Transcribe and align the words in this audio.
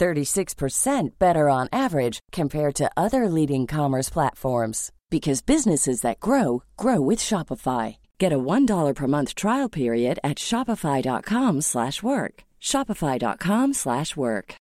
36% 0.00 1.18
better 1.18 1.48
on 1.48 1.68
average 1.72 2.20
compared 2.32 2.74
to 2.76 2.90
other 2.96 3.28
leading 3.28 3.66
commerce 3.66 4.08
platforms 4.08 4.90
because 5.10 5.42
businesses 5.42 6.00
that 6.00 6.20
grow 6.20 6.62
grow 6.76 7.00
with 7.00 7.18
Shopify. 7.18 7.96
Get 8.18 8.32
a 8.32 8.38
$1 8.38 8.94
per 8.94 9.06
month 9.06 9.34
trial 9.34 9.68
period 9.68 10.18
at 10.24 10.38
shopify.com/work. 10.38 12.44
shopify.com/work. 12.60 14.54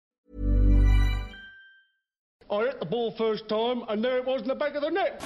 I 2.51 2.63
hit 2.63 2.79
the 2.79 2.85
ball 2.85 3.11
first 3.11 3.47
time, 3.47 3.83
and 3.89 4.03
there 4.03 4.17
it 4.17 4.25
was 4.25 4.41
in 4.41 4.47
the 4.47 4.55
back 4.55 4.73
of 4.73 4.81
the 4.81 4.89
net. 4.89 5.21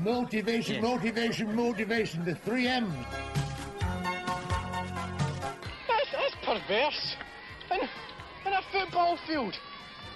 Motivation, 0.00 0.80
motivation, 0.80 1.56
motivation, 1.56 2.24
the 2.24 2.36
three 2.36 2.68
M's. 2.68 2.94
Perverse. 6.48 7.16
In, 7.70 7.80
in 8.46 8.52
a 8.54 8.62
football 8.72 9.18
field, 9.26 9.54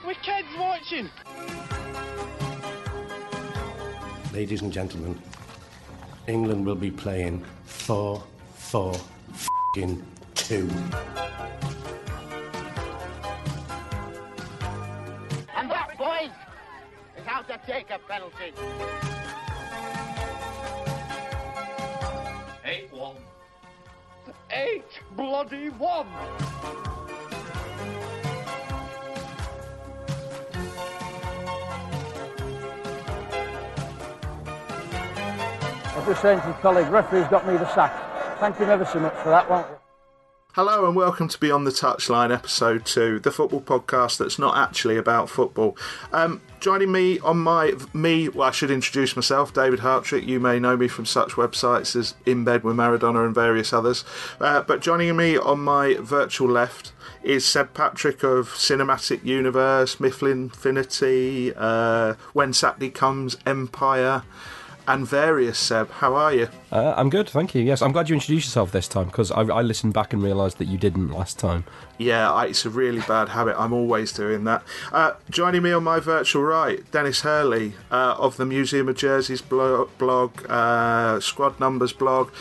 with 0.06 0.16
kids 0.22 0.48
watching. 0.58 1.10
Ladies 4.32 4.62
and 4.62 4.72
gentlemen, 4.72 5.20
England 6.26 6.64
will 6.64 6.74
be 6.74 6.90
playing 6.90 7.44
4 7.64 8.22
4 8.54 8.94
fing 9.74 10.02
2. 10.34 10.56
And 15.54 15.70
that, 15.70 15.98
boys, 15.98 16.30
is 17.18 17.26
how 17.26 17.42
to 17.42 17.60
take 17.66 17.90
a 17.90 17.98
penalty. 18.08 18.54
Eight 24.54 24.84
bloody 25.16 25.70
one. 25.70 26.06
I 35.84 35.96
was 35.96 36.06
just 36.06 36.20
saying 36.20 36.40
to 36.40 36.46
your 36.46 36.54
colleague, 36.56 36.88
referee's 36.88 37.28
got 37.28 37.46
me 37.46 37.56
the 37.56 37.66
sack. 37.74 38.38
Thank 38.40 38.56
him 38.56 38.68
ever 38.68 38.84
so 38.84 39.00
much 39.00 39.14
for 39.14 39.30
that, 39.30 39.48
you? 39.48 39.81
Hello 40.54 40.84
and 40.84 40.94
welcome 40.94 41.28
to 41.28 41.40
Beyond 41.40 41.66
the 41.66 41.70
Touchline, 41.70 42.30
episode 42.30 42.84
two, 42.84 43.18
the 43.18 43.30
football 43.30 43.62
podcast 43.62 44.18
that's 44.18 44.38
not 44.38 44.54
actually 44.54 44.98
about 44.98 45.30
football. 45.30 45.78
Um, 46.12 46.42
joining 46.60 46.92
me 46.92 47.18
on 47.20 47.38
my 47.38 47.72
me, 47.94 48.28
well, 48.28 48.48
I 48.48 48.50
should 48.50 48.70
introduce 48.70 49.16
myself, 49.16 49.54
David 49.54 49.78
Hartrick. 49.78 50.26
You 50.26 50.40
may 50.40 50.58
know 50.58 50.76
me 50.76 50.88
from 50.88 51.06
such 51.06 51.36
websites 51.36 51.96
as 51.96 52.16
In 52.26 52.44
Bed 52.44 52.64
with 52.64 52.76
Maradona 52.76 53.24
and 53.24 53.34
various 53.34 53.72
others. 53.72 54.04
Uh, 54.38 54.60
but 54.60 54.82
joining 54.82 55.16
me 55.16 55.38
on 55.38 55.60
my 55.60 55.94
virtual 55.94 56.50
left 56.50 56.92
is 57.22 57.46
Seb 57.46 57.72
Patrick 57.72 58.22
of 58.22 58.48
Cinematic 58.48 59.24
Universe, 59.24 60.00
Mifflin 60.00 60.32
Infinity, 60.32 61.54
uh, 61.56 62.12
When 62.34 62.52
Saturday 62.52 62.90
Comes, 62.90 63.38
Empire. 63.46 64.22
And 64.88 65.06
various 65.06 65.58
Seb, 65.58 65.90
how 65.90 66.14
are 66.16 66.34
you? 66.34 66.48
Uh, 66.72 66.94
I'm 66.96 67.08
good, 67.08 67.28
thank 67.28 67.54
you. 67.54 67.62
Yes, 67.62 67.82
I'm 67.82 67.92
glad 67.92 68.08
you 68.08 68.14
introduced 68.14 68.46
yourself 68.46 68.72
this 68.72 68.88
time 68.88 69.06
because 69.06 69.30
I, 69.30 69.42
I 69.42 69.62
listened 69.62 69.94
back 69.94 70.12
and 70.12 70.20
realised 70.20 70.58
that 70.58 70.64
you 70.64 70.76
didn't 70.76 71.10
last 71.10 71.38
time. 71.38 71.64
Yeah, 71.98 72.32
I, 72.32 72.46
it's 72.46 72.66
a 72.66 72.70
really 72.70 73.00
bad 73.00 73.28
habit. 73.28 73.54
I'm 73.56 73.72
always 73.72 74.12
doing 74.12 74.42
that. 74.44 74.64
Uh, 74.90 75.12
joining 75.30 75.62
me 75.62 75.72
on 75.72 75.84
my 75.84 76.00
virtual 76.00 76.42
right, 76.42 76.88
Dennis 76.90 77.20
Hurley 77.20 77.74
uh, 77.92 78.16
of 78.18 78.36
the 78.36 78.44
Museum 78.44 78.88
of 78.88 78.96
Jersey's 78.96 79.40
blog, 79.40 79.88
blog 79.98 80.32
uh, 80.50 81.20
Squad 81.20 81.60
Numbers 81.60 81.92
blog, 81.92 82.32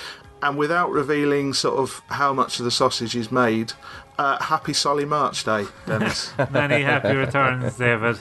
and 0.41 0.58
without 0.58 0.90
revealing 0.90 1.53
sort 1.53 1.78
of 1.78 2.02
how 2.08 2.34
much 2.34 2.58
of 2.58 2.66
the 2.66 2.72
sausage 2.72 3.16
is 3.16 3.31
made, 3.31 3.73
uh, 4.18 4.41
happy 4.41 4.73
Solly 4.73 5.06
March 5.06 5.44
Day, 5.44 5.66
Dennis. 5.85 6.31
Many 6.52 6.81
happy 6.81 7.16
returns, 7.16 7.78
David. 7.78 8.18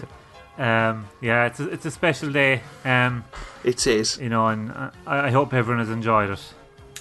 Um, 0.58 1.08
yeah, 1.22 1.46
it's 1.46 1.60
a, 1.60 1.68
it's 1.70 1.86
a 1.86 1.90
special 1.90 2.30
day. 2.30 2.60
Um, 2.84 3.24
it 3.64 3.86
is. 3.86 4.18
You 4.18 4.28
know, 4.28 4.46
and 4.48 4.72
I, 4.72 4.92
I 5.06 5.30
hope 5.30 5.52
everyone 5.52 5.84
has 5.84 5.94
enjoyed 5.94 6.30
it. 6.30 6.54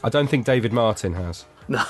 I 0.04 0.10
don't 0.10 0.28
think 0.28 0.46
David 0.46 0.74
Martin 0.74 1.14
has. 1.14 1.46
No, 1.70 1.84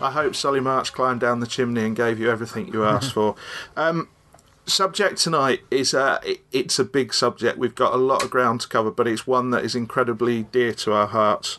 I 0.00 0.10
hope 0.10 0.34
Solly 0.34 0.58
March 0.58 0.92
climbed 0.92 1.20
down 1.20 1.38
the 1.38 1.46
chimney 1.46 1.84
and 1.84 1.94
gave 1.94 2.18
you 2.18 2.28
everything 2.28 2.66
you 2.72 2.84
asked 2.84 3.12
for. 3.12 3.36
Um, 3.76 4.08
subject 4.66 5.18
tonight 5.18 5.60
is 5.70 5.94
uh, 5.94 6.18
it, 6.24 6.40
it's 6.52 6.78
a 6.78 6.84
big 6.84 7.14
subject. 7.14 7.58
We've 7.58 7.74
got 7.74 7.94
a 7.94 7.96
lot 7.96 8.22
of 8.22 8.30
ground 8.30 8.62
to 8.62 8.68
cover, 8.68 8.90
but 8.90 9.06
it's 9.06 9.26
one 9.26 9.50
that 9.50 9.64
is 9.64 9.74
incredibly 9.74 10.44
dear 10.44 10.72
to 10.74 10.92
our 10.92 11.06
hearts. 11.06 11.58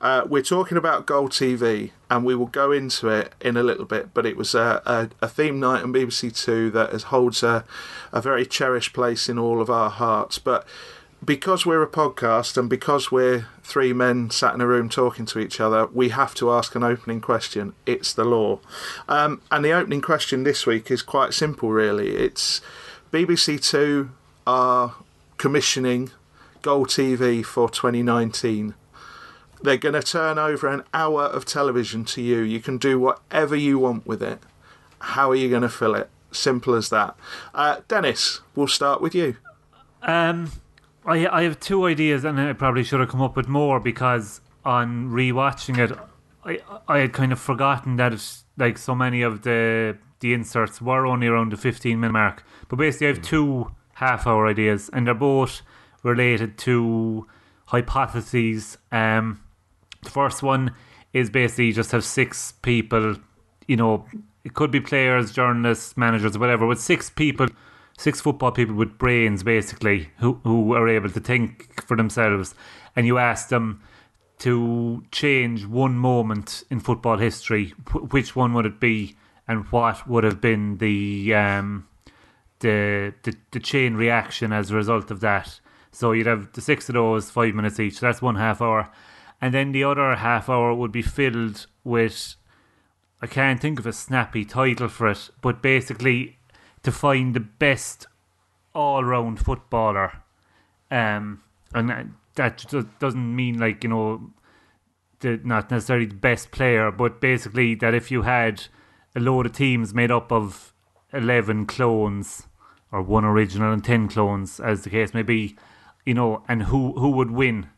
Uh, 0.00 0.22
we're 0.28 0.42
talking 0.42 0.78
about 0.78 1.06
Goal 1.06 1.28
TV, 1.28 1.90
and 2.08 2.24
we 2.24 2.34
will 2.34 2.46
go 2.46 2.70
into 2.70 3.08
it 3.08 3.34
in 3.40 3.56
a 3.56 3.62
little 3.62 3.84
bit. 3.84 4.14
But 4.14 4.24
it 4.26 4.36
was 4.36 4.54
a, 4.54 4.82
a, 4.86 5.10
a 5.20 5.28
theme 5.28 5.60
night 5.60 5.82
on 5.82 5.92
BBC 5.92 6.34
Two 6.34 6.70
that 6.70 6.92
holds 7.02 7.42
a, 7.42 7.64
a 8.12 8.20
very 8.20 8.46
cherished 8.46 8.92
place 8.92 9.28
in 9.28 9.38
all 9.38 9.60
of 9.60 9.68
our 9.68 9.90
hearts. 9.90 10.38
But 10.38 10.66
because 11.24 11.64
we're 11.64 11.82
a 11.82 11.88
podcast 11.88 12.56
and 12.56 12.68
because 12.68 13.10
we're 13.10 13.46
three 13.62 13.92
men 13.92 14.30
sat 14.30 14.54
in 14.54 14.60
a 14.60 14.66
room 14.66 14.88
talking 14.88 15.26
to 15.26 15.38
each 15.38 15.60
other, 15.60 15.86
we 15.86 16.10
have 16.10 16.34
to 16.34 16.50
ask 16.50 16.74
an 16.74 16.82
opening 16.82 17.20
question. 17.20 17.72
It's 17.86 18.12
the 18.12 18.24
law. 18.24 18.60
Um, 19.08 19.40
and 19.50 19.64
the 19.64 19.72
opening 19.72 20.00
question 20.00 20.42
this 20.42 20.66
week 20.66 20.90
is 20.90 21.02
quite 21.02 21.32
simple, 21.32 21.70
really. 21.70 22.16
It's 22.16 22.60
BBC 23.12 23.64
Two 23.64 24.10
are 24.46 24.96
commissioning 25.38 26.10
Goal 26.62 26.86
TV 26.86 27.44
for 27.44 27.68
2019. 27.68 28.74
They're 29.62 29.76
going 29.76 29.94
to 29.94 30.02
turn 30.02 30.38
over 30.38 30.68
an 30.68 30.82
hour 30.92 31.22
of 31.24 31.44
television 31.44 32.04
to 32.06 32.22
you. 32.22 32.40
You 32.40 32.60
can 32.60 32.76
do 32.76 32.98
whatever 32.98 33.56
you 33.56 33.78
want 33.78 34.06
with 34.06 34.22
it. 34.22 34.40
How 34.98 35.30
are 35.30 35.36
you 35.36 35.48
going 35.48 35.62
to 35.62 35.68
fill 35.68 35.94
it? 35.94 36.10
Simple 36.32 36.74
as 36.74 36.88
that. 36.90 37.16
Uh, 37.54 37.80
Dennis, 37.88 38.40
we'll 38.54 38.66
start 38.66 39.00
with 39.00 39.14
you. 39.14 39.36
Um, 40.02 40.50
I 41.06 41.26
I 41.26 41.42
have 41.42 41.60
two 41.60 41.86
ideas, 41.86 42.24
and 42.24 42.40
I 42.40 42.52
probably 42.52 42.84
should 42.84 43.00
have 43.00 43.08
come 43.08 43.22
up 43.22 43.36
with 43.36 43.48
more 43.48 43.80
because 43.80 44.40
on 44.64 45.10
rewatching 45.10 45.78
it, 45.78 45.96
I 46.44 46.60
I 46.88 46.98
had 46.98 47.12
kind 47.12 47.32
of 47.32 47.40
forgotten 47.40 47.96
that 47.96 48.12
it's 48.12 48.44
like 48.56 48.78
so 48.78 48.94
many 48.94 49.22
of 49.22 49.42
the 49.42 49.96
the 50.20 50.32
inserts 50.32 50.80
were 50.80 51.06
only 51.06 51.26
around 51.26 51.52
the 51.52 51.56
fifteen 51.56 52.00
minute 52.00 52.12
mark. 52.12 52.44
But 52.68 52.76
basically, 52.76 53.08
I 53.08 53.10
have 53.10 53.22
two 53.22 53.70
half 53.94 54.26
hour 54.26 54.46
ideas, 54.46 54.90
and 54.92 55.06
they're 55.06 55.14
both 55.14 55.62
related 56.02 56.58
to 56.58 57.26
hypotheses. 57.66 58.78
Um, 58.92 59.40
the 60.02 60.10
first 60.10 60.42
one 60.42 60.74
is 61.12 61.30
basically 61.30 61.72
just 61.72 61.92
have 61.92 62.04
six 62.04 62.52
people, 62.62 63.16
you 63.66 63.76
know, 63.76 64.04
it 64.44 64.52
could 64.54 64.70
be 64.70 64.80
players, 64.80 65.32
journalists, 65.32 65.96
managers, 65.96 66.36
whatever, 66.36 66.66
with 66.66 66.80
six 66.80 67.08
people 67.08 67.46
six 67.96 68.20
football 68.20 68.52
people 68.52 68.74
with 68.74 68.98
brains 68.98 69.42
basically 69.42 70.10
who 70.18 70.40
who 70.44 70.74
are 70.74 70.88
able 70.88 71.10
to 71.10 71.20
think 71.20 71.84
for 71.86 71.96
themselves. 71.96 72.54
And 72.96 73.06
you 73.06 73.18
ask 73.18 73.48
them 73.48 73.82
to 74.38 75.04
change 75.10 75.66
one 75.66 75.96
moment 75.96 76.64
in 76.70 76.80
football 76.80 77.18
history 77.18 77.70
which 78.10 78.34
one 78.34 78.52
would 78.52 78.66
it 78.66 78.80
be 78.80 79.16
and 79.46 79.64
what 79.70 80.08
would 80.08 80.24
have 80.24 80.40
been 80.40 80.78
the 80.78 81.34
um 81.34 81.86
the 82.60 83.14
the, 83.22 83.36
the 83.52 83.60
chain 83.60 83.94
reaction 83.94 84.52
as 84.52 84.70
a 84.70 84.74
result 84.76 85.10
of 85.10 85.20
that? 85.20 85.60
So 85.92 86.12
you'd 86.12 86.26
have 86.26 86.52
the 86.52 86.60
six 86.60 86.88
of 86.88 86.94
those 86.94 87.30
five 87.30 87.54
minutes 87.54 87.78
each. 87.78 88.00
That's 88.00 88.20
one 88.20 88.34
half 88.34 88.60
hour. 88.60 88.90
And 89.40 89.54
then 89.54 89.72
the 89.72 89.84
other 89.84 90.16
half 90.16 90.48
hour 90.48 90.74
would 90.74 90.90
be 90.90 91.02
filled 91.02 91.66
with 91.84 92.34
I 93.22 93.26
can't 93.26 93.60
think 93.60 93.78
of 93.78 93.86
a 93.86 93.92
snappy 93.92 94.44
title 94.44 94.88
for 94.88 95.08
it, 95.08 95.30
but 95.40 95.62
basically 95.62 96.38
to 96.84 96.92
find 96.92 97.34
the 97.34 97.40
best 97.40 98.06
all-round 98.74 99.38
footballer, 99.40 100.22
um, 100.90 101.42
and 101.74 102.14
that- 102.36 102.98
doesn't 102.98 103.36
mean 103.36 103.58
like 103.58 103.82
you 103.84 103.90
know, 103.90 104.30
the, 105.20 105.40
not 105.44 105.70
necessarily 105.70 106.06
the 106.06 106.14
best 106.14 106.50
player, 106.50 106.90
but 106.90 107.20
basically 107.20 107.74
that 107.76 107.94
if 107.94 108.10
you 108.10 108.22
had 108.22 108.66
a 109.14 109.20
load 109.20 109.46
of 109.46 109.52
teams 109.52 109.94
made 109.94 110.10
up 110.10 110.32
of 110.32 110.72
eleven 111.12 111.66
clones 111.66 112.48
or 112.90 113.00
one 113.02 113.24
original 113.24 113.72
and 113.72 113.84
ten 113.84 114.08
clones, 114.08 114.60
as 114.60 114.82
the 114.82 114.90
case 114.90 115.14
may 115.14 115.22
be, 115.22 115.56
you 116.04 116.14
know, 116.14 116.42
and 116.48 116.64
who 116.64 116.92
who 116.98 117.10
would 117.10 117.30
win? 117.30 117.68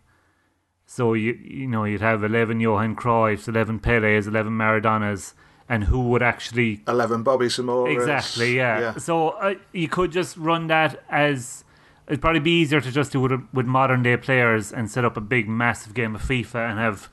So 0.86 1.12
you 1.14 1.32
you 1.34 1.66
know 1.66 1.84
you'd 1.84 2.00
have 2.00 2.24
eleven 2.24 2.60
Johan 2.60 2.96
Cruyffs, 2.96 3.48
eleven 3.48 3.78
Pelés, 3.78 4.26
eleven 4.26 4.52
Maradonas, 4.54 5.34
and 5.68 5.84
who 5.84 6.08
would 6.08 6.22
actually 6.22 6.82
eleven 6.86 7.22
Bobby 7.22 7.46
Zamoras. 7.46 7.92
Exactly, 7.92 8.56
yeah. 8.56 8.80
Yeah. 8.80 8.96
So 8.96 9.30
uh, 9.30 9.54
you 9.72 9.88
could 9.88 10.12
just 10.12 10.36
run 10.36 10.68
that 10.68 11.02
as 11.08 11.64
it'd 12.06 12.20
probably 12.20 12.40
be 12.40 12.60
easier 12.60 12.80
to 12.80 12.92
just 12.92 13.12
do 13.12 13.24
it 13.26 13.40
with 13.52 13.66
modern 13.66 14.02
day 14.02 14.16
players 14.16 14.72
and 14.72 14.90
set 14.90 15.04
up 15.04 15.16
a 15.16 15.20
big 15.20 15.48
massive 15.48 15.92
game 15.94 16.14
of 16.14 16.22
FIFA 16.22 16.70
and 16.70 16.78
have 16.78 17.08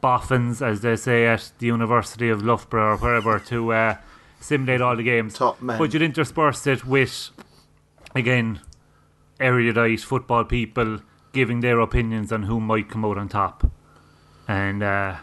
boffins, 0.00 0.60
as 0.60 0.80
they 0.80 0.96
say 0.96 1.26
at 1.26 1.52
the 1.58 1.66
University 1.66 2.28
of 2.28 2.42
Loughborough 2.42 2.94
or 2.94 2.96
wherever, 2.96 3.38
to 3.38 3.72
uh, 3.72 3.96
simulate 4.40 4.80
all 4.80 4.96
the 4.96 5.04
games. 5.04 5.34
Top 5.34 5.62
men. 5.62 5.78
But 5.78 5.92
you'd 5.92 6.02
intersperse 6.02 6.66
it 6.66 6.84
with 6.84 7.30
again 8.14 8.60
erudite 9.38 10.00
football 10.00 10.44
people 10.44 11.00
giving 11.32 11.60
their 11.60 11.80
opinions 11.80 12.30
on 12.32 12.42
who 12.42 12.60
might 12.60 12.90
come 12.90 13.04
out 13.04 13.16
on 13.16 13.28
top, 13.28 13.70
and 14.48 14.82
uh, 14.82 15.16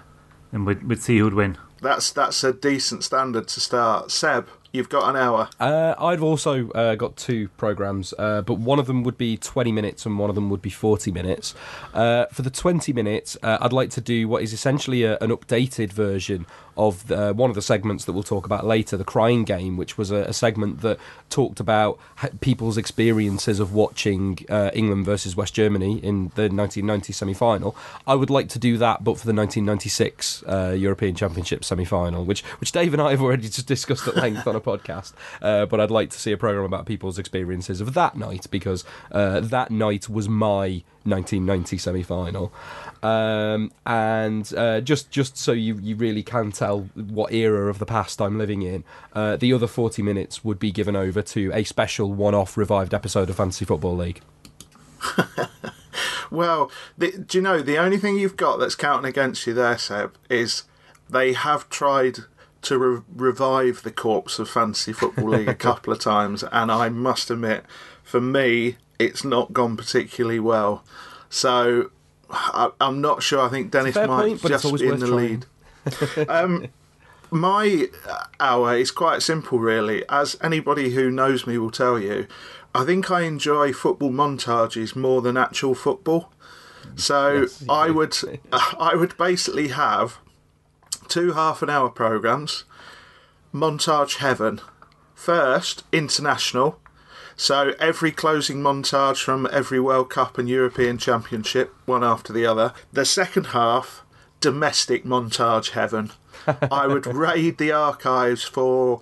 and 0.53 0.65
we'd, 0.65 0.87
we'd 0.87 1.01
see 1.01 1.17
who'd 1.17 1.33
win. 1.33 1.57
That's 1.81 2.11
that's 2.11 2.43
a 2.43 2.53
decent 2.53 3.03
standard 3.03 3.47
to 3.49 3.59
start. 3.59 4.11
Seb, 4.11 4.47
you've 4.71 4.89
got 4.89 5.09
an 5.09 5.15
hour. 5.15 5.49
Uh, 5.59 5.95
I've 5.97 6.23
also 6.23 6.69
uh, 6.71 6.95
got 6.95 7.15
two 7.15 7.49
programs, 7.57 8.13
uh, 8.17 8.41
but 8.41 8.55
one 8.55 8.79
of 8.79 8.87
them 8.87 9.03
would 9.03 9.17
be 9.17 9.37
20 9.37 9.71
minutes 9.71 10.05
and 10.05 10.19
one 10.19 10.29
of 10.29 10.35
them 10.35 10.49
would 10.49 10.61
be 10.61 10.69
40 10.69 11.11
minutes. 11.11 11.55
Uh, 11.93 12.25
for 12.27 12.41
the 12.41 12.49
20 12.49 12.93
minutes, 12.93 13.37
uh, 13.43 13.57
I'd 13.61 13.73
like 13.73 13.89
to 13.91 14.01
do 14.01 14.27
what 14.27 14.43
is 14.43 14.53
essentially 14.53 15.03
a, 15.03 15.17
an 15.19 15.29
updated 15.29 15.91
version 15.91 16.45
of 16.77 17.07
the, 17.07 17.33
one 17.33 17.49
of 17.49 17.55
the 17.55 17.61
segments 17.61 18.05
that 18.05 18.13
we'll 18.13 18.23
talk 18.23 18.45
about 18.45 18.65
later, 18.65 18.97
the 18.97 19.03
Crying 19.03 19.43
Game, 19.43 19.77
which 19.77 19.97
was 19.97 20.11
a, 20.11 20.23
a 20.23 20.33
segment 20.33 20.81
that 20.81 20.97
talked 21.29 21.59
about 21.59 21.99
people's 22.41 22.77
experiences 22.77 23.59
of 23.59 23.73
watching 23.73 24.39
uh, 24.49 24.71
England 24.73 25.05
versus 25.05 25.35
West 25.35 25.53
Germany 25.53 25.99
in 25.99 26.31
the 26.35 26.49
1990 26.49 27.13
semi 27.13 27.33
final. 27.33 27.75
I 28.07 28.15
would 28.15 28.29
like 28.29 28.49
to 28.49 28.59
do 28.59 28.77
that, 28.77 29.03
but 29.03 29.17
for 29.17 29.25
the 29.25 29.33
1996 29.33 30.43
uh, 30.43 30.75
European 30.77 31.15
Championship 31.15 31.63
semi 31.63 31.85
final, 31.85 32.25
which, 32.25 32.41
which 32.59 32.71
Dave 32.71 32.93
and 32.93 33.01
I 33.01 33.11
have 33.11 33.21
already 33.21 33.43
just 33.43 33.67
discussed 33.67 34.07
at 34.07 34.15
length 34.15 34.47
on 34.47 34.55
a 34.55 34.61
podcast. 34.61 35.13
Uh, 35.41 35.65
but 35.65 35.79
I'd 35.79 35.91
like 35.91 36.09
to 36.11 36.19
see 36.19 36.31
a 36.31 36.37
program 36.37 36.65
about 36.65 36.85
people's 36.85 37.19
experiences 37.19 37.81
of 37.81 37.93
that 37.93 38.17
night 38.17 38.47
because 38.49 38.83
uh, 39.11 39.39
that 39.39 39.71
night 39.71 40.09
was 40.09 40.29
my 40.29 40.83
1990 41.03 41.77
semi 41.77 42.03
final. 42.03 42.51
Um, 43.01 43.71
and 43.85 44.51
uh, 44.55 44.81
just 44.81 45.09
just 45.09 45.37
so 45.37 45.51
you, 45.51 45.79
you 45.79 45.95
really 45.95 46.23
can 46.23 46.51
tell 46.51 46.81
what 46.95 47.31
era 47.31 47.69
of 47.69 47.79
the 47.79 47.85
past 47.85 48.21
I'm 48.21 48.37
living 48.37 48.61
in, 48.61 48.83
uh, 49.13 49.37
the 49.37 49.53
other 49.53 49.67
40 49.67 50.01
minutes 50.01 50.43
would 50.43 50.59
be 50.59 50.71
given 50.71 50.95
over 50.95 51.21
to 51.21 51.51
a 51.53 51.63
special 51.63 52.13
one 52.13 52.35
off 52.35 52.57
revived 52.57 52.93
episode 52.93 53.29
of 53.29 53.37
Fantasy 53.37 53.65
Football 53.65 53.95
League. 53.95 54.21
Well, 56.31 56.71
the, 56.97 57.11
do 57.11 57.37
you 57.37 57.41
know 57.41 57.61
the 57.61 57.77
only 57.77 57.97
thing 57.97 58.17
you've 58.17 58.37
got 58.37 58.57
that's 58.57 58.75
counting 58.75 59.09
against 59.09 59.47
you 59.47 59.53
there, 59.53 59.77
Seb, 59.77 60.15
is 60.29 60.63
they 61.09 61.33
have 61.33 61.69
tried 61.69 62.19
to 62.63 62.77
re- 62.77 63.01
revive 63.15 63.83
the 63.83 63.91
corpse 63.91 64.37
of 64.37 64.49
Fantasy 64.49 64.93
Football 64.93 65.29
League 65.29 65.47
a 65.47 65.55
couple 65.55 65.93
of 65.93 65.99
times, 66.01 66.43
and 66.51 66.71
I 66.71 66.89
must 66.89 67.31
admit, 67.31 67.65
for 68.03 68.21
me, 68.21 68.77
it's 68.99 69.23
not 69.23 69.53
gone 69.53 69.77
particularly 69.77 70.39
well. 70.39 70.83
So 71.29 71.89
I, 72.29 72.71
I'm 72.79 73.01
not 73.01 73.23
sure. 73.23 73.39
I 73.41 73.49
think 73.49 73.71
Dennis 73.71 73.95
might 73.95 74.07
point, 74.07 74.41
just 74.41 74.63
be 74.77 74.87
in 74.87 74.99
the 74.99 75.07
trying. 75.07 75.43
lead. 76.17 76.29
um, 76.29 76.67
my 77.31 77.87
hour 78.39 78.75
is 78.75 78.91
quite 78.91 79.21
simple, 79.21 79.57
really. 79.59 80.03
As 80.09 80.37
anybody 80.41 80.91
who 80.91 81.09
knows 81.09 81.47
me 81.47 81.57
will 81.57 81.71
tell 81.71 81.97
you, 81.97 82.27
I 82.75 82.83
think 82.85 83.09
I 83.09 83.21
enjoy 83.21 83.73
football 83.73 84.11
montages 84.11 84.95
more 84.95 85.21
than 85.21 85.37
actual 85.37 85.73
football. 85.73 86.31
So 86.95 87.41
Yes, 87.41 87.63
I 87.69 87.87
do. 87.87 87.93
would, 87.93 88.15
I 88.51 88.95
would 88.95 89.17
basically 89.17 89.69
have 89.69 90.17
two 91.07 91.33
half 91.33 91.61
an 91.61 91.69
hour 91.69 91.89
programs. 91.89 92.65
Montage 93.53 94.17
heaven. 94.17 94.61
First, 95.15 95.83
international. 95.91 96.79
So 97.39 97.73
every 97.79 98.11
closing 98.11 98.57
montage 98.57 99.23
from 99.23 99.47
every 99.49 99.79
World 99.79 100.09
Cup 100.09 100.37
and 100.37 100.49
European 100.49 100.97
Championship, 100.97 101.73
one 101.85 102.03
after 102.03 102.33
the 102.33 102.45
other. 102.45 102.73
The 102.91 103.05
second 103.05 103.47
half, 103.47 104.03
domestic 104.41 105.05
montage 105.05 105.69
heaven. 105.69 106.11
I 106.69 106.85
would 106.85 107.05
raid 107.05 107.57
the 107.57 107.71
archives 107.71 108.43
for 108.43 108.99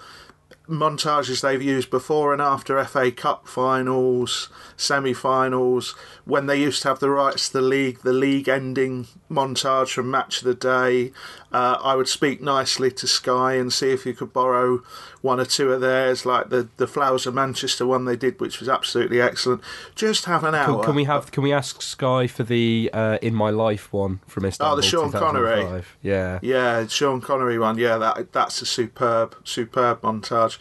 montages 0.70 1.42
they've 1.42 1.62
used 1.62 1.90
before 1.90 2.34
and 2.34 2.42
after 2.42 2.84
FA 2.86 3.12
Cup 3.12 3.48
finals, 3.48 4.50
semi 4.76 5.14
finals, 5.14 5.96
when 6.26 6.46
they 6.46 6.60
used 6.60 6.82
to 6.82 6.90
have 6.90 7.00
the 7.00 7.10
rights 7.10 7.48
to 7.48 7.54
the 7.54 7.62
league, 7.62 8.02
the 8.02 8.14
league 8.14 8.50
ending 8.50 9.08
montage 9.32 9.94
from 9.94 10.12
Match 10.12 10.40
of 10.40 10.44
the 10.46 10.54
Day. 10.54 11.12
Uh, 11.52 11.78
I 11.82 11.96
would 11.96 12.10
speak 12.10 12.42
nicely 12.42 12.92
to 12.92 13.08
Sky 13.08 13.54
and 13.54 13.72
see 13.72 13.92
if 13.92 14.06
you 14.06 14.14
could 14.14 14.34
borrow 14.34 14.84
one 15.22 15.40
or 15.40 15.46
two 15.46 15.72
of 15.72 15.82
theirs, 15.82 16.26
like 16.26 16.50
the, 16.50 16.68
the 16.78 16.88
Flowers 16.88 17.26
of 17.26 17.34
Manchester 17.34 17.86
one 17.86 18.06
they 18.06 18.16
did, 18.16 18.40
which 18.40 18.60
was 18.60 18.68
absolutely 18.68 19.22
excellent. 19.22 19.62
Just 19.96 20.26
have 20.26 20.44
an 20.44 20.54
hour. 20.54 20.76
Can, 20.76 20.84
can 20.84 20.96
we 20.96 21.06
have? 21.06 21.32
Can 21.32 21.44
we 21.44 21.54
ask 21.54 21.82
Sky 21.82 22.28
for 22.28 22.44
the 22.44 22.90
uh, 22.94 23.18
"In 23.22 23.34
My 23.34 23.50
Life" 23.50 23.92
one 23.94 24.20
from 24.28 24.46
Istanbul? 24.46 24.74
Oh, 24.74 24.76
the 24.76 24.84
Sean 24.84 25.12
Connery. 25.12 25.62
2005? 25.62 25.98
Yeah. 26.02 26.40
Yeah, 26.42 26.88
Sean 26.88 27.22
Connery 27.22 27.58
one. 27.58 27.78
Yeah, 27.78 27.98
that 27.98 28.34
that's 28.34 28.62
a 28.62 28.66
superb, 28.66 29.36
superb 29.46 30.02
montage. 30.02 30.57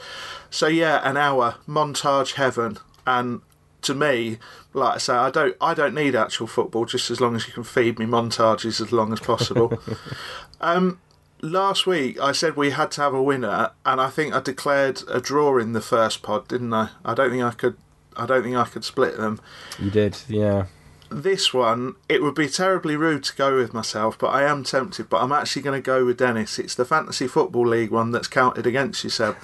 So 0.50 0.66
yeah, 0.66 1.00
an 1.08 1.16
hour 1.16 1.56
montage 1.68 2.34
heaven, 2.34 2.78
and 3.06 3.40
to 3.82 3.94
me, 3.94 4.38
like 4.72 4.96
I 4.96 4.98
say, 4.98 5.14
I 5.14 5.30
don't, 5.30 5.56
I 5.60 5.74
don't 5.74 5.94
need 5.94 6.14
actual 6.14 6.46
football. 6.46 6.84
Just 6.84 7.10
as 7.10 7.20
long 7.20 7.36
as 7.36 7.46
you 7.46 7.52
can 7.52 7.64
feed 7.64 7.98
me 7.98 8.06
montages 8.06 8.80
as 8.80 8.92
long 8.92 9.12
as 9.12 9.20
possible. 9.20 9.78
um, 10.60 11.00
last 11.40 11.86
week 11.86 12.18
I 12.20 12.32
said 12.32 12.56
we 12.56 12.70
had 12.70 12.90
to 12.92 13.02
have 13.02 13.14
a 13.14 13.22
winner, 13.22 13.70
and 13.84 14.00
I 14.00 14.08
think 14.08 14.34
I 14.34 14.40
declared 14.40 15.02
a 15.08 15.20
draw 15.20 15.58
in 15.58 15.72
the 15.72 15.80
first 15.80 16.22
pod, 16.22 16.48
didn't 16.48 16.72
I? 16.72 16.90
I 17.04 17.14
don't 17.14 17.30
think 17.30 17.42
I 17.42 17.52
could. 17.52 17.76
I 18.16 18.24
don't 18.24 18.42
think 18.42 18.56
I 18.56 18.64
could 18.64 18.82
split 18.82 19.18
them 19.18 19.38
You 19.78 19.90
did. 19.90 20.16
Yeah. 20.26 20.66
this 21.10 21.52
one, 21.52 21.96
it 22.08 22.22
would 22.22 22.34
be 22.34 22.48
terribly 22.48 22.96
rude 22.96 23.24
to 23.24 23.36
go 23.36 23.56
with 23.56 23.74
myself, 23.74 24.18
but 24.18 24.28
I 24.28 24.44
am 24.44 24.64
tempted. 24.64 25.10
But 25.10 25.22
I'm 25.22 25.32
actually 25.32 25.60
going 25.60 25.80
to 25.80 25.84
go 25.84 26.04
with 26.06 26.16
Dennis. 26.16 26.58
It's 26.58 26.74
the 26.74 26.86
Fantasy 26.86 27.26
Football 27.28 27.68
League 27.68 27.90
one 27.90 28.12
that's 28.12 28.26
counted 28.26 28.66
against 28.66 29.04
you, 29.04 29.10
Seb. 29.10 29.36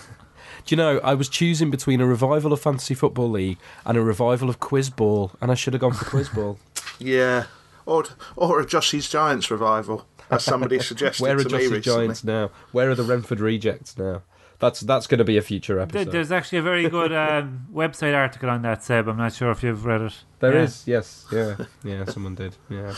Do 0.65 0.73
you 0.75 0.77
know, 0.77 0.99
I 1.03 1.15
was 1.15 1.29
choosing 1.29 1.71
between 1.71 2.01
a 2.01 2.07
revival 2.07 2.53
of 2.53 2.61
Fantasy 2.61 2.95
Football 2.95 3.31
League 3.31 3.59
and 3.85 3.97
a 3.99 4.03
revival 4.03 4.49
of 4.49 4.61
Quiz 4.61 4.91
Ball, 4.91 5.33
and 5.41 5.51
I 5.51 5.55
should 5.55 5.73
have 5.75 5.81
gone 5.81 5.93
for 5.95 6.05
Quiz 6.05 6.29
Ball. 6.29 6.59
Yeah, 6.99 7.45
or 7.85 8.05
or 8.37 8.61
a 8.61 8.67
Jossie's 8.67 9.09
Giants 9.09 9.51
revival, 9.51 10.07
as 10.31 10.45
somebody 10.45 10.79
suggested 10.91 11.21
Where 11.23 11.37
are 11.37 11.43
to 11.43 11.49
me 11.49 11.51
Jossie 11.51 11.71
recently. 11.73 11.81
Giants 11.81 12.23
now? 12.23 12.51
Where 12.71 12.91
are 12.91 12.95
the 12.95 13.03
Renford 13.03 13.41
Rejects 13.41 13.99
now? 13.99 14.23
That's 14.61 14.81
that's 14.81 15.09
going 15.09 15.19
to 15.19 15.25
be 15.25 15.37
a 15.37 15.43
future 15.43 15.81
episode. 15.81 16.13
There's 16.13 16.31
actually 16.31 16.59
a 16.59 16.63
very 16.63 16.89
good 16.89 17.13
um, 17.27 17.67
website 17.75 18.15
article 18.15 18.51
on 18.51 18.63
that, 18.63 18.85
Seb. 18.85 19.09
I'm 19.09 19.17
not 19.17 19.33
sure 19.33 19.51
if 19.51 19.65
you've 19.65 19.85
read 19.85 20.03
it. 20.03 20.15
There 20.39 20.55
Yeah. 20.55 20.63
is, 20.63 20.85
yes, 20.87 21.27
yeah, 21.33 21.57
yeah. 21.83 22.05
Someone 22.05 22.37
did, 22.37 22.57
yeah. 22.71 22.95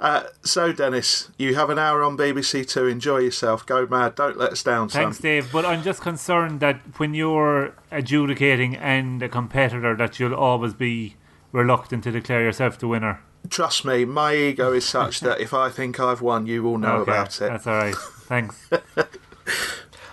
Uh, 0.00 0.24
so, 0.42 0.72
Dennis, 0.72 1.28
you 1.38 1.56
have 1.56 1.70
an 1.70 1.78
hour 1.78 2.04
on 2.04 2.16
BBC 2.16 2.68
Two. 2.68 2.86
Enjoy 2.86 3.18
yourself. 3.18 3.66
Go 3.66 3.86
mad. 3.86 4.14
Don't 4.14 4.38
let 4.38 4.52
us 4.52 4.62
down, 4.62 4.88
son. 4.88 5.02
Thanks, 5.04 5.18
Dave. 5.18 5.50
But 5.52 5.64
I'm 5.64 5.82
just 5.82 6.00
concerned 6.00 6.60
that 6.60 6.80
when 6.98 7.14
you're 7.14 7.74
adjudicating 7.90 8.76
and 8.76 9.20
a 9.22 9.28
competitor, 9.28 9.96
that 9.96 10.20
you'll 10.20 10.34
always 10.34 10.72
be 10.74 11.16
reluctant 11.50 12.04
to 12.04 12.12
declare 12.12 12.42
yourself 12.42 12.78
the 12.78 12.86
winner. 12.86 13.20
Trust 13.50 13.84
me, 13.84 14.04
my 14.04 14.34
ego 14.34 14.72
is 14.72 14.84
such 14.84 15.20
that 15.22 15.40
if 15.40 15.52
I 15.52 15.68
think 15.68 15.98
I've 15.98 16.20
won, 16.20 16.46
you 16.46 16.62
will 16.62 16.78
know 16.78 16.98
Okay, 16.98 17.10
about 17.12 17.34
it. 17.36 17.48
That's 17.48 17.66
all 17.66 17.74
right. 17.74 17.94
Thanks. 17.96 18.70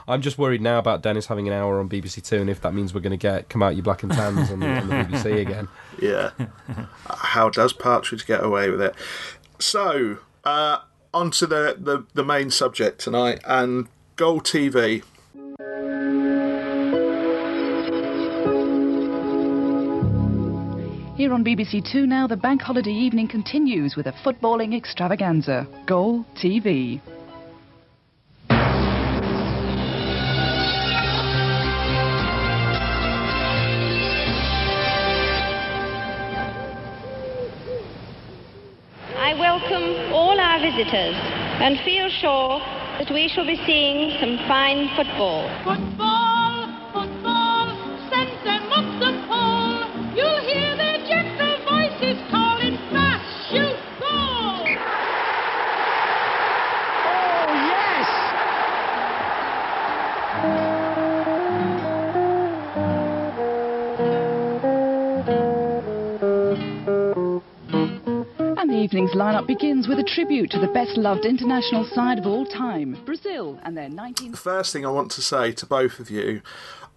I'm 0.07 0.21
just 0.21 0.37
worried 0.37 0.61
now 0.61 0.77
about 0.77 1.01
Dennis 1.01 1.25
having 1.25 1.47
an 1.47 1.53
hour 1.53 1.79
on 1.79 1.89
BBC 1.89 2.23
Two, 2.23 2.37
and 2.37 2.47
if 2.47 2.61
that 2.61 2.75
means 2.75 2.93
we're 2.93 3.01
going 3.01 3.09
to 3.09 3.17
get 3.17 3.49
come 3.49 3.63
out 3.63 3.75
you 3.75 3.81
black 3.81 4.03
and 4.03 4.11
tans 4.11 4.51
on, 4.51 4.61
on 4.61 4.87
the 4.87 4.93
BBC 4.93 5.37
again. 5.41 5.67
Yeah. 5.99 6.29
How 7.07 7.49
does 7.49 7.73
Partridge 7.73 8.27
get 8.27 8.43
away 8.43 8.69
with 8.69 8.81
it? 8.81 8.93
So, 9.59 10.17
uh, 10.43 10.79
on 11.13 11.31
to 11.31 11.47
the, 11.47 11.77
the, 11.79 12.05
the 12.13 12.23
main 12.23 12.51
subject 12.51 12.99
tonight 12.99 13.39
and 13.45 13.87
Goal 14.15 14.41
TV. 14.41 15.03
Here 21.17 21.33
on 21.33 21.45
BBC 21.45 21.89
Two 21.89 22.05
now, 22.05 22.27
the 22.27 22.35
bank 22.35 22.61
holiday 22.61 22.91
evening 22.91 23.29
continues 23.29 23.95
with 23.95 24.07
a 24.07 24.11
footballing 24.11 24.75
extravaganza. 24.75 25.65
Goal 25.85 26.25
TV. 26.35 26.99
I 39.25 39.33
welcome 39.33 40.13
all 40.13 40.39
our 40.39 40.59
visitors 40.59 41.15
and 41.57 41.79
feel 41.79 42.09
sure 42.09 42.59
that 42.99 43.09
we 43.11 43.27
shall 43.27 43.43
be 43.43 43.59
seeing 43.65 44.11
some 44.19 44.37
fine 44.47 44.87
football. 44.95 45.49
Football, 45.63 46.34
evening's 68.85 69.13
lineup 69.13 69.47
begins 69.47 69.87
with 69.87 69.97
a 69.97 70.03
tribute 70.03 70.51
to 70.51 70.59
the 70.59 70.67
best 70.67 70.95
loved 70.95 71.25
international 71.25 71.83
side 71.85 72.19
of 72.19 72.27
all 72.27 72.45
time, 72.45 72.95
Brazil, 73.03 73.59
and 73.63 73.75
their 73.75 73.89
19. 73.89 74.29
The 74.29 74.37
first 74.37 74.71
thing 74.71 74.85
I 74.85 74.91
want 74.91 75.09
to 75.13 75.23
say 75.23 75.53
to 75.53 75.65
both 75.65 75.99
of 75.99 76.11
you, 76.11 76.43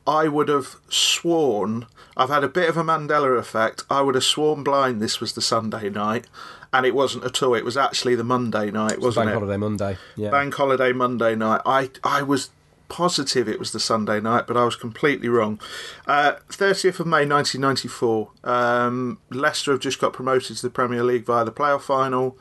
I 0.07 0.28
would 0.28 0.49
have 0.49 0.76
sworn, 0.90 1.87
I've 2.14 2.28
had 2.28 2.45
a 2.45 2.49
bit 2.49 2.68
of 2.68 2.76
a 2.76 2.83
Mandela 2.85 3.38
effect, 3.38 3.85
I 3.88 4.02
would 4.02 4.16
have 4.16 4.25
sworn 4.25 4.62
blind 4.62 5.00
this 5.00 5.18
was 5.18 5.33
the 5.33 5.40
Sunday 5.40 5.88
night, 5.88 6.26
and 6.75 6.85
it 6.85 6.95
wasn't 6.95 7.25
at 7.25 7.42
all. 7.42 7.54
It 7.54 7.64
was 7.64 7.78
actually 7.78 8.16
the 8.16 8.23
Monday 8.23 8.71
night, 8.71 9.00
wasn't 9.00 9.25
Bank 9.25 9.30
it? 9.30 9.38
Holiday 9.38 9.57
Monday. 9.57 9.97
Yeah. 10.14 10.28
Bank 10.28 10.52
Holiday 10.52 10.92
Monday 10.92 11.37
night. 11.37 11.62
I, 11.64 11.88
I 12.04 12.21
was 12.21 12.50
positive 12.88 13.49
it 13.49 13.59
was 13.59 13.73
the 13.73 13.80
Sunday 13.80 14.21
night, 14.21 14.47
but 14.47 14.57
I 14.57 14.64
was 14.64 14.76
completely 14.76 15.28
wrong. 15.28 15.61
Uh, 16.07 16.37
30th 16.49 17.00
of 17.00 17.07
May 17.07 17.26
1994, 17.26 18.30
um, 18.45 19.18
Leicester 19.30 19.73
have 19.73 19.80
just 19.80 20.00
got 20.00 20.12
promoted 20.12 20.57
to 20.57 20.62
the 20.62 20.71
Premier 20.71 21.02
League 21.04 21.25
via 21.25 21.45
the 21.45 21.52
playoff 21.52 21.83
final. 21.83 22.37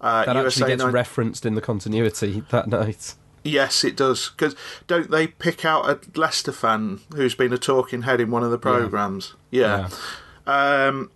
Uh, 0.00 0.24
that 0.24 0.36
USA 0.36 0.64
actually 0.64 0.76
gets 0.76 0.92
referenced 0.92 1.46
in 1.46 1.54
the 1.54 1.60
continuity 1.60 2.42
that 2.50 2.68
night. 2.68 3.14
Yes, 3.42 3.84
it 3.84 3.96
does. 3.96 4.30
Because 4.30 4.56
don't 4.86 5.10
they 5.10 5.26
pick 5.26 5.64
out 5.64 5.88
a 5.88 6.00
Leicester 6.18 6.52
fan 6.52 7.00
who's 7.14 7.34
been 7.34 7.52
a 7.52 7.58
talking 7.58 8.02
head 8.02 8.20
in 8.20 8.30
one 8.30 8.42
of 8.42 8.50
the 8.50 8.58
programs? 8.58 9.34
Yeah. 9.50 9.88
Um, 10.46 11.10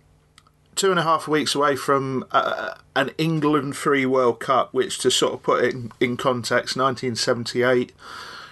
two 0.75 0.91
and 0.91 0.99
a 0.99 1.03
half 1.03 1.27
weeks 1.27 1.55
away 1.55 1.75
from 1.75 2.25
uh, 2.31 2.75
an 2.95 3.11
England 3.17 3.75
free 3.75 4.05
World 4.05 4.39
Cup, 4.39 4.73
which 4.73 4.99
to 4.99 5.11
sort 5.11 5.33
of 5.33 5.43
put 5.43 5.63
it 5.63 5.73
in, 5.73 5.91
in 5.99 6.17
context, 6.17 6.77
1978 6.77 7.91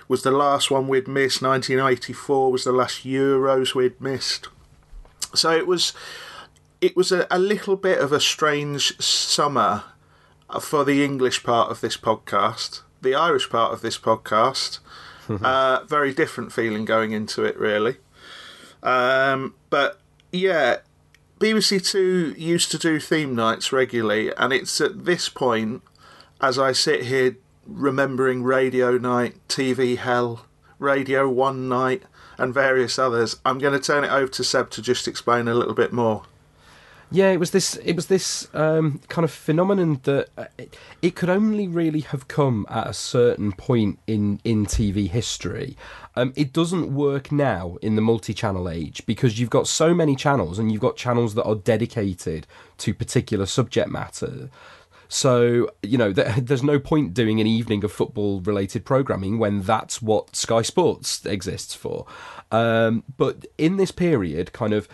was 0.07 0.23
the 0.23 0.31
last 0.31 0.71
one 0.71 0.87
we'd 0.87 1.07
missed. 1.07 1.41
1984 1.41 2.51
was 2.51 2.63
the 2.63 2.71
last 2.71 3.05
Euros 3.05 3.75
we'd 3.75 3.99
missed. 3.99 4.47
So 5.33 5.51
it 5.51 5.67
was, 5.67 5.93
it 6.81 6.95
was 6.95 7.11
a, 7.11 7.27
a 7.29 7.39
little 7.39 7.75
bit 7.75 7.99
of 7.99 8.11
a 8.11 8.19
strange 8.19 8.99
summer 8.99 9.83
for 10.61 10.85
the 10.85 11.03
English 11.03 11.43
part 11.43 11.69
of 11.69 11.81
this 11.81 11.97
podcast. 11.97 12.81
The 13.01 13.15
Irish 13.15 13.49
part 13.49 13.73
of 13.73 13.81
this 13.81 13.97
podcast, 13.97 14.79
uh, 15.29 15.83
very 15.85 16.13
different 16.13 16.51
feeling 16.51 16.85
going 16.85 17.11
into 17.11 17.43
it, 17.43 17.57
really. 17.57 17.97
Um, 18.81 19.55
but 19.69 19.99
yeah, 20.31 20.77
BBC 21.39 21.85
Two 21.85 22.33
used 22.37 22.71
to 22.71 22.77
do 22.77 22.99
theme 22.99 23.35
nights 23.35 23.71
regularly, 23.71 24.33
and 24.35 24.53
it's 24.53 24.79
at 24.81 25.05
this 25.05 25.29
point, 25.29 25.83
as 26.41 26.57
I 26.57 26.71
sit 26.71 27.03
here 27.03 27.37
remembering 27.67 28.43
Radio 28.43 28.97
Night, 28.97 29.35
TV 29.47 29.97
Hell, 29.97 30.45
Radio 30.79 31.29
One 31.29 31.67
Night, 31.69 32.03
and 32.37 32.53
various 32.53 32.97
others, 32.97 33.37
I'm 33.45 33.59
going 33.59 33.73
to 33.73 33.79
turn 33.79 34.03
it 34.03 34.11
over 34.11 34.31
to 34.31 34.43
Seb 34.43 34.69
to 34.71 34.81
just 34.81 35.07
explain 35.07 35.47
a 35.47 35.53
little 35.53 35.73
bit 35.73 35.91
more. 35.91 36.23
Yeah, 37.09 37.31
it 37.31 37.39
was 37.39 37.51
this. 37.51 37.75
It 37.77 37.93
was 37.93 38.07
this 38.07 38.49
um, 38.53 38.99
kind 39.07 39.23
of 39.23 39.31
phenomenon 39.31 40.01
that 40.03 40.27
uh, 40.37 40.45
it, 40.57 40.75
it 41.01 41.15
could 41.15 41.29
only 41.29 41.65
really 41.65 42.01
have 42.01 42.27
come 42.27 42.65
at 42.69 42.85
a 42.85 42.93
certain 42.93 43.53
point 43.53 43.99
in 44.07 44.41
in 44.43 44.65
TV 44.65 45.07
history. 45.07 45.77
Um, 46.17 46.33
it 46.35 46.51
doesn't 46.51 46.93
work 46.93 47.31
now 47.31 47.77
in 47.81 47.95
the 47.95 48.01
multi-channel 48.01 48.67
age 48.67 49.05
because 49.05 49.39
you've 49.39 49.49
got 49.49 49.67
so 49.67 49.93
many 49.93 50.15
channels 50.17 50.59
and 50.59 50.69
you've 50.69 50.81
got 50.81 50.97
channels 50.97 51.35
that 51.35 51.45
are 51.45 51.55
dedicated 51.55 52.45
to 52.79 52.93
particular 52.93 53.45
subject 53.45 53.89
matter. 53.89 54.49
So 55.09 55.69
you 55.83 55.97
know, 55.97 56.13
th- 56.13 56.35
there's 56.41 56.63
no 56.63 56.79
point 56.79 57.13
doing 57.13 57.39
an 57.39 57.47
evening 57.47 57.83
of 57.83 57.91
football-related 57.91 58.85
programming 58.85 59.39
when 59.39 59.61
that's 59.61 60.01
what 60.01 60.35
Sky 60.35 60.61
Sports 60.61 61.25
exists 61.25 61.73
for. 61.73 62.05
Um, 62.51 63.03
but 63.17 63.45
in 63.57 63.77
this 63.77 63.91
period, 63.91 64.53
kind 64.53 64.73
of 64.73 64.87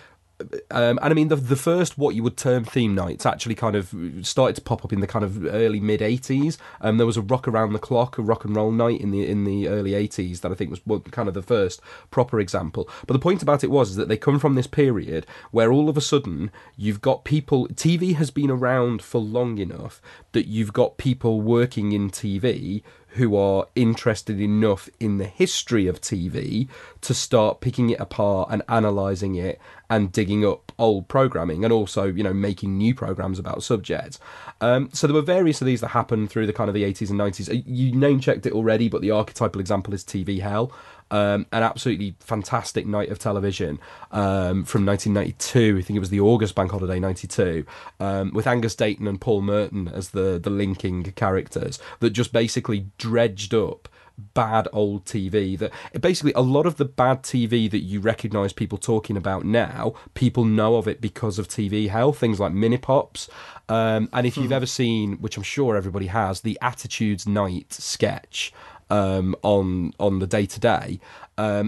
um, 0.71 0.99
and 1.01 1.11
I 1.11 1.13
mean 1.13 1.27
the 1.27 1.35
the 1.35 1.55
first 1.55 1.97
what 1.97 2.15
you 2.15 2.23
would 2.23 2.37
term 2.37 2.63
theme 2.63 2.95
nights 2.95 3.25
actually 3.25 3.55
kind 3.55 3.75
of 3.75 3.93
started 4.21 4.55
to 4.55 4.61
pop 4.61 4.83
up 4.83 4.93
in 4.93 4.99
the 4.99 5.07
kind 5.07 5.25
of 5.25 5.45
early 5.45 5.79
mid 5.79 6.01
'80s. 6.01 6.57
Um, 6.81 6.97
there 6.97 7.05
was 7.05 7.17
a 7.17 7.21
rock 7.21 7.47
around 7.47 7.73
the 7.73 7.79
clock, 7.79 8.17
a 8.17 8.21
rock 8.21 8.45
and 8.45 8.55
roll 8.55 8.71
night 8.71 9.01
in 9.01 9.11
the 9.11 9.27
in 9.27 9.43
the 9.43 9.67
early 9.67 9.91
'80s 9.91 10.41
that 10.41 10.51
I 10.51 10.55
think 10.55 10.71
was 10.71 11.01
kind 11.11 11.27
of 11.27 11.33
the 11.33 11.41
first 11.41 11.81
proper 12.11 12.39
example. 12.39 12.89
But 13.07 13.13
the 13.13 13.19
point 13.19 13.41
about 13.41 13.63
it 13.63 13.71
was 13.71 13.91
is 13.91 13.95
that 13.97 14.07
they 14.07 14.17
come 14.17 14.39
from 14.39 14.55
this 14.55 14.67
period 14.67 15.25
where 15.51 15.71
all 15.71 15.89
of 15.89 15.97
a 15.97 16.01
sudden 16.01 16.51
you've 16.75 17.01
got 17.01 17.23
people. 17.23 17.67
TV 17.67 18.15
has 18.15 18.31
been 18.31 18.49
around 18.49 19.01
for 19.01 19.19
long 19.19 19.57
enough 19.57 20.01
that 20.31 20.47
you've 20.47 20.73
got 20.73 20.97
people 20.97 21.41
working 21.41 21.91
in 21.91 22.09
TV 22.09 22.83
who 23.13 23.35
are 23.35 23.67
interested 23.75 24.39
enough 24.39 24.89
in 24.99 25.17
the 25.17 25.25
history 25.25 25.87
of 25.87 26.01
TV 26.01 26.67
to 27.01 27.13
start 27.13 27.61
picking 27.61 27.89
it 27.89 27.99
apart 27.99 28.49
and 28.51 28.63
analysing 28.67 29.35
it 29.35 29.59
and 29.89 30.11
digging 30.11 30.45
up 30.45 30.71
old 30.79 31.07
programming 31.07 31.63
and 31.63 31.71
also, 31.71 32.05
you 32.05 32.23
know, 32.23 32.33
making 32.33 32.77
new 32.77 32.95
programs 32.95 33.37
about 33.37 33.63
subjects. 33.63 34.19
Um, 34.61 34.89
so 34.93 35.05
there 35.05 35.13
were 35.13 35.21
various 35.21 35.61
of 35.61 35.67
these 35.67 35.81
that 35.81 35.89
happened 35.89 36.31
through 36.31 36.47
the 36.47 36.53
kind 36.53 36.69
of 36.69 36.73
the 36.73 36.83
80s 36.83 37.11
and 37.11 37.19
90s. 37.19 37.63
You 37.67 37.95
name 37.95 38.19
checked 38.19 38.45
it 38.45 38.53
already, 38.53 38.89
but 38.89 39.01
the 39.01 39.11
archetypal 39.11 39.61
example 39.61 39.93
is 39.93 40.03
TV 40.03 40.41
Hell. 40.41 40.71
Um, 41.13 41.45
an 41.51 41.61
absolutely 41.61 42.15
fantastic 42.21 42.87
night 42.87 43.09
of 43.09 43.19
television 43.19 43.77
um, 44.11 44.65
from 44.65 44.83
1992. 44.83 45.77
I 45.77 45.81
think 45.83 45.95
it 45.95 45.99
was 45.99 46.09
the 46.09 46.19
August 46.19 46.55
Bank 46.55 46.71
Holiday 46.71 46.99
92, 46.99 47.67
um, 47.99 48.33
with 48.33 48.47
Angus 48.47 48.75
Deayton 48.75 49.07
and 49.07 49.21
Paul 49.21 49.43
Merton 49.43 49.89
as 49.89 50.09
the 50.09 50.39
the 50.41 50.49
linking 50.49 51.03
characters 51.03 51.77
that 51.99 52.09
just 52.09 52.33
basically 52.33 52.87
dredged 52.97 53.53
up 53.53 53.89
bad 54.33 54.67
old 54.71 55.05
TV 55.05 55.57
that 55.57 55.71
basically 55.99 56.33
a 56.33 56.41
lot 56.41 56.65
of 56.65 56.77
the 56.77 56.85
bad 56.85 57.23
TV 57.23 57.69
that 57.69 57.79
you 57.79 57.99
recognize 57.99 58.53
people 58.53 58.77
talking 58.77 59.17
about 59.17 59.43
now 59.43 59.93
people 60.13 60.45
know 60.45 60.75
of 60.75 60.87
it 60.87 61.01
because 61.01 61.39
of 61.39 61.47
TV 61.47 61.89
hell 61.89 62.13
things 62.13 62.39
like 62.39 62.53
mini 62.53 62.77
pops 62.77 63.27
um, 63.69 64.07
and 64.13 64.27
if 64.27 64.37
you've 64.37 64.51
ever 64.51 64.67
seen 64.67 65.13
which 65.13 65.35
I'm 65.35 65.43
sure 65.43 65.75
everybody 65.75 66.07
has 66.07 66.41
the 66.41 66.59
attitudes 66.61 67.27
night 67.27 67.73
sketch 67.73 68.53
um, 68.89 69.35
on 69.41 69.93
on 69.99 70.19
the 70.19 70.27
Day 70.27 70.45
Today. 70.45 70.99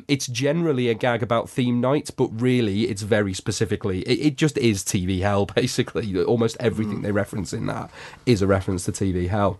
It's 0.07 0.27
generally 0.27 0.89
a 0.89 0.93
gag 0.93 1.23
about 1.23 1.49
theme 1.49 1.81
nights, 1.81 2.11
but 2.11 2.29
really 2.39 2.83
it's 2.83 3.01
very 3.01 3.33
specifically 3.33 4.01
it, 4.01 4.27
it 4.27 4.37
just 4.37 4.57
is 4.57 4.83
TV 4.83 5.21
hell. 5.21 5.45
Basically, 5.55 6.21
almost 6.23 6.57
everything 6.59 7.01
they 7.01 7.11
reference 7.11 7.53
in 7.53 7.65
that 7.67 7.89
is 8.25 8.41
a 8.41 8.47
reference 8.47 8.85
to 8.85 8.91
TV 8.91 9.29
hell. 9.29 9.59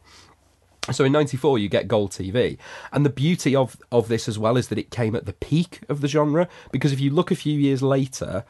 So 0.92 1.04
in 1.04 1.12
'94, 1.12 1.58
you 1.58 1.68
get 1.68 1.88
Goal 1.88 2.08
TV, 2.08 2.58
and 2.92 3.04
the 3.06 3.10
beauty 3.10 3.56
of 3.56 3.78
of 3.92 4.08
this 4.08 4.28
as 4.28 4.38
well 4.38 4.56
is 4.56 4.68
that 4.68 4.78
it 4.78 4.92
came 4.92 5.16
at 5.16 5.26
the 5.26 5.34
peak 5.34 5.82
of 5.90 6.02
the 6.02 6.08
genre. 6.08 6.48
Because 6.72 6.92
if 6.92 7.00
you 7.00 7.10
look 7.10 7.32
a 7.32 7.36
few 7.36 7.58
years 7.60 7.82
later, 7.82 8.46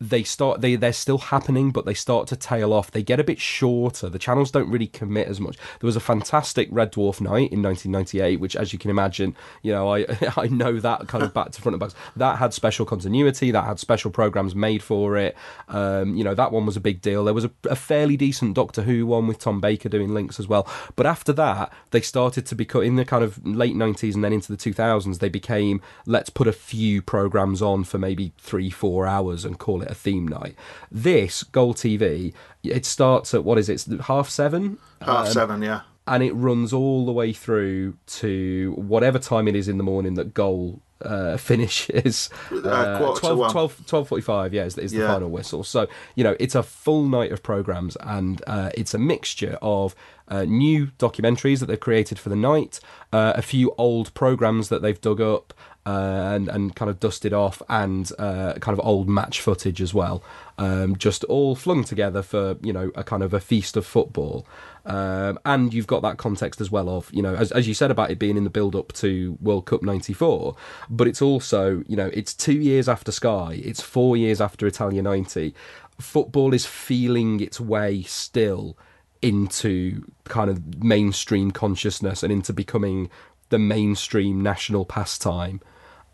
they 0.00 0.22
start 0.22 0.60
they 0.60 0.76
they're 0.76 0.92
still 0.92 1.18
happening, 1.18 1.70
but 1.70 1.84
they 1.84 1.94
start 1.94 2.28
to 2.28 2.36
tail 2.36 2.72
off. 2.72 2.90
They 2.90 3.02
get 3.02 3.18
a 3.18 3.24
bit 3.24 3.40
shorter. 3.40 4.08
The 4.08 4.18
channels 4.18 4.50
don't 4.50 4.70
really 4.70 4.86
commit 4.86 5.26
as 5.26 5.40
much. 5.40 5.56
There 5.56 5.86
was 5.86 5.96
a 5.96 6.00
fantastic 6.00 6.68
Red 6.70 6.92
Dwarf 6.92 7.20
night 7.20 7.52
in 7.52 7.62
1998, 7.62 8.38
which, 8.38 8.54
as 8.54 8.72
you 8.72 8.78
can 8.78 8.90
imagine, 8.90 9.34
you 9.62 9.72
know 9.72 9.92
I 9.92 10.06
I 10.36 10.46
know 10.46 10.78
that 10.78 11.08
kind 11.08 11.24
of 11.24 11.34
back 11.34 11.50
to 11.52 11.60
front 11.60 11.74
of 11.74 11.80
back. 11.80 11.90
That 12.16 12.38
had 12.38 12.54
special 12.54 12.86
continuity. 12.86 13.50
That 13.50 13.64
had 13.64 13.80
special 13.80 14.10
programs 14.10 14.54
made 14.54 14.82
for 14.82 15.16
it. 15.16 15.36
Um, 15.68 16.14
you 16.14 16.22
know 16.22 16.34
that 16.34 16.52
one 16.52 16.64
was 16.64 16.76
a 16.76 16.80
big 16.80 17.00
deal. 17.00 17.24
There 17.24 17.34
was 17.34 17.44
a, 17.44 17.50
a 17.68 17.76
fairly 17.76 18.16
decent 18.16 18.54
Doctor 18.54 18.82
Who 18.82 19.06
one 19.06 19.26
with 19.26 19.38
Tom 19.38 19.60
Baker 19.60 19.88
doing 19.88 20.14
links 20.14 20.38
as 20.38 20.46
well. 20.46 20.68
But 20.94 21.06
after 21.06 21.32
that, 21.34 21.72
they 21.90 22.00
started 22.00 22.46
to 22.46 22.54
become 22.54 22.82
in 22.82 22.96
the 22.96 23.04
kind 23.04 23.24
of 23.24 23.44
late 23.44 23.74
90s 23.74 24.14
and 24.14 24.22
then 24.22 24.32
into 24.32 24.54
the 24.54 24.58
2000s. 24.58 25.18
They 25.18 25.28
became 25.28 25.80
let's 26.06 26.30
put 26.30 26.46
a 26.46 26.52
few 26.52 27.02
programs 27.02 27.60
on 27.60 27.82
for 27.82 27.98
maybe 27.98 28.32
three 28.38 28.70
four 28.70 29.06
hours 29.06 29.44
and 29.44 29.58
call 29.58 29.82
it 29.82 29.87
a 29.90 29.94
theme 29.94 30.26
night. 30.28 30.54
This 30.90 31.42
Goal 31.42 31.74
TV, 31.74 32.32
it 32.62 32.84
starts 32.86 33.34
at 33.34 33.44
what 33.44 33.58
is 33.58 33.68
it? 33.68 33.86
It's 33.86 34.06
half 34.06 34.28
seven. 34.28 34.78
Half 35.02 35.26
Um, 35.28 35.32
seven, 35.32 35.62
yeah. 35.62 35.80
and 36.06 36.22
it 36.22 36.32
runs 36.32 36.72
all 36.72 37.06
the 37.06 37.12
way 37.12 37.32
through 37.32 37.96
to 38.06 38.74
whatever 38.76 39.18
time 39.18 39.46
it 39.48 39.54
is 39.56 39.68
in 39.68 39.78
the 39.78 39.84
morning 39.84 40.14
that 40.14 40.34
goal 40.34 40.80
uh, 41.02 41.36
finishes. 41.48 42.28
Uh, 42.50 43.14
to 43.14 43.20
12, 43.20 43.38
one. 43.38 43.50
12, 43.52 43.76
12.45, 43.86 44.52
yeah, 44.52 44.64
is, 44.64 44.76
is 44.78 44.90
the 44.92 44.98
Yeah. 44.98 45.06
final 45.12 45.30
whistle. 45.30 45.62
So, 45.62 45.86
you 46.16 46.24
know, 46.24 46.34
it's 46.40 46.54
a 46.56 46.62
full 46.64 47.04
night 47.04 47.30
of 47.30 47.42
programmes 47.42 47.96
and 48.00 48.42
uh, 48.48 48.70
it's 48.74 48.94
a 48.94 48.98
mixture 48.98 49.58
of 49.62 49.94
uh, 50.26 50.42
new 50.44 50.88
documentaries 50.98 51.60
that 51.60 51.66
they've 51.66 51.78
created 51.78 52.18
for 52.18 52.28
the 52.30 52.36
night, 52.36 52.80
uh, 53.12 53.32
a 53.36 53.42
few 53.42 53.72
old 53.78 54.12
programmes 54.14 54.68
that 54.70 54.82
they've 54.82 55.00
dug 55.00 55.20
up, 55.20 55.54
uh, 55.88 56.34
and 56.34 56.48
and 56.48 56.76
kind 56.76 56.90
of 56.90 57.00
dusted 57.00 57.32
off, 57.32 57.62
and 57.70 58.12
uh, 58.18 58.52
kind 58.60 58.78
of 58.78 58.84
old 58.84 59.08
match 59.08 59.40
footage 59.40 59.80
as 59.80 59.94
well, 59.94 60.22
um, 60.58 60.94
just 60.96 61.24
all 61.24 61.54
flung 61.54 61.82
together 61.82 62.20
for 62.20 62.56
you 62.60 62.74
know 62.74 62.92
a 62.94 63.02
kind 63.02 63.22
of 63.22 63.32
a 63.32 63.40
feast 63.40 63.74
of 63.74 63.86
football. 63.86 64.46
Um, 64.84 65.38
and 65.46 65.72
you've 65.72 65.86
got 65.86 66.02
that 66.02 66.18
context 66.18 66.60
as 66.60 66.70
well 66.70 66.90
of 66.90 67.10
you 67.10 67.22
know 67.22 67.34
as, 67.34 67.52
as 67.52 67.66
you 67.66 67.72
said 67.72 67.90
about 67.90 68.10
it 68.10 68.18
being 68.18 68.36
in 68.36 68.44
the 68.44 68.50
build 68.50 68.76
up 68.76 68.92
to 68.94 69.38
World 69.40 69.64
Cup 69.64 69.82
'94, 69.82 70.54
but 70.90 71.08
it's 71.08 71.22
also 71.22 71.82
you 71.88 71.96
know 71.96 72.10
it's 72.12 72.34
two 72.34 72.60
years 72.60 72.86
after 72.86 73.10
Sky, 73.10 73.58
it's 73.64 73.80
four 73.80 74.14
years 74.14 74.42
after 74.42 74.66
Italia 74.66 75.00
'90. 75.00 75.54
Football 75.98 76.52
is 76.52 76.66
feeling 76.66 77.40
its 77.40 77.58
way 77.58 78.02
still 78.02 78.76
into 79.22 80.04
kind 80.24 80.50
of 80.50 80.84
mainstream 80.84 81.50
consciousness 81.50 82.22
and 82.22 82.30
into 82.30 82.52
becoming 82.52 83.08
the 83.48 83.58
mainstream 83.58 84.42
national 84.42 84.84
pastime. 84.84 85.62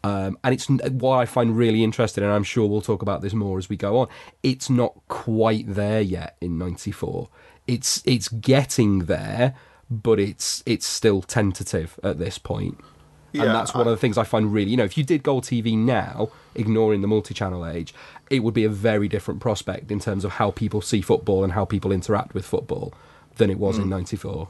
Um, 0.04 0.38
and 0.44 0.52
it's 0.54 0.68
what 0.68 1.16
I 1.16 1.24
find 1.24 1.56
really 1.56 1.82
interesting, 1.82 2.22
and 2.24 2.32
I'm 2.32 2.44
sure 2.44 2.68
we'll 2.68 2.82
talk 2.82 3.00
about 3.02 3.22
this 3.22 3.32
more 3.32 3.56
as 3.58 3.68
we 3.70 3.76
go 3.76 3.98
on. 3.98 4.08
It's 4.42 4.68
not 4.68 4.92
quite 5.08 5.64
there 5.66 6.02
yet 6.02 6.36
in 6.42 6.58
'94. 6.58 7.28
It's 7.66 8.02
it's 8.04 8.28
getting 8.28 9.06
there, 9.06 9.54
but 9.90 10.20
it's 10.20 10.62
it's 10.66 10.84
still 10.86 11.22
tentative 11.22 11.98
at 12.04 12.18
this 12.18 12.36
point. 12.38 12.78
Yeah, 13.32 13.44
and 13.44 13.54
that's 13.54 13.74
one 13.74 13.86
of 13.88 13.90
the 13.90 13.96
things 13.96 14.16
I 14.16 14.22
find 14.24 14.52
really, 14.52 14.70
you 14.70 14.76
know, 14.76 14.84
if 14.84 14.96
you 14.96 15.02
did 15.02 15.24
Goal 15.24 15.40
TV 15.40 15.76
now, 15.76 16.28
ignoring 16.54 17.00
the 17.00 17.08
multi-channel 17.08 17.66
age, 17.66 17.92
it 18.30 18.44
would 18.44 18.54
be 18.54 18.62
a 18.62 18.68
very 18.68 19.08
different 19.08 19.40
prospect 19.40 19.90
in 19.90 19.98
terms 19.98 20.24
of 20.24 20.32
how 20.32 20.52
people 20.52 20.80
see 20.80 21.00
football 21.00 21.42
and 21.42 21.54
how 21.54 21.64
people 21.64 21.90
interact 21.90 22.32
with 22.34 22.44
football 22.46 22.92
than 23.38 23.50
it 23.50 23.58
was 23.58 23.76
in 23.78 23.86
Mm. 23.86 23.88
'94. 23.88 24.48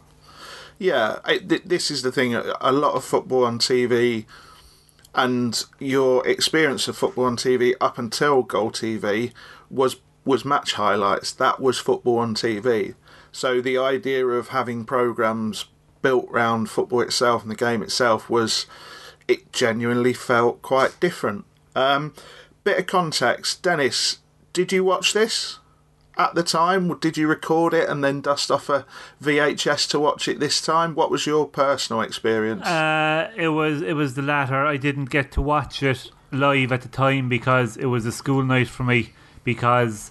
Yeah, 0.79 1.21
I, 1.25 1.39
th- 1.39 1.63
this 1.65 1.91
is 1.91 2.03
the 2.03 2.11
thing. 2.13 2.35
A 2.35 2.73
lot 2.73 2.95
of 2.95 3.05
football 3.05 3.45
on 3.45 3.59
TV, 3.61 4.27
and 5.15 5.65
your 5.79 6.27
experience 6.27 6.89
of 6.89 6.97
football 6.97 7.25
on 7.25 7.37
TV 7.37 7.75
up 7.81 7.99
until 7.99 8.43
Goal 8.43 8.71
TV 8.71 9.33
was 9.71 9.97
was 10.25 10.45
match 10.45 10.75
highlights. 10.75 11.33
That 11.33 11.61
was 11.61 11.79
football 11.79 12.19
on 12.19 12.35
TV. 12.35 12.95
So 13.31 13.61
the 13.61 13.77
idea 13.77 14.27
of 14.27 14.49
having 14.49 14.85
programs 14.85 15.67
built 16.03 16.31
round 16.31 16.71
football 16.71 17.01
itself 17.01 17.43
and 17.43 17.51
the 17.51 17.57
game 17.57 17.83
itself 17.83 18.31
was 18.31 18.67
it 19.29 19.53
genuinely 19.53 20.13
felt 20.13 20.63
quite 20.63 20.99
different. 21.01 21.45
Um, 21.75 22.15
bit 22.63 22.79
of 22.79 22.87
context, 22.87 23.63
Dennis. 23.63 24.19
Did 24.53 24.73
you 24.73 24.85
watch 24.85 25.13
this? 25.13 25.59
At 26.17 26.35
the 26.35 26.43
time? 26.43 26.97
Did 26.99 27.17
you 27.17 27.27
record 27.27 27.75
it 27.75 27.89
and 27.89 28.03
then 28.03 28.21
dust 28.21 28.51
off 28.51 28.69
a 28.69 28.87
VHS 29.23 29.89
to 29.91 30.01
watch 30.01 30.29
it 30.29 30.41
this 30.41 30.61
time? 30.61 30.95
What 30.95 31.11
was 31.11 31.27
your 31.27 31.47
personal 31.47 32.03
experience? 32.03 32.67
Uh, 32.67 33.31
it 33.37 33.49
was 33.49 33.83
it 33.83 33.95
was 33.95 34.15
the 34.15 34.23
latter. 34.23 34.65
I 34.65 34.77
didn't 34.77 35.07
get 35.07 35.33
to 35.33 35.43
watch 35.43 35.83
it 35.83 36.11
live 36.33 36.73
at 36.73 36.83
the 36.83 36.89
time 36.89 37.29
because 37.29 37.77
it 37.77 37.87
was 37.87 38.07
a 38.07 38.13
school 38.13 38.43
night 38.43 38.69
for 38.69 38.85
me. 38.85 39.13
Because 39.45 40.11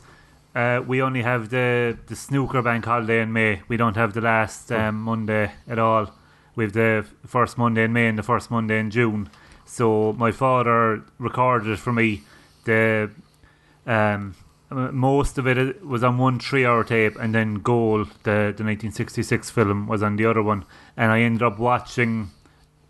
uh, 0.55 0.81
we 0.86 1.01
only 1.01 1.24
have 1.24 1.50
the 1.50 1.98
the 2.07 2.15
snooker 2.15 2.62
bank 2.62 2.86
holiday 2.86 3.22
in 3.22 3.33
May. 3.33 3.62
We 3.67 3.77
don't 3.77 3.95
have 3.95 4.13
the 4.13 4.22
last 4.22 4.72
um, 4.72 5.01
Monday 5.01 5.51
at 5.67 5.79
all. 5.79 6.12
With 6.55 6.74
the 6.74 7.05
first 7.25 7.57
Monday 7.57 7.83
in 7.83 7.93
May 7.93 8.07
and 8.07 8.17
the 8.17 8.24
first 8.24 8.51
Monday 8.51 8.79
in 8.79 8.91
June. 8.91 9.29
So 9.65 10.13
my 10.13 10.31
father 10.31 11.01
recorded 11.17 11.72
it 11.72 11.79
for 11.79 11.91
me. 11.91 12.22
The 12.65 13.10
um, 13.88 14.36
most 14.74 15.38
of 15.38 15.48
it 15.48 15.86
was 15.86 16.03
on 16.03 16.18
one 16.18 16.39
three-hour 16.39 16.84
tape, 16.84 17.15
and 17.20 17.34
then 17.34 17.56
Goal, 17.56 18.06
the 18.24 18.53
the 18.56 18.63
1966 18.63 19.50
film, 19.50 19.88
was 19.88 20.03
on 20.03 20.15
the 20.15 20.25
other 20.25 20.42
one. 20.42 20.65
And 20.98 21.12
I 21.12 21.22
ended 21.22 21.44
up 21.44 21.60
watching 21.60 22.32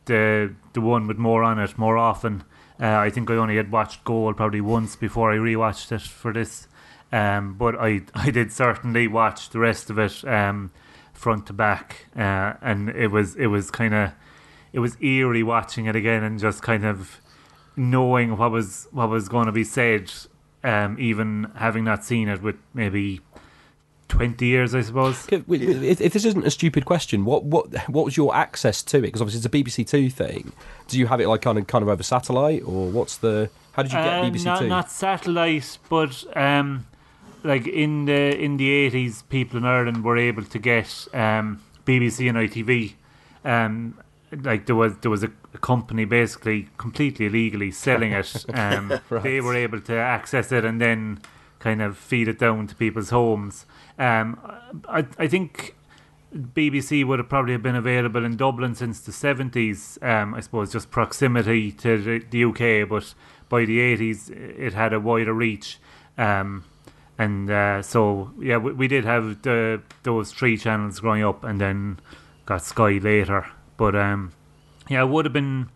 the 0.06 0.54
the 0.74 0.82
one 0.82 1.08
with 1.08 1.18
more 1.18 1.44
on 1.44 1.60
it 1.60 1.78
more 1.78 1.98
often. 1.98 2.44
Uh, 2.80 2.98
I 2.98 3.10
think 3.10 3.30
I 3.30 3.36
only 3.36 3.58
had 3.58 3.72
watched 3.72 4.04
Goal 4.04 4.34
probably 4.34 4.62
once 4.62 4.96
before 4.96 5.32
I 5.32 5.38
rewatched 5.38 5.92
it 5.92 6.02
for 6.02 6.34
this. 6.34 6.68
Um, 7.12 7.54
but 7.54 7.76
I 7.80 8.02
I 8.16 8.32
did 8.32 8.52
certainly 8.52 9.08
watch 9.08 9.50
the 9.50 9.60
rest 9.60 9.90
of 9.90 10.00
it 10.00 10.26
um, 10.28 10.72
front 11.14 11.48
to 11.48 11.54
back, 11.54 12.08
uh, 12.16 12.54
and 12.62 12.90
it 12.90 13.12
was 13.12 13.36
it 13.36 13.48
was 13.48 13.72
kind 13.72 13.94
of 13.94 14.12
it 14.74 14.80
was 14.80 14.98
eerie 15.02 15.44
watching 15.44 15.86
it 15.86 15.96
again 15.96 16.24
and 16.24 16.40
just 16.40 16.64
kind 16.64 16.84
of 16.84 17.22
knowing 17.76 18.38
what 18.38 18.52
was 18.52 18.88
what 18.92 19.10
was 19.10 19.30
going 19.30 19.46
to 19.46 19.52
be 19.52 19.64
said, 19.64 20.12
um, 20.64 20.98
even 21.00 21.52
having 21.56 21.84
not 21.84 22.04
seen 22.06 22.30
it 22.30 22.42
with 22.42 22.56
maybe 22.74 23.22
twenty 24.08 24.46
years, 24.48 24.76
I 24.76 24.82
suppose. 24.82 25.28
If, 25.32 25.44
if 25.50 26.14
this 26.14 26.26
isn't 26.26 26.46
a 26.46 26.52
stupid 26.52 26.86
question, 26.86 27.26
what 27.26 27.44
what 27.44 27.90
what 27.90 28.06
was 28.06 28.16
your 28.18 28.36
access 28.36 28.84
to 28.84 28.98
it? 29.00 29.02
Because 29.02 29.22
obviously 29.22 29.40
it's 29.40 29.46
a 29.46 29.82
BBC 29.82 29.88
Two 29.88 30.10
thing. 30.10 30.52
Do 30.88 31.00
you 31.00 31.08
have 31.08 31.20
it 31.20 31.28
like 31.28 31.42
kind 31.42 31.58
of 31.58 31.68
kind 31.68 31.82
of 31.82 31.90
over 31.90 32.04
satellite, 32.04 32.64
or 32.64 32.90
what's 32.90 33.18
the? 33.18 33.50
How 33.74 33.84
did 33.84 33.92
you 33.92 33.98
get 33.98 34.08
Uh, 34.08 34.24
BBC 34.24 34.46
not, 34.46 34.60
Two? 34.60 34.68
Not 34.68 34.92
satellite, 34.92 35.78
but 35.90 36.24
um, 36.38 36.86
like 37.44 37.68
in 37.68 38.06
the 38.06 38.40
in 38.40 38.58
the 38.58 38.70
eighties, 38.70 39.24
people 39.24 39.58
in 39.58 39.66
Ireland 39.66 40.04
were 40.04 40.18
able 40.18 40.44
to 40.44 40.60
get 40.60 41.08
um, 41.14 41.62
BBC 41.86 42.30
and 42.30 42.38
ITV. 42.38 42.94
Um, 43.46 43.98
like 44.42 44.66
there 44.66 44.76
was 44.76 44.98
there 44.98 45.12
was 45.12 45.24
a, 45.24 45.32
a 45.54 45.58
company 45.58 46.06
basically 46.06 46.68
completely 46.78 47.26
illegally 47.28 47.72
selling 47.72 48.12
it. 48.14 48.46
Um, 48.54 49.00
Right. 49.10 49.24
They 49.24 49.42
were 49.42 49.56
able 49.56 49.82
to 49.82 49.96
access 49.96 50.52
it 50.52 50.66
and 50.66 50.80
then 50.82 51.22
kind 51.60 51.82
of 51.82 51.98
feed 51.98 52.28
it 52.28 52.40
down 52.40 52.68
to 52.68 52.76
people's 52.76 53.10
homes. 53.10 53.66
Um, 53.98 54.40
I 54.88 55.06
I 55.18 55.28
think 55.28 55.76
BBC 56.36 57.06
would 57.06 57.20
have 57.20 57.30
probably 57.30 57.58
been 57.58 57.76
available 57.76 58.26
in 58.26 58.36
Dublin 58.38 58.76
since 58.76 59.00
the 59.02 59.12
seventies. 59.12 60.00
Um, 60.02 60.34
I 60.34 60.40
suppose 60.42 60.72
just 60.72 60.90
proximity 60.92 61.72
to 61.74 61.98
the, 62.02 62.20
the 62.30 62.44
UK, 62.46 62.90
but 62.90 63.14
by 63.50 63.66
the 63.66 63.80
eighties 63.80 64.30
it 64.30 64.74
had 64.74 64.94
a 64.94 65.00
wider 65.00 65.34
reach. 65.34 65.80
Um, 66.18 66.64
and 67.18 67.50
uh, 67.52 67.82
so 67.84 68.32
yeah, 68.40 68.58
we, 68.58 68.74
we 68.74 68.88
did 68.88 69.06
have 69.06 69.44
the 69.44 69.82
those 70.04 70.32
three 70.32 70.58
channels 70.58 71.00
growing 71.00 71.24
up, 71.24 71.44
and 71.44 71.62
then 71.62 72.00
got 72.46 72.64
Sky 72.64 73.00
later. 73.02 73.46
But 73.78 73.96
um, 73.96 74.34
yeah, 74.90 75.02
it 75.02 75.10
would 75.10 75.26
have 75.26 75.34
been. 75.34 75.70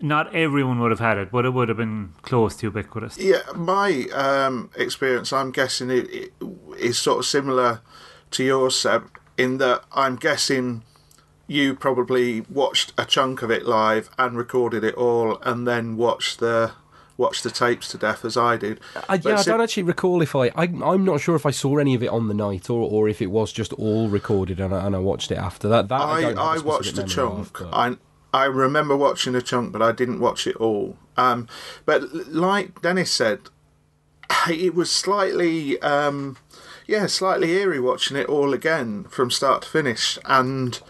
Not 0.00 0.34
everyone 0.34 0.80
would 0.80 0.90
have 0.90 0.98
had 0.98 1.16
it, 1.16 1.30
but 1.30 1.44
it 1.44 1.50
would 1.50 1.68
have 1.68 1.76
been 1.76 2.14
close 2.22 2.56
to 2.56 2.66
ubiquitous. 2.66 3.16
Yeah, 3.18 3.42
my 3.54 4.08
um, 4.12 4.70
experience, 4.74 5.32
I'm 5.32 5.52
guessing 5.52 5.90
it, 5.90 6.10
it 6.12 6.32
is 6.76 6.98
sort 6.98 7.20
of 7.20 7.24
similar 7.24 7.82
to 8.32 8.42
yours, 8.42 8.76
Seb, 8.76 9.08
in 9.38 9.58
that 9.58 9.84
I'm 9.92 10.16
guessing 10.16 10.82
you 11.46 11.76
probably 11.76 12.40
watched 12.50 12.92
a 12.98 13.04
chunk 13.04 13.42
of 13.42 13.50
it 13.52 13.64
live 13.64 14.10
and 14.18 14.36
recorded 14.36 14.82
it 14.82 14.96
all, 14.96 15.38
and 15.42 15.68
then 15.68 15.96
watched 15.96 16.40
the 16.40 16.72
watched 17.16 17.42
the 17.42 17.50
tapes 17.50 17.88
to 17.88 17.98
death 17.98 18.24
as 18.24 18.36
I 18.36 18.56
did. 18.56 18.80
I, 19.08 19.14
yeah, 19.14 19.38
I 19.38 19.42
don't 19.42 19.60
actually 19.60 19.84
recall 19.84 20.22
if 20.22 20.34
I, 20.34 20.46
I. 20.56 20.64
I'm 20.64 21.04
not 21.04 21.20
sure 21.20 21.36
if 21.36 21.46
I 21.46 21.50
saw 21.50 21.78
any 21.78 21.94
of 21.94 22.02
it 22.02 22.08
on 22.08 22.28
the 22.28 22.34
night 22.34 22.70
or, 22.70 22.88
or 22.88 23.08
if 23.08 23.22
it 23.22 23.28
was 23.28 23.52
just 23.52 23.72
all 23.74 24.08
recorded 24.08 24.60
and 24.60 24.74
I, 24.74 24.86
and 24.86 24.96
I 24.96 24.98
watched 24.98 25.30
it 25.30 25.38
after 25.38 25.68
that. 25.68 25.88
That 25.88 26.00
I, 26.00 26.12
I, 26.12 26.20
don't 26.22 26.38
I 26.38 26.56
a 26.56 26.62
watched 26.62 26.98
a 26.98 27.04
chunk. 27.04 27.60
of, 27.60 27.68
I 27.72 27.96
I 28.32 28.44
remember 28.46 28.96
watching 28.96 29.34
a 29.34 29.42
chunk, 29.42 29.72
but 29.72 29.82
I 29.82 29.92
didn't 29.92 30.20
watch 30.20 30.46
it 30.46 30.56
all. 30.56 30.96
Um, 31.16 31.48
but 31.84 32.12
like 32.28 32.80
Dennis 32.80 33.10
said, 33.10 33.40
it 34.48 34.74
was 34.74 34.90
slightly, 34.90 35.80
um, 35.82 36.38
yeah, 36.86 37.06
slightly 37.06 37.52
eerie 37.52 37.80
watching 37.80 38.16
it 38.16 38.28
all 38.28 38.54
again 38.54 39.04
from 39.04 39.30
start 39.30 39.62
to 39.62 39.68
finish, 39.68 40.18
and 40.24 40.80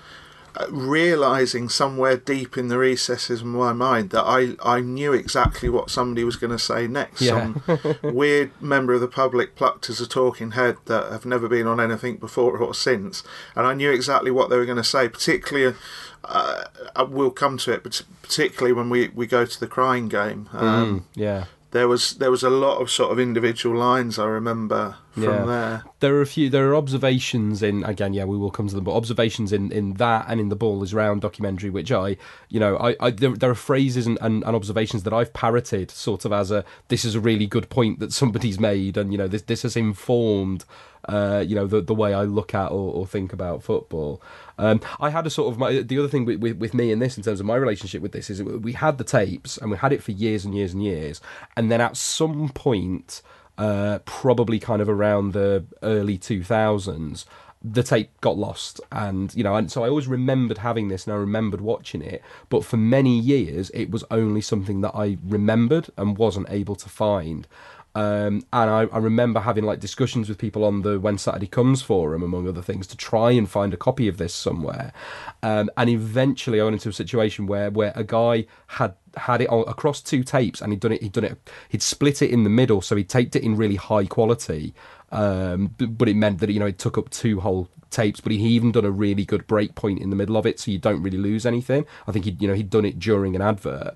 realizing 0.71 1.69
somewhere 1.69 2.17
deep 2.17 2.57
in 2.59 2.69
the 2.69 2.79
recesses 2.79 3.41
of 3.41 3.47
my 3.47 3.73
mind 3.73 4.11
that 4.11 4.25
I 4.25 4.57
I 4.63 4.81
knew 4.81 5.13
exactly 5.13 5.69
what 5.69 5.91
somebody 5.91 6.25
was 6.25 6.37
going 6.37 6.51
to 6.51 6.59
say 6.59 6.87
next. 6.87 7.23
Yeah. 7.23 7.55
Some 7.65 7.97
weird 8.03 8.51
member 8.61 8.93
of 8.93 9.01
the 9.01 9.09
public 9.09 9.57
plucked 9.57 9.89
as 9.89 10.01
a 10.01 10.07
talking 10.07 10.53
head 10.53 10.77
that 10.87 11.11
have 11.11 11.25
never 11.25 11.49
been 11.49 11.67
on 11.67 11.81
anything 11.81 12.17
before 12.17 12.59
or 12.59 12.75
since, 12.75 13.23
and 13.57 13.67
I 13.67 13.75
knew 13.75 13.91
exactly 13.91 14.31
what 14.31 14.51
they 14.51 14.57
were 14.57 14.67
going 14.67 14.77
to 14.77 14.85
say. 14.85 15.09
Particularly, 15.09 15.77
uh, 16.25 16.65
uh, 16.95 17.07
we'll 17.09 17.31
come 17.31 17.59
to 17.59 17.73
it, 17.73 17.83
but 17.83 18.03
particularly 18.23 18.73
when 18.73 18.91
we, 18.91 19.09
we 19.09 19.27
go 19.27 19.45
to 19.45 19.61
the 19.61 19.67
crying 19.67 20.09
game. 20.09 20.49
Um, 20.53 20.83
Mm, 20.83 21.03
yeah. 21.15 21.45
There 21.73 21.89
was 21.89 22.13
there 22.15 22.31
was 22.31 22.43
a 22.43 22.51
lot 22.51 22.83
of 22.83 22.91
sort 22.91 23.13
of 23.13 23.19
individual 23.19 23.79
lines 23.79 24.19
I 24.19 24.27
remember 24.27 24.97
from 25.15 25.47
there. 25.47 25.85
There 26.01 26.15
are 26.17 26.21
a 26.21 26.27
few. 26.27 26.51
There 26.51 26.71
are 26.71 26.77
observations 26.77 27.63
in 27.63 27.83
again. 27.85 28.13
Yeah, 28.13 28.25
we 28.25 28.37
will 28.37 28.51
come 28.51 28.69
to 28.69 28.75
them. 28.75 28.85
But 28.85 28.95
observations 28.95 29.55
in, 29.55 29.73
in 29.73 29.95
that 29.95 30.27
and 30.29 30.39
in 30.39 30.51
the 30.51 30.57
ball 30.57 30.83
is 30.83 30.93
round 30.93 31.23
documentary, 31.23 31.71
which 31.71 31.91
I, 31.91 32.19
you 32.51 32.61
know, 32.61 32.77
I, 32.77 32.95
I 33.01 33.11
there, 33.11 33.35
there 33.35 33.51
are 33.51 33.55
phrases 33.55 34.07
and, 34.07 34.19
and, 34.21 34.45
and 34.45 34.55
observations 34.55 35.03
that 35.05 35.15
I've 35.15 35.33
parroted, 35.33 35.91
sort 35.91 36.27
of 36.27 36.33
as 36.33 36.51
a 36.51 36.63
this 36.89 37.07
is 37.07 37.15
a 37.15 37.21
really 37.21 37.47
good 37.47 37.71
point 37.71 38.01
that 38.01 38.13
somebody's 38.13 38.61
made, 38.61 38.99
and 38.99 39.11
you 39.11 39.17
know 39.17 39.29
this 39.29 39.43
this 39.43 39.63
has 39.63 39.75
informed, 39.75 40.67
uh, 41.09 41.45
you 41.47 41.55
know, 41.55 41.67
the 41.67 41.81
the 41.81 41.95
way 41.95 42.15
I 42.15 42.23
look 42.23 42.55
at 42.55 42.71
or, 42.71 42.93
or 42.95 43.07
think 43.07 43.33
about 43.33 43.63
football. 43.63 44.23
Um, 44.59 44.81
I 45.01 45.11
had 45.11 45.27
a 45.27 45.31
sort 45.31 45.53
of 45.53 45.59
my 45.59 45.83
the 45.83 45.99
other 45.99 46.09
thing 46.09 46.25
with, 46.25 46.41
with 46.41 46.57
with 46.59 46.75
me 46.75 46.93
in 46.93 46.99
this 46.99 47.17
in 47.17 47.23
terms 47.23 47.41
of 47.41 47.47
my 47.47 47.57
relationship 47.57 48.03
with 48.03 48.13
this 48.13 48.31
is 48.31 48.43
we 48.43 48.73
had 48.73 48.99
the 48.99 49.05
tapes 49.05 49.59
and 49.59 49.71
we 49.71 49.77
had 49.77 49.93
it 49.93 50.03
for 50.03 50.13
years 50.13 50.45
and 50.45 50.55
years 50.55 50.73
and 50.73 50.83
years, 50.83 51.21
and 51.57 51.71
then 51.73 51.81
at 51.81 51.97
some 51.97 52.49
point 52.51 53.23
uh, 53.59 53.99
probably 54.05 54.59
kind 54.59 54.81
of 54.81 54.89
around 54.89 55.33
the 55.33 55.65
early 55.83 56.19
2000s. 56.19 57.25
the 57.65 57.83
tape 57.83 58.11
got 58.21 58.37
lost 58.37 58.81
and 58.91 59.33
you 59.37 59.45
know 59.45 59.55
and 59.55 59.71
so 59.71 59.85
i 59.85 59.89
always 59.89 60.09
remembered 60.09 60.59
having 60.59 60.89
this 60.89 61.07
and 61.07 61.15
i 61.15 61.17
remembered 61.17 61.61
watching 61.61 62.03
it 62.03 62.21
but 62.49 62.65
for 62.65 62.77
many 62.77 63.17
years 63.19 63.71
it 63.71 63.89
was 63.91 64.03
only 64.11 64.41
something 64.41 64.81
that 64.81 64.91
i 64.97 65.17
remembered 65.25 65.89
and 65.97 66.19
wasn't 66.19 66.47
able 66.51 66.75
to 66.75 66.89
find 66.89 67.47
um, 67.95 68.47
and 68.53 68.71
I, 68.71 68.87
I 68.87 68.99
remember 68.99 69.41
having 69.41 69.65
like 69.65 69.79
discussions 69.79 70.29
with 70.29 70.39
people 70.39 70.65
on 70.65 70.83
the 70.83 70.99
When 70.99 71.19
Saturday 71.19 71.47
Comes 71.47 71.83
forum, 71.83 72.23
among 72.23 72.49
other 72.49 72.63
things, 72.63 72.87
to 72.89 72.97
try 72.97 73.33
and 73.33 73.49
find 73.49 73.75
a 73.75 73.77
copy 73.77 74.09
of 74.09 74.17
this 74.17 74.35
somewhere. 74.35 74.93
Um, 75.43 75.71
and 75.77 75.91
eventually, 75.91 76.61
I 76.61 76.65
went 76.65 76.75
into 76.75 76.89
a 76.89 76.95
situation 76.95 77.47
where 77.47 77.71
where 77.71 77.93
a 77.95 78.05
guy 78.05 78.47
had 78.69 78.95
had 79.17 79.43
it 79.43 79.49
across 79.51 80.01
two 80.01 80.23
tapes, 80.23 80.63
and 80.63 80.73
he'd 80.73 80.81
done 80.81 80.93
it. 80.93 81.03
He'd 81.03 81.13
done 81.13 81.25
it. 81.25 81.51
He'd 81.69 81.83
split 81.83 82.23
it 82.23 82.31
in 82.31 82.45
the 82.45 82.51
middle, 82.51 82.81
so 82.81 82.97
he 82.97 83.05
taped 83.05 83.37
it 83.37 83.43
in 83.43 83.57
really 83.57 83.77
high 83.77 84.07
quality. 84.07 84.75
Um, 85.11 85.75
but 85.79 86.09
it 86.09 86.15
meant 86.15 86.41
that 86.41 86.51
you 86.51 86.61
know 86.61 86.67
it 86.67 86.79
took 86.79 86.97
up 86.97 87.11
two 87.11 87.41
whole 87.41 87.69
tapes. 87.91 88.21
But 88.21 88.33
he 88.33 88.39
even 88.39 88.73
done 88.73 88.87
a 88.87 88.91
really 88.91 89.27
good 89.27 89.47
break 89.47 89.75
point 89.75 90.01
in 90.01 90.09
the 90.09 90.17
middle 90.17 90.39
of 90.39 90.47
it, 90.47 90.59
so 90.59 90.71
you 90.71 90.79
don't 90.79 91.03
really 91.03 91.19
lose 91.19 91.45
anything. 91.45 91.85
I 92.07 92.13
think 92.13 92.25
he 92.25 92.37
you 92.41 92.49
know 92.49 92.55
he'd 92.55 92.71
done 92.71 92.87
it 92.87 92.99
during 92.99 93.37
an 93.37 93.43
advert. 93.43 93.95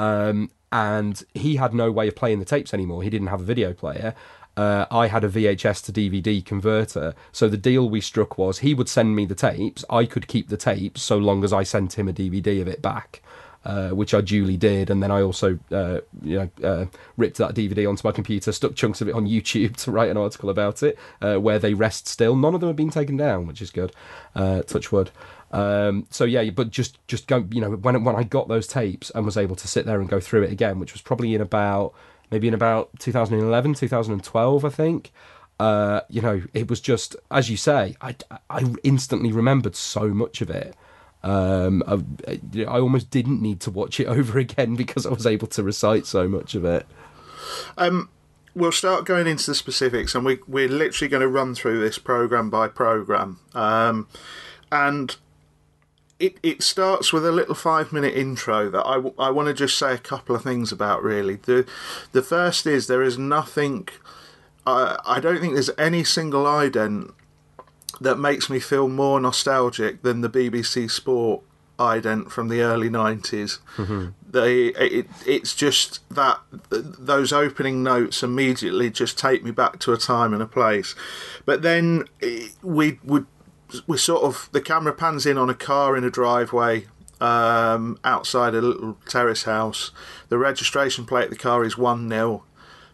Um, 0.00 0.50
and 0.76 1.24
he 1.32 1.56
had 1.56 1.72
no 1.72 1.90
way 1.90 2.06
of 2.06 2.14
playing 2.14 2.38
the 2.38 2.44
tapes 2.44 2.74
anymore. 2.74 3.02
He 3.02 3.08
didn't 3.08 3.28
have 3.28 3.40
a 3.40 3.44
video 3.44 3.72
player. 3.72 4.14
Uh, 4.58 4.84
I 4.90 5.06
had 5.06 5.24
a 5.24 5.28
VHS 5.28 5.82
to 5.86 5.92
DVD 5.92 6.44
converter. 6.44 7.14
So 7.32 7.48
the 7.48 7.56
deal 7.56 7.88
we 7.88 8.02
struck 8.02 8.36
was 8.36 8.58
he 8.58 8.74
would 8.74 8.88
send 8.90 9.16
me 9.16 9.24
the 9.24 9.34
tapes. 9.34 9.86
I 9.88 10.04
could 10.04 10.28
keep 10.28 10.50
the 10.50 10.58
tapes 10.58 11.00
so 11.00 11.16
long 11.16 11.44
as 11.44 11.52
I 11.52 11.62
sent 11.62 11.98
him 11.98 12.08
a 12.08 12.12
DVD 12.12 12.60
of 12.60 12.68
it 12.68 12.82
back. 12.82 13.22
Uh, 13.64 13.88
which 13.88 14.14
I 14.14 14.20
duly 14.20 14.56
did, 14.56 14.90
and 14.90 15.02
then 15.02 15.10
I 15.10 15.22
also, 15.22 15.58
uh, 15.72 15.98
you 16.22 16.38
know, 16.38 16.50
uh, 16.62 16.86
ripped 17.16 17.38
that 17.38 17.52
DVD 17.52 17.88
onto 17.88 18.06
my 18.06 18.12
computer, 18.12 18.52
stuck 18.52 18.76
chunks 18.76 19.00
of 19.00 19.08
it 19.08 19.14
on 19.16 19.26
YouTube 19.34 19.74
to 19.78 19.90
write 19.90 20.08
an 20.08 20.16
article 20.16 20.50
about 20.50 20.84
it, 20.84 20.96
uh, 21.20 21.34
where 21.38 21.58
they 21.58 21.74
rest 21.74 22.06
still. 22.06 22.36
None 22.36 22.54
of 22.54 22.60
them 22.60 22.68
have 22.68 22.76
been 22.76 22.90
taken 22.90 23.16
down, 23.16 23.48
which 23.48 23.60
is 23.60 23.72
good. 23.72 23.90
Uh, 24.36 24.62
touch 24.62 24.92
wood. 24.92 25.10
Um, 25.56 26.06
so 26.10 26.24
yeah, 26.24 26.50
but 26.50 26.68
just 26.68 26.98
just 27.08 27.26
go, 27.26 27.46
you 27.50 27.62
know, 27.62 27.70
when 27.70 28.04
when 28.04 28.14
I 28.14 28.24
got 28.24 28.46
those 28.46 28.66
tapes 28.66 29.10
and 29.14 29.24
was 29.24 29.38
able 29.38 29.56
to 29.56 29.66
sit 29.66 29.86
there 29.86 30.00
and 30.00 30.08
go 30.08 30.20
through 30.20 30.42
it 30.42 30.52
again, 30.52 30.78
which 30.78 30.92
was 30.92 31.00
probably 31.00 31.34
in 31.34 31.40
about 31.40 31.94
maybe 32.30 32.46
in 32.46 32.52
about 32.52 32.90
2011, 32.98 33.72
2012, 33.72 34.64
I 34.64 34.68
think. 34.68 35.12
Uh, 35.58 36.02
you 36.10 36.20
know, 36.20 36.42
it 36.52 36.68
was 36.68 36.82
just 36.82 37.16
as 37.30 37.48
you 37.48 37.56
say, 37.56 37.96
I 38.02 38.14
I 38.50 38.74
instantly 38.82 39.32
remembered 39.32 39.74
so 39.76 40.08
much 40.08 40.42
of 40.42 40.50
it. 40.50 40.76
Um, 41.22 41.82
I, 41.86 42.38
I 42.64 42.78
almost 42.78 43.10
didn't 43.10 43.40
need 43.40 43.60
to 43.60 43.70
watch 43.70 43.98
it 43.98 44.06
over 44.08 44.38
again 44.38 44.76
because 44.76 45.06
I 45.06 45.10
was 45.10 45.24
able 45.24 45.46
to 45.48 45.62
recite 45.62 46.04
so 46.04 46.28
much 46.28 46.54
of 46.54 46.66
it. 46.66 46.86
Um, 47.78 48.10
we'll 48.54 48.72
start 48.72 49.06
going 49.06 49.26
into 49.26 49.46
the 49.46 49.54
specifics, 49.54 50.14
and 50.14 50.26
we, 50.26 50.38
we're 50.46 50.68
literally 50.68 51.08
going 51.08 51.22
to 51.22 51.28
run 51.28 51.54
through 51.54 51.80
this 51.80 51.96
program 51.96 52.50
by 52.50 52.68
program. 52.68 53.40
Um, 53.54 54.06
and 54.70 55.16
it, 56.18 56.38
it 56.42 56.62
starts 56.62 57.12
with 57.12 57.26
a 57.26 57.32
little 57.32 57.54
five 57.54 57.92
minute 57.92 58.14
intro 58.14 58.70
that 58.70 58.86
I, 58.86 58.94
w- 58.94 59.14
I 59.18 59.30
want 59.30 59.48
to 59.48 59.54
just 59.54 59.76
say 59.78 59.92
a 59.94 59.98
couple 59.98 60.34
of 60.34 60.42
things 60.42 60.72
about 60.72 61.02
really. 61.02 61.36
The, 61.36 61.66
the 62.12 62.22
first 62.22 62.66
is 62.66 62.86
there 62.86 63.02
is 63.02 63.18
nothing, 63.18 63.88
I 64.66 64.98
I 65.04 65.20
don't 65.20 65.40
think 65.40 65.54
there's 65.54 65.70
any 65.78 66.04
single 66.04 66.44
ident 66.44 67.12
that 68.00 68.16
makes 68.18 68.48
me 68.50 68.60
feel 68.60 68.88
more 68.88 69.20
nostalgic 69.20 70.02
than 70.02 70.20
the 70.20 70.28
BBC 70.30 70.90
Sport 70.90 71.42
ident 71.78 72.30
from 72.30 72.48
the 72.48 72.60
early 72.62 72.88
90s. 72.88 73.58
They, 74.28 74.66
it, 74.68 75.06
it's 75.26 75.54
just 75.54 76.00
that 76.10 76.40
those 76.70 77.32
opening 77.32 77.82
notes 77.82 78.22
immediately 78.22 78.90
just 78.90 79.18
take 79.18 79.44
me 79.44 79.50
back 79.50 79.78
to 79.80 79.92
a 79.92 79.96
time 79.98 80.32
and 80.32 80.42
a 80.42 80.46
place. 80.46 80.94
But 81.44 81.62
then 81.62 82.04
eh, 82.22 82.48
we 82.62 82.98
would 83.04 83.26
we 83.86 83.98
sort 83.98 84.22
of 84.22 84.48
the 84.52 84.60
camera 84.60 84.92
pans 84.92 85.26
in 85.26 85.38
on 85.38 85.50
a 85.50 85.54
car 85.54 85.96
in 85.96 86.04
a 86.04 86.10
driveway 86.10 86.86
um, 87.20 87.98
outside 88.04 88.54
a 88.54 88.60
little 88.60 88.98
terrace 89.08 89.44
house. 89.44 89.90
The 90.28 90.38
registration 90.38 91.06
plate 91.06 91.24
of 91.24 91.30
the 91.30 91.36
car 91.36 91.64
is 91.64 91.78
one 91.78 92.08
0 92.08 92.44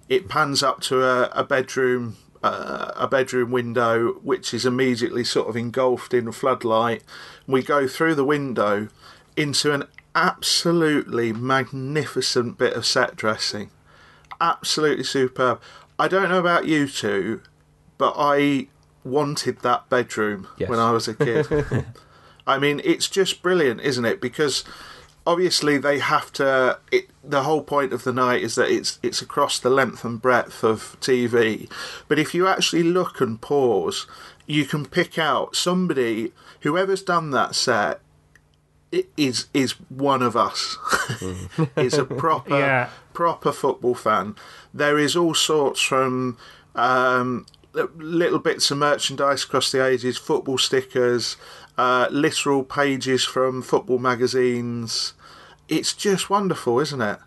It 0.09 0.29
pans 0.29 0.63
up 0.63 0.81
to 0.83 1.03
a, 1.05 1.25
a 1.33 1.45
bedroom. 1.45 2.17
Uh, 2.45 2.91
a 2.97 3.07
bedroom 3.07 3.53
window, 3.53 4.15
which 4.15 4.53
is 4.53 4.67
immediately 4.67 5.23
sort 5.23 5.47
of 5.47 5.57
engulfed 5.57 6.13
in 6.13 6.33
floodlight. 6.33 7.05
We 7.47 7.63
go 7.63 7.87
through 7.87 8.17
the 8.17 8.25
window 8.25 8.89
into 9.37 9.73
an 9.73 9.85
absolutely 10.17 11.33
magnificent 11.33 12.59
bit 12.59 12.73
of 12.73 12.85
set 12.85 13.15
dressing. 13.15 13.71
Absolutely 14.41 15.05
superb. 15.05 15.61
I 16.01 16.09
don't 16.09 16.31
know 16.31 16.41
about 16.41 16.67
you 16.67 16.89
two, 16.89 17.43
but 17.97 18.15
I 18.17 18.67
wanted 19.05 19.61
that 19.61 19.89
bedroom 19.89 20.49
Yes. 20.59 20.69
when 20.69 20.79
I 20.79 20.91
was 20.93 21.09
a 21.09 21.15
kid. 21.15 21.47
I 22.47 22.59
mean, 22.59 22.81
it's 22.85 23.09
just 23.09 23.43
brilliant, 23.43 23.81
isn't 23.83 24.05
it? 24.05 24.21
Because 24.21 24.65
obviously 25.27 25.79
they 25.79 25.99
have 26.01 26.33
to. 26.35 26.79
It, 26.91 27.09
the 27.23 27.45
whole 27.45 27.63
point 27.63 27.93
of 27.93 28.03
the 28.05 28.13
night 28.13 28.43
is 28.43 28.57
that 28.57 28.69
it's 28.69 28.99
it's 29.03 29.23
across 29.23 29.59
the 29.61 29.71
length 29.71 30.05
and 30.05 30.21
breadth 30.21 30.65
of 30.65 30.97
TV. 31.01 31.71
But 32.09 32.19
if 32.19 32.35
you 32.35 32.49
actually 32.49 32.83
look 32.83 33.21
and 33.21 33.41
pause, 33.41 34.07
you 34.47 34.65
can 34.65 34.87
pick 34.87 35.19
out 35.19 35.55
somebody, 35.55 36.33
whoever's 36.63 37.03
done 37.03 37.31
that 37.31 37.55
set, 37.55 38.01
i- 38.93 39.07
is 39.17 39.47
is 39.55 39.73
one 39.89 40.21
of 40.23 40.37
us. 40.37 40.77
is 41.77 41.95
a 41.95 42.05
proper 42.05 42.51
Yeah. 42.59 42.89
proper 43.13 43.53
football 43.53 43.95
fan. 43.95 44.35
There 44.75 44.99
is 44.99 45.15
all 45.15 45.35
sorts 45.35 45.81
from 45.81 46.39
um, 46.75 47.47
little 47.97 48.39
bits 48.39 48.71
of 48.71 48.79
merchandise 48.79 49.45
across 49.45 49.73
the 49.73 49.85
ages, 49.85 50.19
football 50.19 50.59
stickers, 50.59 51.37
uh, 51.79 52.07
literal 52.11 52.65
pages 52.65 53.25
from 53.25 53.63
football 53.63 53.99
magazines. 53.99 55.15
It's 55.69 55.95
just 55.95 56.29
wonderful, 56.29 56.81
isn't 56.81 57.01
it? 57.01 57.19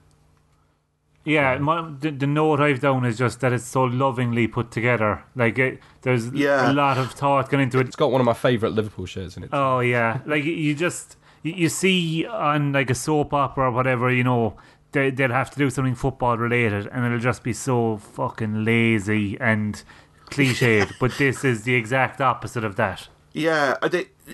Yeah, 1.23 1.58
my, 1.58 1.89
the, 1.99 2.12
the 2.12 2.27
note 2.27 2.60
I've 2.60 2.79
down 2.79 3.03
is 3.03 3.17
just 3.17 3.39
that 3.39 3.51
it's 3.51 3.65
so 3.65 3.84
lovingly 3.86 4.47
put 4.47 4.69
together. 4.69 5.23
Like 5.36 5.58
it, 5.58 5.79
there's 6.03 6.29
Yeah. 6.31 6.71
a 6.71 6.73
lot 6.73 6.99
of 6.99 7.13
thought 7.13 7.49
going 7.49 7.63
into 7.63 7.79
it. 7.79 7.88
It's 7.88 7.95
got 7.95 8.12
one 8.12 8.21
of 8.21 8.25
my 8.25 8.34
favourite 8.36 8.75
Liverpool 8.75 9.08
shirts 9.08 9.36
in 9.36 9.43
it. 9.43 9.49
Oh 9.51 9.79
yeah, 9.79 10.19
like 10.27 10.43
you- 10.43 10.53
you 10.53 10.75
just 10.75 11.17
you, 11.41 11.53
you 11.53 11.69
see 11.69 12.27
on 12.27 12.73
like 12.73 12.91
a 12.91 12.95
soap 12.95 13.34
opera 13.34 13.69
or 13.69 13.71
whatever, 13.71 14.12
you 14.12 14.23
know, 14.23 14.55
they 14.91 15.10
they'll 15.10 15.31
have 15.31 15.49
to 15.49 15.58
do 15.58 15.71
something 15.71 15.95
football 15.95 16.38
related, 16.38 16.86
and 16.91 17.03
it'll 17.03 17.17
just 17.17 17.41
be 17.41 17.53
so 17.53 17.97
fucking 17.97 18.63
lazy 18.63 19.36
and 19.41 19.84
cliched. 20.30 20.94
but 21.00 21.18
this 21.18 21.44
is 21.44 21.64
the 21.64 21.76
exact 21.76 22.22
opposite 22.22 22.64
of 22.64 22.76
that. 22.76 23.08
Yeah, 23.34 23.76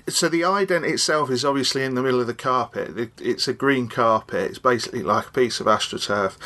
so 0.07 0.29
the 0.29 0.41
ident 0.41 0.87
itself 0.87 1.31
is 1.31 1.43
obviously 1.43 1.83
in 1.83 1.95
the 1.95 2.03
middle 2.03 2.21
of 2.21 2.27
the 2.27 2.35
carpet. 2.35 2.95
It, 2.95 3.11
it's 3.19 3.47
a 3.47 3.53
green 3.53 3.87
carpet. 3.87 4.51
It's 4.51 4.59
basically 4.59 5.01
like 5.01 5.27
a 5.27 5.31
piece 5.31 5.59
of 5.59 5.65
astroturf, 5.65 6.37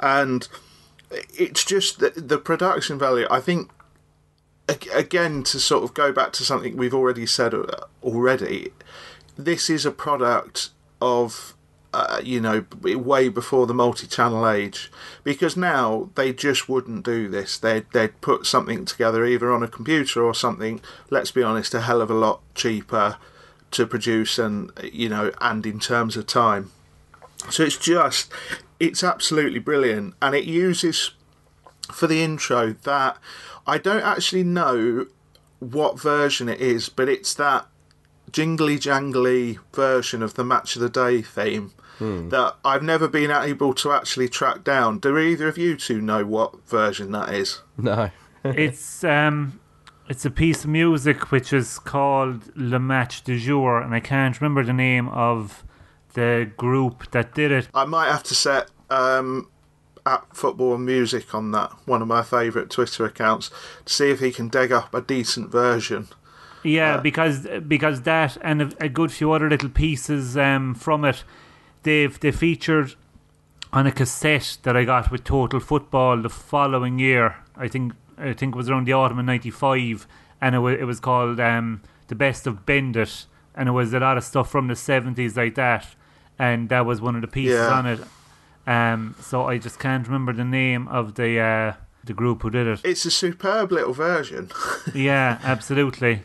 and 0.00 0.46
it's 1.10 1.64
just 1.64 1.98
the, 1.98 2.10
the 2.10 2.38
production 2.38 2.96
value. 2.96 3.26
I 3.28 3.40
think 3.40 3.70
again 4.94 5.42
to 5.44 5.58
sort 5.58 5.82
of 5.82 5.94
go 5.94 6.12
back 6.12 6.32
to 6.34 6.44
something 6.44 6.76
we've 6.76 6.94
already 6.94 7.26
said 7.26 7.52
uh, 7.54 7.66
already. 8.04 8.70
This 9.36 9.68
is 9.68 9.84
a 9.84 9.90
product 9.90 10.70
of 11.02 11.55
uh, 11.96 12.20
you 12.22 12.38
know 12.38 12.62
way 12.82 13.30
before 13.30 13.66
the 13.66 13.72
multi-channel 13.72 14.46
age 14.46 14.90
because 15.24 15.56
now 15.56 16.10
they 16.14 16.30
just 16.30 16.68
wouldn't 16.68 17.02
do 17.02 17.26
this. 17.26 17.56
They'd, 17.56 17.86
they'd 17.92 18.20
put 18.20 18.44
something 18.44 18.84
together 18.84 19.24
either 19.24 19.50
on 19.50 19.62
a 19.62 19.68
computer 19.68 20.22
or 20.22 20.34
something 20.34 20.82
let's 21.08 21.30
be 21.30 21.42
honest 21.42 21.72
a 21.72 21.80
hell 21.80 22.02
of 22.02 22.10
a 22.10 22.14
lot 22.14 22.42
cheaper 22.54 23.16
to 23.70 23.86
produce 23.86 24.38
and 24.38 24.70
you 24.82 25.08
know 25.08 25.32
and 25.40 25.64
in 25.64 25.80
terms 25.80 26.18
of 26.18 26.26
time. 26.26 26.70
So 27.48 27.62
it's 27.62 27.78
just 27.78 28.30
it's 28.78 29.02
absolutely 29.02 29.60
brilliant 29.60 30.14
and 30.20 30.34
it 30.34 30.44
uses 30.44 31.12
for 31.90 32.06
the 32.06 32.22
intro 32.22 32.74
that 32.82 33.16
I 33.66 33.78
don't 33.78 34.02
actually 34.02 34.44
know 34.44 35.06
what 35.60 35.98
version 35.98 36.50
it 36.50 36.60
is, 36.60 36.90
but 36.90 37.08
it's 37.08 37.32
that 37.34 37.66
jingly 38.30 38.78
jangly 38.78 39.58
version 39.72 40.22
of 40.22 40.34
the 40.34 40.44
match 40.44 40.76
of 40.76 40.82
the 40.82 40.90
day 40.90 41.22
theme 41.22 41.72
that 41.98 42.56
I've 42.64 42.82
never 42.82 43.08
been 43.08 43.30
able 43.30 43.74
to 43.74 43.92
actually 43.92 44.28
track 44.28 44.64
down. 44.64 44.98
Do 44.98 45.16
either 45.18 45.48
of 45.48 45.58
you 45.58 45.76
two 45.76 46.00
know 46.00 46.24
what 46.24 46.68
version 46.68 47.12
that 47.12 47.32
is? 47.32 47.62
No. 47.76 48.10
it's 48.44 49.02
um, 49.04 49.60
it's 50.08 50.24
a 50.24 50.30
piece 50.30 50.64
of 50.64 50.70
music 50.70 51.30
which 51.30 51.52
is 51.52 51.78
called 51.78 52.50
Le 52.56 52.78
Match 52.78 53.22
du 53.24 53.38
Jour, 53.38 53.80
and 53.80 53.94
I 53.94 54.00
can't 54.00 54.40
remember 54.40 54.62
the 54.62 54.72
name 54.72 55.08
of 55.08 55.64
the 56.14 56.50
group 56.56 57.10
that 57.10 57.34
did 57.34 57.50
it. 57.50 57.68
I 57.74 57.84
might 57.84 58.10
have 58.10 58.22
to 58.24 58.34
set 58.34 58.70
um, 58.88 59.48
at 60.06 60.24
football 60.34 60.74
and 60.74 60.86
music 60.86 61.34
on 61.34 61.50
that 61.52 61.72
one 61.84 62.02
of 62.02 62.08
my 62.08 62.22
favourite 62.22 62.70
Twitter 62.70 63.04
accounts 63.04 63.50
to 63.84 63.92
see 63.92 64.10
if 64.10 64.20
he 64.20 64.30
can 64.30 64.48
dig 64.48 64.72
up 64.72 64.94
a 64.94 65.00
decent 65.00 65.50
version. 65.50 66.08
Yeah, 66.62 66.98
because 66.98 67.46
because 67.66 68.02
that 68.02 68.36
and 68.42 68.62
a, 68.62 68.84
a 68.84 68.88
good 68.88 69.12
few 69.12 69.32
other 69.32 69.48
little 69.48 69.68
pieces 69.68 70.36
um, 70.36 70.74
from 70.74 71.04
it, 71.04 71.22
they've 71.86 72.18
they 72.20 72.32
featured 72.32 72.94
on 73.72 73.86
a 73.86 73.92
cassette 73.92 74.58
that 74.64 74.76
I 74.76 74.84
got 74.84 75.10
with 75.10 75.24
Total 75.24 75.60
Football 75.60 76.20
the 76.22 76.28
following 76.28 76.98
year. 76.98 77.36
I 77.56 77.68
think 77.68 77.94
I 78.18 78.32
think 78.34 78.54
it 78.54 78.58
was 78.58 78.68
around 78.68 78.86
the 78.86 78.92
autumn 78.92 79.18
of 79.18 79.24
'95, 79.24 80.06
and 80.40 80.54
it 80.54 80.58
was 80.58 80.78
it 80.78 80.84
was 80.84 81.00
called 81.00 81.40
um, 81.40 81.80
the 82.08 82.14
best 82.14 82.46
of 82.46 82.66
Bend 82.66 82.96
It, 82.96 83.26
and 83.54 83.68
it 83.68 83.72
was 83.72 83.94
a 83.94 84.00
lot 84.00 84.16
of 84.18 84.24
stuff 84.24 84.50
from 84.50 84.68
the 84.68 84.76
seventies 84.76 85.36
like 85.36 85.54
that, 85.54 85.94
and 86.38 86.68
that 86.68 86.84
was 86.84 87.00
one 87.00 87.14
of 87.14 87.22
the 87.22 87.28
pieces 87.28 87.54
Yeah. 87.56 87.78
on 87.78 87.86
it. 87.86 88.00
Um, 88.68 89.14
so 89.20 89.44
I 89.46 89.58
just 89.58 89.78
can't 89.78 90.06
remember 90.06 90.32
the 90.32 90.44
name 90.44 90.88
of 90.88 91.14
the 91.14 91.38
uh, 91.40 91.72
the 92.04 92.12
group 92.14 92.42
who 92.42 92.50
did 92.50 92.66
it. 92.66 92.80
It's 92.84 93.04
a 93.06 93.10
superb 93.10 93.70
little 93.72 93.92
version. 93.94 94.50
yeah, 94.94 95.38
absolutely. 95.44 96.22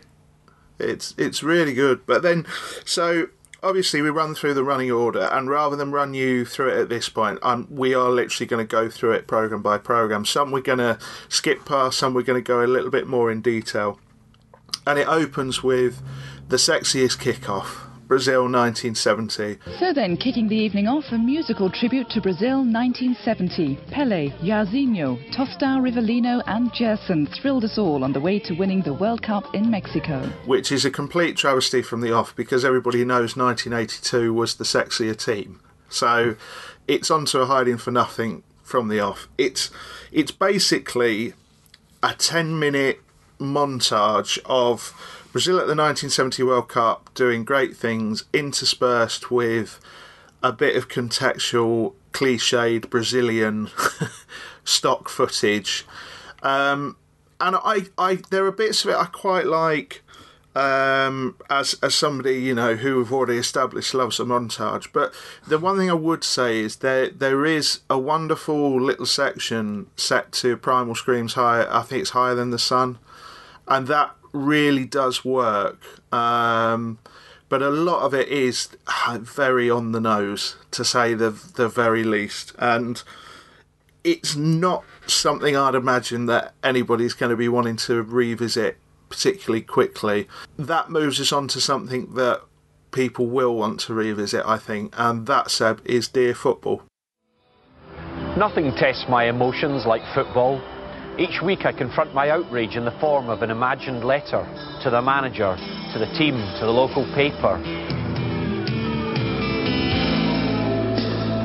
It's 0.79 1.13
it's 1.17 1.43
really 1.43 1.73
good. 1.73 2.05
But 2.07 2.23
then, 2.23 2.45
so 2.85 3.27
obviously 3.63 4.01
we 4.01 4.09
run 4.09 4.35
through 4.35 4.53
the 4.53 4.63
running 4.63 4.91
order, 4.91 5.29
and 5.31 5.49
rather 5.49 5.75
than 5.75 5.91
run 5.91 6.13
you 6.13 6.45
through 6.45 6.69
it 6.69 6.79
at 6.79 6.89
this 6.89 7.09
point, 7.09 7.39
um, 7.41 7.67
we 7.69 7.93
are 7.93 8.09
literally 8.09 8.47
going 8.47 8.65
to 8.65 8.69
go 8.69 8.89
through 8.89 9.11
it 9.11 9.27
program 9.27 9.61
by 9.61 9.77
program. 9.77 10.25
Some 10.25 10.51
we're 10.51 10.61
going 10.61 10.79
to 10.79 10.97
skip 11.29 11.65
past, 11.65 11.97
some 11.97 12.13
we're 12.13 12.23
going 12.23 12.41
to 12.41 12.47
go 12.47 12.63
a 12.63 12.67
little 12.67 12.89
bit 12.89 13.07
more 13.07 13.31
in 13.31 13.41
detail. 13.41 13.99
And 14.85 14.97
it 14.97 15.07
opens 15.07 15.61
with 15.61 16.01
the 16.49 16.57
sexiest 16.57 17.19
kickoff, 17.19 17.90
Brazil 18.11 18.41
1970. 18.41 19.57
So 19.79 19.93
then, 19.93 20.17
kicking 20.17 20.49
the 20.49 20.55
evening 20.57 20.85
off, 20.85 21.05
a 21.13 21.17
musical 21.17 21.71
tribute 21.71 22.09
to 22.09 22.19
Brazil 22.19 22.57
1970. 22.57 23.79
Pele, 23.89 24.31
Jairzinho, 24.43 25.17
Tostão 25.33 25.79
Rivellino, 25.79 26.43
and 26.45 26.73
Gerson 26.73 27.25
thrilled 27.25 27.63
us 27.63 27.77
all 27.77 28.03
on 28.03 28.11
the 28.11 28.19
way 28.19 28.37
to 28.37 28.53
winning 28.53 28.81
the 28.81 28.93
World 28.93 29.21
Cup 29.21 29.55
in 29.55 29.71
Mexico. 29.71 30.29
which 30.45 30.73
is 30.73 30.83
a 30.83 30.91
complete 30.91 31.37
travesty 31.37 31.81
from 31.81 32.01
the 32.01 32.11
off 32.11 32.35
because 32.35 32.65
everybody 32.65 33.05
knows 33.05 33.37
1982 33.37 34.33
was 34.33 34.55
the 34.55 34.65
sexier 34.65 35.15
team. 35.15 35.61
So 35.87 36.35
it's 36.89 37.09
onto 37.09 37.39
a 37.39 37.45
hiding 37.45 37.77
for 37.77 37.91
nothing 37.91 38.43
from 38.61 38.89
the 38.89 38.99
off. 38.99 39.29
It's 39.37 39.71
it's 40.11 40.31
basically 40.31 41.33
a 42.03 42.13
10 42.13 42.59
minute 42.59 42.99
montage 43.39 44.37
of 44.45 44.93
Brazil 45.31 45.55
at 45.55 45.67
the 45.67 45.75
1970 45.75 46.43
World 46.43 46.67
Cup 46.67 47.09
doing 47.13 47.45
great 47.45 47.75
things 47.75 48.25
interspersed 48.33 49.31
with 49.31 49.79
a 50.43 50.51
bit 50.51 50.75
of 50.75 50.89
contextual 50.89 51.93
cliched 52.11 52.89
Brazilian 52.89 53.69
stock 54.63 55.07
footage. 55.07 55.85
Um, 56.43 56.97
and 57.39 57.55
I, 57.55 57.85
I, 57.97 58.19
there 58.29 58.45
are 58.45 58.51
bits 58.51 58.83
of 58.83 58.91
it 58.91 58.97
I 58.97 59.05
quite 59.05 59.47
like. 59.47 60.03
Um, 60.53 61.37
as 61.49 61.75
as 61.81 61.95
somebody 61.95 62.33
you 62.33 62.53
know 62.53 62.75
who 62.75 62.99
have 62.99 63.13
already 63.13 63.37
established 63.37 63.93
loves 63.93 64.19
a 64.19 64.25
montage, 64.25 64.89
but 64.91 65.13
the 65.47 65.57
one 65.57 65.77
thing 65.77 65.89
I 65.89 65.93
would 65.93 66.25
say 66.25 66.59
is 66.59 66.75
there 66.75 67.07
there 67.07 67.45
is 67.45 67.79
a 67.89 67.97
wonderful 67.97 68.81
little 68.81 69.05
section 69.05 69.87
set 69.95 70.33
to 70.33 70.57
Primal 70.57 70.93
Screams 70.93 71.35
higher. 71.35 71.69
I 71.71 71.83
think 71.83 72.01
it's 72.01 72.09
higher 72.09 72.35
than 72.35 72.49
the 72.49 72.59
sun, 72.59 72.99
and 73.65 73.87
that 73.87 74.13
really 74.33 74.85
does 74.85 75.25
work. 75.25 75.81
Um, 76.13 76.99
but 77.49 77.61
a 77.61 77.69
lot 77.69 78.03
of 78.03 78.13
it 78.13 78.29
is 78.29 78.69
very 79.19 79.69
on 79.69 79.91
the 79.91 79.99
nose, 79.99 80.55
to 80.71 80.85
say 80.85 81.13
the 81.13 81.31
the 81.31 81.67
very 81.67 82.03
least, 82.03 82.53
and 82.57 83.03
it's 84.03 84.35
not 84.35 84.83
something 85.05 85.55
I'd 85.55 85.75
imagine 85.75 86.25
that 86.27 86.53
anybody's 86.63 87.13
going 87.13 87.29
to 87.29 87.35
be 87.35 87.49
wanting 87.49 87.75
to 87.77 88.01
revisit 88.01 88.77
particularly 89.09 89.61
quickly. 89.61 90.27
That 90.57 90.89
moves 90.89 91.19
us 91.19 91.31
on 91.31 91.47
to 91.49 91.61
something 91.61 92.13
that 92.15 92.41
people 92.91 93.27
will 93.27 93.55
want 93.55 93.79
to 93.81 93.93
revisit, 93.93 94.43
I 94.45 94.57
think, 94.57 94.93
and 94.97 95.27
that, 95.27 95.51
Seb, 95.51 95.81
is 95.85 96.07
Dear 96.07 96.33
Football. 96.33 96.83
Nothing 98.37 98.71
tests 98.77 99.05
my 99.09 99.25
emotions 99.25 99.85
like 99.85 100.01
football. 100.15 100.61
Each 101.19 101.41
week 101.43 101.65
I 101.65 101.73
confront 101.73 102.13
my 102.13 102.29
outrage 102.29 102.77
in 102.77 102.85
the 102.85 102.97
form 102.99 103.29
of 103.29 103.41
an 103.41 103.51
imagined 103.51 104.05
letter 104.05 104.47
to 104.81 104.89
the 104.89 105.01
manager, 105.01 105.55
to 105.93 105.99
the 105.99 106.07
team, 106.17 106.35
to 106.59 106.65
the 106.65 106.71
local 106.71 107.03
paper. 107.13 107.59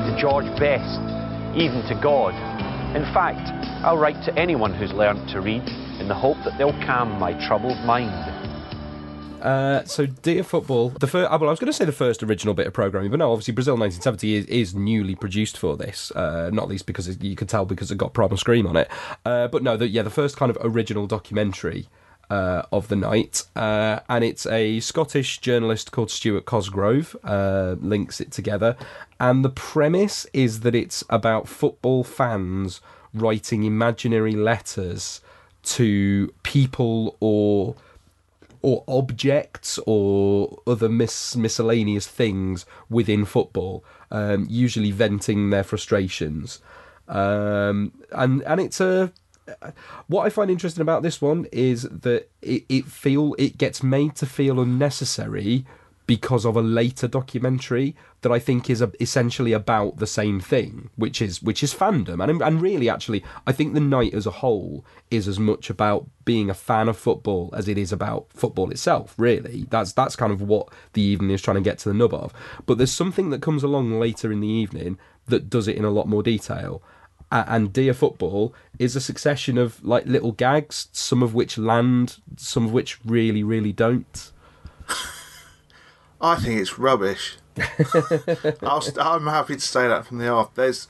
To 0.06 0.16
George 0.18 0.46
Best, 0.56 1.00
even 1.58 1.82
to 1.88 1.98
God. 2.00 2.32
In 2.94 3.02
fact, 3.12 3.50
I'll 3.84 3.98
write 3.98 4.22
to 4.24 4.38
anyone 4.38 4.72
who's 4.72 4.92
learnt 4.92 5.28
to 5.30 5.40
read 5.40 5.68
in 6.00 6.06
the 6.06 6.14
hope 6.14 6.38
that 6.44 6.56
they'll 6.58 6.80
calm 6.86 7.18
my 7.18 7.34
troubled 7.46 7.78
mind. 7.84 8.35
Uh, 9.40 9.84
so, 9.84 10.06
Dear 10.06 10.42
Football, 10.42 10.90
the 10.90 11.06
first, 11.06 11.30
well, 11.30 11.44
I 11.44 11.50
was 11.50 11.58
going 11.58 11.66
to 11.66 11.72
say 11.72 11.84
the 11.84 11.92
first 11.92 12.22
original 12.22 12.54
bit 12.54 12.66
of 12.66 12.72
programming, 12.72 13.10
but 13.10 13.18
no, 13.18 13.30
obviously 13.30 13.54
Brazil 13.54 13.74
1970 13.74 14.34
is, 14.34 14.44
is 14.46 14.74
newly 14.74 15.14
produced 15.14 15.58
for 15.58 15.76
this, 15.76 16.10
uh, 16.12 16.50
not 16.52 16.68
least 16.68 16.86
because 16.86 17.06
it, 17.06 17.22
you 17.22 17.36
could 17.36 17.48
tell 17.48 17.64
because 17.64 17.90
it 17.90 17.98
got 17.98 18.12
Primal 18.12 18.36
Scream 18.36 18.66
on 18.66 18.76
it. 18.76 18.90
Uh, 19.24 19.48
but 19.48 19.62
no, 19.62 19.76
the, 19.76 19.88
yeah, 19.88 20.02
the 20.02 20.10
first 20.10 20.36
kind 20.36 20.50
of 20.50 20.58
original 20.62 21.06
documentary 21.06 21.88
uh, 22.30 22.62
of 22.72 22.88
the 22.88 22.96
night, 22.96 23.44
uh, 23.54 24.00
and 24.08 24.24
it's 24.24 24.46
a 24.46 24.80
Scottish 24.80 25.38
journalist 25.38 25.92
called 25.92 26.10
Stuart 26.10 26.44
Cosgrove 26.44 27.14
uh, 27.22 27.76
links 27.80 28.20
it 28.20 28.32
together, 28.32 28.76
and 29.20 29.44
the 29.44 29.50
premise 29.50 30.26
is 30.32 30.60
that 30.60 30.74
it's 30.74 31.04
about 31.08 31.46
football 31.46 32.02
fans 32.02 32.80
writing 33.14 33.62
imaginary 33.64 34.32
letters 34.32 35.20
to 35.62 36.32
people 36.42 37.16
or 37.20 37.76
or 38.66 38.82
objects 38.88 39.78
or 39.86 40.60
other 40.66 40.88
mis- 40.88 41.36
miscellaneous 41.36 42.08
things 42.08 42.66
within 42.90 43.24
football, 43.24 43.84
um, 44.10 44.44
usually 44.50 44.90
venting 44.90 45.50
their 45.50 45.62
frustrations. 45.62 46.60
Um, 47.06 47.92
and 48.10 48.42
and 48.42 48.60
it's 48.60 48.80
a 48.80 49.12
what 50.08 50.26
I 50.26 50.30
find 50.30 50.50
interesting 50.50 50.82
about 50.82 51.04
this 51.04 51.22
one 51.22 51.46
is 51.52 51.82
that 51.82 52.28
it, 52.42 52.64
it 52.68 52.86
feel 52.86 53.36
it 53.38 53.56
gets 53.56 53.84
made 53.84 54.16
to 54.16 54.26
feel 54.26 54.58
unnecessary 54.58 55.64
because 56.06 56.44
of 56.44 56.56
a 56.56 56.62
later 56.62 57.08
documentary 57.08 57.96
that 58.22 58.30
I 58.30 58.38
think 58.38 58.70
is 58.70 58.80
a, 58.80 58.92
essentially 59.00 59.52
about 59.52 59.96
the 59.98 60.06
same 60.06 60.40
thing, 60.40 60.90
which 60.96 61.20
is 61.20 61.42
which 61.42 61.62
is 61.62 61.74
fandom, 61.74 62.22
and 62.22 62.40
and 62.40 62.62
really 62.62 62.88
actually 62.88 63.24
I 63.46 63.52
think 63.52 63.74
the 63.74 63.80
night 63.80 64.14
as 64.14 64.26
a 64.26 64.30
whole 64.30 64.84
is 65.10 65.26
as 65.26 65.38
much 65.38 65.68
about 65.68 66.06
being 66.24 66.48
a 66.48 66.54
fan 66.54 66.88
of 66.88 66.96
football 66.96 67.50
as 67.56 67.68
it 67.68 67.76
is 67.76 67.92
about 67.92 68.26
football 68.30 68.70
itself. 68.70 69.14
Really, 69.18 69.66
that's 69.70 69.92
that's 69.92 70.16
kind 70.16 70.32
of 70.32 70.40
what 70.40 70.68
the 70.92 71.02
evening 71.02 71.30
is 71.30 71.42
trying 71.42 71.56
to 71.56 71.60
get 71.60 71.78
to 71.78 71.88
the 71.88 71.94
nub 71.94 72.14
of. 72.14 72.32
But 72.66 72.78
there's 72.78 72.92
something 72.92 73.30
that 73.30 73.42
comes 73.42 73.62
along 73.62 73.98
later 73.98 74.30
in 74.30 74.40
the 74.40 74.48
evening 74.48 74.98
that 75.26 75.50
does 75.50 75.66
it 75.66 75.76
in 75.76 75.84
a 75.84 75.90
lot 75.90 76.08
more 76.08 76.22
detail. 76.22 76.82
And 77.32 77.72
Dear 77.72 77.92
Football 77.92 78.54
is 78.78 78.94
a 78.94 79.00
succession 79.00 79.58
of 79.58 79.84
like 79.84 80.06
little 80.06 80.30
gags, 80.30 80.88
some 80.92 81.24
of 81.24 81.34
which 81.34 81.58
land, 81.58 82.18
some 82.36 82.64
of 82.64 82.72
which 82.72 83.04
really, 83.04 83.42
really 83.42 83.72
don't. 83.72 84.30
I 86.20 86.36
think 86.36 86.60
it's 86.60 86.78
rubbish. 86.78 87.36
I'll, 88.62 88.82
I'm 89.00 89.26
happy 89.26 89.54
to 89.54 89.60
say 89.60 89.88
that 89.88 90.06
from 90.06 90.18
the 90.18 90.28
off. 90.28 90.54
There's 90.54 90.88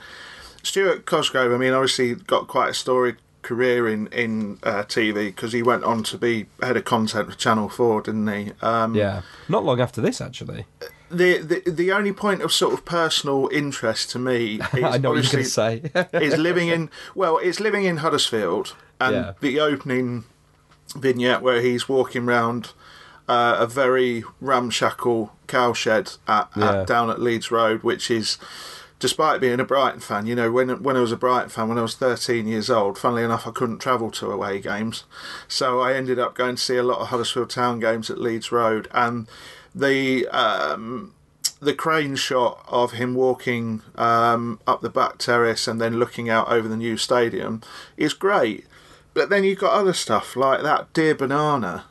Stuart 0.62 1.06
Cosgrove. 1.06 1.52
I 1.52 1.56
mean, 1.56 1.72
obviously 1.72 2.14
got 2.14 2.48
quite 2.48 2.70
a 2.70 2.74
storied 2.74 3.16
career 3.42 3.88
in 3.88 4.08
in 4.08 4.58
uh, 4.64 4.82
TV 4.82 5.26
because 5.26 5.52
he 5.52 5.62
went 5.62 5.84
on 5.84 6.02
to 6.02 6.18
be 6.18 6.46
head 6.60 6.76
of 6.76 6.84
content 6.84 7.30
for 7.30 7.36
Channel 7.38 7.68
Four, 7.68 8.02
didn't 8.02 8.26
he? 8.26 8.52
Um, 8.62 8.94
Yeah, 8.94 9.22
not 9.48 9.64
long 9.64 9.80
after 9.80 10.00
this 10.00 10.20
actually. 10.20 10.66
The, 11.08 11.38
the 11.38 11.70
the 11.70 11.92
only 11.92 12.12
point 12.12 12.42
of 12.42 12.52
sort 12.52 12.74
of 12.74 12.84
personal 12.84 13.48
interest 13.52 14.10
to 14.10 14.18
me 14.18 14.56
is 14.74 14.74
I 14.74 14.78
know 14.80 14.88
what 14.88 15.02
you're 15.02 15.08
obviously 15.08 15.44
say. 15.44 15.82
is 16.14 16.36
living 16.36 16.68
in 16.68 16.90
well, 17.14 17.38
it's 17.38 17.60
living 17.60 17.84
in 17.84 17.98
Huddersfield, 17.98 18.74
and 19.00 19.14
Yeah. 19.14 19.32
the 19.40 19.60
opening 19.60 20.24
vignette 20.96 21.42
where 21.42 21.60
he's 21.60 21.88
walking 21.88 22.26
round 22.26 22.72
uh, 23.28 23.56
a 23.58 23.66
very 23.66 24.24
ramshackle 24.40 25.32
cowshed 25.46 25.86
at, 26.28 26.48
Yeah. 26.56 26.80
at 26.80 26.86
down 26.86 27.10
at 27.10 27.20
Leeds 27.20 27.50
Road, 27.50 27.82
which 27.82 28.10
is. 28.10 28.38
Despite 28.98 29.42
being 29.42 29.60
a 29.60 29.64
Brighton 29.64 30.00
fan, 30.00 30.24
you 30.24 30.34
know, 30.34 30.50
when 30.50 30.82
when 30.82 30.96
I 30.96 31.00
was 31.00 31.12
a 31.12 31.18
Brighton 31.18 31.50
fan, 31.50 31.68
when 31.68 31.76
I 31.76 31.82
was 31.82 31.94
13 31.96 32.48
years 32.48 32.70
old, 32.70 32.96
funnily 32.96 33.24
enough, 33.24 33.46
I 33.46 33.50
couldn't 33.50 33.78
travel 33.80 34.10
to 34.12 34.30
away 34.30 34.58
games, 34.58 35.04
so 35.46 35.80
I 35.80 35.92
ended 35.92 36.18
up 36.18 36.34
going 36.34 36.56
to 36.56 36.62
see 36.62 36.76
a 36.78 36.82
lot 36.82 37.00
of 37.00 37.08
Huddersfield 37.08 37.50
Town 37.50 37.78
games 37.78 38.08
at 38.08 38.18
Leeds 38.18 38.50
Road, 38.50 38.88
and 38.92 39.28
the 39.74 40.26
um, 40.28 41.12
the 41.60 41.74
crane 41.74 42.16
shot 42.16 42.64
of 42.68 42.92
him 42.92 43.14
walking 43.14 43.82
um, 43.96 44.60
up 44.66 44.80
the 44.80 44.88
back 44.88 45.18
terrace 45.18 45.68
and 45.68 45.78
then 45.78 45.98
looking 45.98 46.30
out 46.30 46.48
over 46.50 46.66
the 46.66 46.76
new 46.76 46.96
stadium 46.96 47.60
is 47.98 48.14
great. 48.14 48.64
But 49.12 49.28
then 49.28 49.44
you've 49.44 49.58
got 49.58 49.74
other 49.74 49.92
stuff 49.92 50.36
like 50.36 50.62
that 50.62 50.90
dear 50.94 51.14
banana. 51.14 51.84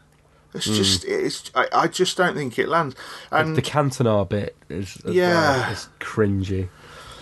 It's 0.55 0.67
Mm. 0.67 0.75
just 0.75 1.05
it's 1.05 1.51
I, 1.53 1.67
I 1.73 1.87
just 1.87 2.15
don't 2.17 2.35
think 2.35 2.57
it 2.57 2.67
lands. 2.69 2.95
And 3.31 3.55
the 3.55 3.61
Cantona 3.61 4.27
bit 4.27 4.55
is 4.69 4.97
Yeah. 5.05 5.61
well, 5.61 5.71
is 5.73 5.89
cringy. 5.99 6.69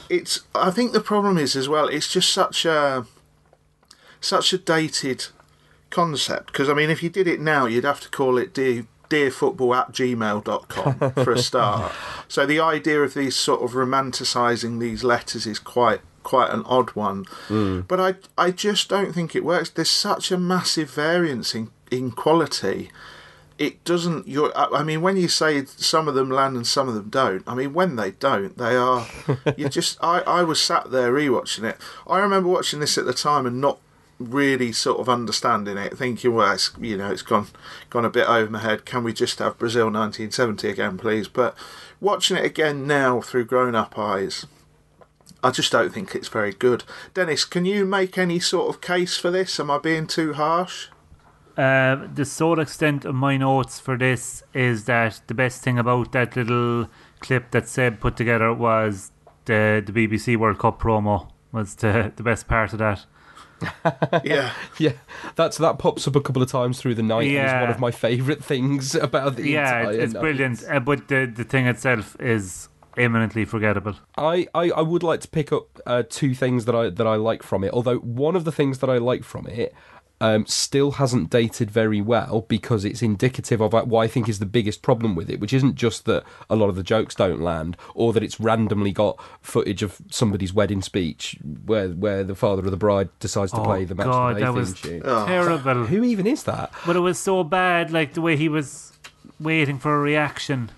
it's 0.10 0.42
I 0.54 0.70
think 0.72 0.94
the 0.94 1.02
problem 1.02 1.38
is 1.38 1.56
as 1.56 1.68
well 1.68 1.88
it's 1.88 2.08
just 2.08 2.30
such 2.32 2.66
a 2.66 3.06
such 4.22 4.54
a 4.54 4.58
dated 4.58 5.28
concept 5.90 6.48
because 6.48 6.70
I 6.70 6.74
mean 6.74 6.90
if 6.90 7.04
you 7.04 7.10
did 7.10 7.28
it 7.28 7.40
now 7.40 7.66
you'd 7.66 7.84
have 7.84 8.02
to 8.02 8.10
call 8.10 8.38
it 8.38 8.54
dear 8.54 8.86
dearfootball 9.10 9.76
at 9.78 9.92
gmail.com 9.92 11.12
for 11.24 11.32
a 11.34 11.38
start 11.38 11.92
so 12.28 12.46
the 12.48 12.60
idea 12.60 13.02
of 13.04 13.14
these 13.14 13.36
sort 13.36 13.62
of 13.62 13.72
romanticizing 13.72 14.80
these 14.80 15.04
letters 15.04 15.46
is 15.46 15.60
quite 15.60 16.02
quite 16.24 16.50
an 16.50 16.64
odd 16.66 16.90
one 16.92 17.26
but 17.88 18.00
I 18.00 18.16
I 18.38 18.50
just 18.52 18.90
don't 18.90 19.14
think 19.14 19.36
it 19.36 19.44
works 19.46 19.70
there's 19.70 19.90
such 19.90 20.32
a 20.32 20.38
massive 20.38 20.90
variance 20.90 21.54
in 21.54 21.70
in 21.92 22.10
quality, 22.10 22.90
it 23.58 23.84
doesn't. 23.84 24.28
You're, 24.28 24.56
I 24.58 24.80
I 24.80 24.84
mean, 24.84 25.02
when 25.02 25.18
you 25.18 25.28
say 25.28 25.66
some 25.66 26.08
of 26.08 26.16
them 26.16 26.30
land 26.30 26.56
and 26.56 26.66
some 26.66 26.90
of 26.90 26.96
them 26.96 27.10
don't, 27.10 27.44
I 27.48 27.56
mean, 27.56 27.74
when 27.74 27.96
they 27.96 28.12
don't, 28.12 28.58
they 28.58 28.76
are. 28.76 29.08
you 29.58 29.70
just. 29.70 29.98
I, 30.02 30.20
I 30.22 30.44
was 30.44 30.62
sat 30.62 30.92
there 30.92 31.14
rewatching 31.14 31.64
it. 31.64 31.78
I 32.08 32.20
remember 32.20 32.50
watching 32.50 32.80
this 32.80 32.98
at 32.98 33.06
the 33.06 33.14
time 33.14 33.46
and 33.46 33.62
not 33.62 33.80
really 34.20 34.72
sort 34.72 35.00
of 35.00 35.10
understanding 35.10 35.78
it, 35.78 35.98
thinking, 35.98 36.34
well, 36.34 36.54
it's, 36.54 36.72
you 36.80 36.98
know, 36.98 37.12
it's 37.12 37.22
gone 37.22 37.48
gone 37.90 38.06
a 38.06 38.10
bit 38.10 38.28
over 38.28 38.50
my 38.50 38.60
head. 38.60 38.86
Can 38.86 39.04
we 39.04 39.14
just 39.14 39.40
have 39.40 39.58
Brazil 39.58 39.86
1970 39.86 40.70
again, 40.70 40.98
please? 40.98 41.28
But 41.28 41.56
watching 42.00 42.38
it 42.38 42.46
again 42.46 42.88
now 42.88 43.22
through 43.22 43.46
grown 43.46 43.76
up 43.76 43.98
eyes. 43.98 44.46
I 45.44 45.52
just 45.52 45.74
don't 45.74 45.94
think 45.94 46.16
it's 46.16 46.30
very 46.30 46.54
good. 46.54 46.86
Dennis, 47.14 47.44
can 47.44 47.66
you 47.66 47.86
make 47.86 48.18
any 48.18 48.40
sort 48.40 48.74
of 48.74 48.82
case 48.82 49.18
for 49.18 49.30
this? 49.30 49.60
Am 49.60 49.70
I 49.70 49.78
being 49.78 50.08
too 50.08 50.34
harsh? 50.34 50.88
Uh, 51.58 52.08
the 52.14 52.26
sole 52.26 52.60
extent 52.60 53.06
of 53.06 53.14
my 53.14 53.38
notes 53.38 53.80
for 53.80 53.98
this 53.98 54.44
is 54.54 54.86
that 54.86 55.22
the 55.28 55.34
best 55.34 55.62
thing 55.62 55.78
about 55.78 56.12
that 56.12 56.36
little 56.36 56.88
clip 57.20 57.52
that 57.52 57.68
Seb 57.68 58.00
put 58.00 58.18
together 58.18 58.52
was 58.54 59.12
the 59.46 59.84
the 59.86 59.92
BBC 59.92 60.36
World 60.38 60.58
Cup 60.60 60.82
promo 60.82 61.30
was 61.52 61.76
the 61.76 62.12
the 62.16 62.24
best 62.24 62.48
part 62.48 62.74
of 62.74 62.80
that. 62.80 63.06
yeah, 64.24 64.52
yeah. 64.78 64.94
That's 65.36 65.58
that 65.58 65.78
pops 65.80 66.08
up 66.08 66.16
a 66.16 66.22
couple 66.22 66.42
of 66.42 66.50
times 66.50 66.80
through 66.82 66.96
the 66.96 67.04
night. 67.04 67.24
and 67.26 67.32
Yeah. 67.34 67.58
is 67.58 67.62
one 67.62 67.70
of 67.70 67.80
my 67.80 67.92
favourite 67.92 68.44
things 68.44 68.96
about 69.10 69.36
the 69.36 69.48
yeah, 69.50 69.80
entire 69.80 69.92
it's, 69.94 70.04
it's 70.06 70.14
night. 70.14 70.22
brilliant. 70.22 70.64
Uh, 70.70 70.80
but 70.80 71.08
the 71.08 71.32
the 71.34 71.44
thing 71.44 71.68
itself 71.68 72.16
is 72.20 72.68
eminently 72.98 73.44
forgettable. 73.46 73.96
I, 74.18 74.48
I, 74.54 74.70
I 74.70 74.82
would 74.82 75.02
like 75.02 75.20
to 75.22 75.28
pick 75.28 75.52
up 75.52 75.80
uh, 75.88 76.04
two 76.10 76.36
things 76.36 76.66
that 76.66 76.76
I 76.76 76.90
that 76.90 77.08
I 77.08 77.16
like 77.16 77.42
from 77.44 77.64
it. 77.64 77.72
Although 77.74 77.98
one 78.00 78.36
of 78.36 78.44
the 78.44 78.52
things 78.52 78.80
that 78.80 78.90
I 78.90 78.98
like 78.98 79.24
from 79.24 79.48
it 79.48 79.74
um, 80.24 80.46
still 80.46 80.92
hasn't 80.92 81.30
dated 81.30 81.70
very 81.70 82.00
well 82.00 82.46
because 82.48 82.86
it's 82.86 83.02
indicative 83.02 83.60
of 83.62 83.74
what 83.74 84.00
I 84.04 84.08
think 84.08 84.30
is 84.30 84.40
the 84.40 84.46
biggest 84.46 84.82
problem 84.82 85.16
with 85.16 85.30
it, 85.30 85.42
which 85.42 85.52
isn't 85.52 85.76
just 85.76 86.06
that 86.06 86.24
a 86.50 86.56
lot 86.56 86.70
of 86.70 86.76
the 86.78 86.82
jokes 86.84 87.14
don't 87.14 87.42
land, 87.42 87.76
or 87.94 88.14
that 88.14 88.24
it's 88.24 88.40
randomly 88.40 88.94
got 88.94 89.20
footage 89.42 89.84
of 89.84 90.00
somebody's 90.10 90.54
wedding 90.54 90.82
speech 90.82 91.38
where 91.66 91.90
where 91.90 92.24
the 92.24 92.36
father 92.36 92.64
of 92.64 92.72
the 92.72 92.78
bride 92.78 93.10
decides 93.20 93.52
to 93.52 93.60
Oh, 93.60 93.66
play 93.66 93.84
the 93.84 93.96
match 93.96 94.06
God, 94.08 94.32
of 94.32 94.36
the 94.38 94.46
that 94.46 94.52
Day 94.54 94.60
was 94.60 94.74
theme 94.74 95.02
tune. 95.02 95.26
terrible. 95.28 95.86
Who 95.88 96.04
even 96.06 96.26
is 96.26 96.44
that? 96.44 96.72
But 96.86 96.96
it 96.96 97.02
was 97.02 97.20
so 97.20 97.44
bad, 97.44 97.92
like 97.92 98.14
the 98.14 98.22
way 98.22 98.38
he 98.38 98.48
was 98.48 98.94
waiting 99.42 99.78
for 99.78 99.94
a 99.94 100.00
reaction. 100.00 100.72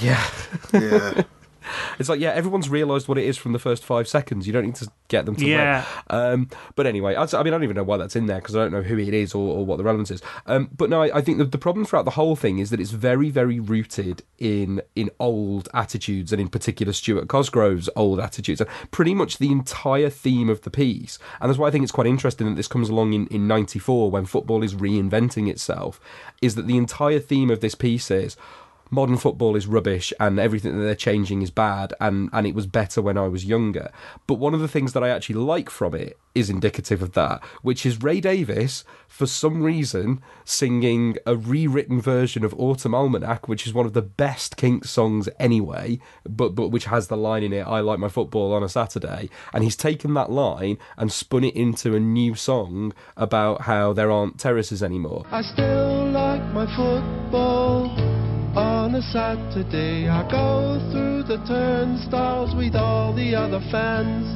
Yeah. 0.00 0.24
Yeah. 0.72 1.22
It's 1.98 2.08
like, 2.08 2.20
yeah, 2.20 2.30
everyone's 2.30 2.68
realised 2.68 3.08
what 3.08 3.18
it 3.18 3.24
is 3.24 3.36
from 3.36 3.52
the 3.52 3.58
first 3.58 3.84
five 3.84 4.06
seconds. 4.06 4.46
You 4.46 4.52
don't 4.52 4.64
need 4.64 4.76
to 4.76 4.90
get 5.08 5.26
them 5.26 5.34
to 5.36 5.44
Yeah. 5.44 5.84
Um, 6.10 6.48
but 6.76 6.86
anyway, 6.86 7.14
I, 7.14 7.22
I 7.22 7.42
mean, 7.42 7.48
I 7.48 7.56
don't 7.56 7.64
even 7.64 7.76
know 7.76 7.82
why 7.82 7.96
that's 7.96 8.14
in 8.14 8.26
there 8.26 8.38
because 8.38 8.54
I 8.54 8.60
don't 8.60 8.72
know 8.72 8.82
who 8.82 8.98
it 8.98 9.14
is 9.14 9.34
or, 9.34 9.56
or 9.58 9.66
what 9.66 9.78
the 9.78 9.84
relevance 9.84 10.10
is. 10.10 10.22
Um, 10.46 10.70
but 10.76 10.90
no, 10.90 11.02
I, 11.02 11.18
I 11.18 11.20
think 11.20 11.38
the, 11.38 11.44
the 11.44 11.58
problem 11.58 11.84
throughout 11.84 12.04
the 12.04 12.12
whole 12.12 12.36
thing 12.36 12.58
is 12.58 12.70
that 12.70 12.80
it's 12.80 12.92
very, 12.92 13.30
very 13.30 13.58
rooted 13.58 14.22
in 14.38 14.80
in 14.94 15.10
old 15.18 15.68
attitudes 15.74 16.32
and 16.32 16.40
in 16.40 16.48
particular 16.48 16.92
Stuart 16.92 17.28
Cosgrove's 17.28 17.90
old 17.96 18.20
attitudes. 18.20 18.60
And 18.60 18.70
pretty 18.90 19.14
much 19.14 19.38
the 19.38 19.50
entire 19.50 20.10
theme 20.10 20.48
of 20.48 20.62
the 20.62 20.70
piece, 20.70 21.18
and 21.40 21.50
that's 21.50 21.58
why 21.58 21.68
I 21.68 21.70
think 21.70 21.82
it's 21.82 21.92
quite 21.92 22.06
interesting 22.06 22.48
that 22.48 22.56
this 22.56 22.68
comes 22.68 22.88
along 22.88 23.12
in, 23.12 23.26
in 23.28 23.46
94 23.46 24.10
when 24.10 24.26
football 24.26 24.62
is 24.62 24.74
reinventing 24.74 25.48
itself, 25.48 26.00
is 26.40 26.54
that 26.54 26.66
the 26.66 26.76
entire 26.76 27.18
theme 27.18 27.50
of 27.50 27.60
this 27.60 27.74
piece 27.74 28.10
is 28.10 28.36
modern 28.90 29.16
football 29.16 29.56
is 29.56 29.66
rubbish 29.66 30.12
and 30.20 30.38
everything 30.38 30.76
that 30.76 30.84
they're 30.84 30.94
changing 30.94 31.42
is 31.42 31.50
bad 31.50 31.92
and, 32.00 32.30
and 32.32 32.46
it 32.46 32.54
was 32.54 32.66
better 32.66 33.02
when 33.02 33.18
I 33.18 33.28
was 33.28 33.44
younger. 33.44 33.90
But 34.26 34.34
one 34.34 34.54
of 34.54 34.60
the 34.60 34.68
things 34.68 34.92
that 34.92 35.04
I 35.04 35.08
actually 35.08 35.36
like 35.36 35.70
from 35.70 35.94
it 35.94 36.18
is 36.34 36.48
indicative 36.48 37.02
of 37.02 37.12
that, 37.12 37.42
which 37.62 37.84
is 37.84 38.02
Ray 38.02 38.20
Davies, 38.20 38.84
for 39.06 39.26
some 39.26 39.62
reason, 39.62 40.20
singing 40.44 41.16
a 41.26 41.36
rewritten 41.36 42.00
version 42.00 42.44
of 42.44 42.54
Autumn 42.54 42.94
Almanac, 42.94 43.48
which 43.48 43.66
is 43.66 43.74
one 43.74 43.86
of 43.86 43.92
the 43.92 44.02
best 44.02 44.56
Kinks 44.56 44.90
songs 44.90 45.28
anyway, 45.38 45.98
but, 46.24 46.54
but 46.54 46.68
which 46.68 46.86
has 46.86 47.08
the 47.08 47.16
line 47.16 47.42
in 47.42 47.52
it, 47.52 47.66
I 47.66 47.80
like 47.80 47.98
my 47.98 48.08
football 48.08 48.52
on 48.52 48.62
a 48.62 48.68
Saturday. 48.68 49.28
And 49.52 49.64
he's 49.64 49.76
taken 49.76 50.14
that 50.14 50.30
line 50.30 50.78
and 50.96 51.10
spun 51.12 51.44
it 51.44 51.56
into 51.56 51.94
a 51.94 52.00
new 52.00 52.34
song 52.34 52.92
about 53.16 53.62
how 53.62 53.92
there 53.92 54.10
aren't 54.10 54.38
terraces 54.38 54.82
anymore. 54.82 55.24
I 55.30 55.42
still 55.42 56.10
like 56.10 56.42
my 56.52 56.66
football 56.76 58.07
on 58.58 58.94
a 58.96 59.02
Saturday. 59.02 60.08
I 60.08 60.26
go 60.28 60.82
through 60.90 61.22
the 61.22 61.38
turnstiles 61.46 62.56
with 62.56 62.74
all 62.74 63.14
the 63.14 63.34
other 63.34 63.60
fans. 63.70 64.26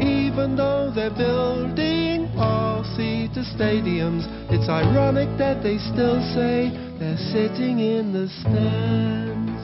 Even 0.00 0.54
though 0.54 0.92
they're 0.94 1.10
building 1.10 2.30
all 2.38 2.84
seater 2.94 3.42
stadiums, 3.42 4.26
it's 4.50 4.68
ironic 4.68 5.28
that 5.38 5.62
they 5.62 5.78
still 5.78 6.22
say 6.34 6.70
they're 6.98 7.18
sitting 7.34 7.80
in 7.80 8.12
the 8.12 8.28
stands. 8.42 9.62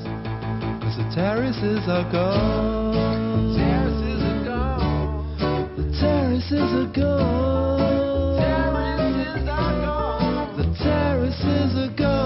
Cause 0.83 0.97
the 0.99 1.09
terraces 1.15 1.87
are 1.87 2.11
gone. 2.11 3.55
The 3.55 3.63
Terraces 3.63 4.23
are 4.27 4.45
gone. 4.45 5.37
The 5.79 5.87
terraces 6.03 6.71
are 6.83 6.93
gone. 6.93 8.39
Terraces 8.43 9.49
are 9.49 9.75
gone. 9.79 10.57
The 10.57 10.67
terraces 10.83 11.77
are 11.77 11.95
gone. 11.97 12.18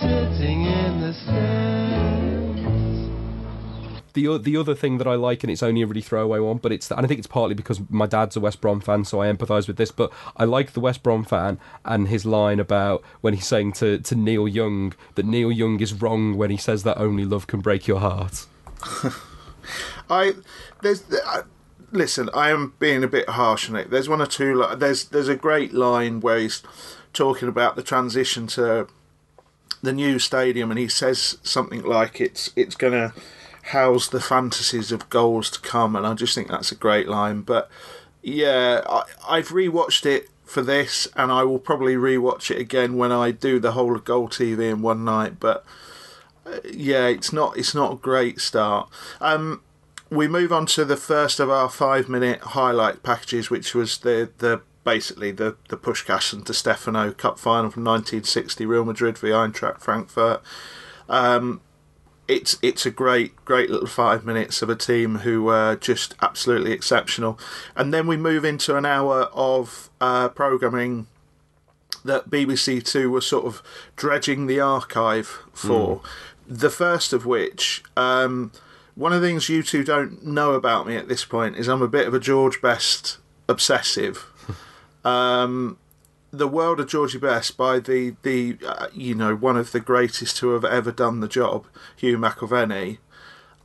Sitting 0.00 0.64
in 0.64 1.00
the 1.00 1.12
stands. 1.12 1.86
the 4.16 4.38
the 4.38 4.56
other 4.56 4.74
thing 4.74 4.98
that 4.98 5.06
I 5.06 5.14
like, 5.14 5.44
and 5.44 5.50
it's 5.50 5.62
only 5.62 5.82
a 5.82 5.86
really 5.86 6.00
throwaway 6.00 6.40
one, 6.40 6.56
but 6.56 6.72
it's 6.72 6.90
and 6.90 7.04
I 7.04 7.06
think 7.06 7.18
it's 7.18 7.26
partly 7.28 7.54
because 7.54 7.80
my 7.88 8.06
dad's 8.06 8.34
a 8.36 8.40
West 8.40 8.60
Brom 8.60 8.80
fan, 8.80 9.04
so 9.04 9.22
I 9.22 9.30
empathise 9.30 9.68
with 9.68 9.76
this. 9.76 9.92
But 9.92 10.12
I 10.36 10.44
like 10.44 10.72
the 10.72 10.80
West 10.80 11.02
Brom 11.02 11.22
fan 11.24 11.60
and 11.84 12.08
his 12.08 12.24
line 12.24 12.58
about 12.58 13.04
when 13.20 13.34
he's 13.34 13.46
saying 13.46 13.72
to 13.74 13.98
to 13.98 14.14
Neil 14.16 14.48
Young 14.48 14.94
that 15.14 15.26
Neil 15.26 15.52
Young 15.52 15.78
is 15.80 15.92
wrong 15.92 16.36
when 16.36 16.50
he 16.50 16.56
says 16.56 16.82
that 16.82 16.98
only 16.98 17.24
love 17.24 17.46
can 17.46 17.60
break 17.60 17.86
your 17.86 18.00
heart. 18.00 18.46
I 20.10 20.34
there's 20.82 21.04
I, 21.24 21.42
listen. 21.92 22.30
I 22.34 22.50
am 22.50 22.74
being 22.78 23.04
a 23.04 23.08
bit 23.08 23.28
harsh 23.28 23.68
on 23.68 23.76
it. 23.76 23.90
There's 23.90 24.08
one 24.08 24.22
or 24.22 24.26
two. 24.26 24.64
There's 24.76 25.04
there's 25.04 25.28
a 25.28 25.36
great 25.36 25.72
line 25.72 26.20
where 26.20 26.38
he's 26.38 26.62
talking 27.12 27.48
about 27.48 27.76
the 27.76 27.82
transition 27.82 28.46
to 28.46 28.86
the 29.86 29.92
new 29.92 30.18
stadium, 30.18 30.70
and 30.70 30.78
he 30.78 30.88
says 30.88 31.38
something 31.42 31.82
like 31.82 32.20
it's 32.20 32.50
it's 32.56 32.74
going 32.74 32.92
to 32.92 33.14
house 33.70 34.08
the 34.08 34.20
fantasies 34.20 34.92
of 34.92 35.08
goals 35.08 35.50
to 35.50 35.60
come, 35.60 35.96
and 35.96 36.06
I 36.06 36.12
just 36.14 36.34
think 36.34 36.48
that's 36.48 36.72
a 36.72 36.76
great 36.76 37.08
line. 37.08 37.40
But 37.40 37.70
yeah, 38.22 38.82
I, 38.86 39.04
I've 39.26 39.48
rewatched 39.48 40.04
it 40.04 40.28
for 40.44 40.60
this, 40.60 41.08
and 41.16 41.32
I 41.32 41.44
will 41.44 41.58
probably 41.58 41.94
rewatch 41.94 42.50
it 42.50 42.58
again 42.60 42.96
when 42.96 43.12
I 43.12 43.30
do 43.30 43.58
the 43.58 43.72
whole 43.72 43.96
of 43.96 44.04
Goal 44.04 44.28
TV 44.28 44.70
in 44.70 44.82
one 44.82 45.04
night. 45.04 45.40
But 45.40 45.64
uh, 46.44 46.58
yeah, 46.64 47.06
it's 47.06 47.32
not 47.32 47.56
it's 47.56 47.74
not 47.74 47.92
a 47.94 47.96
great 47.96 48.40
start. 48.40 48.90
Um, 49.20 49.62
we 50.10 50.28
move 50.28 50.52
on 50.52 50.66
to 50.66 50.84
the 50.84 50.96
first 50.96 51.40
of 51.40 51.48
our 51.50 51.68
five 51.68 52.08
minute 52.08 52.40
highlight 52.40 53.02
packages, 53.02 53.50
which 53.50 53.74
was 53.74 53.98
the 53.98 54.30
the 54.38 54.62
basically 54.86 55.32
the 55.32 55.56
the 55.68 55.76
Puskas 55.76 56.32
and 56.32 56.44
Di 56.44 56.54
Stefano 56.54 57.12
Cup 57.12 57.38
final 57.38 57.70
from 57.70 57.84
1960, 57.84 58.64
Real 58.64 58.86
Madrid 58.86 59.18
v 59.18 59.28
Eintracht 59.28 59.80
Frankfurt. 59.80 60.40
Um, 61.10 61.60
it's 62.28 62.56
it's 62.62 62.86
a 62.86 62.90
great 62.90 63.36
great 63.44 63.68
little 63.68 63.88
five 63.88 64.24
minutes 64.24 64.62
of 64.62 64.70
a 64.70 64.76
team 64.76 65.16
who 65.16 65.42
were 65.42 65.76
just 65.76 66.14
absolutely 66.22 66.72
exceptional, 66.72 67.38
and 67.74 67.92
then 67.92 68.06
we 68.06 68.16
move 68.16 68.44
into 68.44 68.76
an 68.76 68.86
hour 68.86 69.24
of 69.34 69.90
uh, 70.00 70.28
programming 70.30 71.08
that 72.04 72.30
BBC 72.30 72.82
Two 72.82 73.10
were 73.10 73.20
sort 73.20 73.44
of 73.44 73.62
dredging 73.96 74.46
the 74.46 74.60
archive 74.60 75.42
for. 75.52 76.00
The 76.48 76.70
first 76.70 77.12
of 77.12 77.26
which, 77.26 77.82
um, 77.96 78.52
one 78.94 79.12
of 79.12 79.20
the 79.20 79.26
things 79.26 79.48
you 79.48 79.64
two 79.64 79.82
don't 79.82 80.24
know 80.24 80.52
about 80.52 80.86
me 80.86 80.96
at 80.96 81.08
this 81.08 81.24
point 81.24 81.56
is 81.56 81.66
I'm 81.66 81.82
a 81.82 81.88
bit 81.88 82.06
of 82.06 82.14
a 82.14 82.20
George 82.20 82.62
Best 82.62 83.18
obsessive. 83.48 84.32
Um, 85.06 85.78
the 86.32 86.48
world 86.48 86.80
of 86.80 86.88
Georgie 86.88 87.18
Best 87.18 87.56
by 87.56 87.78
the 87.78 88.16
the 88.22 88.58
uh, 88.66 88.88
you 88.92 89.14
know 89.14 89.36
one 89.36 89.56
of 89.56 89.70
the 89.70 89.78
greatest 89.78 90.36
to 90.38 90.50
have 90.50 90.64
ever 90.64 90.90
done 90.90 91.20
the 91.20 91.28
job, 91.28 91.66
Hugh 91.94 92.18
McIlvanney, 92.18 92.98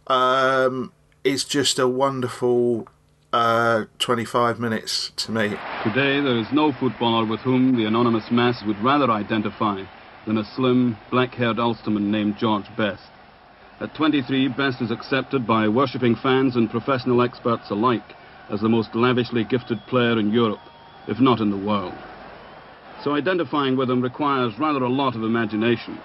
um, 0.05 0.93
is 1.23 1.43
just 1.43 1.79
a 1.79 1.87
wonderful 1.87 2.87
uh, 3.33 3.85
25 3.97 4.59
minutes 4.59 5.11
to 5.15 5.31
me. 5.31 5.49
Today, 5.83 6.21
there 6.21 6.37
is 6.37 6.51
no 6.53 6.71
footballer 6.73 7.25
with 7.25 7.39
whom 7.39 7.75
the 7.75 7.85
anonymous 7.85 8.29
mass 8.29 8.61
would 8.67 8.77
rather 8.83 9.09
identify 9.09 9.83
than 10.27 10.37
a 10.37 10.43
slim, 10.43 10.95
black-haired 11.09 11.57
Ulsterman 11.57 12.11
named 12.11 12.37
George 12.37 12.67
Best. 12.77 13.01
At 13.79 13.95
23, 13.95 14.49
Best 14.49 14.79
is 14.79 14.91
accepted 14.91 15.47
by 15.47 15.67
worshipping 15.67 16.15
fans 16.17 16.55
and 16.55 16.69
professional 16.69 17.23
experts 17.23 17.71
alike 17.71 18.13
as 18.51 18.61
the 18.61 18.69
most 18.69 18.93
lavishly 18.93 19.43
gifted 19.43 19.79
player 19.87 20.19
in 20.19 20.31
Europe, 20.31 20.59
if 21.07 21.19
not 21.19 21.39
in 21.39 21.49
the 21.49 21.57
world. 21.57 21.97
So 23.03 23.15
identifying 23.15 23.75
with 23.75 23.89
him 23.89 24.01
requires 24.01 24.57
rather 24.59 24.83
a 24.83 24.89
lot 24.89 25.15
of 25.15 25.23
imagination. 25.23 26.01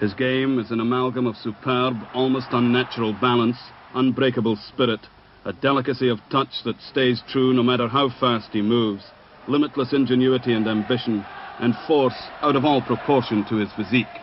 His 0.00 0.12
game 0.14 0.58
is 0.58 0.70
an 0.70 0.80
amalgam 0.80 1.26
of 1.26 1.36
superb, 1.36 2.06
almost 2.12 2.52
unnatural 2.52 3.12
balance, 3.14 3.58
unbreakable 3.94 4.56
spirit, 4.56 5.00
a 5.44 5.52
delicacy 5.52 6.08
of 6.08 6.18
touch 6.30 6.62
that 6.64 6.80
stays 6.90 7.22
true 7.28 7.54
no 7.54 7.62
matter 7.62 7.88
how 7.88 8.10
fast 8.20 8.48
he 8.52 8.60
moves, 8.60 9.04
limitless 9.46 9.92
ingenuity 9.92 10.52
and 10.52 10.66
ambition, 10.66 11.24
and 11.60 11.74
force 11.86 12.30
out 12.42 12.56
of 12.56 12.64
all 12.64 12.82
proportion 12.82 13.44
to 13.48 13.56
his 13.56 13.72
physique. 13.72 14.20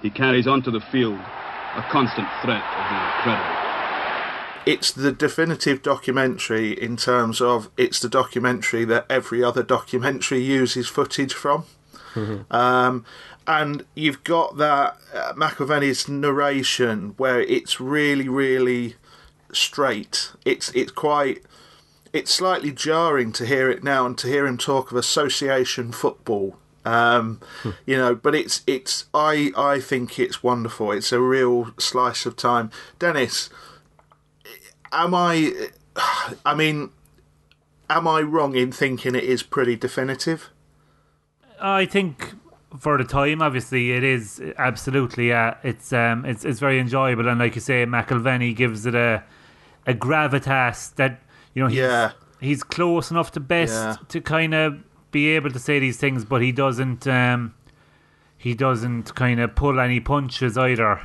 He 0.00 0.10
carries 0.10 0.46
onto 0.46 0.70
the 0.70 0.80
field 0.92 1.18
a 1.76 1.82
constant 1.82 2.28
threat 2.42 2.64
of 2.78 2.88
the 2.88 2.96
incredible. 2.96 3.69
It's 4.72 4.92
the 4.92 5.12
definitive 5.12 5.82
documentary 5.82 6.68
in 6.86 6.96
terms 6.96 7.40
of 7.40 7.70
it's 7.76 7.98
the 7.98 8.08
documentary 8.08 8.84
that 8.84 9.06
every 9.10 9.42
other 9.42 9.64
documentary 9.64 10.42
uses 10.60 10.86
footage 10.88 11.34
from. 11.34 11.64
Um, 12.50 13.04
and 13.46 13.84
you've 13.94 14.22
got 14.22 14.58
that 14.58 14.96
uh, 15.14 15.32
narration 16.08 17.14
where 17.16 17.40
it's 17.40 17.80
really, 17.80 18.28
really 18.28 18.94
straight. 19.52 20.32
It's 20.44 20.70
it's 20.80 20.92
quite 20.92 21.42
it's 22.12 22.32
slightly 22.32 22.72
jarring 22.72 23.32
to 23.32 23.46
hear 23.46 23.70
it 23.70 23.82
now 23.82 24.06
and 24.06 24.16
to 24.18 24.28
hear 24.28 24.46
him 24.46 24.58
talk 24.58 24.92
of 24.92 24.96
association 24.96 25.92
football. 25.92 26.56
Um, 26.84 27.40
you 27.86 27.96
know, 27.96 28.14
but 28.14 28.34
it's 28.34 28.62
it's 28.66 29.06
I 29.12 29.52
I 29.56 29.80
think 29.80 30.18
it's 30.18 30.42
wonderful. 30.42 30.92
It's 30.92 31.12
a 31.12 31.20
real 31.20 31.72
slice 31.78 32.24
of 32.26 32.36
time. 32.36 32.70
Dennis, 32.98 33.50
am 34.92 35.14
I? 35.14 35.68
I 36.44 36.54
mean, 36.54 36.90
am 37.88 38.06
I 38.08 38.20
wrong 38.22 38.54
in 38.54 38.72
thinking 38.72 39.14
it 39.14 39.24
is 39.24 39.42
pretty 39.42 39.76
definitive? 39.76 40.50
I 41.60 41.84
think 41.86 42.34
for 42.78 42.96
the 42.96 43.04
time, 43.04 43.42
obviously, 43.42 43.92
it 43.92 44.04
is 44.04 44.40
absolutely. 44.58 45.32
Uh, 45.32 45.54
it's 45.62 45.92
um, 45.92 46.24
it's 46.24 46.44
it's 46.44 46.60
very 46.60 46.78
enjoyable, 46.78 47.28
and 47.28 47.38
like 47.38 47.54
you 47.54 47.60
say, 47.60 47.84
McIlvanney 47.86 48.54
gives 48.54 48.86
it 48.86 48.94
a 48.94 49.22
a 49.86 49.94
gravitas 49.94 50.94
that 50.96 51.20
you 51.54 51.62
know. 51.62 51.68
He's, 51.68 51.78
Yeah. 51.78 52.12
he's 52.40 52.62
close 52.62 53.10
enough 53.10 53.32
to 53.32 53.40
best 53.40 53.72
Yeah. 53.72 53.96
to 54.08 54.20
kind 54.20 54.54
of 54.54 54.78
be 55.10 55.28
able 55.30 55.50
to 55.50 55.58
say 55.58 55.78
these 55.80 55.96
things, 55.96 56.24
but 56.24 56.40
he 56.42 56.52
doesn't. 56.52 57.06
Um, 57.06 57.54
he 58.38 58.54
doesn't 58.54 59.14
kind 59.14 59.38
of 59.40 59.54
pull 59.54 59.78
any 59.80 60.00
punches 60.00 60.56
either, 60.56 61.02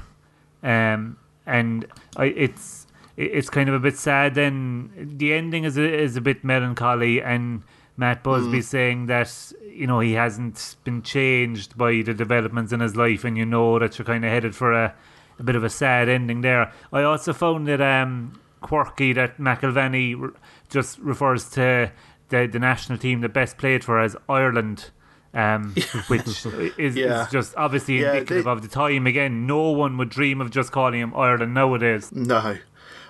um, 0.64 1.18
and 1.46 1.86
I, 2.16 2.26
it's 2.28 2.84
it- 2.84 2.85
it's 3.18 3.50
kind 3.50 3.70
of 3.70 3.76
a 3.76 3.80
bit 3.80 3.98
sad. 3.98 4.36
Then 4.36 5.16
the 5.18 5.34
ending 5.34 5.64
is 5.64 5.78
a, 5.78 5.84
is 5.84 6.16
a 6.18 6.22
bit 6.22 6.44
melancholy, 6.44 7.22
and 7.22 7.64
Matt 7.98 8.24
Busby 8.24 8.60
Mm. 8.60 8.64
saying 8.64 9.06
that 9.08 9.54
you 9.72 9.88
know 9.88 10.00
he 10.00 10.14
hasn't 10.14 10.76
been 10.84 11.02
changed 11.02 11.78
by 11.78 12.02
the 12.02 12.14
developments 12.14 12.72
in 12.74 12.80
his 12.80 12.96
life, 12.96 13.24
and 13.24 13.38
you 13.38 13.46
know 13.46 13.80
that 13.80 13.98
you're 13.98 14.06
kind 14.06 14.26
of 14.26 14.32
headed 14.32 14.56
for 14.56 14.74
a, 14.74 14.94
a 15.40 15.44
bit 15.44 15.56
of 15.56 15.64
a 15.64 15.70
sad 15.70 16.10
ending 16.10 16.42
there. 16.42 16.72
I 16.92 17.04
also 17.04 17.32
found 17.34 17.70
it 17.70 17.82
um, 17.82 18.40
quirky 18.62 19.14
that 19.14 19.38
McIlvanney 19.38 20.22
r- 20.22 20.34
just 20.70 21.00
refers 21.00 21.50
to 21.52 21.92
the 22.30 22.48
the 22.48 22.60
national 22.60 22.98
team 22.98 23.22
that 23.22 23.30
best 23.34 23.58
played 23.58 23.84
for 23.84 24.00
as 24.00 24.16
Ireland. 24.28 24.90
Um, 25.34 25.76
which 26.08 26.46
is, 26.78 26.96
Yeah. 26.96 27.24
is 27.26 27.30
just 27.30 27.56
obviously 27.58 28.00
Yeah, 28.00 28.14
indicative 28.14 28.46
they- 28.46 28.50
of 28.50 28.62
the 28.62 28.70
time. 28.70 29.06
Again, 29.06 29.46
no 29.46 29.72
one 29.72 29.98
would 29.98 30.08
dream 30.10 30.40
of 30.40 30.50
just 30.50 30.72
calling 30.72 31.02
him 31.02 31.14
Ireland 31.14 31.54
nowadays. 31.54 32.10
No, 32.14 32.56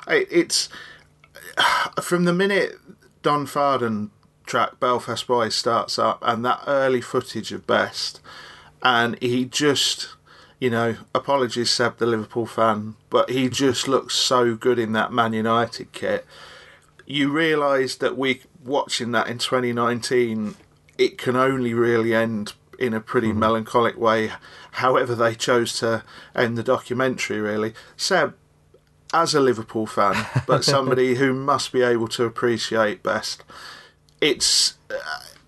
it's 0.08 0.70
from 2.02 2.26
the 2.26 2.34
minute 2.34 2.78
Don 3.22 3.46
Fardon 3.46 4.12
track 4.46 4.80
Belfast 4.80 5.26
Boys 5.26 5.56
starts 5.56 5.98
up 5.98 6.20
and 6.22 6.46
that 6.46 6.62
early 6.68 7.02
footage 7.02 7.52
of 7.52 7.66
Best, 7.66 8.22
and 8.84 9.18
he 9.22 9.46
just, 9.46 10.10
you 10.60 10.70
know, 10.70 10.98
apologies 11.14 11.72
Seb, 11.72 11.98
the 11.98 12.06
Liverpool 12.06 12.46
fan, 12.46 12.96
but 13.10 13.30
he 13.30 13.50
just 13.50 13.88
looks 13.88 14.16
so 14.16 14.56
good 14.56 14.78
in 14.78 14.92
that 14.94 15.12
Man 15.12 15.34
United 15.34 15.92
kit. 15.92 16.26
You 17.06 17.32
realise 17.32 17.96
that 17.96 18.18
we 18.18 18.42
watching 18.64 19.12
that 19.12 19.28
in 19.28 19.38
2019, 19.38 20.56
it 20.98 21.18
can 21.18 21.36
only 21.36 21.74
really 21.74 22.14
end 22.14 22.54
in 22.78 22.94
a 22.94 23.00
pretty 23.00 23.30
mm-hmm. 23.30 23.40
melancholic 23.40 23.98
way. 23.98 24.32
However, 24.74 25.16
they 25.16 25.36
chose 25.36 25.80
to 25.80 26.04
end 26.36 26.58
the 26.58 26.64
documentary. 26.64 27.40
Really, 27.40 27.74
Seb, 27.96 28.36
as 29.14 29.34
a 29.34 29.40
Liverpool 29.40 29.86
fan, 29.86 30.26
but 30.48 30.64
somebody 30.66 31.16
who 31.16 31.34
must 31.34 31.72
be 31.72 31.82
able 31.82 32.08
to 32.10 32.24
appreciate 32.26 33.04
best. 33.04 33.44
It's. 34.22 34.76
Uh, 34.90 34.96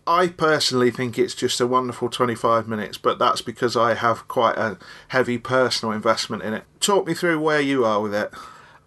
I 0.09 0.29
personally 0.29 0.89
think 0.89 1.19
it's 1.19 1.35
just 1.35 1.59
a 1.59 1.67
wonderful 1.67 2.09
25 2.09 2.65
minutes, 2.65 2.97
but 2.97 3.19
that's 3.19 3.41
because 3.41 3.75
I 3.75 3.93
have 3.93 4.25
quite 4.29 4.57
a 4.57 4.77
heavy 5.09 5.37
personal 5.37 5.93
investment 5.93 6.43
in 6.43 6.53
it. 6.53 6.63
Talk 6.79 7.05
me 7.05 7.13
through 7.13 7.41
where 7.41 7.59
you 7.59 7.83
are 7.83 8.01
with 8.01 8.15
it. 8.15 8.31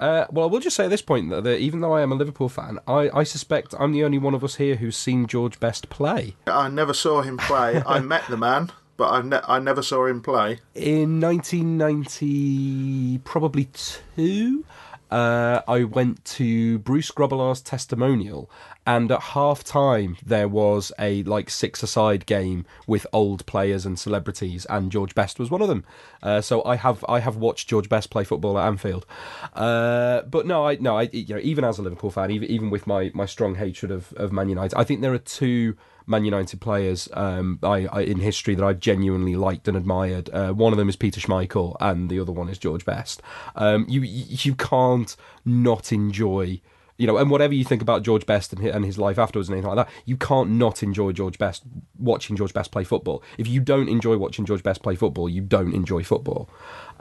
Uh, 0.00 0.24
well, 0.30 0.48
I 0.48 0.50
will 0.50 0.60
just 0.60 0.76
say 0.76 0.84
at 0.86 0.90
this 0.90 1.02
point 1.02 1.28
that, 1.28 1.44
that 1.44 1.58
even 1.58 1.80
though 1.80 1.92
I 1.92 2.00
am 2.00 2.10
a 2.10 2.14
Liverpool 2.14 2.48
fan, 2.48 2.78
I, 2.88 3.10
I 3.12 3.22
suspect 3.22 3.74
I'm 3.78 3.92
the 3.92 4.02
only 4.02 4.16
one 4.16 4.32
of 4.32 4.42
us 4.42 4.54
here 4.54 4.76
who's 4.76 4.96
seen 4.96 5.26
George 5.26 5.60
Best 5.60 5.90
play. 5.90 6.36
I 6.46 6.68
never 6.68 6.94
saw 6.94 7.20
him 7.20 7.36
play. 7.36 7.82
I 7.86 7.98
met 8.00 8.24
the 8.30 8.38
man, 8.38 8.70
but 9.00 9.12
I, 9.12 9.22
ne- 9.22 9.40
I 9.48 9.58
never 9.60 9.82
saw 9.82 10.04
him 10.04 10.20
play. 10.20 10.58
In 10.74 11.20
1990, 11.22 13.16
probably 13.24 13.70
two, 14.14 14.66
uh, 15.10 15.62
I 15.66 15.84
went 15.84 16.22
to 16.36 16.80
Bruce 16.80 17.10
Grobbelaar's 17.10 17.62
testimonial, 17.62 18.50
and 18.86 19.10
at 19.10 19.22
half 19.22 19.64
time 19.64 20.18
there 20.22 20.48
was 20.48 20.92
a 20.98 21.22
like 21.22 21.48
six-a-side 21.48 22.26
game 22.26 22.66
with 22.86 23.06
old 23.10 23.46
players 23.46 23.86
and 23.86 23.98
celebrities, 23.98 24.66
and 24.66 24.92
George 24.92 25.14
Best 25.14 25.38
was 25.38 25.50
one 25.50 25.62
of 25.62 25.68
them. 25.68 25.82
Uh, 26.22 26.42
so 26.42 26.62
I 26.64 26.76
have 26.76 27.02
I 27.08 27.20
have 27.20 27.36
watched 27.36 27.70
George 27.70 27.88
Best 27.88 28.10
play 28.10 28.24
football 28.24 28.58
at 28.58 28.66
Anfield, 28.66 29.06
uh, 29.54 30.20
but 30.24 30.46
no, 30.46 30.66
I 30.66 30.74
no, 30.74 30.98
I 30.98 31.08
you 31.10 31.36
know 31.36 31.40
even 31.42 31.64
as 31.64 31.78
a 31.78 31.82
Liverpool 31.82 32.10
fan, 32.10 32.30
even 32.30 32.50
even 32.50 32.68
with 32.68 32.86
my 32.86 33.10
my 33.14 33.24
strong 33.24 33.54
hatred 33.54 33.90
of 33.90 34.12
of 34.18 34.30
Man 34.30 34.50
United, 34.50 34.76
I 34.76 34.84
think 34.84 35.00
there 35.00 35.14
are 35.14 35.18
two. 35.18 35.78
Man 36.10 36.24
United 36.24 36.60
players 36.60 37.08
um, 37.14 37.58
I, 37.62 37.86
I, 37.86 38.00
in 38.02 38.18
history 38.18 38.54
that 38.56 38.64
I've 38.64 38.80
genuinely 38.80 39.36
liked 39.36 39.68
and 39.68 39.76
admired. 39.76 40.28
Uh, 40.32 40.52
one 40.52 40.72
of 40.72 40.78
them 40.78 40.88
is 40.88 40.96
Peter 40.96 41.20
Schmeichel, 41.20 41.76
and 41.80 42.10
the 42.10 42.20
other 42.20 42.32
one 42.32 42.48
is 42.48 42.58
George 42.58 42.84
Best. 42.84 43.22
Um, 43.54 43.86
you 43.88 44.02
you 44.02 44.54
can't 44.54 45.16
not 45.44 45.92
enjoy. 45.92 46.60
You 46.98 47.06
know, 47.06 47.16
and 47.16 47.30
whatever 47.30 47.54
you 47.54 47.64
think 47.64 47.80
about 47.80 48.02
George 48.02 48.26
Best 48.26 48.52
and 48.52 48.60
his, 48.60 48.74
and 48.74 48.84
his 48.84 48.98
life 48.98 49.18
afterwards 49.18 49.48
and 49.48 49.54
anything 49.54 49.74
like 49.74 49.86
that, 49.86 49.94
you 50.04 50.18
can't 50.18 50.50
not 50.50 50.82
enjoy 50.82 51.12
George 51.12 51.38
Best 51.38 51.62
watching 51.98 52.36
George 52.36 52.52
Best 52.52 52.72
play 52.72 52.84
football. 52.84 53.22
If 53.38 53.48
you 53.48 53.60
don't 53.60 53.88
enjoy 53.88 54.18
watching 54.18 54.44
George 54.44 54.62
Best 54.62 54.82
play 54.82 54.96
football, 54.96 55.26
you 55.26 55.40
don't 55.40 55.72
enjoy 55.72 56.02
football. 56.02 56.50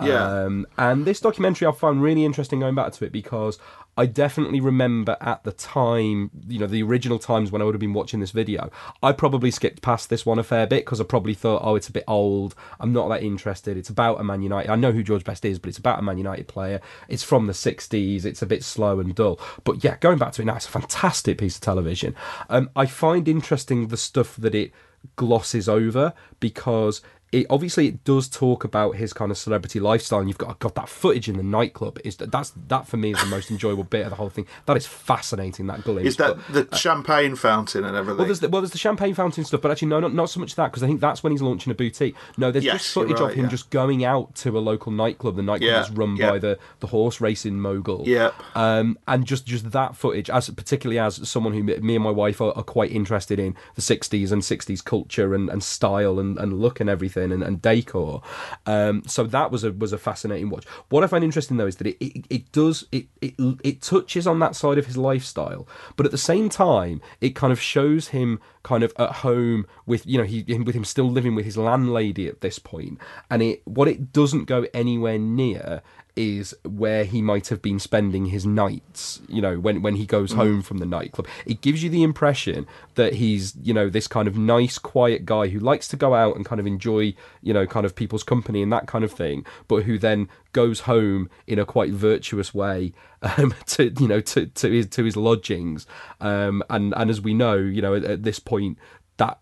Yeah. 0.01 0.43
Um, 0.43 0.65
and 0.77 1.03
this 1.03 1.19
documentary 1.19 1.67
I 1.67 1.73
found 1.73 2.01
really 2.01 2.23
interesting 2.23 2.61
going 2.61 2.75
back 2.75 2.93
to 2.93 3.05
it 3.05 3.11
because 3.11 3.59
I 3.99 4.05
definitely 4.05 4.61
remember 4.61 5.17
at 5.19 5.43
the 5.43 5.51
time, 5.51 6.31
you 6.47 6.57
know, 6.57 6.67
the 6.67 6.81
original 6.83 7.19
times 7.19 7.51
when 7.51 7.61
I 7.61 7.65
would 7.65 7.73
have 7.73 7.81
been 7.81 7.93
watching 7.93 8.21
this 8.21 8.31
video, 8.31 8.71
I 9.03 9.11
probably 9.11 9.51
skipped 9.51 9.81
past 9.81 10.09
this 10.09 10.25
one 10.25 10.39
a 10.39 10.43
fair 10.43 10.65
bit 10.65 10.85
because 10.85 11.01
I 11.01 11.03
probably 11.03 11.33
thought, 11.33 11.63
oh, 11.65 11.75
it's 11.75 11.89
a 11.89 11.91
bit 11.91 12.05
old. 12.07 12.55
I'm 12.79 12.93
not 12.93 13.09
that 13.09 13.23
interested. 13.23 13.75
It's 13.75 13.89
about 13.89 14.21
a 14.21 14.23
Man 14.23 14.41
United. 14.41 14.71
I 14.71 14.77
know 14.77 14.93
who 14.93 15.03
George 15.03 15.25
Best 15.25 15.43
is, 15.43 15.59
but 15.59 15.67
it's 15.67 15.77
about 15.77 15.99
a 15.99 16.01
Man 16.01 16.17
United 16.17 16.47
player. 16.47 16.79
It's 17.09 17.23
from 17.23 17.47
the 17.47 17.53
60s. 17.53 18.23
It's 18.23 18.41
a 18.41 18.45
bit 18.45 18.63
slow 18.63 19.01
and 19.01 19.13
dull. 19.13 19.37
But 19.65 19.83
yeah, 19.83 19.97
going 19.97 20.17
back 20.17 20.31
to 20.33 20.43
it 20.43 20.45
now, 20.45 20.55
it's 20.55 20.67
a 20.67 20.71
fantastic 20.71 21.37
piece 21.37 21.55
of 21.55 21.61
television. 21.61 22.15
Um, 22.49 22.69
I 22.77 22.85
find 22.85 23.27
interesting 23.27 23.89
the 23.89 23.97
stuff 23.97 24.37
that 24.37 24.55
it 24.55 24.71
glosses 25.17 25.67
over 25.67 26.13
because 26.39 27.01
it 27.31 27.45
obviously 27.49 27.87
it 27.87 28.03
does 28.03 28.27
talk 28.27 28.63
about 28.63 28.95
his 28.95 29.13
kind 29.13 29.29
of 29.31 29.37
celebrity 29.37 29.79
lifestyle 29.79 30.19
and 30.19 30.27
you've 30.27 30.37
got 30.37 30.57
got 30.59 30.73
that 30.75 30.89
footage 30.89 31.29
in 31.29 31.37
the 31.37 31.43
nightclub 31.43 31.99
is 32.03 32.15
that 32.17 32.31
that's 32.31 32.51
that 32.67 32.87
for 32.87 32.97
me 32.97 33.11
is 33.13 33.19
the 33.19 33.27
most 33.27 33.51
enjoyable 33.51 33.83
bit 33.83 34.03
of 34.03 34.09
the 34.09 34.15
whole 34.15 34.29
thing 34.29 34.47
that 34.65 34.75
is 34.75 34.87
fascinating 34.87 35.67
that 35.67 35.83
glimpse 35.83 36.07
Is 36.07 36.17
that 36.17 36.37
but- 36.51 36.69
the 36.71 36.75
champagne 36.77 37.35
fountain 37.35 37.83
and 37.85 37.95
everything? 37.95 38.17
well, 38.17 38.25
there's 38.27 38.39
the, 38.39 38.49
well, 38.49 38.61
there's 38.61 38.71
the 38.71 38.77
champagne 38.77 39.13
fountain 39.13 39.43
stuff, 39.43 39.61
but 39.61 39.69
actually, 39.71 39.89
no, 39.89 39.99
not, 39.99 40.13
not 40.13 40.29
so 40.29 40.39
much 40.39 40.55
that 40.55 40.67
because 40.71 40.81
I 40.83 40.87
think 40.87 41.01
that's 41.01 41.21
when 41.23 41.31
he's 41.31 41.41
launching 41.41 41.71
a 41.71 41.75
boutique. 41.75 42.15
No, 42.37 42.51
there's 42.51 42.65
Yes, 42.65 42.81
just 42.81 42.93
footage 42.93 43.19
right, 43.19 43.29
of 43.31 43.35
him 43.35 43.45
yeah. 43.45 43.49
just 43.51 43.69
going 43.69 44.03
out 44.03 44.33
to 44.35 44.57
a 44.57 44.59
local 44.59 44.91
nightclub. 44.91 45.35
The 45.35 45.43
nightclub 45.43 45.69
Yeah, 45.69 45.81
is 45.81 45.91
run 45.91 46.15
yeah. 46.15 46.31
by 46.31 46.39
the, 46.39 46.57
the 46.79 46.87
horse 46.87 47.21
racing 47.21 47.59
mogul. 47.59 48.03
Yep. 48.07 48.33
Um, 48.55 48.97
and 49.07 49.25
just 49.25 49.45
just 49.45 49.71
that 49.71 49.95
footage, 49.95 50.29
as 50.29 50.49
particularly 50.49 50.99
as 50.99 51.27
someone 51.29 51.53
who 51.53 51.63
me 51.63 51.95
and 51.95 52.03
my 52.03 52.11
wife 52.11 52.41
are, 52.41 52.53
are 52.57 52.63
quite 52.63 52.91
interested 52.91 53.39
in 53.39 53.55
the 53.75 53.81
60s 53.81 54.31
and 54.31 54.41
60s 54.41 54.83
culture 54.83 55.33
and, 55.35 55.49
and 55.49 55.63
style 55.63 56.19
and, 56.19 56.37
and 56.39 56.59
look 56.59 56.79
and 56.79 56.89
everything 56.89 57.18
and, 57.19 57.43
and 57.43 57.61
decor. 57.61 58.21
Um, 58.65 59.03
so 59.05 59.23
that 59.25 59.51
was 59.51 59.63
a 59.63 59.71
was 59.71 59.93
a 59.93 59.97
fascinating 59.97 60.49
watch. 60.49 60.65
What 60.89 61.03
I 61.03 61.07
find 61.07 61.23
interesting 61.23 61.57
though 61.57 61.67
is 61.67 61.77
that 61.77 61.87
it, 61.87 61.97
it, 62.03 62.25
it 62.29 62.51
does 62.51 62.85
it, 62.91 63.07
it 63.21 63.33
it 63.63 63.81
touches 63.81 64.27
on 64.27 64.39
that 64.39 64.55
side 64.55 64.77
of 64.77 64.85
his 64.85 64.97
lifestyle, 64.97 65.67
but 65.95 66.05
at 66.05 66.11
the 66.11 66.17
same 66.17 66.49
time 66.49 67.01
it 67.21 67.35
kind 67.35 67.53
of 67.53 67.59
shows 67.59 68.09
him 68.09 68.39
kind 68.63 68.83
of 68.83 68.93
at 68.97 69.11
home 69.11 69.65
with 69.85 70.05
you 70.05 70.17
know 70.17 70.23
he 70.23 70.43
him, 70.47 70.63
with 70.63 70.75
him 70.75 70.85
still 70.85 71.09
living 71.09 71.35
with 71.35 71.45
his 71.45 71.57
landlady 71.57 72.27
at 72.27 72.41
this 72.41 72.59
point, 72.59 72.97
and 73.29 73.41
it 73.41 73.61
what 73.65 73.87
it 73.87 74.11
doesn't 74.11 74.45
go 74.45 74.65
anywhere 74.73 75.17
near 75.17 75.81
is 76.19 76.53
where 76.65 77.05
he 77.05 77.21
might 77.21 77.47
have 77.47 77.61
been 77.61 77.79
spending 77.79 78.25
his 78.25 78.45
nights, 78.45 79.21
you 79.29 79.41
know, 79.41 79.57
when, 79.57 79.81
when 79.81 79.95
he 79.95 80.05
goes 80.05 80.33
Mm. 80.33 80.35
home 80.35 80.61
from 80.61 80.79
the 80.79 80.85
nightclub. 80.85 81.27
It 81.45 81.61
gives 81.61 81.81
you 81.81 81.89
the 81.89 82.03
impression 82.03 82.67
that 82.95 83.13
he's, 83.13 83.55
you 83.55 83.73
know, 83.73 83.89
this 83.89 84.05
kind 84.07 84.27
of 84.27 84.37
nice, 84.37 84.77
quiet 84.77 85.25
guy 85.25 85.47
who 85.47 85.59
likes 85.59 85.87
to 85.87 85.95
go 85.95 86.13
out 86.13 86.35
and 86.35 86.45
kind 86.45 86.59
of 86.59 86.67
enjoy, 86.67 87.13
you 87.41 87.53
know, 87.53 87.65
kind 87.65 87.85
of 87.85 87.95
people's 87.95 88.23
company 88.23 88.61
and 88.61 88.71
that 88.73 88.85
kind 88.85 89.05
of 89.05 89.13
thing, 89.13 89.45
but 89.69 89.83
who 89.83 89.97
then 89.97 90.27
goes 90.51 90.81
home 90.81 91.29
in 91.47 91.57
a 91.57 91.65
quite 91.65 91.91
virtuous 91.91 92.53
way 92.53 92.91
um, 93.21 93.53
to, 93.67 93.89
you 93.99 94.07
know, 94.07 94.19
to, 94.19 94.47
to 94.47 94.69
his 94.69 94.87
to 94.87 95.05
his 95.05 95.15
lodgings. 95.15 95.87
Um, 96.19 96.61
and 96.69 96.93
and 96.97 97.09
as 97.09 97.21
we 97.21 97.33
know, 97.33 97.55
you 97.55 97.81
know, 97.81 97.95
at, 97.95 98.03
at 98.03 98.23
this 98.23 98.39
point, 98.39 98.77
that 99.17 99.39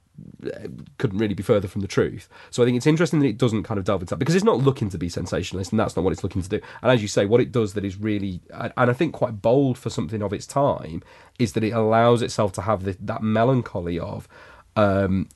couldn't 0.98 1.18
really 1.18 1.34
be 1.34 1.44
further 1.44 1.68
from 1.68 1.82
the 1.82 1.88
truth. 1.88 2.30
So 2.50 2.64
I 2.64 2.66
think 2.66 2.78
it's 2.78 2.88
interesting 2.88 3.20
that 3.20 3.28
it 3.28 3.38
doesn't 3.38 3.64
kind 3.64 3.78
of 3.78 3.86
delve 3.86 4.02
into 4.02 4.12
that 4.12 4.20
because 4.20 4.36
it's 4.36 4.46
not 4.46 4.60
looking 4.60 4.90
to 4.90 4.98
be 4.98 5.10
sensationalist, 5.10 5.72
and 5.72 5.80
that's 5.80 5.96
not 5.96 6.04
what 6.04 6.14
it's 6.14 6.24
looking 6.24 6.42
to 6.42 6.50
do. 6.50 6.60
And 6.82 6.92
as 6.92 7.02
you 7.02 7.08
say, 7.08 7.26
what 7.26 7.42
it 7.42 7.52
does 7.52 7.74
that 7.74 7.86
is 7.86 7.98
really, 7.98 8.42
and 8.52 8.74
I 8.76 8.94
think 8.94 9.14
quite 9.14 9.42
bold 9.42 9.78
for 9.78 9.90
something 9.90 10.22
of 10.22 10.34
its 10.34 10.48
time, 10.48 11.04
is 11.40 11.54
that 11.54 11.64
it 11.64 11.72
allows 11.72 12.22
itself 12.22 12.54
to 12.54 12.62
have 12.62 12.84
the, 12.84 12.98
that 13.02 13.22
melancholy 13.22 14.00
of. 14.00 14.28
Um, 14.76 15.30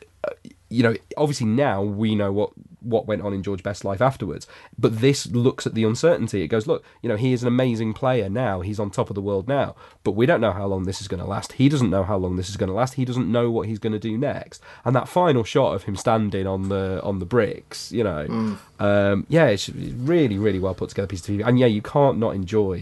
you 0.72 0.84
know, 0.84 0.95
obviously 1.17 1.45
now 1.47 1.84
we 1.84 2.15
know 2.15 2.32
what 2.32 2.51
what 2.82 3.05
went 3.05 3.22
on 3.22 3.32
in 3.32 3.43
George 3.43 3.61
Best's 3.61 3.86
life 3.86 4.01
afterwards, 4.01 4.47
but 4.80 5.01
this 5.01 5.28
looks 5.28 5.67
at 5.67 5.76
the 5.76 5.84
uncertainty. 5.84 6.41
It 6.41 6.47
goes, 6.47 6.65
look, 6.65 6.84
you 7.03 7.09
know, 7.09 7.15
he 7.15 7.32
is 7.32 7.43
an 7.43 7.47
amazing 7.47 7.93
player 7.93 8.28
now. 8.28 8.61
He's 8.61 8.80
on 8.80 8.89
top 8.89 9.09
of 9.11 9.15
the 9.15 9.22
world 9.22 9.47
now, 9.47 9.76
but 10.03 10.13
we 10.13 10.26
don't 10.26 10.41
know 10.41 10.51
how 10.51 10.65
long 10.65 10.86
this 10.86 10.99
is 10.99 11.07
going 11.07 11.19
to 11.19 11.28
last. 11.28 11.53
He 11.53 11.69
doesn't 11.69 11.91
know 11.91 12.03
how 12.03 12.17
long 12.17 12.38
this 12.38 12.49
is 12.49 12.57
going 12.57 12.69
to 12.69 12.74
last. 12.74 12.95
He 12.95 13.05
doesn't 13.05 13.32
know 13.32 13.51
what 13.51 13.67
he's 13.67 13.78
going 13.78 13.93
to 13.93 13.99
do 13.99 14.17
next. 14.17 14.63
And 14.84 14.95
that 14.95 15.07
final 15.07 15.43
shot 15.43 15.74
of 15.76 15.84
him 15.84 15.95
standing 15.95 16.47
on 16.47 16.69
the 16.69 16.99
on 17.03 17.19
the 17.19 17.26
bricks, 17.26 17.91
you 17.91 18.03
know, 18.03 18.26
Mm. 18.28 18.57
um, 18.80 19.26
yeah, 19.30 19.45
it's 19.47 19.69
really 19.69 20.39
really 20.39 20.57
well 20.59 20.74
put 20.74 20.89
together 20.89 21.07
piece 21.07 21.22
of 21.28 21.36
TV. 21.36 21.45
And 21.47 21.59
yeah, 21.59 21.67
you 21.67 21.82
can't 21.84 22.17
not 22.17 22.34
enjoy. 22.34 22.82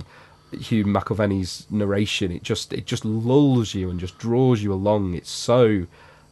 Hugh 0.52 0.84
McIlvanney's 0.86 1.68
narration 1.70 2.32
it 2.32 2.42
just 2.42 2.74
it 2.74 2.88
just 2.88 3.06
lulls 3.06 3.76
you 3.76 3.90
and 3.92 4.00
just 4.00 4.18
draws 4.18 4.64
you 4.64 4.74
along. 4.74 5.14
It's 5.14 5.30
so 5.30 5.86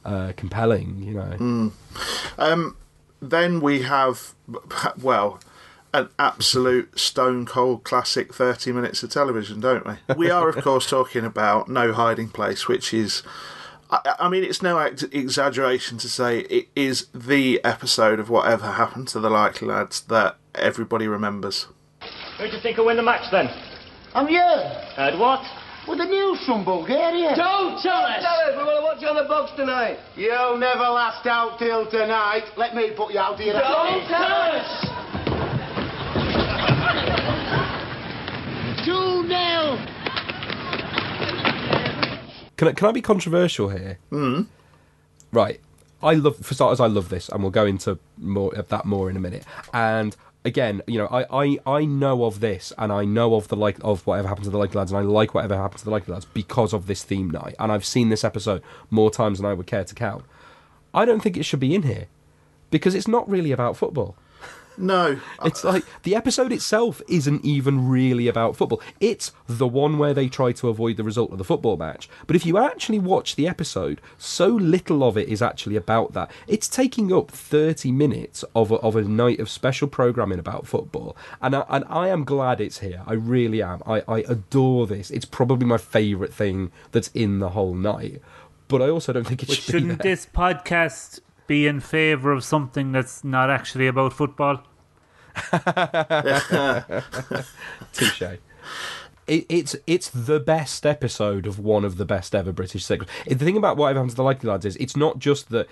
uh, 0.07 0.31
compelling, 0.37 1.03
you 1.03 1.13
know. 1.13 1.35
Mm. 1.37 1.71
Um, 2.37 2.77
then 3.21 3.59
we 3.59 3.81
have, 3.81 4.33
well, 5.01 5.39
an 5.93 6.09
absolute 6.17 6.97
stone 6.97 7.45
cold 7.45 7.83
classic 7.83 8.33
30 8.33 8.71
minutes 8.71 9.03
of 9.03 9.09
television, 9.11 9.59
don't 9.59 9.85
we? 9.85 9.95
We 10.15 10.31
are, 10.31 10.47
of 10.47 10.55
course, 10.63 10.89
talking 10.89 11.25
about 11.25 11.67
No 11.67 11.93
Hiding 11.93 12.29
Place, 12.29 12.67
which 12.67 12.93
is. 12.93 13.21
I, 13.89 14.15
I 14.19 14.29
mean, 14.29 14.43
it's 14.43 14.61
no 14.61 14.77
ex- 14.79 15.03
exaggeration 15.03 15.97
to 15.99 16.09
say 16.09 16.39
it 16.41 16.69
is 16.75 17.07
the 17.13 17.63
episode 17.63 18.19
of 18.19 18.29
whatever 18.29 18.71
happened 18.71 19.07
to 19.09 19.19
the 19.19 19.29
Likely 19.29 19.67
Lads 19.67 20.01
that 20.01 20.37
everybody 20.55 21.07
remembers. 21.07 21.67
Who 22.37 22.47
do 22.47 22.55
you 22.55 22.61
think 22.61 22.77
will 22.77 22.85
win 22.85 22.97
the 22.97 23.03
match 23.03 23.29
then? 23.31 23.49
I'm 24.13 24.27
you. 24.29 24.41
Heard 24.41 25.19
what? 25.19 25.43
With 25.87 25.99
the 25.99 26.05
news 26.05 26.43
from 26.45 26.65
Bulgaria. 26.65 27.33
Don't 27.35 27.81
tell 27.81 28.03
us. 28.03 28.21
Tell 28.21 28.39
us. 28.43 28.57
We 28.57 28.63
want 28.63 28.77
to 28.77 28.83
watch 28.83 29.01
you 29.01 29.07
on 29.07 29.15
the 29.15 29.23
box 29.23 29.53
tonight. 29.55 29.97
You'll 30.17 30.57
never 30.57 30.81
last 30.81 31.25
out 31.25 31.57
till 31.59 31.89
tonight. 31.89 32.43
Let 32.57 32.75
me 32.75 32.91
put 32.91 33.13
you 33.13 33.19
out 33.19 33.39
here. 33.39 33.53
Don't 33.53 34.05
tell 34.07 34.31
us. 34.51 34.67
Two 38.83 39.23
nil. 39.23 39.77
Can 42.57 42.67
I, 42.67 42.73
can 42.73 42.87
I 42.87 42.91
be 42.91 43.01
controversial 43.01 43.69
here? 43.69 43.97
Mm. 44.11 44.47
Right. 45.31 45.61
I 46.03 46.13
love, 46.13 46.37
for 46.37 46.53
starters, 46.53 46.79
I 46.79 46.87
love 46.87 47.09
this, 47.09 47.29
and 47.29 47.41
we'll 47.41 47.51
go 47.51 47.65
into 47.65 47.97
more 48.17 48.53
of 48.55 48.67
that 48.69 48.85
more 48.85 49.09
in 49.09 49.15
a 49.15 49.19
minute. 49.19 49.45
And 49.73 50.15
again, 50.47 50.81
you 50.87 50.97
know, 50.97 51.07
I, 51.07 51.43
I, 51.43 51.59
I 51.67 51.85
know 51.85 52.23
of 52.23 52.39
this, 52.39 52.71
and 52.77 52.91
I 52.91 53.03
know 53.03 53.35
of 53.35 53.49
the 53.49 53.57
like 53.57 53.77
of 53.83 54.07
whatever 54.07 54.29
happened 54.29 54.45
to 54.45 54.49
the 54.49 54.57
Likely 54.57 54.79
Lads, 54.79 54.91
and 54.91 54.97
I 54.97 55.03
like 55.03 55.33
whatever 55.33 55.55
happened 55.55 55.79
to 55.79 55.85
the 55.85 55.91
Likely 55.91 56.13
Lads 56.13 56.25
because 56.25 56.73
of 56.73 56.87
this 56.87 57.03
theme 57.03 57.29
night. 57.29 57.55
And 57.59 57.71
I've 57.71 57.85
seen 57.85 58.09
this 58.09 58.23
episode 58.23 58.63
more 58.89 59.11
times 59.11 59.37
than 59.37 59.45
I 59.45 59.53
would 59.53 59.67
care 59.67 59.83
to 59.83 59.93
count. 59.93 60.23
I 60.93 61.05
don't 61.05 61.21
think 61.21 61.37
it 61.37 61.43
should 61.43 61.59
be 61.59 61.75
in 61.75 61.83
here 61.83 62.07
because 62.71 62.95
it's 62.95 63.07
not 63.07 63.29
really 63.29 63.51
about 63.51 63.77
football. 63.77 64.15
No. 64.77 65.19
It's 65.43 65.63
like 65.63 65.83
the 66.03 66.15
episode 66.15 66.51
itself 66.51 67.01
isn't 67.07 67.43
even 67.43 67.87
really 67.87 68.27
about 68.27 68.55
football. 68.55 68.81
It's 68.99 69.31
the 69.47 69.67
one 69.67 69.97
where 69.97 70.13
they 70.13 70.27
try 70.27 70.51
to 70.53 70.69
avoid 70.69 70.97
the 70.97 71.03
result 71.03 71.31
of 71.31 71.37
the 71.37 71.43
football 71.43 71.77
match. 71.77 72.09
But 72.27 72.35
if 72.35 72.45
you 72.45 72.57
actually 72.57 72.99
watch 72.99 73.35
the 73.35 73.47
episode, 73.47 74.01
so 74.17 74.47
little 74.47 75.03
of 75.03 75.17
it 75.17 75.27
is 75.29 75.41
actually 75.41 75.75
about 75.75 76.13
that. 76.13 76.31
It's 76.47 76.67
taking 76.67 77.11
up 77.11 77.31
30 77.31 77.91
minutes 77.91 78.43
of 78.55 78.71
a, 78.71 78.75
of 78.75 78.95
a 78.95 79.01
night 79.01 79.39
of 79.39 79.49
special 79.49 79.87
programming 79.87 80.39
about 80.39 80.67
football. 80.67 81.17
And 81.41 81.55
I, 81.55 81.65
and 81.69 81.85
I 81.89 82.09
am 82.09 82.23
glad 82.23 82.61
it's 82.61 82.79
here. 82.79 83.01
I 83.05 83.13
really 83.13 83.61
am. 83.61 83.81
I, 83.85 84.03
I 84.07 84.19
adore 84.19 84.85
this. 84.87 85.09
It's 85.09 85.25
probably 85.25 85.65
my 85.65 85.77
favourite 85.77 86.33
thing 86.33 86.71
that's 86.91 87.09
in 87.09 87.39
the 87.39 87.49
whole 87.49 87.73
night. 87.73 88.21
But 88.67 88.81
I 88.81 88.89
also 88.89 89.13
don't 89.13 89.25
think 89.25 89.43
it 89.43 89.47
But 89.47 89.55
should 89.57 89.65
be 89.65 89.79
shouldn't 89.79 90.01
this 90.03 90.25
podcast 90.25 91.21
be 91.47 91.67
in 91.67 91.79
favour 91.79 92.31
of 92.31 92.43
something 92.43 92.91
that's 92.91 93.23
not 93.23 93.49
actually 93.49 93.87
about 93.87 94.13
football? 94.13 94.61
Touche. 97.93 98.37
It, 99.27 99.45
it's 99.49 99.75
it's 99.85 100.09
the 100.09 100.39
best 100.39 100.85
episode 100.85 101.45
of 101.45 101.59
one 101.59 101.83
of 101.83 101.97
the 101.97 102.05
best 102.05 102.33
ever 102.33 102.51
British 102.51 102.85
sitcoms. 102.85 103.09
The 103.25 103.35
thing 103.35 103.57
about 103.57 103.77
what 103.77 103.95
happens 103.95 104.13
to 104.13 104.17
the 104.17 104.23
Likely 104.23 104.49
Lads 104.49 104.65
is 104.65 104.75
it's 104.77 104.95
not 104.95 105.19
just 105.19 105.49
that 105.49 105.67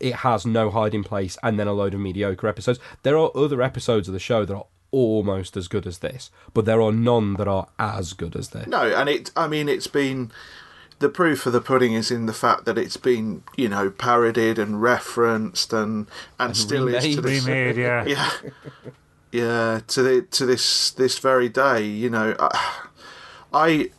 it 0.00 0.16
has 0.16 0.46
no 0.46 0.70
hiding 0.70 1.04
place 1.04 1.38
and 1.42 1.58
then 1.58 1.66
a 1.66 1.72
load 1.72 1.94
of 1.94 2.00
mediocre 2.00 2.48
episodes. 2.48 2.78
There 3.02 3.16
are 3.16 3.30
other 3.34 3.62
episodes 3.62 4.08
of 4.08 4.14
the 4.14 4.20
show 4.20 4.44
that 4.44 4.54
are 4.54 4.66
almost 4.90 5.56
as 5.56 5.68
good 5.68 5.86
as 5.86 5.98
this, 5.98 6.30
but 6.54 6.64
there 6.64 6.80
are 6.80 6.92
none 6.92 7.34
that 7.34 7.48
are 7.48 7.68
as 7.78 8.12
good 8.12 8.34
as 8.34 8.48
this. 8.48 8.66
No, 8.66 8.82
and 8.82 9.08
it. 9.08 9.30
I 9.36 9.46
mean, 9.46 9.68
it's 9.68 9.86
been 9.86 10.32
the 10.98 11.08
proof 11.08 11.46
of 11.46 11.52
the 11.52 11.60
pudding 11.60 11.92
is 11.92 12.10
in 12.10 12.26
the 12.26 12.32
fact 12.32 12.64
that 12.64 12.78
it's 12.78 12.96
been, 12.96 13.42
you 13.56 13.68
know, 13.68 13.90
parodied 13.90 14.58
and 14.58 14.80
referenced 14.80 15.72
and 15.72 16.06
and, 16.38 16.48
And 16.48 16.56
still 16.56 16.88
is 16.88 17.04
to 17.16 17.20
remade. 17.20 17.24
this, 17.24 17.46
Remade, 17.46 17.76
yeah. 17.76 18.04
yeah, 18.06 18.30
yeah, 19.32 19.80
to 19.88 20.02
the 20.02 20.22
to 20.22 20.46
this 20.46 20.90
this 20.90 21.18
very 21.18 21.48
day. 21.48 21.84
You 21.84 22.10
know, 22.10 22.34
I 22.38 22.86
I, 23.52 23.90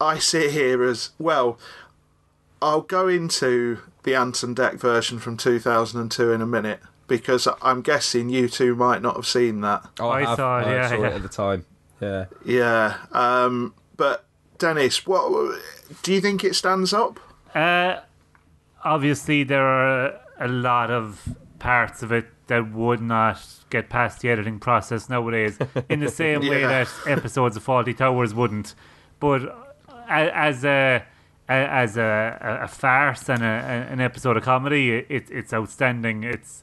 I 0.00 0.18
sit 0.18 0.52
here 0.52 0.82
as 0.84 1.10
well. 1.18 1.58
I'll 2.62 2.80
go 2.82 3.08
into 3.08 3.80
the 4.04 4.14
Ant 4.14 4.42
and 4.42 4.56
Dec 4.56 4.74
version 4.80 5.18
from 5.18 5.36
2002 5.36 6.32
in 6.32 6.40
a 6.40 6.46
minute 6.46 6.80
because 7.06 7.46
I'm 7.60 7.82
guessing 7.82 8.30
you 8.30 8.48
two 8.48 8.74
might 8.74 9.02
not 9.02 9.16
have 9.16 9.26
seen 9.26 9.60
that. 9.60 9.84
Oh, 10.00 10.08
I, 10.08 10.18
I 10.18 10.24
have. 10.24 10.36
saw 10.36 10.58
it, 10.60 10.66
I 10.66 10.74
yeah, 10.74 10.88
saw 10.88 10.94
yeah. 10.94 11.06
it 11.08 11.12
at 11.14 11.22
the 11.22 11.28
time. 11.28 11.66
Yeah. 12.00 12.24
Yeah, 12.44 12.96
um, 13.12 13.74
but 13.96 14.24
Dennis, 14.58 15.06
what 15.06 15.30
do 16.02 16.12
you 16.12 16.20
think 16.20 16.44
it 16.44 16.54
stands 16.54 16.92
up? 16.92 17.20
Uh, 17.54 18.00
obviously, 18.84 19.44
there 19.44 19.64
are 19.66 20.20
a 20.38 20.48
lot 20.48 20.90
of 20.90 21.36
parts 21.58 22.02
of 22.02 22.12
it 22.12 22.26
that 22.48 22.72
would 22.72 23.00
not 23.00 23.40
get 23.70 23.88
past 23.88 24.20
the 24.20 24.28
editing 24.28 24.58
process 24.60 25.08
nowadays, 25.08 25.58
in 25.88 26.00
the 26.00 26.08
same 26.22 26.40
way 26.46 26.62
that 26.62 26.88
episodes 27.06 27.56
of 27.56 27.64
Fawlty 27.64 27.96
Towers 27.96 28.34
wouldn't. 28.34 28.74
But 29.18 29.42
as 30.08 30.64
a 30.64 31.02
a- 31.48 31.52
as 31.52 31.96
a, 31.96 32.60
a 32.62 32.68
farce 32.68 33.28
and 33.28 33.42
a, 33.42 33.46
an 33.46 34.00
episode 34.00 34.36
of 34.36 34.42
comedy, 34.42 34.90
it, 34.92 35.28
it's 35.30 35.52
outstanding. 35.52 36.22
It's 36.24 36.62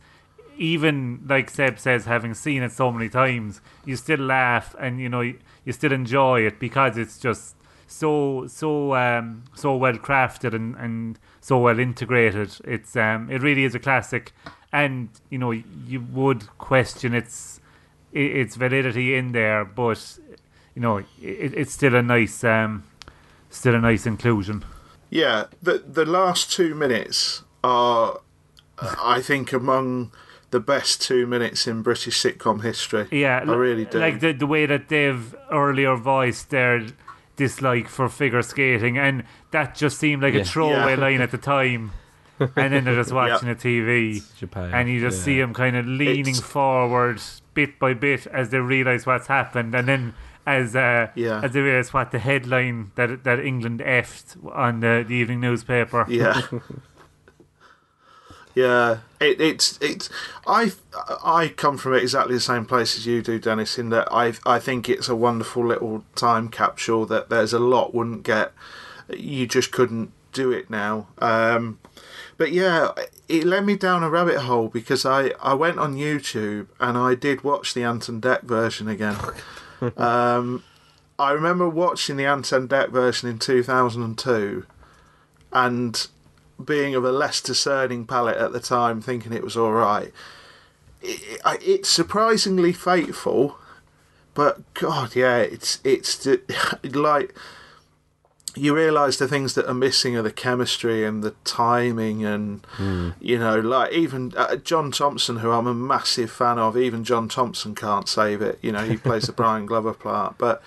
even 0.57 1.21
like 1.28 1.49
Seb 1.49 1.80
says, 1.80 2.05
having 2.05 2.34
seen 2.34 2.61
it 2.63 2.71
so 2.71 2.91
many 2.91 3.09
times, 3.09 3.59
you 3.86 3.95
still 3.95 4.19
laugh 4.19 4.76
and 4.80 4.99
you 4.99 5.09
know 5.09 5.21
you 5.21 5.71
still 5.71 5.91
enjoy 5.91 6.41
it 6.41 6.59
because 6.59 6.97
it's 6.97 7.17
just 7.17 7.55
so 7.93 8.47
so 8.47 8.95
um, 8.95 9.43
so 9.55 9.75
well 9.75 9.93
crafted 9.93 10.53
and, 10.53 10.75
and 10.75 11.19
so 11.41 11.59
well 11.59 11.79
integrated. 11.79 12.55
It's 12.63 12.95
um, 12.95 13.29
it 13.29 13.41
really 13.41 13.63
is 13.63 13.75
a 13.75 13.79
classic, 13.79 14.33
and 14.71 15.09
you 15.29 15.37
know 15.37 15.51
you 15.51 16.01
would 16.01 16.47
question 16.57 17.13
its 17.13 17.59
its 18.11 18.55
validity 18.55 19.15
in 19.15 19.31
there, 19.31 19.63
but 19.63 20.19
you 20.75 20.81
know 20.81 20.97
it, 20.97 21.53
it's 21.53 21.73
still 21.73 21.95
a 21.95 22.01
nice 22.01 22.43
um, 22.43 22.83
still 23.49 23.75
a 23.75 23.79
nice 23.79 24.05
inclusion. 24.05 24.65
Yeah, 25.09 25.45
the 25.61 25.83
the 25.85 26.05
last 26.05 26.51
two 26.51 26.73
minutes 26.73 27.43
are, 27.63 28.21
I 28.79 29.21
think, 29.21 29.53
among 29.53 30.11
the 30.49 30.59
best 30.59 31.01
two 31.01 31.27
minutes 31.27 31.67
in 31.67 31.81
British 31.83 32.21
sitcom 32.21 32.63
history. 32.63 33.07
Yeah, 33.11 33.43
I 33.47 33.53
really 33.53 33.85
do. 33.85 33.99
Like 33.99 34.19
the 34.19 34.31
the 34.31 34.47
way 34.47 34.65
that 34.65 34.89
they've 34.89 35.35
earlier 35.51 35.95
voiced 35.95 36.49
their 36.49 36.87
dislike 37.36 37.88
for 37.88 38.07
figure 38.09 38.41
skating, 38.41 38.97
and 38.97 39.23
that 39.51 39.75
just 39.75 39.97
seemed 39.99 40.21
like 40.23 40.34
Yeah. 40.34 40.41
a 40.41 40.45
throwaway 40.45 40.95
Yeah. 40.95 41.01
line 41.01 41.21
at 41.21 41.31
the 41.31 41.38
time. 41.38 41.91
and 42.39 42.73
then 42.73 42.84
they're 42.84 42.95
just 42.95 43.11
watching 43.21 43.47
the 43.47 43.55
TV, 43.55 44.21
Japan, 44.39 44.71
and 44.73 44.89
you 44.89 44.99
just 44.99 45.19
yeah. 45.19 45.23
see 45.25 45.39
them 45.39 45.53
kind 45.53 45.75
of 45.75 45.86
leaning 45.86 46.19
It's- 46.36 46.39
forward 46.41 47.21
bit 47.53 47.77
by 47.79 47.93
bit 47.93 48.25
as 48.27 48.49
they 48.49 48.57
realise 48.59 49.05
what's 49.05 49.27
happened, 49.27 49.75
and 49.75 49.88
then 49.88 50.13
as 50.45 50.75
uh, 50.75 51.07
Yeah. 51.15 51.41
as 51.43 51.51
they 51.53 51.61
realise 51.61 51.93
what 51.93 52.11
the 52.11 52.19
headline 52.19 52.91
that 52.95 53.23
that 53.23 53.39
England 53.39 53.81
effed 53.86 54.36
on 54.53 54.79
the, 54.81 55.05
the 55.07 55.13
evening 55.15 55.41
newspaper. 55.41 56.05
Yeah. 56.09 56.41
Yeah, 58.56 58.99
it, 59.20 59.41
it's 59.41 59.80
it's 59.82 60.10
I 60.45 60.72
I 61.24 61.47
come 61.47 61.78
from 61.78 61.95
exactly 61.95 62.36
the 62.36 62.39
same 62.39 62.66
place 62.66 62.97
as 62.97 63.08
you 63.08 63.22
do, 63.22 63.39
Dennis. 63.39 63.80
In 63.80 63.89
that 63.89 64.08
I 64.12 64.34
I 64.45 64.60
think 64.60 64.89
it's 64.89 65.10
a 65.10 65.16
wonderful 65.16 65.66
little 65.66 66.04
time 66.16 66.49
capsule 66.49 67.06
that 67.08 67.30
there's 67.30 67.54
a 67.54 67.60
lot 67.60 67.95
wouldn't 67.95 68.24
get. 68.24 68.54
You 69.10 69.47
just 69.47 69.72
couldn't 69.72 70.12
do 70.34 70.51
it 70.51 70.70
now. 70.70 71.08
Um, 71.20 71.80
but 72.38 72.51
yeah, 72.51 72.91
it 73.28 73.43
led 73.45 73.66
me 73.66 73.76
down 73.76 74.04
a 74.04 74.10
rabbit 74.10 74.39
hole 74.39 74.68
because 74.68 75.06
I 75.06 75.32
I 75.41 75.54
went 75.54 75.80
on 75.80 75.95
YouTube 75.95 76.68
and 76.80 76.97
I 76.97 77.16
did 77.16 77.43
watch 77.43 77.74
the 77.74 77.84
Ant 77.84 78.08
and 78.10 78.22
Dec 78.22 78.43
version 78.43 78.88
again. 78.88 79.18
um, 79.97 80.64
I 81.18 81.32
remember 81.32 81.70
watching 81.70 82.18
the 82.18 82.26
Ant 82.26 82.51
and 82.51 82.70
Dec 82.70 82.89
version 82.89 83.30
in 83.30 83.39
2002 83.39 84.66
and 85.51 86.08
being 86.64 86.95
of 86.95 87.04
a 87.06 87.12
less 87.12 87.41
discerning 87.41 88.06
palate 88.06 88.38
at 88.38 88.54
the 88.54 88.60
time, 88.60 89.01
thinking 89.01 89.34
it 89.34 89.43
was 89.43 89.56
all 89.58 89.72
right. 89.72 90.12
It, 91.01 91.22
it, 91.45 91.62
it's 91.64 91.89
surprisingly 91.89 92.74
faithful, 92.74 93.58
but 94.34 94.62
God, 94.74 95.16
yeah, 95.16 95.38
it's 95.38 95.80
it's 95.84 96.28
like 96.84 97.36
you 98.56 98.76
realise 98.76 99.18
the 99.18 99.28
things 99.28 99.56
that 99.56 99.68
are 99.68 99.74
missing 99.74 100.16
are 100.16 100.22
the 100.22 100.32
chemistry 100.32 101.04
and 101.04 101.24
the 101.24 101.34
timing, 101.43 102.24
and 102.24 102.62
Mm. 102.78 103.16
you 103.20 103.39
know, 103.39 103.60
like 103.60 103.91
even 103.93 104.32
uh, 104.38 104.56
John 104.58 104.91
Thomson, 104.91 105.38
who 105.38 105.51
I'm 105.51 105.66
a 105.68 105.74
massive 105.74 106.30
fan 106.32 106.60
of, 106.60 106.78
even 106.78 107.04
John 107.04 107.28
Thomson 107.28 107.74
can't 107.76 108.08
save 108.08 108.41
it. 108.43 108.60
You 108.62 108.72
know, 108.72 108.84
he 108.86 108.95
plays 108.97 109.24
the 109.24 109.32
Brian 109.41 109.66
Glover 109.66 109.93
part, 109.93 110.38
but 110.38 110.62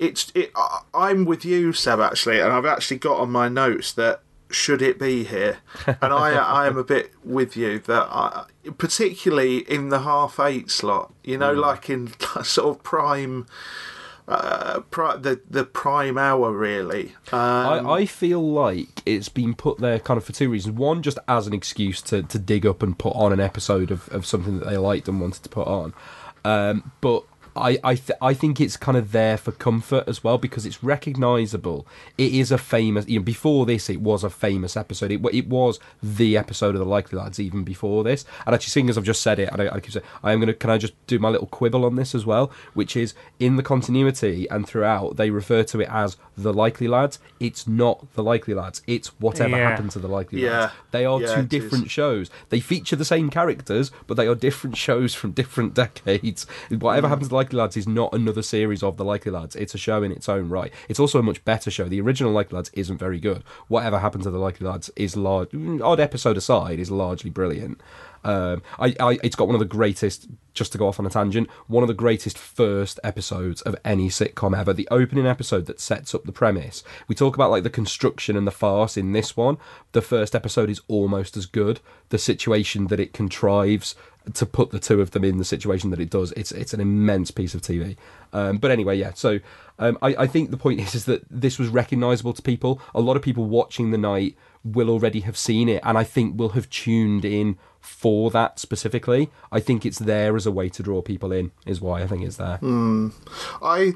it's 0.00 0.32
it. 0.34 0.50
I'm 0.92 1.24
with 1.24 1.44
you, 1.44 1.72
Seb, 1.72 2.00
actually, 2.00 2.40
and 2.40 2.52
I've 2.52 2.66
actually 2.66 2.98
got 2.98 3.18
on 3.20 3.30
my 3.30 3.48
notes 3.48 3.92
that 3.92 4.22
should 4.50 4.82
it 4.82 4.98
be 4.98 5.24
here, 5.24 5.58
and 5.86 6.12
I 6.12 6.32
I 6.62 6.66
am 6.66 6.76
a 6.76 6.84
bit 6.84 7.12
with 7.24 7.56
you 7.56 7.78
that 7.80 8.08
I, 8.10 8.44
particularly 8.78 9.58
in 9.58 9.88
the 9.90 10.00
half 10.00 10.38
eight 10.40 10.70
slot, 10.70 11.12
you 11.24 11.38
know, 11.38 11.54
Mm. 11.54 11.60
like 11.60 11.90
in 11.90 12.12
sort 12.42 12.76
of 12.76 12.82
prime. 12.82 13.46
Uh, 14.28 14.80
pri- 14.92 15.16
the 15.16 15.40
the 15.50 15.64
prime 15.64 16.16
hour 16.16 16.52
really. 16.52 17.14
Um, 17.32 17.40
I, 17.88 17.94
I 17.94 18.06
feel 18.06 18.40
like 18.40 19.02
it's 19.04 19.28
been 19.28 19.54
put 19.56 19.78
there 19.78 19.98
kind 19.98 20.18
of 20.18 20.24
for 20.24 20.30
two 20.32 20.48
reasons. 20.48 20.76
One, 20.76 21.02
just 21.02 21.18
as 21.26 21.48
an 21.48 21.52
excuse 21.52 22.00
to, 22.02 22.22
to 22.22 22.38
dig 22.38 22.64
up 22.64 22.80
and 22.80 22.96
put 22.96 23.10
on 23.16 23.32
an 23.32 23.40
episode 23.40 23.90
of, 23.90 24.08
of 24.10 24.24
something 24.24 24.60
that 24.60 24.66
they 24.68 24.76
liked 24.76 25.08
and 25.08 25.20
wanted 25.20 25.42
to 25.42 25.48
put 25.48 25.66
on. 25.66 25.94
Um, 26.44 26.92
but 27.00 27.24
I 27.56 27.78
I, 27.84 27.94
th- 27.96 28.18
I 28.22 28.34
think 28.34 28.60
it's 28.60 28.76
kind 28.76 28.96
of 28.96 29.12
there 29.12 29.36
for 29.36 29.52
comfort 29.52 30.04
as 30.06 30.22
well 30.24 30.38
because 30.38 30.64
it's 30.66 30.82
recognisable. 30.84 31.86
It 32.18 32.32
is 32.34 32.50
a 32.52 32.58
famous. 32.58 33.08
You 33.08 33.18
know, 33.20 33.24
before 33.24 33.66
this, 33.66 33.90
it 33.90 34.00
was 34.00 34.24
a 34.24 34.30
famous 34.30 34.76
episode. 34.76 35.10
It, 35.10 35.20
it 35.32 35.48
was 35.48 35.78
the 36.02 36.36
episode 36.36 36.74
of 36.74 36.78
the 36.80 36.84
Likely 36.86 37.18
Lads 37.18 37.38
even 37.40 37.64
before 37.64 38.04
this. 38.04 38.24
And 38.46 38.54
actually, 38.54 38.70
seeing 38.70 38.88
as 38.90 38.96
I've 38.98 39.04
just 39.04 39.22
said 39.22 39.38
it, 39.38 39.48
and 39.52 39.62
I, 39.62 39.74
I 39.76 39.80
keep 39.80 39.92
saying 39.92 40.04
I 40.22 40.32
am 40.32 40.40
going 40.40 40.48
to. 40.48 40.54
Can 40.54 40.70
I 40.70 40.78
just 40.78 40.94
do 41.06 41.18
my 41.18 41.28
little 41.28 41.46
quibble 41.46 41.84
on 41.84 41.96
this 41.96 42.14
as 42.14 42.24
well? 42.26 42.50
Which 42.74 42.96
is 42.96 43.14
in 43.38 43.56
the 43.56 43.62
continuity 43.62 44.48
and 44.50 44.66
throughout, 44.66 45.16
they 45.16 45.30
refer 45.30 45.62
to 45.64 45.80
it 45.80 45.88
as 45.90 46.16
the 46.36 46.52
Likely 46.52 46.88
Lads. 46.88 47.18
It's 47.38 47.66
not 47.66 48.12
the 48.14 48.22
Likely 48.22 48.54
Lads. 48.54 48.82
It's 48.86 49.08
whatever 49.20 49.56
Yeah. 49.56 49.70
happened 49.70 49.90
to 49.92 49.98
the 49.98 50.08
Likely 50.08 50.42
Yeah. 50.42 50.60
Lads. 50.60 50.72
They 50.90 51.04
are 51.04 51.20
Yeah, 51.20 51.26
two 51.34 51.40
it 51.40 51.42
is. 51.44 51.48
different 51.48 51.90
shows. 51.90 52.30
They 52.50 52.60
feature 52.60 52.96
the 52.96 53.04
same 53.04 53.30
characters, 53.30 53.90
but 54.06 54.16
they 54.16 54.26
are 54.26 54.34
different 54.34 54.76
shows 54.76 55.14
from 55.14 55.32
different 55.32 55.74
decades. 55.84 56.46
Whatever 56.70 57.06
Mm. 57.06 57.10
happens 57.10 57.26
to 57.28 57.30
the 57.30 57.36
Likely 57.40 57.58
Lads 57.58 57.78
is 57.78 57.88
not 57.88 58.12
another 58.12 58.42
series 58.42 58.82
of 58.82 58.98
the 58.98 59.04
Likely 59.04 59.32
Lads. 59.32 59.56
It's 59.56 59.74
a 59.74 59.78
show 59.78 60.02
in 60.02 60.12
its 60.12 60.28
own 60.28 60.50
right. 60.50 60.70
It's 60.90 61.00
also 61.00 61.18
a 61.18 61.22
much 61.22 61.42
better 61.46 61.70
show. 61.70 61.88
The 61.88 62.02
original 62.02 62.32
Likely 62.32 62.56
Lads 62.56 62.70
isn't 62.74 62.98
very 62.98 63.18
good. 63.18 63.42
Whatever 63.68 63.98
happened 63.98 64.24
to 64.24 64.30
the 64.30 64.38
Likely 64.38 64.66
Lads 64.66 64.90
is 64.94 65.16
large. 65.16 65.48
Odd 65.54 66.00
episode 66.00 66.36
aside, 66.36 66.78
is 66.78 66.90
largely 66.90 67.30
brilliant. 67.30 67.80
Um, 68.22 68.62
I, 68.78 68.94
I, 69.00 69.18
it's 69.22 69.36
got 69.36 69.48
one 69.48 69.54
of 69.54 69.60
the 69.60 69.64
greatest. 69.64 70.28
Just 70.52 70.72
to 70.72 70.78
go 70.78 70.88
off 70.88 70.98
on 70.98 71.06
a 71.06 71.10
tangent, 71.10 71.48
one 71.68 71.84
of 71.84 71.88
the 71.88 71.94
greatest 71.94 72.36
first 72.36 72.98
episodes 73.04 73.62
of 73.62 73.76
any 73.84 74.08
sitcom 74.08 74.58
ever. 74.58 74.74
The 74.74 74.88
opening 74.90 75.24
episode 75.24 75.66
that 75.66 75.80
sets 75.80 76.14
up 76.14 76.24
the 76.24 76.32
premise. 76.32 76.82
We 77.06 77.14
talk 77.14 77.36
about 77.36 77.52
like 77.52 77.62
the 77.62 77.70
construction 77.70 78.36
and 78.36 78.46
the 78.46 78.50
farce 78.50 78.96
in 78.96 79.12
this 79.12 79.36
one. 79.36 79.56
The 79.92 80.02
first 80.02 80.34
episode 80.34 80.68
is 80.68 80.82
almost 80.88 81.36
as 81.36 81.46
good. 81.46 81.80
The 82.08 82.18
situation 82.18 82.88
that 82.88 83.00
it 83.00 83.14
contrives 83.14 83.94
to 84.34 84.46
put 84.46 84.70
the 84.70 84.78
two 84.78 85.00
of 85.00 85.12
them 85.12 85.24
in 85.24 85.38
the 85.38 85.44
situation 85.44 85.90
that 85.90 86.00
it 86.00 86.10
does, 86.10 86.32
it's 86.32 86.52
it's 86.52 86.74
an 86.74 86.80
immense 86.80 87.30
piece 87.30 87.54
of 87.54 87.62
TV. 87.62 87.96
Um, 88.32 88.58
but 88.58 88.70
anyway, 88.70 88.96
yeah. 88.96 89.12
So 89.14 89.40
um, 89.78 89.98
I, 90.02 90.14
I 90.14 90.26
think 90.26 90.50
the 90.50 90.56
point 90.56 90.80
is 90.80 90.94
is 90.94 91.04
that 91.06 91.22
this 91.30 91.58
was 91.58 91.68
recognisable 91.68 92.32
to 92.34 92.42
people. 92.42 92.80
A 92.94 93.00
lot 93.00 93.16
of 93.16 93.22
people 93.22 93.46
watching 93.46 93.90
the 93.90 93.98
night 93.98 94.36
will 94.62 94.90
already 94.90 95.20
have 95.20 95.36
seen 95.36 95.68
it, 95.68 95.80
and 95.84 95.96
I 95.96 96.04
think 96.04 96.38
will 96.38 96.50
have 96.50 96.68
tuned 96.70 97.24
in 97.24 97.58
for 97.80 98.30
that 98.30 98.58
specifically. 98.58 99.30
I 99.50 99.60
think 99.60 99.86
it's 99.86 99.98
there 99.98 100.36
as 100.36 100.46
a 100.46 100.52
way 100.52 100.68
to 100.70 100.82
draw 100.82 101.02
people 101.02 101.32
in. 101.32 101.52
Is 101.66 101.80
why 101.80 102.02
I 102.02 102.06
think 102.06 102.22
it's 102.24 102.36
there. 102.36 102.58
Hmm. 102.58 103.08
I 103.62 103.94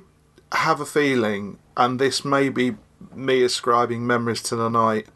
have 0.53 0.81
a 0.81 0.87
feeling, 0.87 1.59
and 1.77 1.99
this 1.99 2.25
may 2.25 2.49
be 2.49 2.77
me 3.15 3.43
ascribing 3.43 4.07
memories 4.07 4.43
to 4.43 4.57
the 4.57 4.69
night 4.69 5.07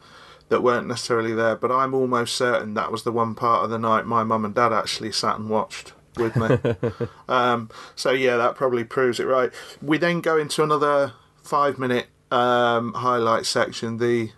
that 0.49 0.61
weren't 0.61 0.87
necessarily 0.87 1.33
there, 1.33 1.55
but 1.55 1.71
I'm 1.71 1.93
almost 1.93 2.35
certain 2.35 2.73
that 2.73 2.91
was 2.91 3.03
the 3.03 3.11
one 3.11 3.35
part 3.35 3.63
of 3.63 3.69
the 3.69 3.79
night 3.79 4.05
my 4.05 4.23
mum 4.23 4.45
and 4.45 4.53
dad 4.53 4.73
actually 4.73 5.11
sat 5.11 5.37
and 5.37 5.49
watched 5.49 5.93
with 6.17 6.35
me. 6.35 7.07
um, 7.29 7.69
so 7.95 8.11
yeah, 8.11 8.37
that 8.37 8.55
probably 8.55 8.83
proves 8.83 9.19
it 9.19 9.25
right. 9.25 9.51
We 9.81 9.97
then 9.97 10.21
go 10.21 10.37
into 10.37 10.63
another 10.63 11.13
five 11.43 11.79
minute 11.79 12.07
um, 12.31 12.93
highlight 12.93 13.45
section. 13.45 13.97
The 13.97 14.31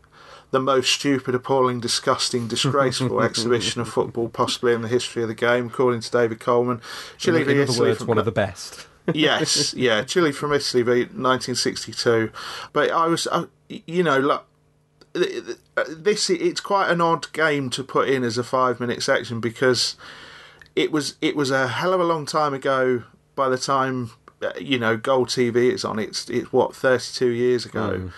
the 0.51 0.59
most 0.59 0.91
stupid, 0.91 1.33
appalling, 1.33 1.79
disgusting, 1.79 2.49
disgraceful 2.49 3.21
exhibition 3.23 3.79
of 3.79 3.87
football 3.87 4.27
possibly 4.27 4.73
in 4.73 4.81
the 4.81 4.89
history 4.89 5.21
of 5.21 5.29
the 5.29 5.35
game, 5.35 5.67
according 5.67 6.01
to 6.01 6.11
David 6.11 6.41
Coleman. 6.41 6.81
Chile 7.17 7.41
in, 7.41 7.49
in 7.49 7.61
other 7.61 7.63
Italy 7.63 7.89
words, 7.89 8.03
one 8.03 8.17
of 8.17 8.25
the 8.25 8.31
best. 8.31 8.85
yes, 9.13 9.73
yeah, 9.73 10.03
Chile 10.03 10.31
from 10.31 10.51
Italy, 10.53 10.83
v 10.83 10.91
1962. 10.91 12.31
But 12.73 12.91
I 12.91 13.07
was, 13.07 13.27
uh, 13.27 13.45
you 13.69 14.03
know, 14.03 14.19
like 14.19 14.41
this, 15.13 16.29
it's 16.29 16.61
quite 16.61 16.89
an 16.89 17.01
odd 17.01 17.31
game 17.33 17.69
to 17.71 17.83
put 17.83 18.07
in 18.09 18.23
as 18.23 18.37
a 18.37 18.43
five-minute 18.43 19.03
section 19.03 19.39
because 19.39 19.95
it 20.75 20.91
was 20.91 21.15
it 21.21 21.35
was 21.35 21.51
a 21.51 21.67
hell 21.67 21.93
of 21.93 21.99
a 21.99 22.05
long 22.05 22.25
time 22.25 22.53
ago. 22.53 23.03
By 23.35 23.49
the 23.49 23.57
time 23.57 24.11
uh, 24.41 24.51
you 24.59 24.77
know 24.79 24.97
Goal 24.97 25.25
TV 25.25 25.71
is 25.73 25.83
on, 25.85 25.99
it's 25.99 26.29
it's 26.29 26.51
what 26.53 26.75
32 26.75 27.27
years 27.27 27.65
ago, 27.65 27.89
Mm. 27.97 28.11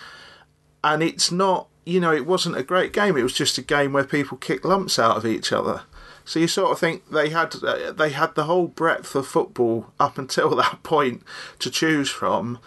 and 0.82 1.02
it's 1.02 1.30
not. 1.32 1.68
You 1.86 2.00
know, 2.00 2.14
it 2.14 2.24
wasn't 2.26 2.56
a 2.56 2.62
great 2.62 2.94
game. 2.94 3.14
It 3.14 3.22
was 3.22 3.34
just 3.34 3.58
a 3.58 3.62
game 3.62 3.92
where 3.92 4.04
people 4.04 4.38
kick 4.38 4.64
lumps 4.64 4.98
out 4.98 5.18
of 5.18 5.26
each 5.26 5.52
other. 5.52 5.82
So 6.24 6.38
you 6.38 6.48
sort 6.48 6.72
of 6.72 6.78
think 6.78 7.10
they 7.10 7.28
had 7.28 7.54
uh, 7.62 7.92
they 7.92 8.08
had 8.08 8.34
the 8.34 8.44
whole 8.44 8.68
breadth 8.68 9.14
of 9.14 9.26
football 9.26 9.92
up 10.00 10.16
until 10.24 10.54
that 10.56 10.82
point 10.82 11.22
to 11.58 11.70
choose 11.70 12.08
from, 12.08 12.58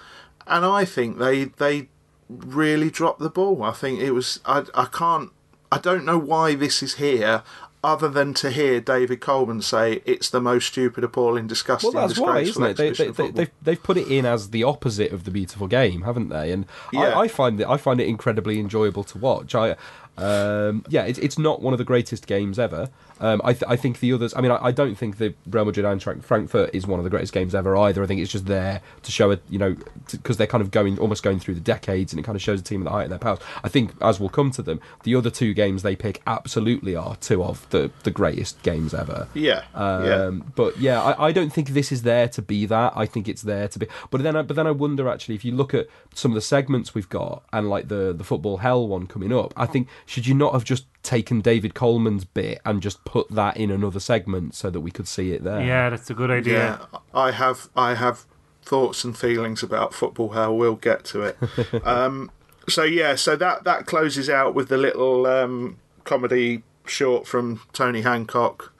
and 0.45 0.63
I 0.65 0.85
think 0.85 1.17
they 1.17 1.45
they 1.45 1.87
really 2.29 2.89
dropped 2.89 3.19
the 3.19 3.29
ball. 3.29 3.63
I 3.63 3.71
think 3.71 3.99
it 3.99 4.11
was 4.11 4.39
I 4.45 4.65
I 4.73 4.85
can't 4.85 5.31
I 5.71 5.77
don't 5.77 6.05
know 6.05 6.17
why 6.17 6.55
this 6.55 6.81
is 6.81 6.95
here. 6.95 7.43
Other 7.83 8.09
than 8.09 8.33
to 8.33 8.49
hear 8.49 8.81
David 8.81 9.21
Coleman 9.21 9.61
say 9.61 10.01
it's 10.03 10.31
the 10.31 10.41
most 10.41 10.65
stupid, 10.67 11.03
appalling, 11.03 11.45
disgusting, 11.47 11.93
Well, 11.93 12.07
that's 12.07 12.19
why, 12.19 12.39
isn't 12.39 12.61
it? 12.61 12.75
They, 12.75 12.87
have 12.87 12.97
they, 12.97 13.11
they, 13.11 13.29
they've 13.29 13.51
they've 13.61 13.83
put 13.83 13.97
it 13.97 14.07
in 14.07 14.25
as 14.25 14.49
the 14.49 14.63
opposite 14.63 15.11
of 15.13 15.23
the 15.25 15.31
beautiful 15.31 15.67
game, 15.67 16.01
haven't 16.01 16.29
they? 16.29 16.51
And 16.51 16.65
Yeah. 16.91 17.01
I, 17.01 17.21
I 17.21 17.27
find 17.27 17.61
it 17.61 17.67
I 17.67 17.77
find 17.77 18.01
it 18.01 18.07
incredibly 18.07 18.59
enjoyable 18.59 19.03
to 19.05 19.17
watch. 19.19 19.53
I, 19.53 19.75
um, 20.17 20.83
yeah, 20.89 21.03
it's 21.03 21.19
it's 21.19 21.37
not 21.37 21.61
one 21.61 21.73
of 21.73 21.77
the 21.77 21.85
greatest 21.85 22.25
games 22.25 22.57
ever. 22.57 22.89
Um, 23.19 23.41
I, 23.43 23.53
th- 23.53 23.63
I 23.67 23.75
think 23.75 23.99
the 23.99 24.13
others. 24.13 24.33
I 24.35 24.41
mean, 24.41 24.51
I, 24.51 24.65
I 24.65 24.71
don't 24.71 24.95
think 24.95 25.17
the 25.17 25.33
Real 25.49 25.65
Madrid 25.65 25.85
Eintracht 25.85 26.23
Frankfurt 26.23 26.69
is 26.73 26.85
one 26.85 26.99
of 26.99 27.03
the 27.03 27.09
greatest 27.09 27.33
games 27.33 27.55
ever 27.55 27.75
either. 27.77 28.03
I 28.03 28.07
think 28.07 28.21
it's 28.21 28.31
just 28.31 28.45
there 28.45 28.81
to 29.03 29.11
show 29.11 29.31
it, 29.31 29.41
you 29.49 29.57
know, 29.57 29.75
because 30.11 30.37
they're 30.37 30.47
kind 30.47 30.61
of 30.61 30.71
going 30.71 30.99
almost 30.99 31.23
going 31.23 31.39
through 31.39 31.55
the 31.55 31.59
decades, 31.61 32.13
and 32.13 32.19
it 32.19 32.23
kind 32.23 32.35
of 32.35 32.41
shows 32.41 32.59
a 32.59 32.63
team 32.63 32.81
at 32.81 32.85
the 32.85 32.91
height 32.91 33.03
of 33.05 33.09
their 33.09 33.19
powers. 33.19 33.39
I 33.63 33.69
think 33.69 33.93
as 34.01 34.19
we'll 34.19 34.29
come 34.29 34.51
to 34.51 34.61
them, 34.61 34.79
the 35.03 35.15
other 35.15 35.29
two 35.29 35.53
games 35.53 35.83
they 35.83 35.95
pick 35.95 36.21
absolutely 36.27 36.95
are 36.95 37.15
two 37.17 37.43
of 37.43 37.67
the 37.69 37.91
the 38.03 38.11
greatest 38.11 38.61
games 38.63 38.93
ever. 38.93 39.27
Yeah, 39.33 39.63
Um, 39.73 40.05
yeah. 40.05 40.31
But 40.55 40.77
yeah, 40.77 41.01
I, 41.01 41.27
I 41.27 41.31
don't 41.31 41.51
think 41.51 41.69
this 41.69 41.91
is 41.91 42.03
there 42.03 42.27
to 42.29 42.41
be 42.41 42.65
that. 42.67 42.93
I 42.95 43.05
think 43.05 43.27
it's 43.27 43.41
there 43.41 43.67
to 43.67 43.79
be. 43.79 43.87
But 44.09 44.23
then, 44.23 44.35
I, 44.35 44.41
but 44.41 44.55
then 44.55 44.67
I 44.67 44.71
wonder 44.71 45.07
actually 45.09 45.35
if 45.35 45.43
you 45.45 45.51
look 45.53 45.73
at 45.73 45.87
some 46.13 46.31
of 46.31 46.35
the 46.35 46.41
segments 46.41 46.93
we've 46.95 47.09
got 47.09 47.43
and 47.53 47.69
like 47.69 47.87
the 47.87 48.13
the 48.13 48.23
football 48.23 48.57
hell 48.57 48.87
one 48.87 49.07
coming 49.07 49.33
up. 49.33 49.53
I 49.57 49.65
think 49.65 49.87
should 50.05 50.27
you 50.27 50.33
not 50.33 50.53
have 50.53 50.63
just 50.63 50.85
taken 51.03 51.41
David 51.41 51.73
Coleman's 51.73 52.25
bit 52.25 52.59
and 52.65 52.81
just 52.81 53.03
put 53.05 53.29
that 53.31 53.57
in 53.57 53.71
another 53.71 53.99
segment 53.99 54.55
so 54.55 54.69
that 54.69 54.81
we 54.81 54.91
could 54.91 55.07
see 55.07 55.31
it 55.31 55.43
there? 55.43 55.61
Yeah, 55.61 55.89
that's 55.89 56.09
a 56.09 56.13
good 56.13 56.31
idea. 56.31 56.79
Yeah, 56.91 56.99
I 57.13 57.31
have 57.31 57.69
I 57.75 57.95
have 57.95 58.25
thoughts 58.63 59.03
and 59.03 59.17
feelings 59.17 59.63
about 59.63 59.93
football 59.93 60.29
hell. 60.29 60.55
We'll 60.55 60.75
get 60.75 61.05
to 61.05 61.21
it. 61.21 61.37
um, 61.85 62.31
so 62.69 62.83
yeah, 62.83 63.15
so 63.15 63.35
that 63.35 63.63
that 63.63 63.85
closes 63.85 64.29
out 64.29 64.53
with 64.53 64.67
the 64.69 64.77
little 64.77 65.25
um, 65.25 65.77
comedy 66.03 66.63
short 66.85 67.27
from 67.27 67.61
Tony 67.73 68.01
Hancock 68.01 68.73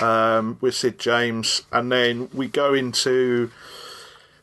um, 0.00 0.58
with 0.60 0.74
Sid 0.74 0.98
James, 0.98 1.62
and 1.72 1.90
then 1.90 2.28
we 2.34 2.48
go 2.48 2.74
into 2.74 3.50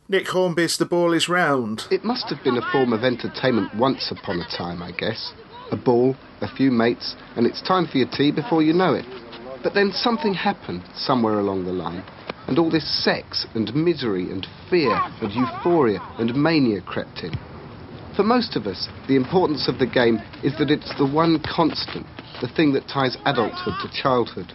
Nick 0.10 0.28
Hornby's 0.30 0.78
"The 0.78 0.86
Ball 0.86 1.14
Is 1.14 1.30
Round." 1.30 1.88
It 1.92 2.04
must 2.04 2.30
have 2.30 2.44
been 2.44 2.58
a 2.58 2.72
form 2.72 2.94
of 2.94 3.04
entertainment 3.04 3.76
once 3.76 4.12
upon 4.12 4.40
a 4.40 4.58
time, 4.58 4.82
I 4.82 4.92
guess. 4.92 5.34
A 5.72 5.78
ball, 5.78 6.16
a 6.42 6.48
few 6.48 6.72
mates, 6.72 7.16
and 7.36 7.46
it's 7.46 7.62
time 7.62 7.88
for 7.88 7.98
your 7.98 8.10
tea 8.10 8.32
before 8.32 8.62
you 8.62 8.74
know 8.74 8.94
it. 8.94 9.06
But 9.64 9.74
then 9.74 9.92
something 9.92 10.34
happened 10.34 10.84
somewhere 10.96 11.40
along 11.40 11.66
the 11.66 11.72
line, 11.72 12.04
and 12.48 12.58
all 12.58 12.70
this 12.70 13.04
sex 13.04 13.46
and 13.56 13.74
misery 13.76 14.32
and 14.32 14.48
fear 14.70 14.96
and 15.22 15.32
euphoria 15.32 16.00
and 16.18 16.36
mania 16.36 16.82
crept 16.82 17.20
in. 17.24 17.34
For 18.16 18.24
most 18.24 18.56
of 18.56 18.66
us, 18.66 18.88
the 19.08 19.16
importance 19.16 19.68
of 19.68 19.78
the 19.78 19.86
game 19.86 20.20
is 20.44 20.58
that 20.58 20.72
it's 20.72 20.92
the 20.98 21.06
one 21.06 21.40
constant, 21.44 22.08
the 22.42 22.48
thing 22.48 22.74
that 22.74 22.88
ties 22.88 23.18
adulthood 23.26 23.76
to 23.82 24.02
childhood. 24.02 24.54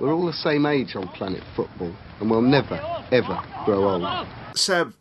We're 0.00 0.12
all 0.12 0.26
the 0.26 0.32
same 0.32 0.66
age 0.66 0.96
on 0.96 1.08
planet 1.08 1.42
football, 1.54 1.94
and 2.20 2.30
we'll 2.30 2.40
never, 2.40 2.80
ever 3.12 3.40
grow 3.64 3.88
old. 3.88 4.26
Seb, 4.54 4.94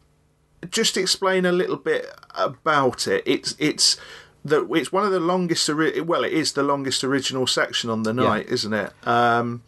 just 0.69 0.97
explain 0.97 1.45
a 1.45 1.51
little 1.51 1.77
bit 1.77 2.05
about 2.35 3.07
it. 3.07 3.23
It's 3.25 3.55
it's 3.59 3.97
the 4.43 4.65
it's 4.73 4.91
one 4.91 5.03
of 5.05 5.11
the 5.11 5.19
longest. 5.19 5.69
Well, 5.69 6.23
it 6.23 6.33
is 6.33 6.53
the 6.53 6.63
longest 6.63 7.03
original 7.03 7.47
section 7.47 7.89
on 7.89 8.03
the 8.03 8.13
Yeah. 8.13 8.23
night, 8.23 8.47
isn't 8.49 8.73
it? 8.73 8.93
Um, 9.07 9.63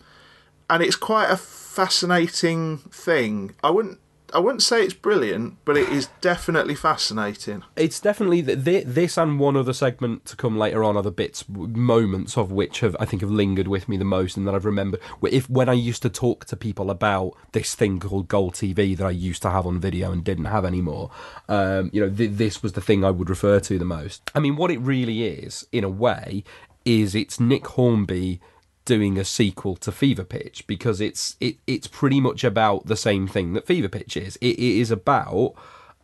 and 0.69 0.81
it's 0.83 0.95
quite 0.95 1.29
a 1.29 1.37
fascinating 1.37 2.77
thing. 2.91 3.55
I 3.63 3.69
wouldn't 3.69 3.99
I 4.33 4.39
wouldn't 4.39 4.63
say 4.63 4.83
it's 4.83 4.93
brilliant, 4.93 5.57
but 5.65 5.77
it 5.77 5.89
is 5.89 6.09
definitely 6.21 6.75
fascinating. 6.75 7.63
It's 7.75 7.99
definitely 7.99 8.41
th- 8.41 8.85
this 8.85 9.17
and 9.17 9.39
one 9.39 9.57
other 9.57 9.73
segment 9.73 10.25
to 10.25 10.35
come 10.35 10.57
later 10.57 10.83
on 10.83 10.97
are 10.97 11.03
the 11.03 11.11
bits, 11.11 11.47
moments 11.49 12.37
of 12.37 12.51
which 12.51 12.79
have 12.79 12.95
I 12.99 13.05
think 13.05 13.21
have 13.21 13.31
lingered 13.31 13.67
with 13.67 13.89
me 13.89 13.97
the 13.97 14.05
most, 14.05 14.37
and 14.37 14.47
that 14.47 14.55
I've 14.55 14.65
remembered. 14.65 15.01
If 15.23 15.49
when 15.49 15.69
I 15.69 15.73
used 15.73 16.01
to 16.03 16.09
talk 16.09 16.45
to 16.45 16.55
people 16.55 16.89
about 16.89 17.33
this 17.51 17.75
thing 17.75 17.99
called 17.99 18.27
Goal 18.27 18.51
TV 18.51 18.95
that 18.97 19.05
I 19.05 19.11
used 19.11 19.41
to 19.43 19.49
have 19.49 19.65
on 19.65 19.79
video 19.79 20.11
and 20.11 20.23
didn't 20.23 20.45
have 20.45 20.65
anymore, 20.65 21.11
um, 21.49 21.89
you 21.93 22.01
know, 22.01 22.09
th- 22.09 22.31
this 22.31 22.63
was 22.63 22.73
the 22.73 22.81
thing 22.81 23.03
I 23.03 23.11
would 23.11 23.29
refer 23.29 23.59
to 23.59 23.77
the 23.77 23.85
most. 23.85 24.29
I 24.33 24.39
mean, 24.39 24.55
what 24.55 24.71
it 24.71 24.79
really 24.79 25.23
is, 25.23 25.67
in 25.71 25.83
a 25.83 25.89
way, 25.89 26.43
is 26.85 27.15
it's 27.15 27.39
Nick 27.39 27.67
Hornby 27.67 28.39
doing 28.85 29.17
a 29.17 29.25
sequel 29.25 29.75
to 29.77 29.91
Fever 29.91 30.23
Pitch 30.23 30.65
because 30.67 31.01
it's 31.01 31.35
it 31.39 31.57
it's 31.67 31.87
pretty 31.87 32.19
much 32.19 32.43
about 32.43 32.87
the 32.87 32.95
same 32.95 33.27
thing 33.27 33.53
that 33.53 33.67
Fever 33.67 33.89
Pitch 33.89 34.17
is. 34.17 34.37
It, 34.37 34.57
it 34.57 34.79
is 34.79 34.91
about 34.91 35.55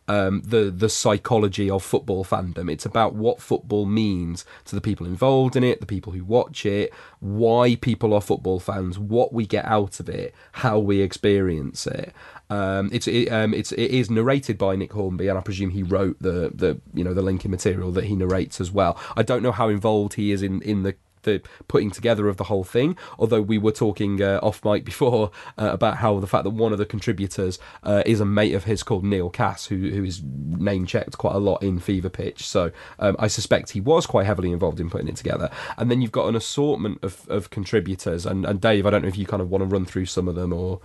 um, 0.08 0.42
the 0.44 0.70
the 0.70 0.88
psychology 0.88 1.68
of 1.68 1.82
football 1.82 2.24
fandom. 2.24 2.70
It's 2.70 2.86
about 2.86 3.14
what 3.14 3.40
football 3.40 3.84
means 3.84 4.44
to 4.64 4.74
the 4.74 4.80
people 4.80 5.06
involved 5.06 5.54
in 5.54 5.62
it, 5.62 5.80
the 5.80 5.86
people 5.86 6.12
who 6.12 6.24
watch 6.24 6.64
it, 6.64 6.92
why 7.20 7.76
people 7.76 8.14
are 8.14 8.20
football 8.20 8.58
fans, 8.58 8.98
what 8.98 9.32
we 9.32 9.46
get 9.46 9.66
out 9.66 10.00
of 10.00 10.08
it, 10.08 10.34
how 10.52 10.78
we 10.78 11.00
experience 11.00 11.86
it. 11.86 12.12
Um, 12.50 12.88
it's 12.90 13.06
it, 13.06 13.28
um, 13.28 13.52
it's 13.52 13.72
it 13.72 13.90
is 13.90 14.10
narrated 14.10 14.56
by 14.56 14.74
Nick 14.76 14.92
Hornby, 14.92 15.28
and 15.28 15.38
I 15.38 15.42
presume 15.42 15.70
he 15.70 15.82
wrote 15.82 16.16
the 16.20 16.50
the 16.54 16.80
you 16.94 17.04
know 17.04 17.12
the 17.12 17.22
linking 17.22 17.50
material 17.50 17.92
that 17.92 18.04
he 18.04 18.16
narrates 18.16 18.60
as 18.60 18.70
well. 18.70 18.98
I 19.16 19.22
don't 19.22 19.42
know 19.42 19.52
how 19.52 19.68
involved 19.68 20.14
he 20.14 20.32
is 20.32 20.42
in 20.42 20.62
in 20.62 20.82
the 20.84 20.96
the 21.28 21.42
putting 21.68 21.90
together 21.90 22.28
of 22.28 22.36
the 22.36 22.44
whole 22.44 22.64
thing. 22.64 22.96
Although 23.18 23.42
we 23.42 23.58
were 23.58 23.72
talking 23.72 24.22
uh, 24.22 24.40
off 24.42 24.64
mic 24.64 24.84
before 24.84 25.30
uh, 25.58 25.70
about 25.72 25.98
how 25.98 26.18
the 26.20 26.26
fact 26.26 26.44
that 26.44 26.50
one 26.50 26.72
of 26.72 26.78
the 26.78 26.86
contributors 26.86 27.58
uh, 27.82 28.02
is 28.06 28.20
a 28.20 28.24
mate 28.24 28.54
of 28.54 28.64
his 28.64 28.82
called 28.82 29.04
Neil 29.04 29.30
Cass, 29.30 29.66
who 29.66 29.76
who 29.90 30.04
is 30.04 30.22
name 30.22 30.86
checked 30.86 31.18
quite 31.18 31.34
a 31.34 31.38
lot 31.38 31.62
in 31.62 31.78
Fever 31.78 32.08
Pitch. 32.08 32.46
So 32.46 32.70
um, 32.98 33.16
I 33.18 33.28
suspect 33.28 33.70
he 33.70 33.80
was 33.80 34.06
quite 34.06 34.26
heavily 34.26 34.52
involved 34.52 34.80
in 34.80 34.90
putting 34.90 35.08
it 35.08 35.16
together. 35.16 35.50
And 35.76 35.90
then 35.90 36.00
you've 36.00 36.12
got 36.12 36.28
an 36.28 36.36
assortment 36.36 36.98
of, 37.02 37.28
of 37.28 37.50
contributors. 37.50 38.26
And, 38.26 38.44
and 38.44 38.60
Dave, 38.60 38.86
I 38.86 38.90
don't 38.90 39.02
know 39.02 39.08
if 39.08 39.18
you 39.18 39.26
kind 39.26 39.42
of 39.42 39.50
want 39.50 39.62
to 39.62 39.66
run 39.66 39.84
through 39.84 40.06
some 40.06 40.28
of 40.28 40.34
them 40.34 40.52
or. 40.52 40.80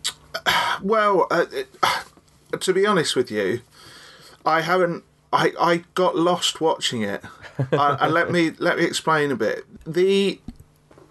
Well, 0.82 1.28
uh, 1.30 1.46
to 2.60 2.74
be 2.74 2.86
honest 2.86 3.16
with 3.16 3.30
you, 3.30 3.62
I 4.44 4.62
haven't. 4.62 5.04
I, 5.34 5.52
I 5.60 5.78
got 5.96 6.16
lost 6.16 6.62
watching 6.62 7.02
it, 7.02 7.24
uh, 7.72 7.98
and 8.00 8.14
let 8.14 8.32
me 8.32 8.52
let 8.60 8.78
me 8.78 8.86
explain 8.86 9.32
a 9.32 9.36
bit. 9.36 9.66
The 9.84 10.40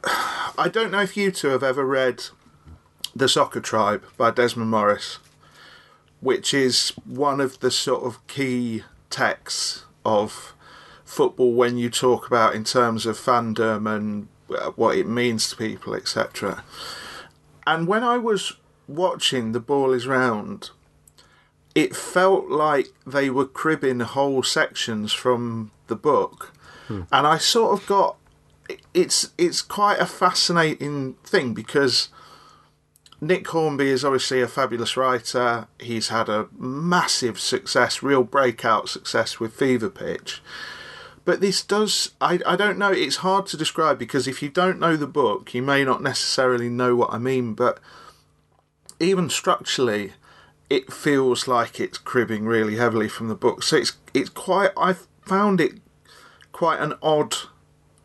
I 0.04 0.68
don't 0.72 0.92
know 0.92 1.00
if 1.00 1.16
you 1.16 1.32
two 1.32 1.48
have 1.48 1.64
ever 1.64 1.84
read 1.84 2.24
The 3.16 3.28
Soccer 3.28 3.60
Tribe 3.60 4.04
by 4.16 4.30
Desmond 4.30 4.70
Morris, 4.70 5.18
which 6.20 6.54
is 6.54 6.90
one 7.04 7.40
of 7.40 7.58
the 7.60 7.70
sort 7.70 8.04
of 8.04 8.24
key 8.28 8.84
texts 9.10 9.84
of 10.04 10.54
football 11.04 11.52
when 11.52 11.76
you 11.76 11.90
talk 11.90 12.26
about 12.26 12.54
in 12.54 12.62
terms 12.62 13.06
of 13.06 13.18
fandom 13.18 13.92
and 13.92 14.28
uh, 14.50 14.70
what 14.76 14.96
it 14.96 15.08
means 15.08 15.50
to 15.50 15.56
people, 15.56 15.94
etc. 15.94 16.62
And 17.66 17.88
when 17.88 18.04
I 18.04 18.18
was 18.18 18.54
watching 18.86 19.52
The 19.52 19.60
Ball 19.60 19.92
Is 19.92 20.06
Round, 20.06 20.70
it 21.74 21.96
felt 21.96 22.48
like 22.48 22.88
they 23.06 23.30
were 23.30 23.46
cribbing 23.46 24.00
whole 24.00 24.42
sections 24.42 25.12
from 25.12 25.70
the 25.86 25.96
book. 25.96 26.52
Hmm. 26.88 27.02
And 27.12 27.26
I 27.26 27.38
sort 27.38 27.78
of 27.78 27.86
got 27.86 28.16
it's 28.94 29.32
it's 29.38 29.62
quite 29.62 29.98
a 29.98 30.06
fascinating 30.06 31.14
thing 31.24 31.54
because 31.54 32.08
Nick 33.20 33.46
Hornby 33.48 33.88
is 33.88 34.04
obviously 34.04 34.42
a 34.42 34.48
fabulous 34.48 34.96
writer. 34.96 35.68
He's 35.78 36.08
had 36.08 36.28
a 36.28 36.48
massive 36.58 37.38
success, 37.38 38.02
real 38.02 38.24
breakout 38.24 38.88
success 38.88 39.38
with 39.38 39.54
Fever 39.54 39.88
Pitch. 39.88 40.42
But 41.24 41.40
this 41.40 41.62
does, 41.62 42.10
I, 42.20 42.40
I 42.44 42.56
don't 42.56 42.78
know, 42.78 42.90
it's 42.90 43.16
hard 43.16 43.46
to 43.46 43.56
describe 43.56 43.96
because 43.96 44.26
if 44.26 44.42
you 44.42 44.48
don't 44.48 44.80
know 44.80 44.96
the 44.96 45.06
book, 45.06 45.54
you 45.54 45.62
may 45.62 45.84
not 45.84 46.02
necessarily 46.02 46.68
know 46.68 46.96
what 46.96 47.14
I 47.14 47.18
mean. 47.18 47.54
But 47.54 47.78
even 48.98 49.30
structurally, 49.30 50.14
it 50.76 50.92
feels 50.92 51.46
like 51.46 51.78
it's 51.84 51.98
cribbing 51.98 52.44
really 52.46 52.76
heavily 52.76 53.08
from 53.08 53.28
the 53.28 53.34
book. 53.34 53.62
So 53.62 53.76
it's 53.76 53.92
it's 54.14 54.30
quite, 54.30 54.70
I 54.76 54.94
found 55.26 55.60
it 55.60 55.72
quite 56.52 56.80
an 56.80 56.94
odd 57.02 57.34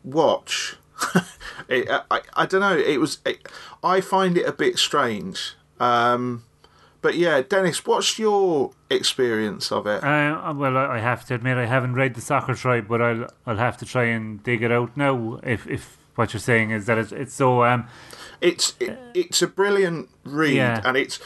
watch. 0.04 0.76
it, 1.68 1.88
I, 2.10 2.20
I 2.34 2.46
don't 2.46 2.60
know. 2.60 2.76
It 2.76 2.98
was. 3.00 3.18
It, 3.24 3.48
I 3.82 4.00
find 4.00 4.36
it 4.36 4.46
a 4.46 4.52
bit 4.52 4.78
strange. 4.78 5.54
Um, 5.80 6.44
but 7.00 7.14
yeah, 7.14 7.40
Dennis, 7.40 7.86
what's 7.86 8.18
your 8.18 8.72
experience 8.90 9.70
of 9.72 9.86
it? 9.86 10.02
Uh, 10.02 10.52
well, 10.56 10.76
I 10.76 10.98
have 10.98 11.24
to 11.26 11.34
admit 11.34 11.56
I 11.56 11.66
haven't 11.66 11.94
read 11.94 12.14
the 12.16 12.20
Soccer 12.20 12.54
Tribe, 12.54 12.86
but 12.88 13.00
I'll 13.00 13.26
I'll 13.46 13.56
have 13.68 13.76
to 13.78 13.86
try 13.86 14.04
and 14.04 14.42
dig 14.42 14.62
it 14.62 14.72
out 14.72 14.96
now. 14.96 15.40
If 15.42 15.66
if 15.68 15.96
what 16.16 16.32
you're 16.32 16.40
saying 16.40 16.72
is 16.72 16.86
that 16.86 16.98
it's, 16.98 17.12
it's 17.12 17.34
so 17.34 17.62
um, 17.62 17.86
It's 18.40 18.74
it, 18.80 18.98
it's 19.14 19.40
a 19.40 19.46
brilliant 19.46 20.08
read, 20.24 20.56
Yeah. 20.56 20.82
and 20.84 20.96
it's. 20.96 21.20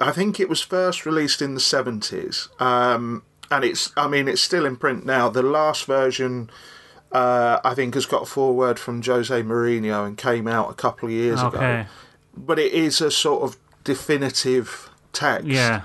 I 0.00 0.12
think 0.12 0.40
it 0.40 0.48
was 0.48 0.62
first 0.62 1.04
released 1.04 1.42
in 1.42 1.54
the 1.54 1.60
seventies, 1.60 2.48
um, 2.58 3.22
and 3.50 3.64
it's. 3.64 3.92
I 3.96 4.08
mean, 4.08 4.28
it's 4.28 4.40
still 4.40 4.64
in 4.64 4.76
print 4.76 5.04
now. 5.04 5.28
The 5.28 5.42
last 5.42 5.84
version, 5.84 6.50
uh, 7.12 7.60
I 7.62 7.74
think, 7.74 7.94
has 7.94 8.06
got 8.06 8.22
a 8.22 8.26
foreword 8.26 8.78
from 8.78 9.02
Jose 9.02 9.42
Mourinho 9.42 10.06
and 10.06 10.16
came 10.16 10.48
out 10.48 10.70
a 10.70 10.74
couple 10.74 11.08
of 11.08 11.12
years 11.12 11.40
ago. 11.40 11.58
But 12.36 12.58
it 12.58 12.72
is 12.72 13.00
a 13.00 13.10
sort 13.10 13.42
of 13.42 13.56
definitive 13.84 14.88
text. 15.12 15.46
Yeah. 15.46 15.82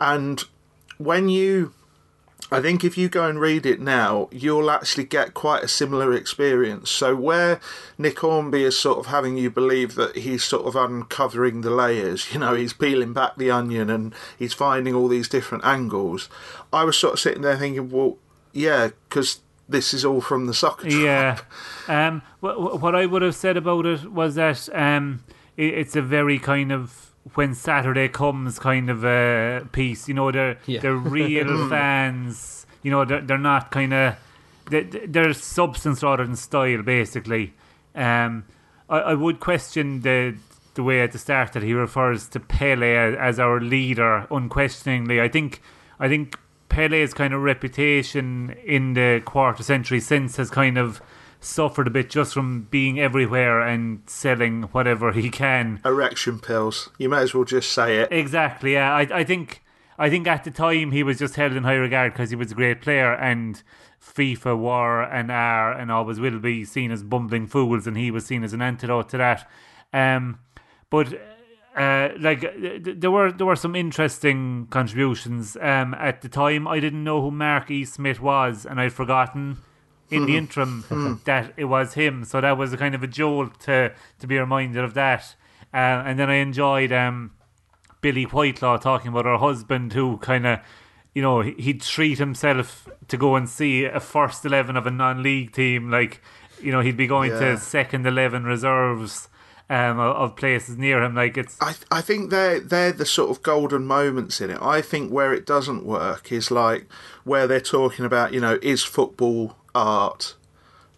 And 0.00 0.42
when 0.98 1.28
you, 1.28 1.72
I 2.52 2.60
think 2.60 2.84
if 2.84 2.98
you 2.98 3.08
go 3.08 3.26
and 3.26 3.40
read 3.40 3.64
it 3.64 3.80
now, 3.80 4.28
you'll 4.30 4.70
actually 4.70 5.04
get 5.04 5.32
quite 5.32 5.64
a 5.64 5.68
similar 5.68 6.12
experience. 6.12 6.90
So 6.90 7.16
where 7.16 7.60
Nick 7.96 8.18
Hornby 8.18 8.62
is 8.64 8.78
sort 8.78 8.98
of 8.98 9.06
having 9.06 9.38
you 9.38 9.50
believe 9.50 9.94
that 9.94 10.16
he's 10.16 10.44
sort 10.44 10.66
of 10.66 10.76
uncovering 10.76 11.62
the 11.62 11.70
layers, 11.70 12.30
you 12.32 12.38
know, 12.38 12.54
he's 12.54 12.72
peeling 12.72 13.12
back 13.12 13.36
the 13.36 13.50
onion 13.50 13.88
and 13.88 14.14
he's 14.38 14.52
finding 14.52 14.94
all 14.94 15.08
these 15.08 15.28
different 15.28 15.64
angles. 15.64 16.28
I 16.72 16.84
was 16.84 16.98
sort 16.98 17.14
of 17.14 17.20
sitting 17.20 17.42
there 17.42 17.56
thinking, 17.56 17.90
well, 17.90 18.18
yeah, 18.52 18.90
because 19.08 19.40
this 19.68 19.94
is 19.94 20.04
all 20.04 20.20
from 20.20 20.46
the 20.46 20.54
soccer. 20.54 20.88
Yeah. 20.88 21.40
Um, 21.88 22.22
what, 22.40 22.80
what 22.80 22.94
I 22.94 23.06
would 23.06 23.22
have 23.22 23.34
said 23.34 23.56
about 23.56 23.86
it 23.86 24.12
was 24.12 24.34
that 24.34 24.68
um, 24.74 25.24
it, 25.56 25.74
it's 25.74 25.96
a 25.96 26.02
very 26.02 26.38
kind 26.38 26.70
of 26.70 27.11
when 27.34 27.54
Saturday 27.54 28.08
comes 28.08 28.58
kind 28.58 28.90
of 28.90 29.04
a 29.04 29.66
piece. 29.72 30.08
You 30.08 30.14
know, 30.14 30.30
they're 30.32 30.58
Yeah. 30.66 30.80
they're 30.80 30.96
real 30.96 31.68
fans. 31.70 32.66
You 32.82 32.90
know, 32.90 33.04
they're 33.04 33.20
they're 33.20 33.38
not 33.38 33.70
kind 33.70 33.92
of 33.94 34.16
they, 34.70 34.82
they're 34.82 35.32
substance 35.34 36.02
rather 36.02 36.24
than 36.24 36.36
style, 36.36 36.82
basically. 36.82 37.52
Um, 37.94 38.44
I, 38.88 38.98
I 38.98 39.14
would 39.14 39.40
question 39.40 40.00
the 40.00 40.34
the 40.74 40.82
way 40.82 41.02
at 41.02 41.12
the 41.12 41.18
start 41.18 41.52
that 41.52 41.62
he 41.62 41.74
refers 41.74 42.26
to 42.28 42.40
Pele 42.40 42.94
as, 42.96 43.14
as 43.16 43.38
our 43.38 43.60
leader, 43.60 44.26
unquestioningly. 44.30 45.20
I 45.20 45.28
think 45.28 45.60
I 46.00 46.08
think 46.08 46.38
Pele's 46.68 47.12
kind 47.12 47.34
of 47.34 47.42
reputation 47.42 48.56
in 48.64 48.94
the 48.94 49.20
quarter 49.24 49.62
century 49.62 50.00
since 50.00 50.36
has 50.38 50.50
kind 50.50 50.78
of 50.78 51.02
suffered 51.42 51.86
a 51.86 51.90
bit 51.90 52.08
just 52.08 52.32
from 52.32 52.68
being 52.70 53.00
everywhere 53.00 53.60
and 53.60 54.02
selling 54.06 54.62
whatever 54.64 55.12
he 55.12 55.28
can. 55.28 55.80
Erection 55.84 56.38
pills. 56.38 56.90
You 56.98 57.08
may 57.08 57.18
as 57.18 57.34
well 57.34 57.44
just 57.44 57.72
say 57.72 57.98
it. 57.98 58.08
Exactly. 58.12 58.74
Yeah, 58.74 58.94
I 58.94 59.00
I 59.12 59.24
think 59.24 59.62
I 59.98 60.08
think 60.08 60.26
at 60.26 60.44
the 60.44 60.50
time 60.50 60.92
he 60.92 61.02
was 61.02 61.18
just 61.18 61.36
held 61.36 61.52
in 61.52 61.64
high 61.64 61.74
regard 61.74 62.12
because 62.12 62.30
he 62.30 62.36
was 62.36 62.52
a 62.52 62.54
great 62.54 62.80
player 62.80 63.12
and 63.14 63.62
FIFA 64.02 64.58
were 64.58 65.02
and 65.02 65.30
are 65.30 65.72
and 65.72 65.90
always 65.90 66.18
will 66.18 66.38
be 66.38 66.64
seen 66.64 66.90
as 66.90 67.02
bumbling 67.02 67.46
fools, 67.46 67.86
and 67.86 67.96
he 67.96 68.10
was 68.10 68.26
seen 68.26 68.42
as 68.42 68.52
an 68.52 68.62
antidote 68.62 69.08
to 69.10 69.18
that. 69.18 69.48
Um, 69.92 70.38
but 70.90 71.14
uh, 71.76 72.10
like 72.18 72.40
th- 72.40 72.84
th- 72.84 72.96
there 72.98 73.10
were 73.10 73.30
there 73.32 73.46
were 73.46 73.56
some 73.56 73.76
interesting 73.76 74.66
contributions. 74.70 75.56
Um, 75.60 75.94
at 75.94 76.20
the 76.22 76.28
time, 76.28 76.66
I 76.66 76.80
didn't 76.80 77.04
know 77.04 77.22
who 77.22 77.30
Mark 77.30 77.70
E. 77.70 77.84
Smith 77.84 78.20
was, 78.20 78.66
and 78.66 78.80
I'd 78.80 78.92
forgotten 78.92 79.58
in 80.12 80.26
the 80.26 80.32
Mhm. 80.34 80.36
interim 80.38 80.84
Mhm. 80.88 81.24
that 81.24 81.52
it 81.56 81.64
was 81.64 81.94
him. 81.94 82.24
So 82.24 82.40
that 82.40 82.56
was 82.58 82.72
a 82.72 82.76
kind 82.76 82.94
of 82.94 83.02
a 83.02 83.06
jolt 83.06 83.58
to 83.60 83.92
to 84.20 84.26
be 84.26 84.38
reminded 84.38 84.84
of 84.84 84.94
that. 84.94 85.34
Uh, 85.74 85.76
and 86.06 86.18
then 86.18 86.28
I 86.30 86.34
enjoyed 86.36 86.92
um, 86.92 87.30
Billie 88.00 88.24
Whitelaw 88.24 88.76
talking 88.78 89.08
about 89.08 89.24
her 89.24 89.38
husband 89.38 89.92
who 89.92 90.18
kind 90.18 90.46
of, 90.46 90.58
you 91.14 91.22
know, 91.22 91.40
he- 91.40 91.54
he'd 91.58 91.82
treat 91.82 92.18
himself 92.18 92.88
to 93.08 93.16
go 93.16 93.36
and 93.36 93.48
see 93.48 93.84
a 93.84 94.00
first 94.00 94.44
11 94.44 94.76
of 94.76 94.86
a 94.86 94.90
non 94.90 95.22
league 95.22 95.52
team. 95.52 95.90
Like, 95.90 96.20
you 96.60 96.72
know, 96.72 96.80
he'd 96.80 96.96
be 96.96 97.06
going 97.06 97.30
Yeah. 97.30 97.38
to 97.40 97.56
second 97.58 98.06
11 98.06 98.44
reserves 98.44 99.28
um, 99.70 99.98
of, 99.98 100.16
of 100.16 100.36
places 100.36 100.76
near 100.76 101.02
him. 101.02 101.14
Like, 101.14 101.38
it's. 101.38 101.56
I 101.62 101.74
I 101.90 102.00
think 102.02 102.28
they're 102.30 102.60
they're 102.60 102.92
the 102.92 103.06
sort 103.06 103.30
of 103.30 103.42
golden 103.42 103.86
moments 103.86 104.40
in 104.40 104.50
it. 104.50 104.58
I 104.60 104.82
think 104.82 105.10
where 105.10 105.32
it 105.32 105.46
doesn't 105.46 105.84
work 105.86 106.30
is 106.30 106.50
like 106.50 106.86
where 107.24 107.46
they're 107.46 107.60
talking 107.60 108.04
about 108.04 108.34
you 108.34 108.40
know 108.40 108.58
is 108.60 108.82
football 108.84 109.56
art, 109.74 110.34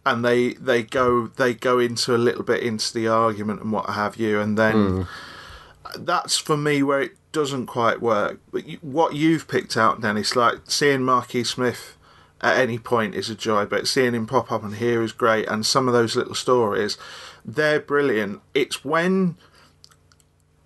and 0.07 0.25
they 0.25 0.55
they 0.55 0.83
go 0.83 1.29
they 1.29 1.55
go 1.55 1.79
into 1.79 2.15
a 2.15 2.19
little 2.19 2.43
bit 2.45 2.63
into 2.63 2.93
the 2.95 3.09
argument 3.09 3.61
and 3.63 3.73
what 3.73 3.91
have 3.91 4.17
you, 4.17 4.41
and 4.41 4.57
then 4.59 4.75
Mm. 4.75 5.07
that's 5.99 6.37
for 6.39 6.57
me 6.57 6.83
where 6.83 7.01
it 7.03 7.17
doesn't 7.33 7.67
quite 7.67 8.01
work. 8.01 8.39
But 8.53 8.67
you, 8.67 8.79
what 8.83 9.15
you've 9.15 9.49
picked 9.49 9.77
out, 9.77 10.01
Dennis, 10.01 10.37
like 10.37 10.59
seeing 10.69 11.03
Marquis 11.03 11.45
Smith 11.45 11.97
at 12.41 12.59
any 12.59 12.79
point 12.79 13.15
is 13.15 13.31
a 13.31 13.35
joy, 13.35 13.65
but 13.65 13.89
seeing 13.89 14.15
him 14.15 14.27
pop 14.27 14.53
up 14.53 14.63
and 14.63 14.75
here 14.77 15.03
is 15.03 15.13
great. 15.13 15.49
And 15.49 15.65
some 15.65 15.89
of 15.89 15.95
those 15.95 16.15
little 16.15 16.35
stories, 16.35 16.99
they're 17.45 17.81
brilliant. 17.81 18.41
It's 18.55 18.85
when 18.85 19.37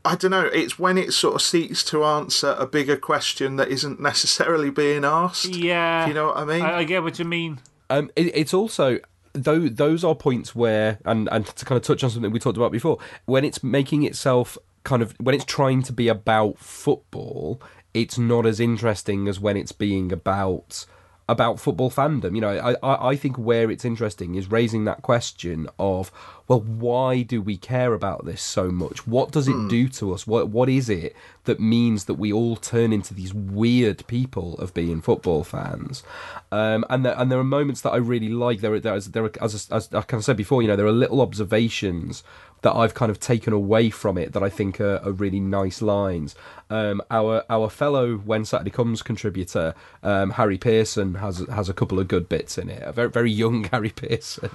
I 0.05 0.15
don't 0.15 0.31
know. 0.31 0.47
It's 0.47 0.79
when 0.79 0.97
it 0.97 1.13
sort 1.13 1.35
of 1.37 1.43
seeks 1.43 1.83
to 1.85 2.05
answer 2.05 2.55
a 2.59 2.67
bigger 2.67 2.97
question 2.97 3.57
that 3.57 3.69
isn't 3.69 4.01
necessarily 4.01 4.71
being 4.71 5.05
asked. 5.05 5.55
Yeah. 5.55 6.07
you 6.07 6.15
know 6.15 6.29
what 6.29 6.37
I 6.39 6.45
mean. 6.45 6.63
I, 6.63 6.79
I 6.79 6.85
get 6.85 7.03
what 7.03 7.19
you 7.19 7.25
mean. 7.25 7.61
Um, 7.91 8.11
it, 8.17 8.33
it's 8.35 8.55
also 8.55 8.99
though 9.33 9.69
those 9.69 10.05
are 10.05 10.15
points 10.15 10.55
where, 10.55 10.99
and 11.05 11.29
and 11.31 11.47
to 11.47 11.65
kind 11.65 11.77
of 11.77 11.83
touch 11.83 12.03
on 12.05 12.11
something 12.11 12.31
we 12.31 12.39
talked 12.39 12.57
about 12.57 12.73
before, 12.73 12.99
when 13.27 13.45
it's 13.45 13.63
making 13.63 14.05
itself 14.05 14.59
kind 14.85 15.03
of 15.03 15.15
when 15.21 15.35
it's 15.35 15.45
trying 15.45 15.83
to 15.83 15.93
be 15.93 16.09
about 16.09 16.59
football, 16.59 17.61
it's 17.95 18.19
not 18.19 18.47
as 18.47 18.61
interesting 18.61 19.29
as 19.29 19.41
when 19.41 19.57
it's 19.57 19.73
being 19.73 20.13
about 20.13 20.87
about 21.29 21.61
football 21.61 21.91
fandom. 21.91 22.35
You 22.35 22.41
know, 22.41 22.77
I, 22.83 23.11
I 23.11 23.17
think 23.17 23.37
where 23.37 23.71
it's 23.71 23.85
interesting 23.85 24.35
is 24.35 24.51
raising 24.51 24.85
that 24.87 25.03
question 25.03 25.69
of, 25.79 26.11
well, 26.49 26.61
why 26.61 27.23
do 27.23 27.43
we 27.43 27.59
care 27.59 27.93
about 27.93 28.25
this 28.25 28.41
so 28.41 28.71
much? 28.71 29.07
What 29.07 29.31
does 29.31 29.47
it 29.49 29.53
Hmm. 29.53 29.69
do 29.69 29.89
to 29.91 30.15
us? 30.15 30.27
What 30.27 30.49
what 30.49 30.69
is 30.69 30.89
it 30.89 31.15
that 31.45 31.61
means 31.61 32.07
that 32.07 32.15
we 32.15 32.33
all 32.33 32.57
turn 32.57 32.93
into 32.93 33.13
these 33.13 33.35
weird 33.35 34.07
people 34.07 34.55
of 34.59 34.73
being 34.73 35.01
football 35.03 35.45
fans? 35.45 36.03
Um, 36.51 36.87
and 36.89 37.05
there, 37.05 37.15
and 37.19 37.31
there 37.31 37.39
are 37.39 37.45
moments 37.45 37.83
that 37.83 37.91
I 37.91 37.97
really 37.99 38.31
like. 38.31 38.61
There 38.61 38.79
there, 38.81 38.97
is, 38.97 39.11
there 39.13 39.25
are 39.25 39.33
as, 39.43 39.69
as 39.71 39.89
I 39.93 40.01
kind 40.03 40.21
of 40.21 40.25
said 40.25 40.37
before, 40.39 40.63
you 40.63 40.69
know, 40.69 40.77
there 40.77 40.87
are 40.87 40.93
little 40.93 41.21
observations 41.21 42.23
that 42.63 42.75
I've 42.75 42.95
kind 42.95 43.11
of 43.11 43.21
taken 43.21 43.53
away 43.53 43.91
from 43.91 44.19
it 44.19 44.33
that 44.33 44.43
I 44.43 44.49
think 44.49 44.81
are, 44.81 44.97
are 45.05 45.13
really 45.13 45.41
nice 45.41 45.81
lines. 45.81 46.35
Um, 46.71 47.01
our 47.11 47.45
our 47.49 47.71
fellow 47.71 48.17
When 48.17 48.45
Saturday 48.45 48.71
Comes 48.71 49.03
contributor 49.03 49.75
um, 50.03 50.31
Harry 50.31 50.59
Pearson 50.59 51.15
has 51.15 51.39
has 51.49 51.69
a 51.69 51.75
couple 51.75 51.99
of 51.99 52.09
good 52.09 52.29
bits 52.29 52.59
in 52.59 52.69
it. 52.69 52.83
A 52.83 52.93
very 52.93 53.11
very 53.11 53.31
young 53.31 53.65
Harry 53.73 53.91
Pearson, 53.91 54.51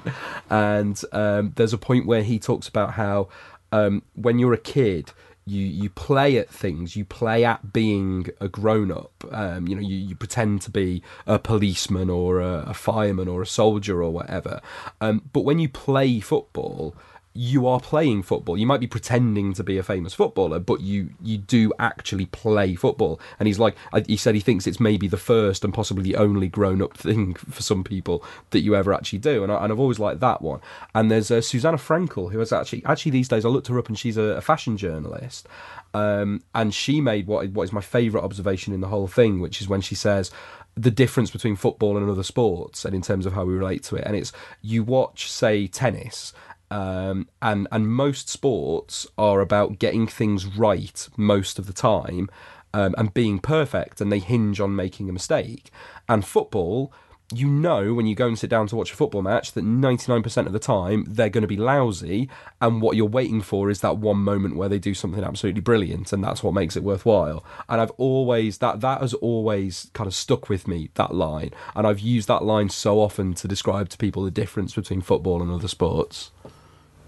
and 0.49 1.01
um, 1.11 1.53
there's 1.55 1.73
a 1.73 1.77
point 1.77 2.05
where 2.05 2.23
he 2.23 2.39
talks 2.39 2.67
about 2.67 2.93
how 2.93 3.29
um, 3.71 4.03
when 4.15 4.39
you're 4.39 4.53
a 4.53 4.57
kid. 4.57 5.11
You, 5.45 5.59
you 5.59 5.89
play 5.89 6.37
at 6.37 6.49
things. 6.49 6.95
You 6.95 7.03
play 7.03 7.43
at 7.43 7.73
being 7.73 8.29
a 8.39 8.47
grown 8.47 8.93
up. 8.93 9.25
Um, 9.29 9.67
you 9.67 9.75
know, 9.75 9.81
you, 9.81 9.97
you 9.97 10.15
pretend 10.15 10.61
to 10.61 10.71
be 10.71 11.03
a 11.27 11.37
policeman 11.37 12.09
or 12.09 12.39
a, 12.39 12.59
a 12.67 12.73
fireman 12.73 13.27
or 13.27 13.41
a 13.41 13.45
soldier 13.45 14.01
or 14.01 14.09
whatever. 14.09 14.61
Um, 15.01 15.21
but 15.33 15.41
when 15.41 15.59
you 15.59 15.67
play 15.67 16.21
football, 16.21 16.95
you 17.33 17.65
are 17.65 17.79
playing 17.79 18.21
football. 18.21 18.57
You 18.57 18.67
might 18.67 18.79
be 18.79 18.87
pretending 18.87 19.53
to 19.53 19.63
be 19.63 19.77
a 19.77 19.83
famous 19.83 20.13
footballer, 20.13 20.59
but 20.59 20.81
you 20.81 21.09
you 21.21 21.37
do 21.37 21.73
actually 21.79 22.27
play 22.27 22.75
football. 22.75 23.19
And 23.39 23.47
he's 23.47 23.59
like, 23.59 23.75
he 24.05 24.17
said 24.17 24.35
he 24.35 24.41
thinks 24.41 24.67
it's 24.67 24.79
maybe 24.79 25.07
the 25.07 25.17
first 25.17 25.63
and 25.63 25.73
possibly 25.73 26.03
the 26.03 26.15
only 26.15 26.47
grown 26.47 26.81
up 26.81 26.95
thing 26.97 27.33
for 27.33 27.63
some 27.63 27.83
people 27.83 28.23
that 28.51 28.59
you 28.59 28.75
ever 28.75 28.93
actually 28.93 29.19
do. 29.19 29.43
And, 29.43 29.51
I, 29.51 29.63
I've 29.63 29.79
always 29.79 29.99
liked 29.99 30.19
that 30.19 30.41
one. 30.41 30.61
And 30.93 31.09
there's 31.09 31.31
uh, 31.31 31.41
Susannah 31.41 31.77
Frankel, 31.77 32.31
who 32.31 32.39
has 32.39 32.53
actually 32.53 32.83
actually 32.85 33.11
these 33.11 33.27
days 33.27 33.45
I 33.45 33.49
looked 33.49 33.67
her 33.67 33.79
up 33.79 33.87
and 33.87 33.97
she's 33.97 34.17
a, 34.17 34.23
a 34.23 34.41
fashion 34.41 34.77
journalist. 34.77 35.47
Um, 35.95 36.43
and 36.53 36.73
she 36.73 37.01
made 37.01 37.27
what 37.27 37.49
what 37.49 37.63
is 37.63 37.73
my 37.73 37.81
favourite 37.81 38.23
observation 38.23 38.73
in 38.73 38.81
the 38.81 38.87
whole 38.87 39.07
thing, 39.07 39.39
which 39.39 39.59
is 39.59 39.67
when 39.67 39.81
she 39.81 39.95
says 39.95 40.31
the 40.75 40.91
difference 40.91 41.29
between 41.29 41.55
football 41.55 41.97
and 41.97 42.09
other 42.09 42.23
sports, 42.23 42.83
and 42.83 42.95
in 42.95 43.01
terms 43.01 43.25
of 43.25 43.33
how 43.33 43.45
we 43.45 43.53
relate 43.53 43.83
to 43.83 43.95
it. 43.95 44.03
And 44.05 44.15
it's 44.15 44.33
you 44.61 44.83
watch, 44.83 45.31
say, 45.31 45.67
tennis, 45.67 46.33
um, 46.73 47.27
and 47.39 47.67
and 47.71 47.87
most 47.87 48.29
sports 48.29 49.05
are 49.15 49.41
about 49.41 49.77
getting 49.77 50.07
things 50.07 50.45
right 50.45 51.07
most 51.15 51.59
of 51.59 51.67
the 51.67 51.73
time 51.73 52.29
um, 52.73 52.95
and 52.97 53.13
being 53.13 53.37
perfect, 53.37 54.01
and 54.01 54.11
they 54.11 54.19
hinge 54.19 54.59
on 54.59 54.75
making 54.75 55.07
a 55.07 55.13
mistake. 55.13 55.69
And 56.09 56.25
football, 56.25 56.91
you 57.31 57.47
know, 57.47 57.93
when 57.93 58.07
you 58.07 58.15
go 58.15 58.27
and 58.27 58.39
sit 58.39 58.49
down 58.49 58.65
to 58.67 58.75
watch 58.75 58.91
a 58.91 58.95
football 58.95 59.21
match, 59.21 59.51
that 59.51 59.63
ninety 59.63 60.11
nine 60.11 60.23
percent 60.23 60.47
of 60.47 60.53
the 60.53 60.59
time 60.59 61.05
they're 61.07 61.29
going 61.29 61.43
to 61.43 61.47
be 61.47 61.57
lousy, 61.57 62.27
and 62.59 62.81
what 62.81 62.95
you're 62.97 63.05
waiting 63.05 63.41
for 63.41 63.69
is 63.69 63.81
that 63.81 63.99
one 63.99 64.17
moment 64.17 64.55
where 64.55 64.69
they 64.69 64.79
do 64.79 64.95
something 64.95 65.23
absolutely 65.23 65.61
brilliant, 65.61 66.11
and 66.11 66.23
that's 66.23 66.41
what 66.41 66.55
makes 66.55 66.75
it 66.75 66.83
worthwhile. 66.83 67.45
And 67.69 67.81
I've 67.81 67.91
always 67.91 68.57
that 68.57 68.81
that 68.81 69.01
has 69.01 69.13
always 69.15 69.91
kind 69.93 70.07
of 70.07 70.15
stuck 70.15 70.49
with 70.49 70.67
me 70.67 70.89
that 70.95 71.13
line, 71.13 71.51
and 71.75 71.85
I've 71.85 71.99
used 71.99 72.27
that 72.29 72.43
line 72.43 72.69
so 72.69 72.99
often 72.99 73.35
to 73.35 73.47
describe 73.47 73.89
to 73.89 73.97
people 73.99 74.23
the 74.23 74.31
difference 74.31 74.73
between 74.73 75.01
football 75.01 75.39
and 75.39 75.51
other 75.51 75.67
sports. 75.67 76.31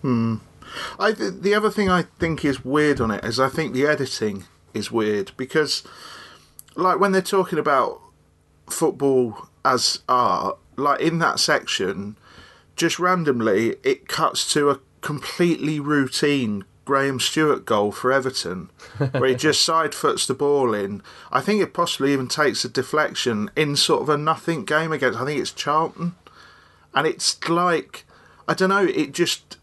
Hmm. 0.05 0.35
I 0.99 1.13
th- 1.13 1.41
the 1.41 1.55
other 1.55 1.71
thing 1.71 1.89
I 1.89 2.03
think 2.03 2.45
is 2.45 2.63
weird 2.63 3.01
on 3.01 3.09
it 3.09 3.25
is 3.25 3.39
I 3.39 3.49
think 3.49 3.73
the 3.73 3.87
editing 3.87 4.43
is 4.71 4.91
weird 4.91 5.31
because, 5.35 5.81
like 6.75 6.99
when 6.99 7.11
they're 7.11 7.23
talking 7.23 7.57
about 7.57 8.01
football 8.67 9.49
as 9.65 10.03
art, 10.07 10.59
like 10.75 11.01
in 11.01 11.17
that 11.19 11.39
section, 11.39 12.17
just 12.75 12.99
randomly 12.99 13.77
it 13.83 14.07
cuts 14.07 14.53
to 14.53 14.69
a 14.69 14.79
completely 15.01 15.79
routine 15.79 16.65
Graham 16.85 17.19
Stuart 17.19 17.65
goal 17.65 17.91
for 17.91 18.11
Everton, 18.11 18.69
where 19.09 19.29
he 19.29 19.33
just 19.33 19.61
side 19.65 19.95
foots 19.95 20.27
the 20.27 20.35
ball 20.35 20.75
in. 20.75 21.01
I 21.31 21.41
think 21.41 21.63
it 21.63 21.73
possibly 21.73 22.13
even 22.13 22.27
takes 22.27 22.63
a 22.63 22.69
deflection 22.69 23.49
in 23.55 23.75
sort 23.75 24.03
of 24.03 24.09
a 24.09 24.19
nothing 24.19 24.65
game 24.65 24.91
against. 24.91 25.17
I 25.17 25.25
think 25.25 25.41
it's 25.41 25.51
Charlton, 25.51 26.13
and 26.93 27.07
it's 27.07 27.49
like 27.49 28.05
I 28.47 28.53
don't 28.53 28.69
know. 28.69 28.85
It 28.85 29.11
just 29.11 29.57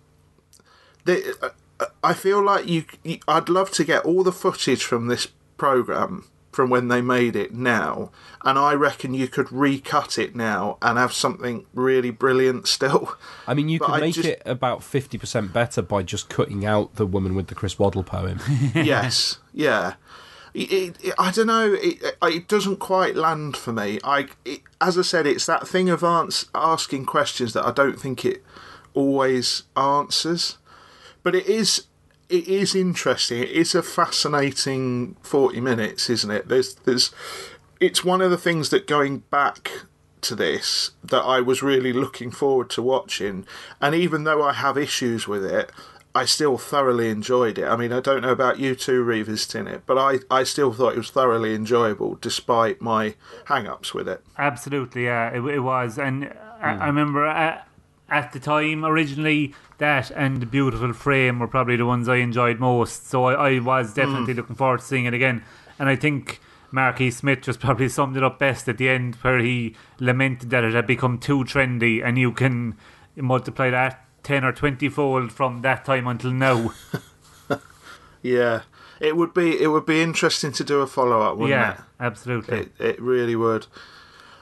the, 1.04 1.36
uh, 1.80 1.86
I 2.02 2.14
feel 2.14 2.42
like 2.42 2.66
you, 2.68 2.84
you. 3.02 3.18
I'd 3.28 3.48
love 3.48 3.70
to 3.72 3.84
get 3.84 4.04
all 4.04 4.22
the 4.22 4.32
footage 4.32 4.84
from 4.84 5.06
this 5.08 5.28
program 5.56 6.28
from 6.52 6.68
when 6.68 6.88
they 6.88 7.00
made 7.00 7.34
it 7.34 7.54
now, 7.54 8.10
and 8.44 8.58
I 8.58 8.74
reckon 8.74 9.14
you 9.14 9.26
could 9.26 9.50
recut 9.50 10.18
it 10.18 10.36
now 10.36 10.76
and 10.82 10.98
have 10.98 11.12
something 11.14 11.64
really 11.72 12.10
brilliant 12.10 12.68
still. 12.68 13.16
I 13.46 13.54
mean, 13.54 13.68
you 13.70 13.78
But 13.78 13.86
could 13.86 13.94
I 13.94 14.00
make 14.00 14.14
just- 14.14 14.28
it 14.28 14.42
about 14.44 14.82
fifty 14.82 15.16
percent 15.18 15.52
better 15.52 15.80
by 15.82 16.02
just 16.02 16.28
cutting 16.28 16.64
out 16.66 16.96
the 16.96 17.06
woman 17.06 17.34
with 17.34 17.46
the 17.48 17.54
Chris 17.54 17.78
Waddle 17.78 18.02
poem. 18.04 18.38
yes, 18.74 19.38
yeah. 19.54 19.94
It, 20.54 20.98
it, 21.02 21.14
I 21.18 21.30
don't 21.30 21.46
know. 21.46 21.72
It, 21.72 22.02
it- 22.22 22.48
doesn't 22.48 22.76
quite 22.76 23.16
land 23.16 23.56
for 23.56 23.72
me. 23.72 23.98
I, 24.04 24.28
as 24.82 24.98
I 24.98 25.02
said, 25.02 25.26
it's 25.26 25.46
that 25.46 25.66
thing 25.66 25.88
of 25.88 26.04
ans- 26.04 26.44
asking 26.54 27.06
questions 27.06 27.54
that 27.54 27.64
I 27.64 27.70
don't 27.72 27.98
think 27.98 28.26
it 28.26 28.44
always 28.92 29.62
answers. 29.76 30.58
But 31.22 31.34
it 31.34 31.46
is, 31.46 31.86
it 32.28 32.48
is 32.48 32.74
interesting. 32.74 33.42
It 33.42 33.50
is 33.50 33.74
a 33.74 33.82
fascinating 33.82 35.16
forty 35.22 35.60
minutes, 35.60 36.08
isn't 36.10 36.30
it? 36.30 36.48
There's, 36.48 36.74
there's, 36.74 37.12
it's 37.80 38.04
one 38.04 38.20
of 38.20 38.30
the 38.30 38.38
things 38.38 38.70
that 38.70 38.86
going 38.86 39.18
back 39.30 39.70
to 40.22 40.34
this 40.34 40.92
that 41.02 41.22
I 41.22 41.40
was 41.40 41.62
really 41.62 41.92
looking 41.92 42.30
forward 42.30 42.70
to 42.70 42.82
watching, 42.82 43.44
and 43.80 43.94
even 43.94 44.24
though 44.24 44.42
I 44.42 44.52
have 44.52 44.76
issues 44.78 45.26
with 45.28 45.44
it. 45.44 45.70
I 46.14 46.26
still 46.26 46.58
thoroughly 46.58 47.08
enjoyed 47.08 47.56
it. 47.56 47.64
I 47.64 47.74
mean, 47.74 47.90
I 47.90 48.00
don't 48.00 48.20
know 48.20 48.32
about 48.32 48.58
you 48.58 48.74
two 48.74 49.02
revisiting 49.02 49.66
it, 49.66 49.84
but 49.86 49.96
I, 49.96 50.18
I 50.30 50.42
still 50.44 50.70
thought 50.70 50.92
it 50.92 50.98
was 50.98 51.08
thoroughly 51.10 51.54
enjoyable 51.54 52.18
despite 52.20 52.82
my 52.82 53.14
hang 53.46 53.66
ups 53.66 53.94
with 53.94 54.06
it. 54.06 54.22
Absolutely, 54.36 55.04
yeah, 55.06 55.30
it, 55.30 55.40
it 55.42 55.60
was. 55.60 55.96
And 55.98 56.26
I, 56.60 56.74
Hmm. 56.74 56.82
I 56.82 56.86
remember 56.88 57.24
at, 57.24 57.66
at 58.10 58.34
the 58.34 58.40
time, 58.40 58.84
originally, 58.84 59.54
that 59.82 60.10
and 60.12 60.40
The 60.40 60.46
Beautiful 60.46 60.92
Frame 60.94 61.38
were 61.38 61.48
probably 61.48 61.76
the 61.76 61.86
ones 61.86 62.08
I 62.08 62.16
enjoyed 62.16 62.58
most. 62.58 63.06
So 63.08 63.24
I, 63.26 63.34
I 63.50 63.58
was 63.60 63.92
definitely 63.92 64.32
Mm. 64.34 64.36
looking 64.38 64.56
forward 64.56 64.80
to 64.80 64.86
seeing 64.86 65.04
it 65.04 65.14
again. 65.14 65.42
And 65.78 65.88
I 65.88 65.96
think 65.96 66.40
Marquis 66.70 67.10
Smith 67.10 67.42
just 67.42 67.60
probably 67.60 67.88
summed 67.88 68.16
it 68.16 68.22
up 68.22 68.38
best 68.38 68.68
at 68.68 68.78
the 68.78 68.88
end, 68.88 69.16
where 69.22 69.38
he 69.38 69.74
lamented 70.00 70.50
that 70.50 70.64
it 70.64 70.72
had 70.74 70.86
become 70.86 71.18
too 71.18 71.44
trendy, 71.44 72.02
and 72.02 72.16
you 72.18 72.32
can 72.32 72.74
multiply 73.16 73.68
that 73.70 74.04
10 74.22 74.44
or 74.44 74.52
20 74.52 74.88
fold 74.88 75.32
from 75.32 75.62
that 75.62 75.84
time 75.84 76.06
until 76.06 76.30
now. 76.32 76.72
Yeah. 78.22 78.62
It 79.00 79.16
would 79.16 79.34
be 79.34 79.60
it 79.60 79.66
would 79.66 79.84
be 79.84 80.00
interesting 80.00 80.52
to 80.52 80.62
do 80.64 80.80
a 80.80 80.86
follow 80.86 81.20
up, 81.22 81.36
wouldn't 81.36 81.50
Yeah, 81.60 81.72
it? 81.72 81.78
absolutely. 81.98 82.58
It, 82.58 82.72
it 82.78 83.02
really 83.02 83.34
would. 83.34 83.66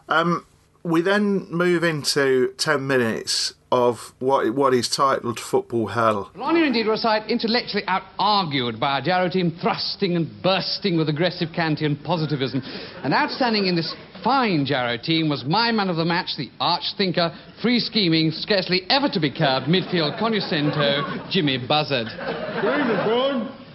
Um, 0.09 0.45
we 0.83 1.03
then 1.03 1.47
move 1.51 1.85
into 1.85 2.53
10 2.59 2.87
minutes 2.87 3.55
of 3.73 4.13
what 4.19 4.53
what 4.55 4.75
is 4.75 4.89
titled 4.89 5.39
Football 5.39 5.89
Hell. 5.89 6.31
Ronnie 6.35 6.67
indeed 6.67 6.87
was 6.87 7.03
side 7.03 7.31
intellectually 7.31 7.85
out-argued 7.87 8.81
by 8.81 8.99
a 8.99 9.03
Jarrow 9.03 9.29
team 9.29 9.57
thrusting 9.61 10.17
and 10.17 10.29
bursting 10.43 10.97
with 10.97 11.09
aggressive 11.09 11.51
Kantian 11.51 12.03
positivism. 12.03 12.63
And 13.05 13.15
outstanding 13.15 13.67
in 13.67 13.77
this 13.77 13.95
fine 14.25 14.65
Jarrow 14.67 14.97
team 14.97 15.29
was 15.29 15.45
my 15.45 15.71
man 15.71 15.89
of 15.89 15.97
the 15.97 16.05
match, 16.05 16.37
the 16.37 16.51
arch-thinker, 16.59 17.33
free-scheming, 17.63 18.33
scarcely 18.33 18.83
ever 18.91 19.09
to 19.09 19.21
be 19.21 19.31
curbed 19.31 19.67
midfield 19.67 20.19
conuscento, 20.19 21.31
Jimmy 21.31 21.59
Buzzard. 21.59 22.09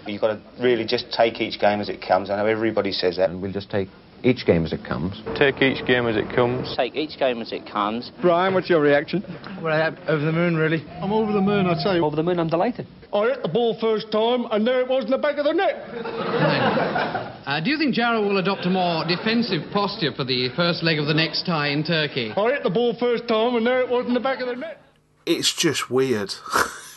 You've 0.07 0.21
got 0.21 0.35
to 0.35 0.41
really 0.61 0.85
just 0.85 1.11
take 1.11 1.41
each 1.41 1.59
game 1.59 1.81
as 1.81 1.89
it 1.89 2.01
comes. 2.01 2.29
I 2.29 2.35
know 2.35 2.45
everybody 2.45 2.91
says 2.91 3.17
that. 3.17 3.29
And 3.29 3.41
we'll 3.41 3.53
just 3.53 3.71
take 3.71 3.89
each 4.23 4.45
game 4.45 4.65
as 4.65 4.73
it 4.73 4.83
comes. 4.83 5.21
Take 5.37 5.61
each 5.61 5.85
game 5.85 6.07
as 6.07 6.15
it 6.15 6.33
comes. 6.35 6.75
Take 6.75 6.95
each 6.95 7.17
game 7.19 7.41
as 7.41 7.51
it 7.51 7.65
comes. 7.65 8.11
Brian, 8.21 8.53
what's 8.53 8.69
your 8.69 8.81
reaction? 8.81 9.23
Well, 9.61 9.95
over 10.07 10.25
the 10.25 10.31
moon, 10.31 10.55
really. 10.55 10.83
I'm 11.01 11.11
over 11.11 11.31
the 11.31 11.41
moon, 11.41 11.67
I 11.67 11.81
tell 11.81 11.95
you. 11.95 12.03
Over 12.03 12.15
the 12.15 12.23
moon, 12.23 12.39
I'm 12.39 12.49
delighted. 12.49 12.87
I 13.13 13.27
hit 13.27 13.43
the 13.43 13.49
ball 13.49 13.77
first 13.79 14.11
time, 14.11 14.45
and 14.51 14.65
there 14.67 14.81
it 14.81 14.87
was 14.87 15.05
in 15.05 15.11
the 15.11 15.17
back 15.17 15.37
of 15.37 15.45
the 15.45 15.53
net. 15.53 17.31
Uh, 17.45 17.59
do 17.59 17.69
you 17.69 17.77
think 17.77 17.93
Jarrow 17.93 18.23
will 18.23 18.39
adopt 18.39 18.65
a 18.65 18.69
more 18.71 19.05
defensive 19.05 19.71
posture 19.71 20.11
for 20.15 20.23
the 20.23 20.49
first 20.55 20.81
leg 20.81 20.97
of 20.97 21.05
the 21.05 21.13
next 21.13 21.45
tie 21.45 21.67
in 21.67 21.83
Turkey? 21.83 22.33
I 22.35 22.53
hit 22.53 22.63
the 22.63 22.71
ball 22.71 22.95
first 22.99 23.27
time, 23.27 23.55
and 23.55 23.63
there 23.63 23.81
it 23.81 23.87
was 23.87 24.07
in 24.07 24.15
the 24.15 24.19
back 24.19 24.39
of 24.41 24.47
the 24.47 24.55
net. 24.55 24.81
It's 25.27 25.53
just 25.53 25.91
weird. 25.91 26.33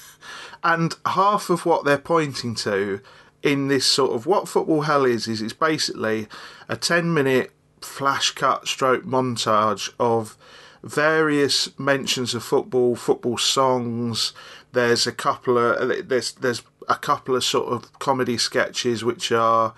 and 0.64 0.94
half 1.04 1.50
of 1.50 1.66
what 1.66 1.84
they're 1.84 1.98
pointing 1.98 2.54
to 2.54 3.00
in 3.42 3.68
this 3.68 3.86
sort 3.86 4.12
of 4.12 4.26
what 4.26 4.48
football 4.48 4.82
hell 4.82 5.04
is 5.04 5.28
is 5.28 5.40
it's 5.40 5.52
basically 5.52 6.26
a 6.68 6.76
10 6.76 7.14
minute 7.14 7.52
flash 7.80 8.32
cut 8.32 8.66
stroke 8.66 9.04
montage 9.04 9.90
of 10.00 10.36
various 10.82 11.76
mentions 11.78 12.34
of 12.34 12.42
football 12.42 12.96
football 12.96 13.38
songs. 13.38 14.32
There's 14.72 15.06
a 15.06 15.12
couple 15.12 15.58
of 15.58 16.08
there's 16.08 16.32
there's 16.32 16.62
a 16.88 16.94
couple 16.96 17.36
of 17.36 17.44
sort 17.44 17.68
of 17.72 17.98
comedy 17.98 18.38
sketches 18.38 19.04
which 19.04 19.30
are 19.32 19.74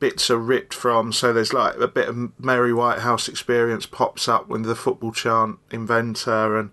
bits 0.00 0.30
are 0.30 0.38
ripped 0.38 0.74
from. 0.74 1.12
So 1.12 1.32
there's 1.32 1.52
like 1.52 1.76
a 1.76 1.88
bit 1.88 2.08
of 2.08 2.38
Mary 2.38 2.72
Whitehouse 2.72 3.28
experience 3.28 3.86
pops 3.86 4.28
up 4.28 4.48
when 4.48 4.62
the 4.62 4.74
football 4.74 5.12
chant 5.12 5.58
inventor 5.70 6.58
and 6.58 6.70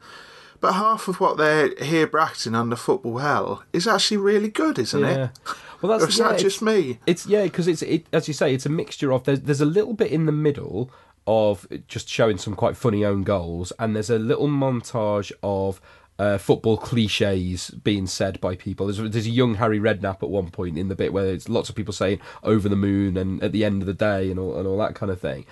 but 0.59 0.73
half 0.73 1.07
of 1.07 1.19
what 1.19 1.37
they're 1.37 1.73
here 1.83 2.05
bracketing 2.05 2.53
under 2.53 2.75
football 2.75 3.17
hell 3.17 3.63
is 3.73 3.87
actually 3.87 4.17
really 4.17 4.49
good 4.49 4.77
isn't 4.77 4.99
Yeah. 4.99 5.25
it 5.25 5.39
Well, 5.81 5.91
that's 5.91 6.03
or 6.03 6.09
is 6.09 6.19
yeah, 6.19 6.29
that 6.29 6.39
just 6.39 6.61
me? 6.61 6.99
It's 7.05 7.25
yeah, 7.25 7.43
because 7.43 7.67
it's 7.67 7.81
it, 7.81 8.05
as 8.13 8.27
you 8.27 8.33
say, 8.33 8.53
it's 8.53 8.65
a 8.65 8.69
mixture 8.69 9.11
of 9.11 9.23
there's 9.23 9.41
there's 9.41 9.61
a 9.61 9.65
little 9.65 9.93
bit 9.93 10.11
in 10.11 10.25
the 10.25 10.31
middle 10.31 10.91
of 11.27 11.67
just 11.87 12.09
showing 12.09 12.37
some 12.37 12.55
quite 12.55 12.77
funny 12.77 13.03
own 13.05 13.23
goals, 13.23 13.71
and 13.79 13.95
there's 13.95 14.09
a 14.09 14.19
little 14.19 14.47
montage 14.47 15.31
of. 15.43 15.81
Uh, 16.19 16.37
football 16.37 16.77
cliches 16.77 17.71
being 17.71 18.05
said 18.05 18.39
by 18.39 18.55
people. 18.55 18.85
There's, 18.85 19.11
there's 19.11 19.25
a 19.25 19.31
young 19.31 19.55
Harry 19.55 19.79
Redknapp 19.79 20.21
at 20.21 20.29
one 20.29 20.51
point 20.51 20.77
in 20.77 20.87
the 20.87 20.93
bit 20.93 21.13
where 21.13 21.33
it's 21.33 21.49
lots 21.49 21.67
of 21.67 21.73
people 21.73 21.93
saying 21.93 22.19
"over 22.43 22.69
the 22.69 22.75
moon" 22.75 23.17
and 23.17 23.41
at 23.41 23.53
the 23.53 23.65
end 23.65 23.81
of 23.81 23.87
the 23.87 23.93
day 23.93 24.29
and 24.29 24.37
all 24.39 24.55
and 24.55 24.67
all 24.67 24.77
that 24.77 24.93
kind 24.93 25.11
of 25.11 25.19
thing. 25.19 25.45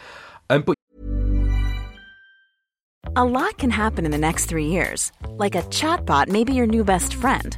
Um, 0.47 0.61
but 0.61 0.75
A 3.15 3.25
lot 3.25 3.57
can 3.57 3.71
happen 3.71 4.05
in 4.05 4.11
the 4.11 4.17
next 4.17 4.45
three 4.45 4.67
years. 4.67 5.11
Like 5.27 5.55
a 5.55 5.63
chatbot 5.63 6.27
may 6.27 6.43
be 6.43 6.53
your 6.53 6.67
new 6.67 6.83
best 6.83 7.15
friend. 7.15 7.57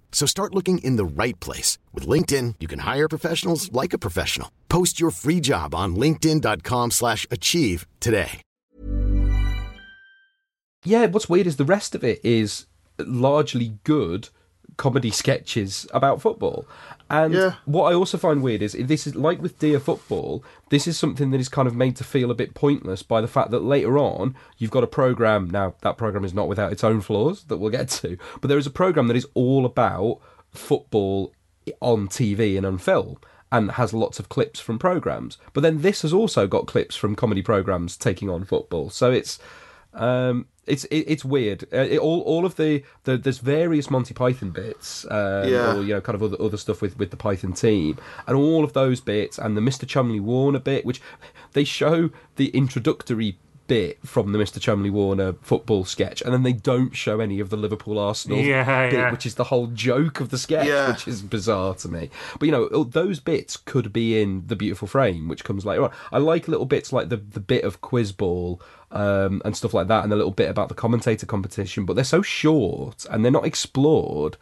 So 0.11 0.27
start 0.27 0.53
looking 0.53 0.77
in 0.83 0.97
the 0.97 1.05
right 1.05 1.39
place. 1.39 1.79
With 1.93 2.05
LinkedIn, 2.05 2.55
you 2.59 2.67
can 2.67 2.79
hire 2.79 3.07
professionals 3.07 3.71
like 3.71 3.93
a 3.93 3.97
professional. 3.97 4.51
Post 4.69 4.99
your 4.99 5.09
free 5.09 5.39
job 5.39 5.73
on 5.73 5.95
linkedin.com 5.95 6.91
slash 6.91 7.25
achieve 7.31 7.87
today. 7.99 8.41
yeah, 10.83 11.05
what's 11.05 11.29
weird 11.29 11.47
is 11.47 11.57
the 11.57 11.65
rest 11.65 11.95
of 11.95 12.03
it 12.03 12.19
is 12.23 12.65
largely 12.97 13.77
good 13.83 14.29
comedy 14.81 15.11
sketches 15.11 15.85
about 15.93 16.21
football. 16.21 16.65
And 17.07 17.33
Yeah. 17.33 17.53
what 17.65 17.91
I 17.91 17.93
also 17.93 18.17
find 18.17 18.41
weird 18.41 18.61
is 18.63 18.71
this 18.73 19.05
is 19.05 19.15
like 19.15 19.39
with 19.41 19.59
Dear 19.59 19.79
Football, 19.79 20.43
this 20.69 20.87
is 20.87 20.97
something 20.97 21.29
that 21.31 21.39
is 21.39 21.49
kind 21.49 21.67
of 21.67 21.75
made 21.75 21.95
to 21.97 22.03
feel 22.03 22.31
a 22.31 22.33
bit 22.41 22.55
pointless 22.55 23.03
by 23.03 23.21
the 23.21 23.27
fact 23.27 23.51
that 23.51 23.63
later 23.63 23.99
on 23.99 24.33
you've 24.57 24.71
got 24.77 24.83
a 24.83 24.87
program. 25.01 25.49
Now 25.49 25.75
that 25.81 25.97
program 25.97 26.25
is 26.25 26.33
not 26.33 26.47
without 26.47 26.71
its 26.71 26.83
own 26.83 27.01
flaws 27.01 27.43
that 27.49 27.57
we'll 27.57 27.69
get 27.79 27.89
to, 28.01 28.17
but 28.39 28.47
there 28.47 28.57
is 28.57 28.65
a 28.67 28.71
program 28.83 29.07
that 29.07 29.17
is 29.17 29.27
all 29.35 29.65
about 29.65 30.19
football 30.49 31.31
on 31.79 32.07
TV 32.07 32.57
and 32.57 32.65
on 32.65 32.77
film. 32.77 33.17
And 33.53 33.71
has 33.71 33.93
lots 33.93 34.17
of 34.17 34.29
clips 34.29 34.61
from 34.61 34.79
programs, 34.79 35.37
but 35.51 35.59
then 35.59 35.81
this 35.81 36.03
has 36.03 36.13
also 36.13 36.47
got 36.47 36.67
clips 36.67 36.95
from 36.95 37.17
comedy 37.17 37.41
programs 37.41 37.97
taking 37.97 38.29
on 38.29 38.45
football. 38.45 38.89
So 38.89 39.11
it's 39.11 39.39
um, 39.93 40.45
it's 40.67 40.85
it, 40.85 41.05
it's 41.07 41.25
weird. 41.25 41.63
Uh, 41.73 41.77
it, 41.77 41.97
all 41.99 42.21
all 42.21 42.45
of 42.45 42.55
the, 42.55 42.83
the 43.03 43.17
there's 43.17 43.39
various 43.39 43.89
Monty 43.89 44.13
Python 44.13 44.51
bits, 44.51 45.05
um, 45.09 45.47
Yeah. 45.49 45.75
or 45.75 45.81
you 45.81 45.93
know, 45.95 46.01
kind 46.01 46.15
of 46.15 46.23
other 46.23 46.37
other 46.41 46.57
stuff 46.57 46.81
with 46.81 46.97
with 46.99 47.11
the 47.11 47.17
Python 47.17 47.53
team, 47.53 47.97
and 48.27 48.37
all 48.37 48.63
of 48.63 48.73
those 48.73 49.01
bits, 49.01 49.37
and 49.37 49.57
the 49.57 49.61
Mr. 49.61 49.85
Cholmondley-Warner 49.87 50.59
bit, 50.59 50.85
which 50.85 51.01
they 51.53 51.63
show 51.63 52.09
the 52.35 52.49
introductory 52.49 53.37
bit 53.67 53.99
from 54.05 54.33
the 54.33 54.37
Mr. 54.39 54.59
Cholmondley-Warner 54.59 55.33
football 55.41 55.85
sketch, 55.85 56.21
and 56.21 56.33
then 56.33 56.43
they 56.43 56.51
don't 56.51 56.93
show 56.93 57.21
any 57.21 57.39
of 57.39 57.49
the 57.49 57.55
Liverpool 57.55 57.97
Arsenal 57.97 58.37
Yeah, 58.39 58.89
bit, 58.89 58.97
yeah. 58.97 59.11
which 59.11 59.25
is 59.25 59.35
the 59.35 59.45
whole 59.45 59.67
joke 59.67 60.19
of 60.19 60.29
the 60.29 60.37
sketch, 60.37 60.67
Yeah. 60.67 60.91
which 60.91 61.07
is 61.07 61.21
bizarre 61.21 61.73
to 61.75 61.87
me. 61.87 62.09
But 62.37 62.47
you 62.47 62.51
know, 62.51 62.83
those 62.83 63.19
bits 63.21 63.55
could 63.57 63.93
be 63.93 64.21
in 64.21 64.43
the 64.47 64.57
Beautiful 64.57 64.89
Frame, 64.89 65.27
which 65.29 65.43
comes 65.45 65.65
later 65.65 65.85
on. 65.85 65.91
I 66.11 66.17
like 66.17 66.47
little 66.49 66.65
bits 66.65 66.91
like 66.91 67.09
the 67.09 67.17
the 67.17 67.39
bit 67.39 67.63
of 67.63 67.79
Quiz 67.81 68.11
Ball 68.11 68.61
um, 68.91 69.41
and 69.45 69.55
stuff 69.55 69.73
like 69.73 69.87
that, 69.87 70.03
and 70.03 70.13
a 70.13 70.15
little 70.15 70.31
bit 70.31 70.49
about 70.49 70.69
the 70.69 70.75
commentator 70.75 71.25
competition. 71.25 71.85
But 71.85 71.95
they're 71.95 72.03
so 72.03 72.21
short 72.21 73.05
and 73.09 73.23
they're 73.23 73.31
not 73.31 73.45
explored 73.45 74.37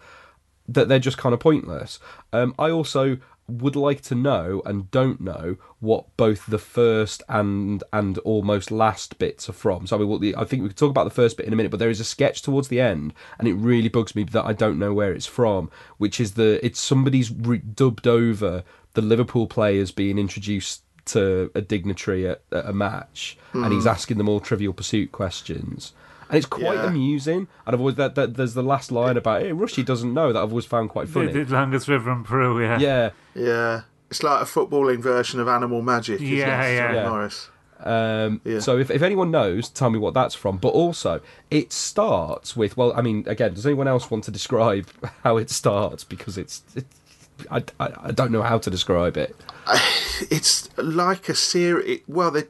that 0.67 0.87
they're 0.87 0.99
just 0.99 1.17
kind 1.17 1.33
of 1.33 1.39
pointless. 1.39 1.99
Um, 2.31 2.53
I 2.59 2.69
also 2.69 3.17
would 3.49 3.75
like 3.75 4.01
to 4.01 4.15
know 4.15 4.61
and 4.65 4.91
don't 4.91 5.19
know 5.19 5.57
what 5.79 6.05
both 6.17 6.45
the 6.45 6.59
first 6.59 7.23
and 7.27 7.83
and 7.91 8.17
almost 8.19 8.69
last 8.71 9.17
bits 9.17 9.49
are 9.49 9.53
from. 9.53 9.87
So 9.87 9.99
I, 9.99 10.03
will, 10.03 10.21
I 10.37 10.43
think 10.45 10.61
we 10.61 10.69
could 10.69 10.77
talk 10.77 10.91
about 10.91 11.05
the 11.05 11.09
first 11.09 11.37
bit 11.37 11.47
in 11.47 11.53
a 11.53 11.55
minute, 11.55 11.71
but 11.71 11.79
there 11.79 11.89
is 11.89 11.99
a 11.99 12.05
sketch 12.05 12.41
towards 12.41 12.67
the 12.67 12.79
end, 12.79 13.13
and 13.37 13.47
it 13.47 13.53
really 13.53 13.89
bugs 13.89 14.15
me 14.15 14.23
that 14.25 14.45
I 14.45 14.53
don't 14.53 14.79
know 14.79 14.93
where 14.93 15.13
it's 15.13 15.25
from. 15.25 15.71
Which 15.97 16.19
is 16.19 16.33
the 16.33 16.63
it's 16.63 16.79
somebody's 16.79 17.31
re- 17.31 17.57
dubbed 17.57 18.07
over 18.07 18.63
the 18.93 19.01
Liverpool 19.01 19.47
players 19.47 19.91
being 19.91 20.17
introduced 20.17 20.83
to 21.13 21.51
a 21.55 21.61
dignitary 21.61 22.27
at, 22.27 22.41
at 22.51 22.65
a 22.65 22.73
match, 22.73 23.37
and 23.53 23.71
he's 23.73 23.83
Hmm. 23.83 23.89
asking 23.89 24.17
them 24.17 24.29
all 24.29 24.39
Trivial 24.39 24.73
Pursuit 24.73 25.11
questions. 25.11 25.93
And 26.29 26.37
it's 26.37 26.45
quite 26.45 26.75
Yeah. 26.75 26.85
amusing. 26.87 27.47
And 27.65 27.73
I've 27.73 27.79
always 27.79 27.95
that, 27.95 28.13
that 28.15 28.35
there's 28.35 28.53
the 28.53 28.61
last 28.63 28.91
line 28.91 29.17
about 29.17 29.41
hey, 29.41 29.51
Rushy 29.51 29.81
doesn't 29.83 30.13
know 30.13 30.31
that 30.31 30.39
I've 30.41 30.49
always 30.51 30.65
found 30.65 30.89
quite 30.91 31.07
The, 31.07 31.13
funny. 31.13 31.43
the 31.43 31.51
longest 31.53 31.87
river 31.87 32.11
in 32.11 32.23
Peru, 32.23 32.61
yeah. 32.61 32.77
Yeah. 32.79 33.09
Yeah. 33.33 33.81
It's 34.11 34.21
like 34.21 34.41
a 34.41 34.45
footballing 34.45 34.99
version 35.01 35.39
of 35.39 35.47
Animal 35.47 35.81
Magic. 35.81 36.15
isn't 36.21 36.27
Yeah, 36.35 36.63
it, 36.65 36.75
yeah. 36.75 36.87
John 36.87 36.95
Yeah. 36.95 37.09
Morris. 37.09 37.49
Um, 37.83 38.41
Yeah. 38.43 38.59
So 38.59 38.77
if, 38.77 38.91
if 38.91 39.01
anyone 39.01 39.31
knows, 39.31 39.69
tell 39.69 39.89
me 39.89 39.97
what 39.97 40.13
that's 40.13 40.35
from. 40.35 40.57
But 40.57 40.69
also, 40.69 41.21
it 41.49 41.71
starts 41.73 42.55
with 42.55 42.75
well, 42.77 42.93
I 42.95 43.01
mean, 43.01 43.23
again, 43.25 43.53
does 43.55 43.65
anyone 43.65 43.87
else 43.87 44.11
want 44.11 44.23
to 44.25 44.31
describe 44.31 44.87
how 45.23 45.37
it 45.37 45.49
starts? 45.49 46.03
Because 46.03 46.37
it's, 46.37 46.61
it's 46.75 46.98
I, 47.51 47.63
I, 47.79 47.89
I 48.03 48.11
don't 48.11 48.31
know 48.31 48.41
how 48.43 48.57
to 48.57 48.69
describe 48.69 49.17
it. 49.17 49.35
It's 50.29 50.69
like 50.77 51.29
a 51.29 51.35
series. 51.35 52.01
Well, 52.05 52.31
they. 52.31 52.43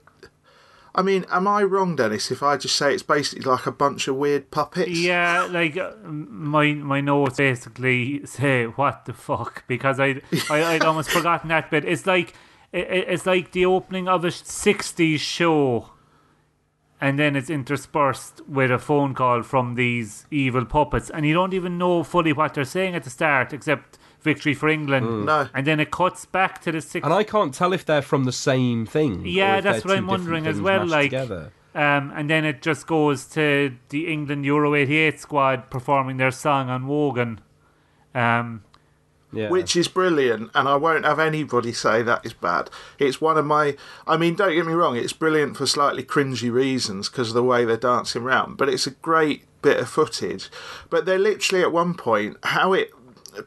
I 0.96 1.04
mean, 1.04 1.26
am 1.30 1.48
I 1.48 1.62
wrong, 1.62 1.96
Dennis? 1.96 2.32
If 2.32 2.42
I 2.42 2.58
just 2.58 2.76
say 2.76 2.96
it's 2.96 3.04
basically 3.04 3.46
like 3.46 3.68
a 3.68 3.72
bunch 3.72 4.08
of 4.08 4.16
weird 4.16 4.50
puppets? 4.50 4.90
Yeah, 5.00 5.44
like 5.44 5.78
uh, 5.78 5.92
my 6.04 6.74
my 6.74 7.00
notes 7.00 7.38
basically 7.38 8.26
say 8.26 8.66
what 8.66 9.06
the 9.06 9.14
fuck 9.14 9.66
because 9.68 10.00
I 10.00 10.22
I 10.50 10.64
I'd 10.64 10.84
almost 10.84 11.12
forgotten 11.12 11.50
that 11.50 11.70
bit. 11.70 11.86
It's 11.86 12.08
like 12.08 12.34
it, 12.72 12.88
it's 13.08 13.28
like 13.28 13.52
the 13.52 13.68
opening 13.68 14.08
of 14.08 14.26
a 14.26 14.30
'60s 14.30 15.20
show, 15.20 15.92
and 17.00 17.20
then 17.20 17.36
it's 17.36 17.52
interspersed 17.52 18.42
with 18.48 18.72
a 18.72 18.80
phone 18.80 19.14
call 19.14 19.44
from 19.44 19.76
these 19.76 20.26
evil 20.32 20.66
puppets, 20.66 21.12
and 21.12 21.24
you 21.24 21.36
don't 21.36 21.54
even 21.54 21.78
know 21.78 22.02
fully 22.02 22.34
what 22.34 22.56
they're 22.56 22.66
saying 22.66 22.96
at 22.96 23.04
the 23.04 23.12
start, 23.12 23.54
except 23.54 23.99
"Victory 24.22 24.54
for 24.54 24.70
England." 24.70 25.06
Mm. 25.06 25.26
No. 25.26 25.48
and 25.54 25.66
then 25.66 25.80
it 25.80 25.92
cuts 25.92 26.26
back 26.26 26.62
to 26.64 26.72
the 26.72 26.82
six. 26.82 27.04
And 27.04 27.14
I 27.14 27.24
can't 27.24 27.54
tell 27.54 27.74
if 27.74 27.86
they're 27.86 28.02
from 28.02 28.26
the 28.26 28.32
same 28.32 28.86
thing. 28.86 29.22
or 29.24 29.28
Yeah, 29.28 29.58
if 29.58 29.64
that's 29.64 29.86
what 29.86 29.98
I'm 29.98 30.08
wondering 30.08 30.48
as 30.48 30.60
well. 30.62 30.86
Like, 30.86 31.12
together. 31.12 31.52
um, 31.76 32.12
and 32.16 32.30
then 32.30 32.46
it 32.46 32.62
just 32.62 32.88
goes 32.88 33.26
to 33.28 33.74
the 33.90 34.12
England 34.12 34.46
Euro 34.46 34.76
'88 34.76 35.20
squad 35.20 35.70
performing 35.70 36.18
their 36.18 36.32
song 36.32 36.70
on 36.70 36.88
Wogan. 36.88 37.42
Um, 38.16 38.64
Which 39.32 39.76
is 39.76 39.88
brilliant, 39.88 40.50
and 40.56 40.68
I 40.68 40.76
won't 40.76 41.06
have 41.06 41.20
anybody 41.20 41.72
say 41.72 42.02
that 42.02 42.26
is 42.26 42.34
bad. 42.34 42.72
It's 42.98 43.22
one 43.22 43.38
of 43.38 43.46
my. 43.46 43.78
I 44.08 44.18
mean, 44.18 44.34
don't 44.34 44.56
get 44.56 44.66
me 44.66 44.74
wrong, 44.74 44.96
it's 44.96 45.14
brilliant 45.14 45.56
for 45.56 45.68
slightly 45.68 46.02
cringy 46.04 46.52
reasons 46.52 47.10
because 47.10 47.30
of 47.30 47.36
the 47.36 47.44
way 47.44 47.64
they're 47.64 47.78
dancing 47.78 48.24
around, 48.24 48.58
but 48.58 48.70
it's 48.70 48.88
a 48.88 48.92
great 48.92 49.44
bit 49.62 49.78
of 49.78 49.88
footage. 49.88 50.50
But 50.90 51.06
they're 51.06 51.20
literally 51.20 51.64
at 51.64 51.72
one 51.72 51.94
point, 51.94 52.38
how 52.44 52.74
it. 52.74 52.90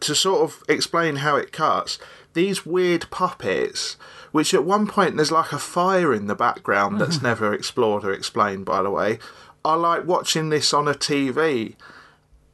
To 0.00 0.14
sort 0.14 0.42
of 0.42 0.62
explain 0.68 1.16
how 1.16 1.36
it 1.36 1.52
cuts, 1.52 1.98
these 2.34 2.64
weird 2.66 3.10
puppets, 3.10 3.96
which 4.32 4.54
at 4.54 4.64
one 4.64 4.86
point 4.86 5.16
there's 5.16 5.32
like 5.32 5.52
a 5.52 5.58
fire 5.58 6.12
in 6.14 6.26
the 6.26 6.34
background 6.34 7.00
that's 7.00 7.22
never 7.22 7.52
explored 7.52 8.04
or 8.04 8.12
explained, 8.12 8.64
by 8.64 8.82
the 8.82 8.90
way, 8.90 9.18
are 9.64 9.76
like 9.78 10.06
watching 10.06 10.48
this 10.48 10.72
on 10.72 10.88
a 10.88 10.94
TV. 10.94 11.74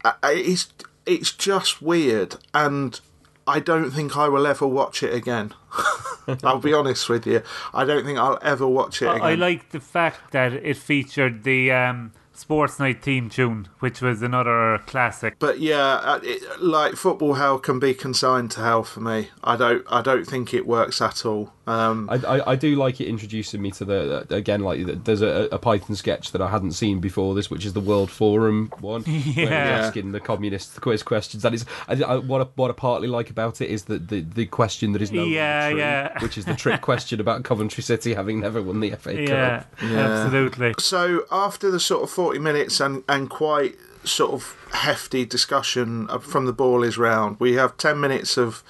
Uh, 0.05 0.12
It's 0.24 0.68
it's 1.07 1.32
just 1.32 1.80
weird, 1.80 2.36
and 2.53 3.01
I 3.47 3.61
don't 3.61 3.91
think 3.91 4.16
I 4.16 4.28
will 4.28 4.47
ever 4.47 4.66
watch 4.66 5.03
it 5.03 5.14
again. 5.14 5.55
I'll 6.45 6.59
be 6.59 6.74
honest 6.74 7.09
with 7.09 7.26
you. 7.26 7.43
I 7.72 7.86
don't 7.86 8.05
think 8.05 8.18
I'll 8.18 8.39
ever 8.43 8.66
watch 8.66 9.01
it 9.01 9.07
again. 9.07 9.22
I 9.22 9.34
like 9.34 9.70
the 9.70 9.80
fact 9.80 10.32
that 10.32 10.53
it 10.53 10.76
featured 10.76 11.45
the 11.45 11.72
um, 11.72 12.12
Sports 12.39 12.78
Night 12.78 13.03
theme 13.03 13.28
tune, 13.28 13.68
which 13.80 14.01
was 14.01 14.22
another 14.22 14.82
classic. 14.86 15.36
But 15.39 15.61
yeah, 15.61 15.95
uh, 16.03 16.20
it, 16.22 16.62
like 16.62 16.95
football 16.95 17.34
hell 17.34 17.59
can 17.59 17.78
be 17.78 17.95
consigned 17.95 18.51
to 18.53 18.61
hell 18.61 18.82
for 18.84 19.01
me. 19.01 19.28
I 19.45 19.57
don't. 19.57 19.84
I 19.91 20.01
don't 20.03 20.24
think 20.24 20.55
it 20.55 20.66
works 20.66 21.01
at 21.03 21.26
all. 21.26 21.53
Um, 21.66 22.09
I, 22.09 22.14
I, 22.14 22.51
I 22.53 22.57
do 22.57 22.76
like 22.76 22.99
it 22.99 23.09
introducing 23.09 23.61
me 23.61 23.70
to 23.72 23.84
the 23.84 24.26
again 24.30 24.62
like 24.62 24.80
there's 25.05 25.20
a, 25.20 25.49
a 25.53 25.59
Python 25.59 25.97
sketch 25.97 26.32
that 26.32 26.41
I 26.41 26.49
hadn't 26.49 26.72
seen 26.72 26.99
before 27.01 27.34
this, 27.34 27.51
which 27.51 27.66
is 27.66 27.74
the 27.74 27.80
World 27.80 28.11
Forum 28.11 28.72
one, 28.80 29.03
where 29.05 29.12
he's 29.18 29.36
Yeah. 29.36 29.80
asking 29.84 30.12
the 30.12 30.20
communists 30.20 30.74
the 30.74 30.80
quiz 30.80 31.03
questions. 31.03 31.43
That 31.43 31.53
is 31.53 31.66
I, 31.86 31.95
I, 32.03 32.16
what 32.16 32.41
I, 32.41 32.45
what 32.55 32.70
I 32.70 32.74
partly 32.74 33.09
like 33.09 33.28
about 33.28 33.61
it 33.61 33.68
is 33.68 33.84
that 33.84 34.09
the, 34.09 34.20
the 34.22 34.47
question 34.47 34.93
that 34.93 35.03
is 35.03 35.12
no 35.12 35.24
Yeah, 35.24 35.68
true, 35.70 35.78
yeah. 35.78 36.18
which 36.22 36.39
is 36.39 36.47
the 36.47 36.55
trick 36.55 36.80
question 36.80 37.20
about 37.20 37.43
Coventry 37.45 37.82
City 37.82 38.14
having 38.14 38.41
never 38.41 38.62
won 38.62 38.80
the 38.80 38.91
FA 38.93 39.22
Yeah, 39.22 39.64
Cup. 39.64 39.82
absolutely. 39.82 40.74
So 40.78 41.26
after 41.30 41.70
the 41.70 41.80
sort 41.80 42.03
of 42.03 42.11
forty 42.29 42.39
minutes 42.39 42.79
and 42.79 43.03
and 43.09 43.31
quite 43.31 43.74
sort 44.05 44.33
of 44.33 44.55
hefty 44.72 45.24
discussion 45.24 46.07
uh, 46.11 46.18
from 46.18 46.45
the 46.45 46.53
ball 46.53 46.83
is 46.83 46.99
round, 46.99 47.41
we 47.41 47.55
have 47.55 47.74
ten 47.79 47.99
minutes 47.99 48.37
of 48.37 48.62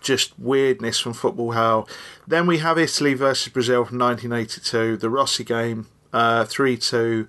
just 0.00 0.32
weirdness 0.38 0.98
from 0.98 1.12
football 1.12 1.50
hell. 1.50 1.86
Then 2.26 2.46
we 2.46 2.58
have 2.58 2.78
Italy 2.78 3.12
versus 3.12 3.52
Brazil 3.52 3.84
from 3.84 3.98
1982, 3.98 4.96
the 4.96 5.10
Rossi 5.10 5.44
game, 5.44 5.88
uh, 6.10 6.46
three 6.46 6.78
two. 6.78 7.28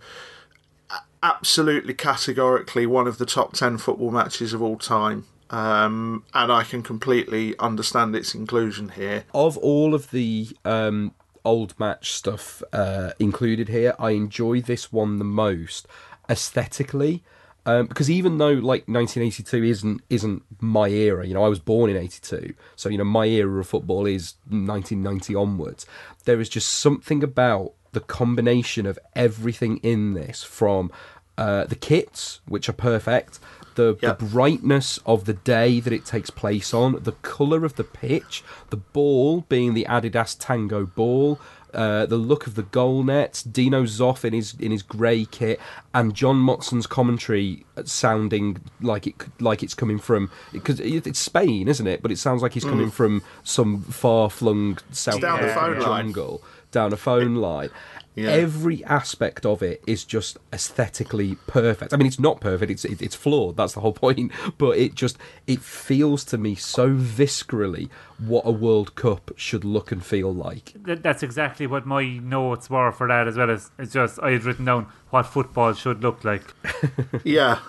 Absolutely 1.21 1.93
categorically 1.93 2.85
one 2.85 3.05
of 3.05 3.17
the 3.17 3.25
top 3.25 3.51
ten 3.51 3.77
football 3.77 4.11
matches 4.11 4.53
of 4.53 4.61
all 4.61 4.77
time. 4.77 5.25
Um, 5.49 6.23
and 6.33 6.49
I 6.49 6.63
can 6.63 6.81
completely 6.81 7.59
understand 7.59 8.15
its 8.15 8.33
inclusion 8.33 8.87
here. 8.89 9.25
Of 9.33 9.57
all 9.57 9.93
of 9.93 10.11
the 10.11 10.47
um, 10.63 11.13
old 11.45 11.77
match 11.79 12.11
stuff 12.11 12.63
uh, 12.71 13.11
included 13.19 13.69
here, 13.69 13.95
I 13.99 14.11
enjoy 14.11 14.61
this 14.61 14.91
one 14.91 15.19
the 15.19 15.25
most 15.25 15.87
aesthetically. 16.29 17.23
Um, 17.65 17.87
because 17.87 18.09
even 18.09 18.39
though 18.39 18.51
like 18.51 18.87
1982 18.89 19.63
isn't 19.63 20.01
isn't 20.09 20.43
my 20.59 20.89
era, 20.89 21.25
you 21.25 21.33
know, 21.33 21.45
I 21.45 21.47
was 21.47 21.59
born 21.59 21.89
in 21.89 21.95
82, 21.95 22.53
so 22.75 22.89
you 22.89 22.97
know 22.97 23.05
my 23.05 23.25
era 23.25 23.59
of 23.61 23.67
football 23.67 24.05
is 24.05 24.33
1990 24.49 25.33
onwards. 25.33 25.85
There 26.25 26.41
is 26.41 26.49
just 26.49 26.67
something 26.67 27.23
about 27.23 27.73
the 27.93 28.01
combination 28.01 28.85
of 28.85 28.99
everything 29.15 29.77
in 29.77 30.13
this, 30.13 30.43
from 30.43 30.91
uh, 31.37 31.63
the 31.65 31.75
kits, 31.75 32.41
which 32.45 32.67
are 32.67 32.73
perfect, 32.73 33.39
the, 33.75 33.95
the 34.01 34.13
brightness 34.13 34.99
of 35.05 35.25
the 35.25 35.33
day 35.33 35.79
that 35.79 35.93
it 35.93 36.05
takes 36.05 36.29
place 36.29 36.73
on, 36.73 37.01
the 37.03 37.13
colour 37.23 37.65
of 37.65 37.75
the 37.75 37.83
pitch, 37.83 38.43
the 38.69 38.77
ball 38.77 39.41
being 39.49 39.73
the 39.73 39.85
Adidas 39.89 40.35
Tango 40.39 40.85
ball, 40.85 41.39
uh, 41.73 42.05
the 42.05 42.17
look 42.17 42.45
of 42.45 42.53
the 42.53 42.61
goal 42.63 43.01
nets, 43.03 43.41
Dino 43.41 43.83
Zoff 43.83 44.23
in 44.23 44.31
his 44.33 44.53
in 44.59 44.71
his 44.71 44.83
grey 44.83 45.25
kit, 45.25 45.59
and 45.91 46.13
John 46.13 46.35
Motson's 46.35 46.85
commentary 46.85 47.65
sounding 47.83 48.57
like 48.79 49.07
it 49.07 49.15
like 49.39 49.63
it's 49.63 49.73
coming 49.73 49.97
from 49.97 50.29
because 50.51 50.79
it's 50.79 51.17
Spain, 51.17 51.67
isn't 51.67 51.87
it? 51.87 52.03
But 52.03 52.11
it 52.11 52.19
sounds 52.19 52.43
like 52.43 52.53
he's 52.53 52.63
coming 52.63 52.89
Mm. 52.89 52.93
from 52.93 53.21
some 53.43 53.81
far 53.81 54.29
flung 54.29 54.77
South 54.91 55.19
down 55.21 55.39
American 55.39 55.55
phone 55.61 55.79
line. 55.79 56.05
jungle, 56.05 56.43
down 56.71 56.93
a 56.93 56.97
phone 56.97 57.35
line. 57.37 57.69
Yeah. 58.15 58.29
Every 58.29 58.83
aspect 58.85 59.45
of 59.45 59.63
it 59.63 59.83
is 59.87 60.03
just 60.03 60.37
aesthetically 60.51 61.35
perfect. 61.47 61.93
I 61.93 61.97
mean, 61.97 62.05
it's 62.05 62.19
not 62.19 62.39
perfect; 62.39 62.71
it's 62.71 62.85
it, 62.85 63.01
it's 63.01 63.15
flawed. 63.15 63.57
That's 63.57 63.73
the 63.73 63.79
whole 63.79 63.93
point. 64.05 64.31
But 64.57 64.77
it 64.77 64.93
just 64.93 65.17
it 65.47 65.61
feels 65.61 66.23
to 66.25 66.37
me 66.37 66.55
so 66.55 66.91
viscerally 66.91 67.89
what 68.19 68.45
a 68.45 68.51
World 68.51 68.95
Cup 68.95 69.31
should 69.35 69.65
look 69.65 69.91
and 69.91 70.05
feel 70.05 70.33
like. 70.33 70.73
That's 70.75 71.23
exactly 71.23 71.65
what 71.65 71.85
my 71.85 72.17
notes 72.19 72.69
were 72.69 72.91
for 72.91 73.07
that 73.07 73.27
as 73.27 73.35
well. 73.35 73.49
As 73.49 73.71
it's 73.79 73.93
just 73.93 74.19
I 74.21 74.31
had 74.31 74.43
written 74.43 74.65
down 74.65 74.87
what 75.09 75.25
football 75.25 75.73
should 75.73 76.03
look 76.03 76.23
like. 76.23 76.53
yeah, 77.23 77.59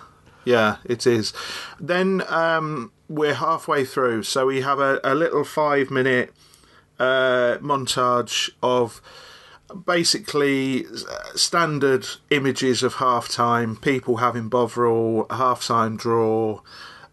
yeah, 0.45 0.77
it 0.85 1.07
is. 1.07 1.33
Then 1.79 2.23
um, 2.29 2.91
we're 3.09 3.33
halfway 3.33 3.83
through, 3.83 4.23
so 4.23 4.45
we 4.45 4.61
have 4.61 4.79
a, 4.79 4.99
a 5.03 5.15
little 5.15 5.43
five 5.43 5.89
minute 5.89 6.31
uh, 6.99 7.57
montage 7.61 8.51
of 8.61 9.01
basically 9.85 10.85
uh, 10.85 11.35
standard 11.35 12.07
images 12.29 12.83
of 12.83 12.95
half 12.95 13.29
time, 13.29 13.75
people 13.75 14.17
having 14.17 14.49
Bovril, 14.49 15.25
half 15.29 15.65
time 15.65 15.97
draw. 15.97 16.61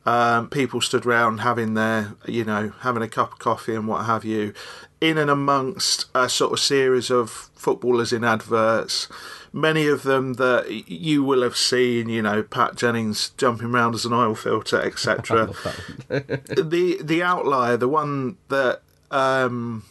Um, 0.05 0.49
people 0.49 0.81
stood 0.81 1.07
round 1.07 1.41
having 1.41 1.75
their, 1.75 2.15
you 2.27 2.45
know, 2.45 2.73
having 2.81 3.03
a 3.03 3.09
cup 3.09 3.35
of 3.35 3.39
coffee 3.39 3.75
and 3.75 3.87
what 3.87 4.05
have 4.07 4.25
you, 4.25 4.53
in 5.01 5.17
and 5.17 5.31
amongst 5.31 6.07
a 6.15 6.29
sort 6.29 6.53
of 6.53 6.59
series 6.61 7.09
of 7.09 7.31
footballers 7.55 8.13
in 8.13 8.25
adverts. 8.25 9.09
Many 9.53 9.87
of 9.87 10.03
them 10.03 10.35
that 10.35 10.89
you 10.89 11.23
will 11.23 11.43
have 11.43 11.57
seen, 11.57 12.09
you 12.09 12.23
know, 12.23 12.43
Pat 12.43 12.75
Jennings 12.75 13.31
jumping 13.37 13.73
around 13.73 13.95
as 13.95 14.05
an 14.05 14.13
oil 14.13 14.35
filter, 14.35 14.81
etc. 14.81 15.47
the 16.09 16.99
the 17.01 17.23
outlier, 17.23 17.77
the 17.77 17.89
one 17.89 18.39
that 18.49 18.81
um, 19.13 19.85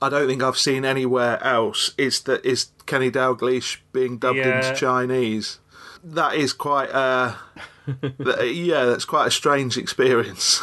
I 0.00 0.08
don't 0.08 0.26
think 0.26 0.42
I've 0.42 0.56
seen 0.58 0.84
anywhere 0.84 1.42
else, 1.44 1.92
is 1.98 2.20
that 2.22 2.44
is 2.44 2.68
Kenny 2.86 3.10
Dalglish 3.10 3.78
being 3.92 4.18
dubbed 4.18 4.38
Yeah. 4.38 4.56
into 4.68 4.78
Chinese. 4.80 5.58
That 6.02 6.34
is 6.34 6.52
quite 6.52 6.90
uh 6.90 7.34
that- 8.18 8.52
yeah, 8.54 8.84
that's 8.86 9.04
quite 9.04 9.26
a 9.26 9.30
strange 9.30 9.76
experience. 9.76 10.62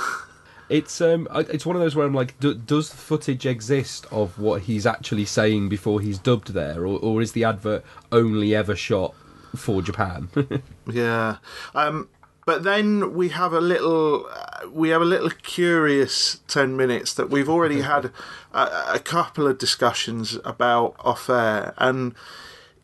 It's 0.70 1.02
um, 1.02 1.28
it's 1.34 1.66
one 1.66 1.76
of 1.76 1.82
those 1.82 1.96
where 1.98 2.06
I'm 2.08 2.14
like, 2.14 2.40
do, 2.40 2.54
does 2.54 2.90
the 2.92 2.98
footage 2.98 3.46
exist 3.46 4.06
of 4.10 4.40
what 4.40 4.62
he's 4.64 4.86
actually 4.86 5.26
saying 5.26 5.68
before 5.68 6.00
he's 6.00 6.18
dubbed 6.18 6.54
there, 6.54 6.86
or, 6.88 6.98
or 7.00 7.22
is 7.22 7.34
the 7.34 7.44
advert 7.44 7.84
only 8.10 8.56
ever 8.56 8.74
shot 8.76 9.14
for 9.56 9.82
Japan? 9.82 10.30
Yeah. 10.90 11.38
Um, 11.76 12.08
but 12.46 12.64
then 12.64 13.14
we 13.14 13.30
have 13.30 13.54
a 13.54 13.62
little, 13.62 14.28
uh, 14.28 14.70
we 14.70 14.90
have 14.90 15.02
a 15.02 15.06
little 15.06 15.30
curious 15.30 16.40
ten 16.48 16.76
minutes 16.76 17.14
that 17.14 17.30
we've 17.30 17.50
already 17.50 17.82
had 17.82 18.12
a, 18.54 18.94
a 18.96 19.00
couple 19.00 19.48
of 19.48 19.58
discussions 19.58 20.38
about 20.44 20.96
off 21.00 21.30
air, 21.30 21.74
and 21.78 22.16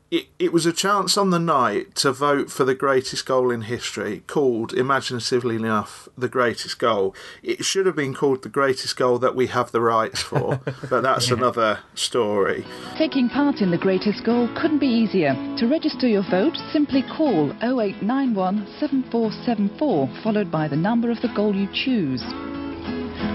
it, 0.10 0.28
it 0.40 0.54
was 0.54 0.66
a 0.66 0.72
chance 0.72 1.18
on 1.18 1.32
the 1.32 1.40
night 1.40 1.94
to 1.96 2.12
vote 2.12 2.50
for 2.50 2.64
the 2.64 2.76
greatest 2.76 3.26
goal 3.26 3.52
in 3.52 3.64
history, 3.64 4.24
called, 4.28 4.74
imaginatively 4.74 5.56
enough, 5.56 6.08
the 6.18 6.30
greatest 6.30 6.80
goal. 6.80 7.14
It 7.44 7.66
should 7.66 7.86
have 7.86 7.96
been 7.96 8.14
called 8.14 8.44
the 8.44 8.50
greatest 8.50 8.96
goal 8.96 9.20
that 9.20 9.36
we 9.36 9.48
have 9.48 9.72
the 9.72 9.82
rights 9.82 10.22
for, 10.22 10.62
but 10.90 11.02
that's 11.02 11.30
another 11.30 11.80
story. 11.94 12.66
Taking 12.98 13.30
part 13.30 13.58
in 13.58 13.72
the 13.72 13.78
greatest 13.78 14.24
goal 14.24 14.48
couldn't 14.56 14.80
be 14.80 14.88
easier. 14.88 15.34
To 15.58 15.68
register 15.68 16.08
your 16.08 16.24
vote, 16.30 16.56
simply 16.72 17.04
call 17.04 17.52
0891 17.62 18.66
7474, 18.80 20.10
followed 20.24 20.50
by 20.50 20.70
the 20.70 20.78
number 20.78 21.12
of 21.12 21.22
the 21.22 21.34
goal 21.36 21.54
you 21.54 21.68
choose. 21.74 22.24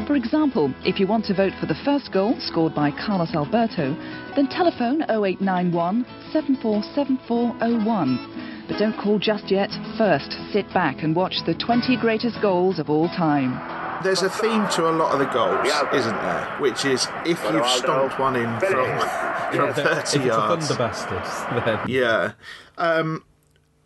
For 0.07 0.15
example, 0.17 0.73
if 0.85 0.99
you 1.01 1.07
want 1.07 1.25
to 1.27 1.35
vote 1.35 1.53
for 1.61 1.67
the 1.67 1.75
first 1.85 2.13
goal 2.13 2.35
scored 2.41 2.75
by 2.75 2.91
Carlos 2.91 3.35
Alberto, 3.35 3.95
then 4.37 4.49
telephone 4.49 5.03
0891 5.03 6.05
747401. 6.33 8.65
But 8.69 8.79
don't 8.79 8.97
call 8.97 9.19
just 9.19 9.51
yet. 9.51 9.71
First, 9.99 10.33
sit 10.53 10.73
back 10.73 11.03
and 11.03 11.17
watch 11.17 11.37
the 11.47 11.55
20 11.55 11.97
greatest 11.97 12.41
goals 12.41 12.79
of 12.79 12.89
all 12.91 13.09
time. 13.09 13.59
There's 14.03 14.23
a 14.23 14.31
theme 14.31 14.67
to 14.77 14.89
a 14.91 14.95
lot 14.95 15.13
of 15.13 15.19
the 15.21 15.27
goals, 15.33 15.67
isn't 15.95 16.17
there? 16.17 16.57
Which 16.61 16.85
is 16.85 17.07
if 17.25 17.41
you've 17.53 17.67
stomped 17.67 18.19
one 18.19 18.37
in 18.37 18.59
from, 18.61 18.71
from 19.53 19.69
If 19.71 19.77
30 19.77 20.01
it's 20.01 20.17
a 20.17 20.25
yards. 20.25 20.69
thunder 20.69 20.83
bastard, 20.83 21.65
then 21.65 21.79
Yeah. 21.89 22.33
Um, 22.79 23.25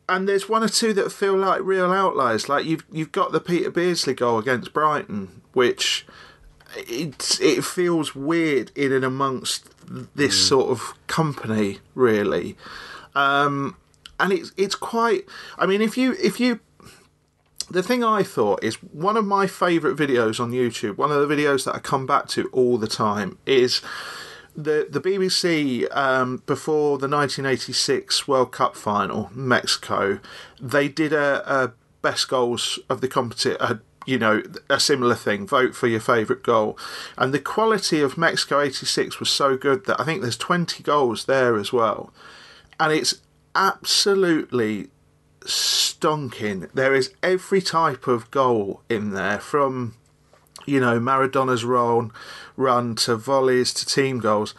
and 0.08 0.28
there's 0.28 0.48
one 0.48 0.62
or 0.62 0.68
two 0.68 0.92
that 0.94 1.10
feel 1.10 1.36
like 1.36 1.60
real 1.62 1.92
outliers. 1.92 2.48
Like 2.48 2.64
you've 2.64 2.84
you've 2.92 3.12
got 3.12 3.32
the 3.32 3.40
Peter 3.40 3.70
Beardsley 3.70 4.14
goal 4.14 4.38
against 4.38 4.72
Brighton, 4.72 5.42
which 5.52 6.06
it 6.76 7.38
it 7.40 7.64
feels 7.64 8.14
weird 8.14 8.70
in 8.74 8.92
and 8.92 9.04
amongst 9.04 9.68
this 10.14 10.46
sort 10.48 10.70
of 10.70 10.94
company, 11.06 11.78
really. 11.94 12.56
Um, 13.14 13.76
and 14.20 14.32
it's 14.32 14.52
it's 14.56 14.74
quite. 14.74 15.26
I 15.58 15.66
mean, 15.66 15.80
if 15.80 15.96
you 15.96 16.16
if 16.22 16.38
you 16.40 16.60
the 17.70 17.82
thing 17.82 18.04
I 18.04 18.22
thought 18.22 18.62
is 18.62 18.76
one 18.76 19.16
of 19.16 19.24
my 19.24 19.46
favourite 19.46 19.96
videos 19.96 20.38
on 20.38 20.52
YouTube, 20.52 20.96
one 20.96 21.10
of 21.10 21.26
the 21.26 21.34
videos 21.34 21.64
that 21.64 21.74
I 21.74 21.78
come 21.78 22.06
back 22.06 22.28
to 22.28 22.48
all 22.52 22.78
the 22.78 22.86
time, 22.86 23.38
is 23.44 23.80
the 24.56 24.86
the 24.90 25.00
BBC 25.00 25.94
um, 25.94 26.42
before 26.46 26.98
the 26.98 27.08
1986 27.08 28.26
World 28.26 28.52
Cup 28.52 28.76
final, 28.76 29.30
Mexico. 29.34 30.18
They 30.60 30.88
did 30.88 31.12
a, 31.12 31.42
a 31.46 31.72
best 32.02 32.28
goals 32.28 32.78
of 32.88 33.00
the 33.00 33.08
competition. 33.08 33.80
You 34.06 34.18
know, 34.18 34.42
a 34.70 34.78
similar 34.78 35.16
thing. 35.16 35.46
Vote 35.46 35.74
for 35.74 35.88
your 35.88 36.00
favourite 36.00 36.42
goal, 36.42 36.78
and 37.18 37.34
the 37.34 37.40
quality 37.40 38.00
of 38.00 38.16
Mexico 38.16 38.60
'86 38.60 39.18
was 39.18 39.30
so 39.30 39.56
good 39.56 39.86
that 39.86 40.00
I 40.00 40.04
think 40.04 40.22
there's 40.22 40.36
20 40.36 40.82
goals 40.84 41.24
there 41.24 41.56
as 41.56 41.72
well, 41.72 42.12
and 42.78 42.92
it's 42.92 43.20
absolutely 43.54 44.90
stonking. 45.40 46.70
There 46.72 46.94
is 46.94 47.12
every 47.22 47.60
type 47.60 48.06
of 48.06 48.30
goal 48.30 48.82
in 48.88 49.10
there, 49.10 49.40
from 49.40 49.96
you 50.66 50.78
know 50.78 51.00
Maradona's 51.00 51.64
run, 51.64 52.12
run 52.56 52.94
to 52.96 53.16
volleys 53.16 53.72
to 53.74 53.86
team 53.86 54.18
goals. 54.18 54.54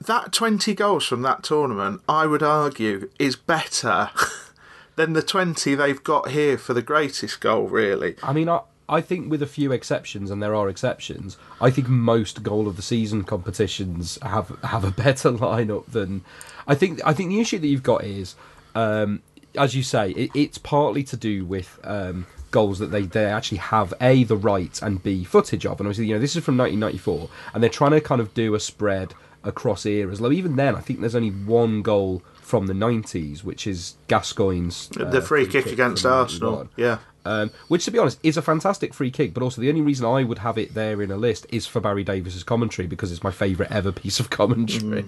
That 0.00 0.32
20 0.32 0.74
goals 0.74 1.06
from 1.06 1.22
that 1.22 1.42
tournament, 1.42 2.02
I 2.08 2.26
would 2.26 2.42
argue, 2.42 3.08
is 3.18 3.36
better 3.36 4.10
than 4.96 5.12
the 5.12 5.22
20 5.22 5.74
they've 5.74 6.02
got 6.02 6.30
here 6.30 6.58
for 6.58 6.74
the 6.74 6.82
greatest 6.82 7.40
goal. 7.40 7.68
Really, 7.68 8.16
I 8.22 8.32
mean, 8.32 8.48
I, 8.48 8.60
I 8.88 9.00
think 9.00 9.30
with 9.30 9.42
a 9.42 9.46
few 9.46 9.70
exceptions, 9.70 10.30
and 10.30 10.42
there 10.42 10.54
are 10.54 10.68
exceptions, 10.68 11.36
I 11.60 11.70
think 11.70 11.88
most 11.88 12.42
goal 12.42 12.66
of 12.66 12.76
the 12.76 12.82
season 12.82 13.24
competitions 13.24 14.18
have 14.22 14.58
have 14.64 14.84
a 14.84 14.90
better 14.90 15.30
lineup 15.32 15.86
than. 15.86 16.24
I 16.66 16.74
think 16.74 17.00
I 17.04 17.12
think 17.12 17.30
the 17.30 17.40
issue 17.40 17.58
that 17.58 17.66
you've 17.66 17.82
got 17.82 18.04
is, 18.04 18.34
um, 18.74 19.22
as 19.56 19.74
you 19.74 19.82
say, 19.82 20.10
it, 20.10 20.30
it's 20.34 20.58
partly 20.58 21.04
to 21.04 21.16
do 21.16 21.44
with. 21.44 21.78
Um, 21.84 22.26
goals 22.52 22.78
that 22.78 22.92
they, 22.92 23.02
they 23.02 23.24
actually 23.24 23.58
have 23.58 23.92
a 24.00 24.22
the 24.24 24.36
right 24.36 24.80
and 24.80 25.02
b 25.02 25.24
footage 25.24 25.66
of 25.66 25.80
and 25.80 25.88
obviously 25.88 26.06
you 26.06 26.14
know 26.14 26.20
this 26.20 26.36
is 26.36 26.44
from 26.44 26.56
1994 26.56 27.28
and 27.54 27.62
they're 27.62 27.70
trying 27.70 27.90
to 27.90 28.00
kind 28.00 28.20
of 28.20 28.32
do 28.34 28.54
a 28.54 28.60
spread 28.60 29.14
across 29.42 29.84
eras 29.84 30.20
though 30.20 30.30
even 30.30 30.54
then 30.54 30.76
i 30.76 30.80
think 30.80 31.00
there's 31.00 31.16
only 31.16 31.30
one 31.30 31.82
goal 31.82 32.22
from 32.40 32.66
the 32.66 32.74
90s 32.74 33.42
which 33.42 33.66
is 33.66 33.96
gascoigne's 34.06 34.90
uh, 35.00 35.04
the 35.04 35.22
free 35.22 35.46
kick 35.46 35.66
against 35.66 36.04
Arsenal. 36.04 36.68
Yeah. 36.76 36.98
Um, 37.24 37.50
which, 37.68 37.84
to 37.84 37.90
be 37.90 37.98
honest, 37.98 38.18
is 38.22 38.36
a 38.36 38.42
fantastic 38.42 38.92
free 38.92 39.10
kick. 39.10 39.32
But 39.32 39.42
also, 39.42 39.60
the 39.60 39.68
only 39.68 39.80
reason 39.80 40.04
I 40.06 40.24
would 40.24 40.38
have 40.38 40.58
it 40.58 40.74
there 40.74 41.00
in 41.02 41.10
a 41.10 41.16
list 41.16 41.46
is 41.50 41.66
for 41.66 41.80
Barry 41.80 42.04
Davies's 42.04 42.42
commentary 42.42 42.88
because 42.88 43.12
it's 43.12 43.22
my 43.22 43.30
favourite 43.30 43.70
ever 43.70 43.92
piece 43.92 44.20
of 44.20 44.30
commentary. 44.30 45.06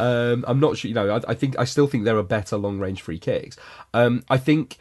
Um, 0.00 0.44
I'm 0.48 0.58
not 0.58 0.76
sure, 0.76 0.88
you 0.88 0.94
know. 0.94 1.16
I, 1.16 1.30
I 1.30 1.34
think 1.34 1.58
I 1.58 1.64
still 1.64 1.86
think 1.86 2.04
there 2.04 2.18
are 2.18 2.22
better 2.24 2.56
long 2.56 2.80
range 2.80 3.02
free 3.02 3.18
kicks. 3.18 3.56
Um, 3.92 4.24
I 4.28 4.36
think, 4.36 4.76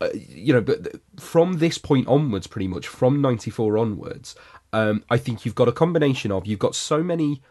uh, 0.00 0.08
you 0.14 0.52
know, 0.52 0.60
but 0.60 0.96
from 1.18 1.54
this 1.54 1.78
point 1.78 2.08
onwards, 2.08 2.46
pretty 2.46 2.68
much 2.68 2.86
from 2.86 3.20
'94 3.20 3.78
onwards, 3.78 4.34
um, 4.72 5.04
I 5.10 5.18
think 5.18 5.44
you've 5.44 5.54
got 5.54 5.68
a 5.68 5.72
combination 5.72 6.32
of 6.32 6.46
you've 6.46 6.58
got 6.58 6.74
so 6.74 7.02
many 7.02 7.42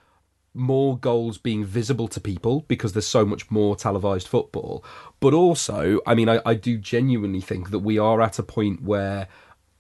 more 0.53 0.97
goals 0.97 1.38
being 1.38 1.63
visible 1.63 2.07
to 2.07 2.19
people 2.19 2.65
because 2.67 2.93
there's 2.93 3.07
so 3.07 3.26
much 3.26 3.51
more 3.51 3.76
televised 3.76 4.27
football. 4.27 4.84
But 5.19 5.34
also, 5.34 5.99
I 6.05 6.15
mean, 6.15 6.27
I, 6.27 6.41
I 6.45 6.55
do 6.55 6.77
genuinely 6.77 7.41
think 7.41 7.69
that 7.69 7.80
we 7.80 7.99
are 7.99 8.21
at 8.21 8.39
a 8.39 8.43
point 8.43 8.81
where, 8.81 9.27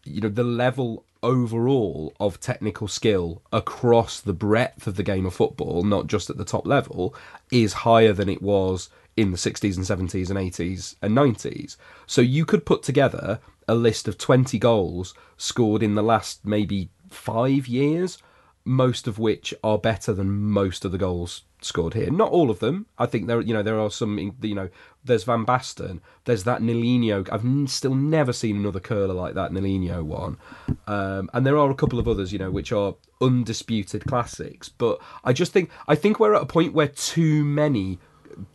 you 0.05 0.21
know, 0.21 0.29
the 0.29 0.43
level 0.43 1.05
overall 1.21 2.13
of 2.19 2.39
technical 2.39 2.87
skill 2.87 3.41
across 3.51 4.21
the 4.21 4.33
breadth 4.33 4.87
of 4.87 4.95
the 4.95 5.03
game 5.03 5.25
of 5.25 5.33
football, 5.33 5.83
not 5.83 6.07
just 6.07 6.29
at 6.29 6.37
the 6.37 6.45
top 6.45 6.65
level, 6.65 7.15
is 7.51 7.73
higher 7.73 8.13
than 8.13 8.29
it 8.29 8.41
was 8.41 8.89
in 9.19 9.31
the 9.31 9.37
60s 9.37 9.75
and 9.75 9.85
70s 9.85 10.29
and 10.29 10.39
80s 10.39 10.95
and 11.01 11.15
90s. 11.15 11.75
So 12.07 12.21
you 12.21 12.45
could 12.45 12.65
put 12.65 12.83
together 12.83 13.39
a 13.67 13.75
list 13.75 14.07
of 14.07 14.17
20 14.17 14.57
goals 14.57 15.13
scored 15.37 15.83
in 15.83 15.95
the 15.95 16.03
last 16.03 16.45
maybe 16.45 16.89
five 17.09 17.67
years 17.67 18.17
most 18.65 19.07
of 19.07 19.17
which 19.17 19.51
are 19.63 19.79
better 19.79 20.13
than 20.13 20.29
most 20.31 20.85
of 20.85 20.91
the 20.91 20.97
goals 20.97 21.41
scored 21.59 21.95
here. 21.95 22.11
Not 22.11 22.31
all 22.31 22.51
of 22.51 22.59
them. 22.59 22.85
I 22.99 23.07
think 23.07 23.25
there, 23.25 23.41
you 23.41 23.53
know, 23.53 23.63
there 23.63 23.79
are 23.79 23.89
some. 23.89 24.35
You 24.41 24.55
know, 24.55 24.69
there's 25.03 25.23
Van 25.23 25.43
Basten. 25.43 26.01
There's 26.25 26.43
that 26.43 26.61
Nelinho. 26.61 27.27
I've 27.31 27.69
still 27.69 27.95
never 27.95 28.31
seen 28.31 28.57
another 28.57 28.79
curler 28.79 29.15
like 29.15 29.33
that 29.33 29.51
Nelinho 29.51 30.03
one. 30.03 30.37
Um, 30.85 31.31
and 31.33 31.47
there 31.47 31.57
are 31.57 31.71
a 31.71 31.75
couple 31.75 31.97
of 31.97 32.07
others, 32.07 32.31
you 32.31 32.37
know, 32.39 32.51
which 32.51 32.71
are 32.71 32.95
undisputed 33.21 34.05
classics. 34.05 34.69
But 34.69 35.01
I 35.23 35.33
just 35.33 35.51
think 35.51 35.71
I 35.87 35.95
think 35.95 36.19
we're 36.19 36.35
at 36.35 36.43
a 36.43 36.45
point 36.45 36.73
where 36.73 36.87
too 36.87 37.43
many 37.43 37.97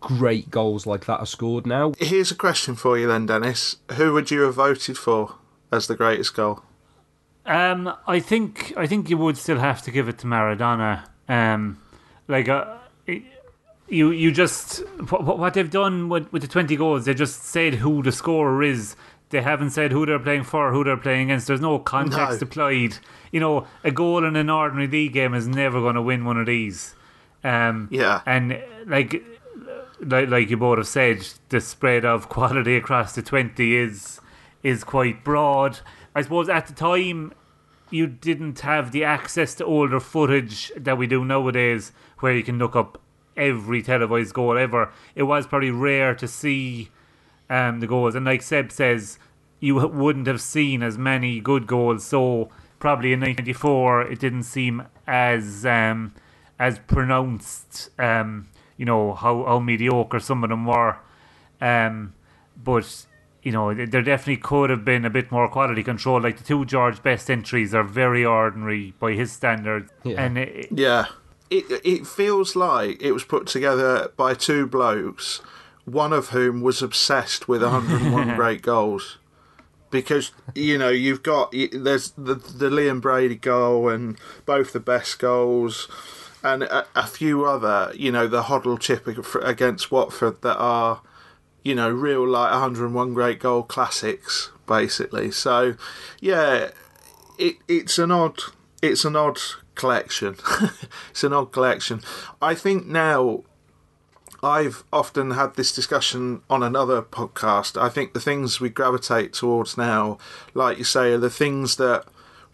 great 0.01 0.51
goals 0.51 0.87
like 0.87 1.07
that 1.07 1.19
are 1.21 1.27
scored 1.27 1.67
now. 1.67 1.93
Here's 1.99 2.31
a 2.31 2.35
question 2.35 2.75
for 2.75 2.99
you 2.99 3.07
then, 3.07 3.27
Dennis. 3.27 3.77
Who 3.93 4.13
would 4.13 4.31
you 4.31 4.43
have 4.43 4.55
voted 4.55 4.97
for 4.99 5.35
as 5.73 5.87
the 5.87 5.97
greatest 5.97 6.35
goal? 6.35 6.63
Um, 7.47 7.93
I 8.07 8.21
think 8.21 8.73
I 8.77 8.87
think 8.87 9.11
you 9.11 9.19
would 9.19 9.37
still 9.37 9.59
have 9.59 9.83
to 9.83 9.91
give 9.91 10.09
it 10.09 10.19
to 10.19 10.27
Maradona. 10.27 11.07
Um, 11.29 11.79
like 12.27 12.49
uh, 12.49 12.77
you 13.07 14.11
you 14.11 14.33
just 14.33 14.79
what, 15.11 15.39
what 15.39 15.55
they've 15.55 15.71
done 15.71 16.09
with, 16.09 16.33
with 16.33 16.43
the 16.43 16.49
twenty 16.49 16.77
goals, 16.77 17.05
they 17.05 17.15
just 17.15 17.45
said 17.45 17.75
who 17.75 18.03
the 18.03 18.13
scorer 18.13 18.63
is. 18.63 18.97
They 19.31 19.43
haven't 19.43 19.71
said 19.71 19.91
who 19.91 20.07
they're 20.07 20.19
playing 20.19 20.45
for, 20.45 20.71
who 20.73 20.85
they're 20.85 20.97
playing 20.97 21.31
against. 21.31 21.49
There's 21.49 21.61
no 21.61 21.79
context 21.81 22.41
No. 22.41 22.45
applied. 22.47 22.99
You 23.33 23.41
know, 23.41 23.67
a 23.83 23.91
goal 23.91 24.25
in 24.25 24.37
an 24.37 24.49
ordinary 24.49 24.87
league 24.87 25.13
game 25.13 25.35
is 25.35 25.49
never 25.49 25.81
going 25.81 25.97
to 25.97 26.03
win 26.03 26.25
one 26.25 26.37
of 26.39 26.47
these. 26.47 26.95
Um, 27.43 27.89
Yeah. 27.91 28.21
and 28.27 28.63
like, 28.87 29.25
like 30.05 30.29
like 30.29 30.51
you 30.51 30.57
both 30.57 30.79
have 30.79 30.87
said, 30.87 31.27
the 31.49 31.61
spread 31.61 32.05
of 32.05 32.29
quality 32.29 32.77
across 32.77 33.15
the 33.15 33.23
twenty 33.23 33.77
is 33.77 34.21
is 34.63 34.85
quite 34.85 35.25
broad. 35.25 35.81
I 36.15 36.23
suppose 36.23 36.49
at 36.49 36.67
the 36.67 36.73
time 36.73 37.33
you 37.91 38.07
didn't 38.07 38.61
have 38.61 38.93
the 38.93 39.05
access 39.05 39.55
to 39.55 39.65
older 39.65 40.01
footage 40.01 40.73
that 40.77 40.99
we 40.99 41.07
do 41.07 41.25
nowadays, 41.25 41.93
where 42.19 42.35
you 42.35 42.43
can 42.43 42.59
look 42.59 42.75
up 42.75 43.01
every 43.37 43.83
televised 43.83 44.35
goal 44.35 44.57
ever. 44.57 44.93
It 45.15 45.25
was 45.25 45.47
probably 45.47 45.71
rare 45.71 46.15
to 46.15 46.27
see 46.27 46.91
um, 47.51 47.81
the 47.81 47.87
goals, 47.87 48.15
and 48.15 48.25
like 48.25 48.43
Seb 48.43 48.73
says, 48.73 49.19
you 49.61 49.75
wouldn't 49.89 50.27
have 50.27 50.41
seen 50.41 50.83
as 50.83 50.99
many 50.99 51.41
good 51.41 51.67
goals. 51.67 52.05
So 52.05 52.51
probably 52.79 53.13
in 53.13 53.21
'94, 53.21 54.03
it 54.03 54.19
didn't 54.19 54.45
seem 54.45 54.87
as 55.07 55.67
um, 55.67 56.15
as 56.59 56.79
pronounced. 56.81 57.91
Um, 57.99 58.49
you 58.77 58.85
know 58.85 59.15
how 59.15 59.45
how 59.45 59.59
mediocre 59.59 60.21
some 60.21 60.45
of 60.45 60.51
them 60.51 60.67
were, 60.67 60.97
um, 61.61 62.15
but 62.57 63.07
you 63.43 63.53
know, 63.53 63.75
there 63.75 64.01
definitely 64.03 64.39
could 64.39 64.71
have 64.71 64.85
been 64.87 65.05
a 65.05 65.11
bit 65.11 65.31
more 65.31 65.49
quality 65.49 65.83
control. 65.83 66.21
Like 66.21 66.39
the 66.39 66.45
two 66.45 66.65
George 66.65 67.03
Best 67.03 67.31
entries 67.31 67.75
are 67.75 67.83
very 67.85 68.25
ordinary 68.25 68.95
by 68.99 69.13
his 69.13 69.31
standards, 69.33 69.91
and 70.05 70.39
it, 70.39 70.69
Yeah. 70.73 71.07
It 71.51 71.83
it 71.85 72.07
feels 72.07 72.57
like 72.57 73.03
it 73.03 73.13
was 73.13 73.23
put 73.23 73.47
together 73.47 74.11
by 74.17 74.33
two 74.33 74.67
blokes, 74.67 75.43
one 75.85 76.13
of 76.15 76.31
whom 76.31 76.63
was 76.63 76.81
obsessed 76.81 77.47
with 77.49 77.63
101 77.63 78.35
great 78.37 78.63
goals. 78.63 79.19
Because 79.91 80.33
you 80.55 80.79
know 80.79 80.89
you've 80.89 81.23
got 81.23 81.53
there's 81.53 82.13
the 82.13 82.35
the 82.37 82.71
Liam 82.71 83.01
Brady 83.01 83.37
goal 83.37 83.91
and 83.91 84.19
both 84.47 84.73
the 84.73 84.81
best 84.81 85.19
goals, 85.19 85.87
and 86.45 86.63
a, 86.63 86.87
a 86.95 87.07
few 87.07 87.47
other, 87.47 87.91
you 87.97 88.13
know, 88.13 88.29
the 88.29 88.43
Hoddle 88.43 88.79
chip 88.79 89.09
against 89.43 89.91
Watford 89.91 90.43
that 90.43 90.59
are, 90.59 91.01
you 91.65 91.75
know, 91.75 91.89
real 91.91 92.29
like 92.29 92.53
101 92.53 93.15
great 93.15 93.41
goal 93.41 93.63
classics, 93.63 94.53
basically. 94.67 95.31
So, 95.31 95.75
yeah, 96.21 96.71
it 97.39 97.57
it's 97.67 97.99
an 97.99 98.11
odd 98.11 98.39
it's 98.83 99.07
an 99.07 99.17
odd 99.17 99.39
collection. 99.75 100.37
it's 101.11 101.25
an 101.25 101.33
odd 101.33 101.51
collection. 101.51 102.03
I 102.43 102.55
think 102.55 102.87
now 102.87 103.43
I've 104.43 104.85
often 104.93 105.31
had 105.31 105.55
this 105.55 105.73
discussion 105.73 106.43
on 106.51 106.63
another 106.63 107.01
podcast. 107.01 107.81
I 107.81 107.89
think 107.89 108.13
the 108.13 108.21
things 108.21 108.61
we 108.61 108.69
gravitate 108.69 109.33
towards 109.33 109.79
now, 109.79 110.19
like 110.53 110.77
you 110.77 110.85
say, 110.85 111.13
are 111.13 111.19
the 111.19 111.31
things 111.31 111.77
that 111.77 112.05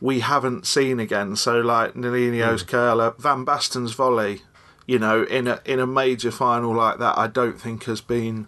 we 0.01 0.21
haven't 0.21 0.67
seen 0.67 1.01
again. 1.01 1.37
So, 1.37 1.61
like 1.61 1.95
Nelinho's 1.95 2.63
curler, 2.63 3.15
Van 3.19 3.45
Basten's 3.45 3.93
volley, 3.93 4.43
you 4.87 4.99
know, 4.99 5.23
in 5.25 5.47
a 5.47 5.61
in 5.65 5.79
a 5.79 5.87
major 5.87 6.31
final 6.31 6.75
like 6.75 6.99
that, 6.99 7.19
I 7.19 7.27
don't 7.27 7.61
think 7.61 7.85
has 7.85 8.01
been 8.01 8.47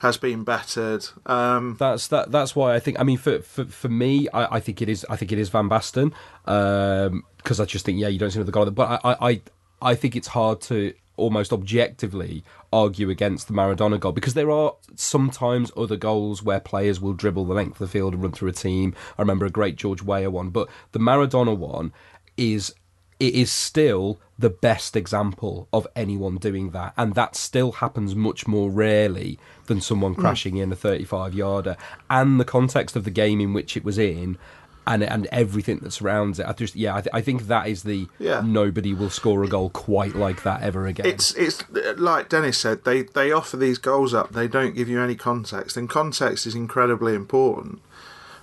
has 0.00 0.16
been 0.16 0.44
bettered. 0.44 1.06
Um, 1.26 1.76
That's 1.78 2.08
that. 2.08 2.30
That's 2.30 2.54
why 2.54 2.74
I 2.74 2.80
think. 2.80 3.00
I 3.00 3.04
mean, 3.04 3.18
for 3.18 3.40
for, 3.40 3.64
for 3.64 3.88
me, 3.88 4.28
I, 4.34 4.56
I 4.56 4.60
think 4.60 4.82
it 4.82 4.88
is. 4.88 5.06
I 5.08 5.16
think 5.16 5.32
it 5.32 5.38
is 5.38 5.48
Van 5.48 5.68
Basten 5.68 6.12
because 6.44 7.60
I 7.60 7.64
just 7.64 7.84
think 7.84 7.98
yeah, 7.98 8.08
you 8.08 8.18
don't 8.18 8.30
see 8.30 8.38
another 8.38 8.52
goal. 8.52 8.70
But 8.70 9.00
I 9.04 9.16
I 9.20 9.42
I 9.80 9.94
think 9.94 10.16
it's 10.16 10.28
hard 10.28 10.60
to 10.62 10.92
almost 11.16 11.52
objectively 11.52 12.44
argue 12.72 13.10
against 13.10 13.46
the 13.46 13.52
Maradona 13.52 14.00
goal 14.00 14.12
because 14.12 14.34
there 14.34 14.50
are 14.50 14.74
sometimes 14.94 15.70
other 15.76 15.96
goals 15.96 16.42
where 16.42 16.60
players 16.60 17.00
will 17.00 17.12
dribble 17.12 17.44
the 17.44 17.54
length 17.54 17.72
of 17.72 17.78
the 17.78 17.86
field 17.88 18.14
and 18.14 18.22
run 18.22 18.32
through 18.32 18.48
a 18.48 18.52
team. 18.52 18.94
I 19.18 19.22
remember 19.22 19.46
a 19.46 19.50
great 19.50 19.76
George 19.76 20.02
Weah 20.02 20.30
one, 20.30 20.50
but 20.50 20.68
the 20.92 20.98
Maradona 20.98 21.56
one 21.56 21.92
is 22.36 22.74
it 23.22 23.34
is 23.34 23.52
still 23.52 24.18
the 24.36 24.50
best 24.50 24.96
example 24.96 25.68
of 25.72 25.86
anyone 25.94 26.38
doing 26.38 26.70
that, 26.70 26.92
and 26.96 27.14
that 27.14 27.36
still 27.36 27.70
happens 27.70 28.16
much 28.16 28.48
more 28.48 28.68
rarely 28.68 29.38
than 29.66 29.80
someone 29.80 30.14
hmm. 30.14 30.20
crashing 30.20 30.56
in 30.56 30.72
a 30.72 30.76
35 30.76 31.32
yarder. 31.32 31.76
And 32.10 32.40
the 32.40 32.44
context 32.44 32.96
of 32.96 33.04
the 33.04 33.10
game 33.10 33.40
in 33.40 33.52
which 33.52 33.76
it 33.76 33.84
was 33.84 33.96
in, 33.96 34.38
and 34.86 35.02
and 35.04 35.26
everything 35.30 35.78
that 35.78 35.92
surrounds 35.92 36.38
it, 36.40 36.46
I 36.46 36.52
just 36.52 36.74
yeah, 36.74 36.96
I, 36.96 37.00
th- 37.00 37.14
I 37.14 37.20
think 37.20 37.46
that 37.46 37.68
is 37.68 37.82
the 37.84 38.08
Yeah. 38.18 38.42
nobody 38.44 38.92
will 38.94 39.10
score 39.10 39.44
a 39.44 39.48
goal 39.48 39.70
quite 39.70 40.14
like 40.16 40.42
that 40.42 40.62
ever 40.62 40.86
again. 40.86 41.06
It's 41.06 41.32
it's 41.34 41.62
like 41.96 42.28
Dennis 42.28 42.58
said. 42.58 42.84
They 42.84 43.02
they 43.02 43.30
offer 43.32 43.56
these 43.56 43.78
goals 43.78 44.12
up. 44.12 44.32
They 44.32 44.48
don't 44.48 44.74
give 44.74 44.88
you 44.88 45.00
any 45.00 45.14
context, 45.14 45.76
and 45.76 45.88
context 45.88 46.46
is 46.46 46.54
incredibly 46.54 47.14
important. 47.14 47.80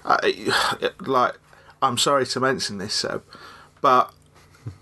I, 0.06 0.90
like 1.02 1.36
I'm 1.82 1.98
sorry 1.98 2.26
to 2.28 2.40
mention 2.40 2.78
this, 2.78 2.94
Seb, 2.94 3.24
but 3.82 4.14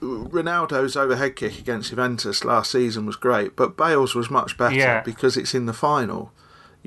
Ronaldo's 0.02 0.96
overhead 0.96 1.36
kick 1.36 1.60
against 1.60 1.90
Juventus 1.90 2.44
last 2.44 2.72
season 2.72 3.06
was 3.06 3.16
great, 3.16 3.56
but 3.56 3.78
Bale's 3.78 4.16
was 4.16 4.30
much 4.30 4.58
better 4.58 4.76
Yeah. 4.76 5.02
because 5.02 5.38
it's 5.38 5.54
in 5.54 5.66
the 5.66 5.74
final. 5.74 6.32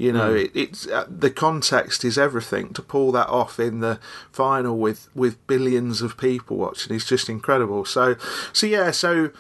You 0.00 0.12
know, 0.12 0.30
Mm. 0.32 0.44
it, 0.46 0.50
it's 0.54 0.86
uh, 0.86 1.04
the 1.10 1.30
context 1.30 2.04
is 2.06 2.16
everything. 2.16 2.72
To 2.72 2.80
pull 2.80 3.12
that 3.12 3.28
off 3.28 3.60
in 3.60 3.80
the 3.80 3.98
final 4.32 4.78
with 4.78 5.08
with 5.14 5.46
billions 5.46 6.00
of 6.00 6.16
people 6.16 6.56
watching 6.56 6.96
is 6.96 7.04
just 7.04 7.28
incredible. 7.28 7.84
So, 7.84 8.16
so 8.54 8.66
yeah, 8.66 8.92
so 8.92 9.30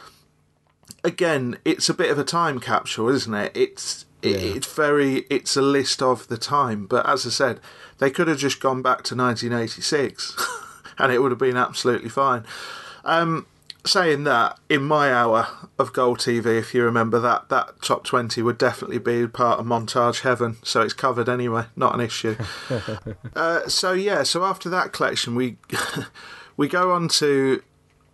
again, 1.02 1.56
it's 1.64 1.88
a 1.88 1.94
bit 1.94 2.10
of 2.10 2.18
a 2.18 2.24
time 2.24 2.60
capsule, 2.60 3.08
isn't 3.08 3.32
it? 3.32 3.52
It's 3.54 4.04
it, 4.20 4.36
it's 4.56 4.70
very 4.70 5.24
it's 5.30 5.56
a 5.56 5.62
list 5.62 6.02
of 6.02 6.28
the 6.28 6.36
time. 6.36 6.84
But 6.86 7.08
as 7.08 7.26
I 7.26 7.30
said, 7.30 7.60
they 7.98 8.10
could 8.10 8.28
have 8.28 8.38
just 8.38 8.60
gone 8.60 8.82
back 8.82 9.02
to 9.04 9.16
1986, 9.16 10.36
and 10.98 11.10
it 11.10 11.20
would 11.22 11.30
have 11.32 11.38
been 11.38 11.56
absolutely 11.56 12.10
fine. 12.10 12.44
Um, 13.04 13.46
saying 13.84 14.24
that, 14.24 14.58
in 14.68 14.82
my 14.82 15.12
hour 15.12 15.48
of 15.78 15.92
Goal 15.92 16.16
TV, 16.16 16.58
if 16.58 16.74
you 16.74 16.84
remember 16.84 17.18
that, 17.20 17.48
that 17.48 17.82
top 17.82 18.04
20 18.04 18.42
would 18.42 18.58
definitely 18.58 18.98
be 18.98 19.26
part 19.26 19.58
of 19.60 19.66
montage 19.66 20.20
heaven. 20.20 20.56
So 20.62 20.82
it's 20.82 20.92
covered 20.92 21.28
anyway, 21.28 21.66
not 21.76 21.94
an 21.94 22.00
issue. 22.00 22.36
Uh, 23.36 23.66
so 23.68 23.92
yeah, 23.92 24.22
so 24.22 24.44
after 24.44 24.68
that 24.68 24.92
collection, 24.92 25.34
we 25.34 25.56
we 26.56 26.68
go 26.68 26.92
on 26.92 27.08
to 27.08 27.62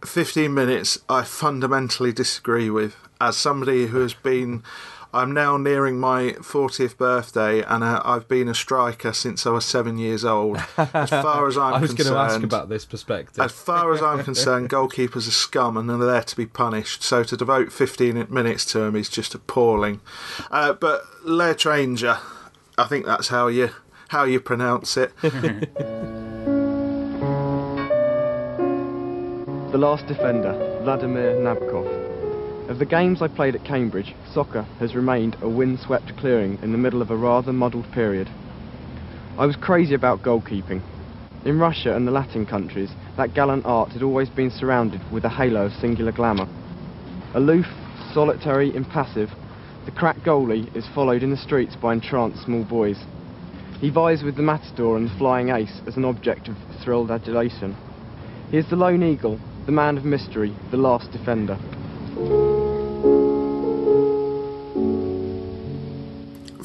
15 0.04 0.52
minutes. 0.52 0.98
I 1.08 1.22
fundamentally 1.22 2.12
disagree 2.12 2.70
with 2.70 2.94
as 3.20 3.36
somebody 3.36 3.86
who 3.86 4.00
has 4.00 4.14
been. 4.14 4.62
I'm 5.16 5.32
now 5.32 5.56
nearing 5.56 5.98
my 5.98 6.32
40th 6.40 6.98
birthday, 6.98 7.62
and 7.62 7.82
uh, 7.82 8.02
I've 8.04 8.28
been 8.28 8.48
a 8.48 8.54
striker 8.54 9.14
since 9.14 9.46
I 9.46 9.50
was 9.50 9.64
seven 9.64 9.96
years 9.96 10.26
old. 10.26 10.58
As 10.76 11.08
far 11.08 11.48
as 11.48 11.56
I'm 11.58 11.74
I 11.74 11.80
was 11.80 11.94
going 11.94 11.96
concerned, 11.96 12.14
to 12.14 12.34
ask 12.34 12.42
about 12.42 12.68
this 12.68 12.84
perspective. 12.84 13.42
as 13.42 13.50
far 13.52 13.94
as 13.94 14.02
I'm 14.02 14.22
concerned, 14.22 14.68
goalkeepers 14.76 15.26
are 15.26 15.30
scum 15.30 15.78
and 15.78 15.88
they're 15.88 15.96
there 15.96 16.22
to 16.22 16.36
be 16.36 16.44
punished. 16.44 17.02
So 17.02 17.24
to 17.24 17.34
devote 17.36 17.72
15 17.72 18.26
minutes 18.28 18.66
to 18.72 18.80
them 18.80 18.94
is 18.94 19.08
just 19.08 19.34
appalling. 19.34 20.00
Uh, 20.50 20.74
but 20.74 21.04
Le 21.24 21.54
Tranger, 21.54 22.18
I 22.76 22.84
think 22.84 23.06
that's 23.06 23.28
how 23.28 23.46
you 23.48 23.70
how 24.08 24.24
you 24.24 24.38
pronounce 24.38 24.98
it. 24.98 25.12
The 29.72 29.78
last 29.78 30.06
defender, 30.06 30.52
Vladimir 30.84 31.34
Nabokov. 31.34 31.95
Of 32.68 32.80
the 32.80 32.84
games 32.84 33.22
I 33.22 33.28
played 33.28 33.54
at 33.54 33.64
Cambridge, 33.64 34.12
soccer 34.34 34.62
has 34.80 34.96
remained 34.96 35.36
a 35.40 35.48
windswept 35.48 36.16
clearing 36.16 36.58
in 36.62 36.72
the 36.72 36.78
middle 36.78 37.00
of 37.00 37.12
a 37.12 37.16
rather 37.16 37.52
muddled 37.52 37.90
period. 37.92 38.28
I 39.38 39.46
was 39.46 39.54
crazy 39.54 39.94
about 39.94 40.22
goalkeeping. 40.22 40.82
In 41.44 41.60
Russia 41.60 41.94
and 41.94 42.08
the 42.08 42.12
Latin 42.12 42.44
countries, 42.44 42.90
that 43.16 43.34
gallant 43.34 43.64
art 43.64 43.92
had 43.92 44.02
always 44.02 44.28
been 44.30 44.50
surrounded 44.50 45.00
with 45.12 45.24
a 45.24 45.28
halo 45.28 45.66
of 45.66 45.72
singular 45.74 46.10
glamour. 46.10 46.48
Aloof, 47.34 47.66
solitary, 48.12 48.74
impassive, 48.74 49.30
the 49.84 49.92
crack 49.92 50.16
goalie 50.24 50.74
is 50.74 50.88
followed 50.92 51.22
in 51.22 51.30
the 51.30 51.36
streets 51.36 51.76
by 51.76 51.92
entranced 51.92 52.42
small 52.42 52.64
boys. 52.64 52.98
He 53.80 53.90
vies 53.90 54.24
with 54.24 54.34
the 54.34 54.42
matador 54.42 54.96
and 54.96 55.08
the 55.08 55.18
flying 55.18 55.50
ace 55.50 55.82
as 55.86 55.96
an 55.96 56.04
object 56.04 56.48
of 56.48 56.56
thrilled 56.82 57.12
adulation. 57.12 57.76
He 58.50 58.58
is 58.58 58.68
the 58.68 58.74
lone 58.74 59.04
eagle, 59.04 59.38
the 59.66 59.72
man 59.72 59.96
of 59.96 60.04
mystery, 60.04 60.52
the 60.72 60.78
last 60.78 61.12
defender. 61.12 61.56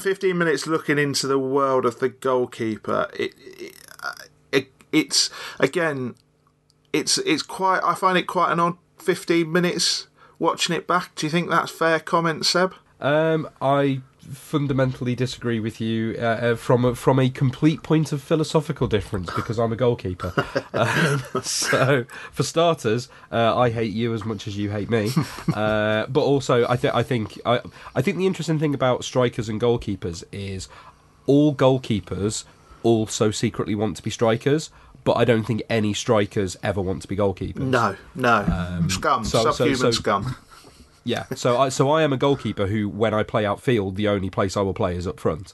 15 0.02 0.36
minutes 0.36 0.66
looking 0.66 0.98
into 0.98 1.26
the 1.26 1.38
world 1.38 1.84
of 1.84 1.98
the 1.98 2.08
goalkeeper. 2.08 3.08
It, 3.18 3.34
it, 3.38 3.76
it 4.52 4.72
it's 4.92 5.30
again, 5.58 6.14
it's 6.92 7.18
it's 7.18 7.42
quite. 7.42 7.80
I 7.82 7.94
find 7.94 8.18
it 8.18 8.26
quite 8.26 8.52
an 8.52 8.60
odd 8.60 8.76
15 8.98 9.50
minutes 9.50 10.08
watching 10.38 10.76
it 10.76 10.86
back. 10.86 11.14
Do 11.14 11.26
you 11.26 11.30
think 11.30 11.48
that's 11.48 11.70
fair 11.70 12.00
comment, 12.00 12.44
Seb? 12.46 12.74
Um, 13.00 13.48
I 13.60 14.00
fundamentally 14.30 15.14
disagree 15.14 15.60
with 15.60 15.80
you 15.80 16.14
uh, 16.18 16.22
uh, 16.22 16.54
from 16.56 16.84
a, 16.84 16.94
from 16.94 17.18
a 17.18 17.28
complete 17.28 17.82
point 17.82 18.12
of 18.12 18.22
philosophical 18.22 18.86
difference 18.86 19.30
because 19.34 19.58
I'm 19.58 19.72
a 19.72 19.76
goalkeeper. 19.76 20.32
um, 20.72 21.22
so, 21.42 22.04
for 22.30 22.42
starters, 22.42 23.08
uh, 23.30 23.56
I 23.56 23.70
hate 23.70 23.92
you 23.92 24.14
as 24.14 24.24
much 24.24 24.46
as 24.46 24.56
you 24.56 24.70
hate 24.70 24.90
me. 24.90 25.10
Uh, 25.52 26.06
but 26.06 26.20
also, 26.22 26.66
I 26.66 26.76
think 26.76 26.94
I 26.94 27.02
think 27.02 27.38
I, 27.44 27.60
I 27.94 28.00
think 28.02 28.16
the 28.16 28.26
interesting 28.26 28.58
thing 28.58 28.74
about 28.74 29.04
strikers 29.04 29.48
and 29.48 29.60
goalkeepers 29.60 30.24
is 30.32 30.68
all 31.26 31.54
goalkeepers 31.54 32.44
also 32.82 33.30
secretly 33.30 33.74
want 33.74 33.96
to 33.96 34.02
be 34.02 34.10
strikers. 34.10 34.70
But 35.04 35.14
I 35.14 35.24
don't 35.24 35.42
think 35.44 35.62
any 35.68 35.94
strikers 35.94 36.56
ever 36.62 36.80
want 36.80 37.02
to 37.02 37.08
be 37.08 37.16
goalkeepers. 37.16 37.56
No, 37.56 37.96
no. 38.14 38.84
scum, 38.88 39.24
so- 39.24 39.42
so- 39.42 39.50
subhuman 39.52 39.78
so- 39.78 39.90
scum. 39.90 40.36
Yeah, 41.04 41.24
so 41.34 41.58
I 41.58 41.68
so 41.68 41.90
I 41.90 42.02
am 42.02 42.12
a 42.12 42.16
goalkeeper 42.16 42.66
who, 42.66 42.88
when 42.88 43.12
I 43.14 43.22
play 43.22 43.44
outfield, 43.44 43.96
the 43.96 44.08
only 44.08 44.30
place 44.30 44.56
I 44.56 44.60
will 44.60 44.74
play 44.74 44.96
is 44.96 45.06
up 45.06 45.18
front, 45.18 45.52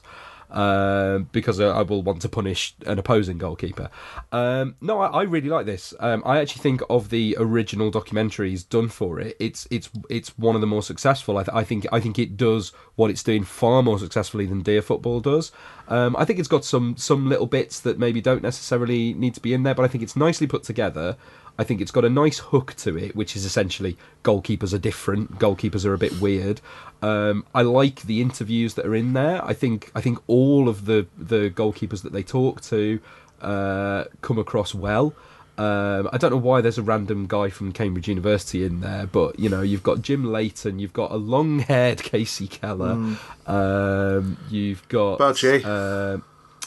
um, 0.51 1.29
because 1.31 1.59
I 1.59 1.67
I 1.67 1.81
will 1.81 2.03
want 2.03 2.21
to 2.21 2.29
punish 2.29 2.75
an 2.85 2.99
opposing 2.99 3.37
goalkeeper. 3.37 3.89
Um, 4.31 4.75
no, 4.81 4.99
I, 4.99 5.07
I 5.07 5.23
really 5.23 5.49
like 5.49 5.65
this. 5.65 5.93
Um, 5.99 6.21
I 6.25 6.39
actually 6.39 6.61
think 6.61 6.81
of 6.89 7.09
the 7.09 7.35
original 7.39 7.91
documentaries 7.91 8.67
done 8.67 8.89
for 8.89 9.19
it. 9.19 9.35
It's 9.39 9.67
it's 9.71 9.89
it's 10.09 10.37
one 10.37 10.55
of 10.55 10.61
the 10.61 10.67
more 10.67 10.83
successful. 10.83 11.37
I, 11.37 11.43
th- 11.43 11.55
I 11.55 11.63
think 11.63 11.87
I 11.91 11.99
think 11.99 12.19
it 12.19 12.37
does 12.37 12.71
what 12.95 13.09
it's 13.09 13.23
doing 13.23 13.43
far 13.43 13.81
more 13.81 13.97
successfully 13.97 14.45
than 14.45 14.61
Dear 14.61 14.81
Football 14.81 15.19
does. 15.19 15.51
Um, 15.87 16.15
I 16.15 16.25
think 16.25 16.37
it's 16.37 16.47
got 16.47 16.63
some 16.63 16.95
some 16.97 17.27
little 17.27 17.47
bits 17.47 17.79
that 17.79 17.97
maybe 17.97 18.21
don't 18.21 18.43
necessarily 18.43 19.13
need 19.13 19.33
to 19.33 19.41
be 19.41 19.53
in 19.53 19.63
there, 19.63 19.73
but 19.73 19.83
I 19.83 19.87
think 19.87 20.03
it's 20.03 20.15
nicely 20.15 20.45
put 20.45 20.63
together. 20.63 21.17
I 21.59 21.65
think 21.65 21.81
it's 21.81 21.91
got 21.91 22.05
a 22.05 22.09
nice 22.09 22.39
hook 22.39 22.73
to 22.77 22.97
it, 22.97 23.17
which 23.17 23.35
is 23.35 23.43
essentially 23.43 23.97
goalkeepers 24.23 24.73
are 24.73 24.77
different, 24.77 25.39
goalkeepers 25.39 25.85
are 25.85 25.93
a 25.93 25.97
bit 25.97 26.21
weird. 26.21 26.61
Um, 27.01 27.45
I 27.53 27.63
like 27.63 28.03
the 28.03 28.21
interviews 28.21 28.75
that 28.75 28.85
are 28.85 28.95
in 28.95 29.11
there. 29.11 29.43
I 29.43 29.53
think 29.53 29.91
I 29.93 29.99
think 29.99 30.19
all 30.27 30.69
of 30.69 30.85
the 30.85 31.05
the 31.17 31.49
goalkeepers 31.49 32.01
that 32.03 32.13
they 32.13 32.23
talk 32.23 32.61
to 32.61 33.01
uh, 33.41 34.05
come 34.21 34.39
across 34.39 34.73
well. 34.73 35.13
Um, 35.57 36.07
I 36.13 36.17
don't 36.17 36.31
know 36.31 36.37
why 36.37 36.61
there's 36.61 36.77
a 36.77 36.81
random 36.81 37.27
guy 37.27 37.49
from 37.49 37.73
Cambridge 37.73 38.07
University 38.07 38.63
in 38.63 38.79
there, 38.79 39.07
but 39.07 39.37
you 39.37 39.49
know 39.49 39.61
you've 39.61 39.83
got 39.83 40.01
Jim 40.01 40.23
Leighton, 40.31 40.79
you've 40.79 40.93
got 40.93 41.11
a 41.11 41.17
long-haired 41.17 41.97
Kasey 42.09 42.49
Keller, 42.49 43.17
um, 43.47 44.37
you've 44.49 44.87
got 44.87 45.19
Budgie. 45.19 45.61
Uh, 45.65 46.21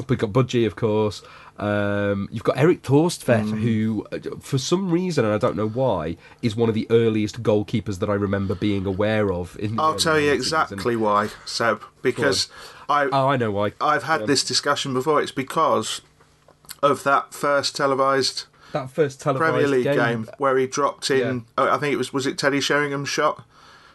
we've 0.06 0.18
got 0.18 0.32
Budgie, 0.32 0.66
of 0.66 0.76
course. 0.76 1.22
Um, 1.62 2.28
you've 2.32 2.42
got 2.42 2.58
Erik 2.58 2.82
Thorstvedt, 2.82 3.60
who, 3.60 4.04
uh, 4.10 4.18
for 4.40 4.58
some 4.58 4.90
reason, 4.90 5.24
and 5.24 5.32
I 5.32 5.38
don't 5.38 5.54
know 5.54 5.68
why, 5.68 6.16
is 6.42 6.56
one 6.56 6.68
of 6.68 6.74
the 6.74 6.88
earliest 6.90 7.44
goalkeepers 7.44 8.00
that 8.00 8.10
I 8.10 8.14
remember 8.14 8.56
being 8.56 8.84
aware 8.84 9.32
of. 9.32 9.56
I'll 9.78 9.94
tell 9.94 10.18
you 10.18 10.30
90s, 10.30 10.32
and- 10.32 10.40
exactly 10.40 10.96
why, 10.96 11.28
Seb. 11.46 11.84
Because 12.02 12.48
I 12.88 13.04
oh, 13.12 13.28
I 13.28 13.36
know 13.36 13.52
why. 13.52 13.74
I've 13.80 14.02
had 14.02 14.26
this 14.26 14.42
discussion 14.42 14.92
before. 14.92 15.22
It's 15.22 15.30
because 15.30 16.00
of 16.82 17.04
that 17.04 17.32
first 17.32 17.76
televised 17.76 18.46
that 18.72 18.90
first 18.90 19.20
televised 19.20 19.52
Premier 19.52 19.68
League 19.68 19.84
game. 19.84 19.96
game, 19.96 20.28
where 20.38 20.58
he 20.58 20.66
dropped 20.66 21.12
in. 21.12 21.44
oh, 21.56 21.68
I 21.68 21.78
think 21.78 21.92
it 21.92 21.96
was 21.96 22.12
was 22.12 22.26
it 22.26 22.38
Teddy 22.38 22.58
Sheringham's 22.58 23.08
shot 23.08 23.46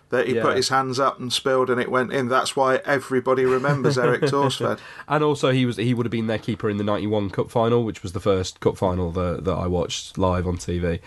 that 0.09 0.27
he 0.27 0.35
Yeah. 0.35 0.43
put 0.43 0.55
his 0.55 0.69
hands 0.69 0.99
up 0.99 1.19
and 1.19 1.31
spilled 1.31 1.69
and 1.69 1.79
it 1.81 1.91
went 1.91 2.13
in. 2.13 2.27
That's 2.27 2.55
why 2.55 2.77
everybody 2.85 3.45
remembers 3.45 3.97
Erik 3.97 4.21
Thorstvedt. 4.21 4.79
and 5.07 5.23
also 5.23 5.51
he 5.51 5.65
was 5.65 5.77
he 5.77 5.93
would 5.93 6.05
have 6.05 6.11
been 6.11 6.27
their 6.27 6.39
keeper 6.39 6.69
in 6.69 6.77
the 6.77 6.83
'91 6.83 7.29
Cup 7.29 7.51
final, 7.51 7.83
which 7.83 8.03
was 8.03 8.13
the 8.13 8.19
first 8.19 8.59
Cup 8.59 8.77
final 8.77 9.11
that 9.11 9.43
that 9.45 9.55
I 9.55 9.67
watched 9.67 10.17
live 10.17 10.47
on 10.47 10.57
TV. 10.57 10.99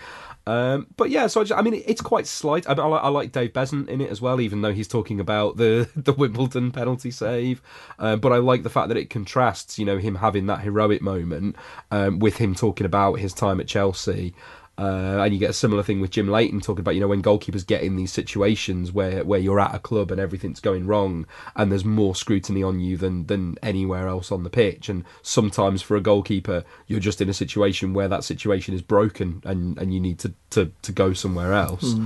Um, 0.47 0.87
but 0.97 1.11
yeah, 1.11 1.27
so 1.27 1.41
I, 1.41 1.43
just, 1.43 1.59
I 1.59 1.61
mean, 1.61 1.83
it's 1.85 2.01
quite 2.01 2.25
slight. 2.25 2.67
I, 2.67 2.73
mean, 2.73 2.79
I, 2.79 2.87
like, 2.87 3.03
I 3.03 3.07
like 3.09 3.31
Dave 3.31 3.53
Beasant 3.53 3.87
in 3.89 4.01
it 4.01 4.09
as 4.09 4.21
well, 4.21 4.41
even 4.41 4.63
though 4.63 4.73
he's 4.73 4.87
talking 4.87 5.19
about 5.19 5.57
the 5.57 5.87
the 5.95 6.13
Wimbledon 6.13 6.71
penalty 6.71 7.11
save. 7.11 7.61
Um, 7.99 8.19
but 8.19 8.33
I 8.33 8.37
like 8.37 8.63
the 8.63 8.69
fact 8.69 8.87
that 8.87 8.97
it 8.97 9.09
contrasts, 9.11 9.77
you 9.77 9.85
know, 9.85 9.99
him 9.99 10.15
having 10.15 10.47
that 10.47 10.61
heroic 10.61 11.01
moment 11.03 11.55
um, 11.91 12.17
with 12.17 12.37
him 12.37 12.55
talking 12.55 12.85
about 12.85 13.15
his 13.19 13.33
time 13.33 13.59
at 13.59 13.67
Chelsea. 13.67 14.33
Uh, 14.77 15.19
and 15.21 15.33
you 15.33 15.39
get 15.39 15.49
a 15.49 15.53
similar 15.53 15.83
thing 15.83 16.01
with 16.01 16.09
Jim 16.09 16.27
Leighton 16.27 16.59
talking 16.59 16.79
about, 16.79 16.95
you 16.95 17.01
know, 17.01 17.07
when 17.07 17.21
goalkeepers 17.21 17.67
get 17.67 17.83
in 17.83 17.97
these 17.97 18.11
situations 18.11 18.91
where, 18.91 19.23
where 19.23 19.39
you're 19.39 19.59
at 19.59 19.75
a 19.75 19.79
club 19.79 20.11
and 20.11 20.19
everything's 20.19 20.59
going 20.59 20.87
wrong 20.87 21.27
and 21.55 21.71
there's 21.71 21.85
more 21.85 22.15
scrutiny 22.15 22.63
on 22.63 22.79
you 22.79 22.97
than, 22.97 23.27
than 23.27 23.57
anywhere 23.61 24.07
else 24.07 24.31
on 24.31 24.43
the 24.43 24.49
pitch. 24.49 24.89
And 24.89 25.03
sometimes 25.21 25.81
for 25.81 25.95
a 25.97 26.01
goalkeeper, 26.01 26.63
you're 26.87 26.99
just 26.99 27.21
in 27.21 27.29
a 27.29 27.33
situation 27.33 27.93
where 27.93 28.07
that 28.07 28.23
situation 28.23 28.73
is 28.73 28.81
broken 28.81 29.41
and, 29.45 29.77
and 29.77 29.93
you 29.93 29.99
need 29.99 30.17
to, 30.19 30.33
to, 30.51 30.71
to 30.81 30.91
go 30.91 31.13
somewhere 31.13 31.53
else. 31.53 31.93
Hmm. 31.93 32.05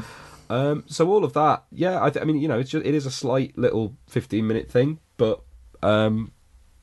Um, 0.50 0.84
so 0.88 1.08
all 1.10 1.24
of 1.24 1.34
that, 1.34 1.64
yeah, 1.72 2.04
I, 2.04 2.10
th- 2.10 2.22
I 2.22 2.26
mean, 2.26 2.40
you 2.40 2.48
know, 2.48 2.60
it's 2.60 2.72
just, 2.72 2.86
it 2.86 2.94
is 2.94 3.06
a 3.06 3.12
slight 3.12 3.58
little 3.58 3.96
15 4.08 4.46
minute 4.46 4.70
thing, 4.70 5.00
but 5.18 5.42
um, 5.82 6.32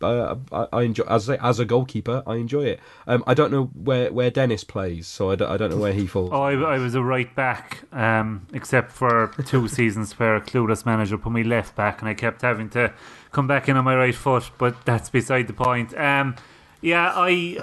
uh, 0.03 0.37
I, 0.53 0.67
I 0.73 0.83
enjoy 0.83 1.05
as 1.05 1.29
a, 1.29 1.45
as 1.45 1.59
a 1.59 1.65
goalkeeper, 1.65 2.23
I 2.27 2.37
enjoy 2.37 2.65
it. 2.65 2.81
Um, 3.07 3.25
I 3.27 3.35
don't 3.35 3.51
know 3.51 3.65
where, 3.75 4.13
where 4.13 4.31
Dennis 4.31 4.65
plays, 4.65 5.07
so 5.07 5.31
I 5.31 5.37
don't, 5.37 5.51
I 5.51 5.57
don't 5.57 5.71
know 5.71 5.77
where 5.77 5.93
he 5.93 6.07
falls. 6.07 6.31
Oh, 6.33 6.43
I, 6.43 6.53
I 6.53 6.79
was 6.79 6.95
a 6.95 7.03
right 7.03 7.33
back, 7.35 7.83
um, 7.93 8.47
except 8.53 8.93
for 8.93 9.33
two 9.47 9.69
seasons 9.79 10.19
where 10.19 10.37
a 10.37 10.41
clueless 10.41 10.85
manager 10.85 11.19
put 11.19 11.33
me 11.33 11.45
left 11.45 11.77
back, 11.77 12.01
and 12.01 12.09
I 12.09 12.15
kept 12.15 12.43
having 12.43 12.69
to 12.71 12.93
come 13.31 13.47
back 13.47 13.69
in 13.69 13.77
on 13.77 13.85
my 13.85 13.97
right 13.97 14.15
foot. 14.15 14.51
But 14.59 14.85
that's 14.85 15.11
beside 15.11 15.47
the 15.47 15.55
point. 15.55 15.97
Um, 15.97 16.37
yeah, 16.81 17.13
I 17.15 17.59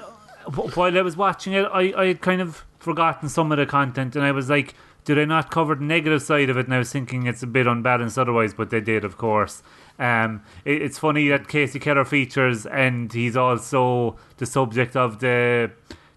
while 0.56 0.98
I 0.98 1.02
was 1.02 1.16
watching 1.16 1.54
it, 1.54 1.64
I, 1.64 1.94
I 1.96 2.08
had 2.08 2.22
kind 2.22 2.42
of 2.42 2.66
forgotten 2.80 3.30
some 3.30 3.52
of 3.52 3.58
the 3.58 3.66
content, 3.66 4.16
and 4.16 4.26
I 4.26 4.32
was 4.32 4.50
like, 4.50 4.74
did 5.06 5.20
I 5.20 5.26
not 5.26 5.52
cover 5.52 5.76
the 5.76 5.84
negative 5.84 6.22
side 6.22 6.50
of 6.50 6.58
it? 6.58 6.66
And 6.66 6.74
I 6.74 6.80
was 6.80 6.92
thinking 6.92 7.26
it's 7.26 7.44
a 7.44 7.48
bit 7.48 7.68
unbalanced 7.68 8.18
otherwise, 8.18 8.54
but 8.54 8.70
they 8.70 8.82
did, 8.82 9.04
of 9.04 9.18
course. 9.18 9.64
Um, 10.00 10.44
it, 10.66 10.82
it's 10.82 10.98
funny 10.98 11.28
that 11.30 11.48
Kasey 11.48 11.80
Keller 11.82 12.06
features, 12.06 12.66
and 12.66 13.12
he's 13.12 13.36
also 13.38 14.16
the 14.38 14.46
subject 14.46 14.96
of 14.96 15.20
the 15.20 15.72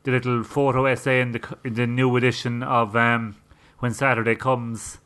the 0.05 0.11
little 0.11 0.43
photo 0.43 0.87
essay 0.87 1.21
in 1.21 1.33
the 1.33 1.57
in 1.65 1.75
the 1.75 1.87
new 1.87 2.17
edition 2.17 2.63
of 2.63 2.95
um, 2.97 3.37
When 3.81 3.93
Saturday 3.93 4.35
Comes, 4.37 4.99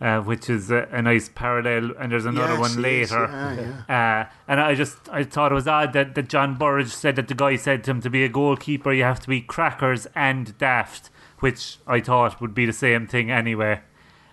uh, 0.00 0.20
which 0.20 0.48
is 0.48 0.70
a, 0.70 0.88
a 0.92 1.02
nice 1.02 1.28
parallel. 1.28 1.92
And 1.98 2.12
there's 2.12 2.24
another 2.24 2.52
Yes, 2.54 2.60
one 2.60 2.82
later. 2.82 3.84
yeah, 3.88 4.26
Uh, 4.28 4.32
and 4.48 4.60
I 4.60 4.74
just 4.74 4.96
I 5.10 5.24
thought 5.24 5.52
it 5.52 5.54
was 5.56 5.68
odd 5.68 5.92
that, 5.92 6.14
that 6.14 6.28
John 6.28 6.54
Burridge 6.56 6.88
said 6.92 7.16
that 7.16 7.28
the 7.28 7.34
guy 7.34 7.56
said 7.56 7.84
to 7.84 7.90
him 7.92 8.00
to 8.02 8.10
be 8.10 8.24
a 8.24 8.28
goalkeeper 8.28 8.92
you 8.92 9.02
have 9.04 9.20
to 9.20 9.28
be 9.28 9.40
crackers 9.40 10.06
and 10.14 10.56
daft, 10.58 11.10
which 11.40 11.78
I 11.86 12.00
thought 12.00 12.40
would 12.40 12.54
be 12.54 12.64
the 12.66 12.72
same 12.72 13.06
thing 13.08 13.30
anyway. 13.30 13.80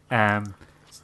Um, 0.09 0.55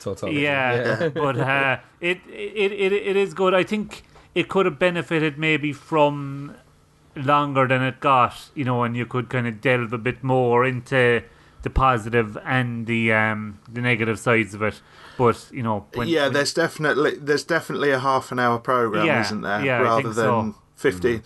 tautology, 0.03 0.41
yeah, 0.41 0.99
yeah. 1.01 1.09
but 1.09 1.37
uh, 1.37 1.77
it, 2.01 2.19
it 2.27 2.71
it 2.71 2.93
it 2.93 3.15
is 3.15 3.33
good. 3.33 3.53
I 3.53 3.63
think 3.63 4.03
it 4.35 4.49
could 4.49 4.65
have 4.65 4.77
benefited 4.79 5.37
maybe 5.37 5.73
from 5.73 6.55
longer 7.15 7.67
than 7.67 7.81
it 7.83 7.99
got, 7.99 8.49
you 8.55 8.65
know, 8.65 8.83
and 8.83 8.97
you 8.97 9.05
could 9.05 9.29
kind 9.29 9.47
of 9.47 9.61
delve 9.61 9.93
a 9.93 9.97
bit 9.97 10.23
more 10.23 10.65
into 10.65 11.21
the 11.61 11.69
positive 11.69 12.37
and 12.43 12.87
the 12.87 13.13
um 13.13 13.59
the 13.71 13.81
negative 13.81 14.19
sides 14.19 14.53
of 14.53 14.61
it. 14.61 14.81
But 15.17 15.47
you 15.51 15.61
know, 15.63 15.85
when, 15.93 16.07
yeah, 16.07 16.23
when- 16.23 16.33
there's 16.33 16.53
definitely 16.53 17.15
there's 17.17 17.43
definitely 17.43 17.91
a 17.91 17.99
half 17.99 18.31
an 18.31 18.39
hour 18.39 18.59
program, 18.59 19.05
Yeah, 19.05 19.21
isn't 19.21 19.41
there? 19.41 19.63
yeah, 19.63 19.79
I 19.79 19.81
Rather 19.83 20.03
think 20.03 20.15
than 20.15 20.53
so. 20.53 20.55
Fifteen. 20.75 21.23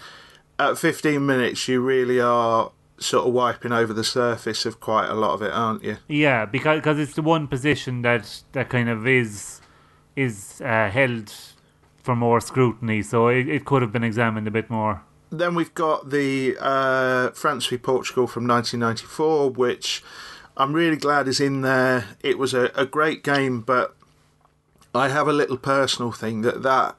At 0.60 0.78
fifteen 0.78 1.26
minutes, 1.26 1.68
you 1.68 1.82
really 1.82 2.20
are 2.20 2.72
sort 3.00 3.28
of 3.28 3.34
wiping 3.34 3.72
over 3.72 3.94
the 3.94 4.04
surface 4.04 4.66
of 4.66 4.80
quite 4.80 5.08
a 5.10 5.14
lot 5.14 5.34
of 5.34 5.42
it, 5.42 5.52
aren't 5.52 5.84
you? 5.84 5.98
Yeah, 6.08 6.46
because 6.46 6.82
cause 6.82 7.00
it's 7.00 7.14
the 7.14 7.22
one 7.22 7.48
position 7.48 8.02
that 8.02 8.44
that 8.54 8.70
kind 8.70 8.90
of 8.90 9.08
is 9.08 9.62
is 10.16 10.62
uh, 10.64 10.90
held 10.90 11.34
for 12.02 12.16
more 12.16 12.40
scrutiny, 12.40 13.02
so 13.02 13.28
it, 13.28 13.48
it 13.48 13.66
could 13.66 13.82
have 13.82 13.92
been 13.92 14.04
examined 14.04 14.48
a 14.48 14.52
bit 14.52 14.70
more. 14.70 15.04
Then 15.30 15.56
we've 15.56 15.74
got 15.74 16.10
the 16.10 16.56
uh, 16.60 17.32
France 17.32 17.68
v 17.68 17.78
Portugal 17.78 18.28
from 18.28 18.48
1994, 18.48 19.52
which 19.52 20.04
I'm 20.56 20.74
really 20.74 20.96
glad 20.96 21.28
is 21.28 21.40
in 21.40 21.62
there. 21.62 22.06
It 22.22 22.38
was 22.38 22.54
a, 22.54 22.72
a 22.76 22.86
great 22.86 23.24
game, 23.24 23.62
but 23.62 23.96
I 24.96 25.10
have 25.10 25.28
a 25.28 25.34
little 25.34 25.58
personal 25.58 26.12
thing 26.12 26.42
that 26.42 26.64
that 26.64 26.96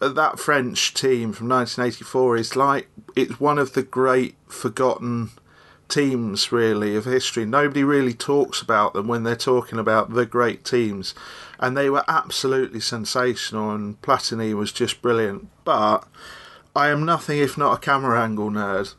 that 0.00 0.38
French 0.38 0.94
team 0.94 1.32
from 1.32 1.48
1984 1.48 2.36
is 2.36 2.56
like 2.56 2.88
it's 3.14 3.38
one 3.38 3.58
of 3.58 3.74
the 3.74 3.82
great 3.82 4.34
forgotten 4.46 5.30
teams 5.88 6.52
really 6.52 6.96
of 6.96 7.04
history. 7.04 7.44
Nobody 7.44 7.84
really 7.84 8.14
talks 8.14 8.60
about 8.60 8.92
them 8.92 9.08
when 9.08 9.22
they're 9.22 9.36
talking 9.36 9.78
about 9.78 10.12
the 10.12 10.26
great 10.26 10.64
teams, 10.64 11.14
and 11.58 11.76
they 11.76 11.90
were 11.90 12.04
absolutely 12.08 12.80
sensational. 12.80 13.70
And 13.70 14.00
Platini 14.02 14.54
was 14.54 14.72
just 14.72 15.02
brilliant, 15.02 15.48
but. 15.64 16.06
I 16.78 16.90
am 16.90 17.04
nothing 17.04 17.38
if 17.38 17.58
not 17.58 17.76
a 17.76 17.80
camera 17.80 18.22
angle 18.22 18.50
nerd, 18.50 18.94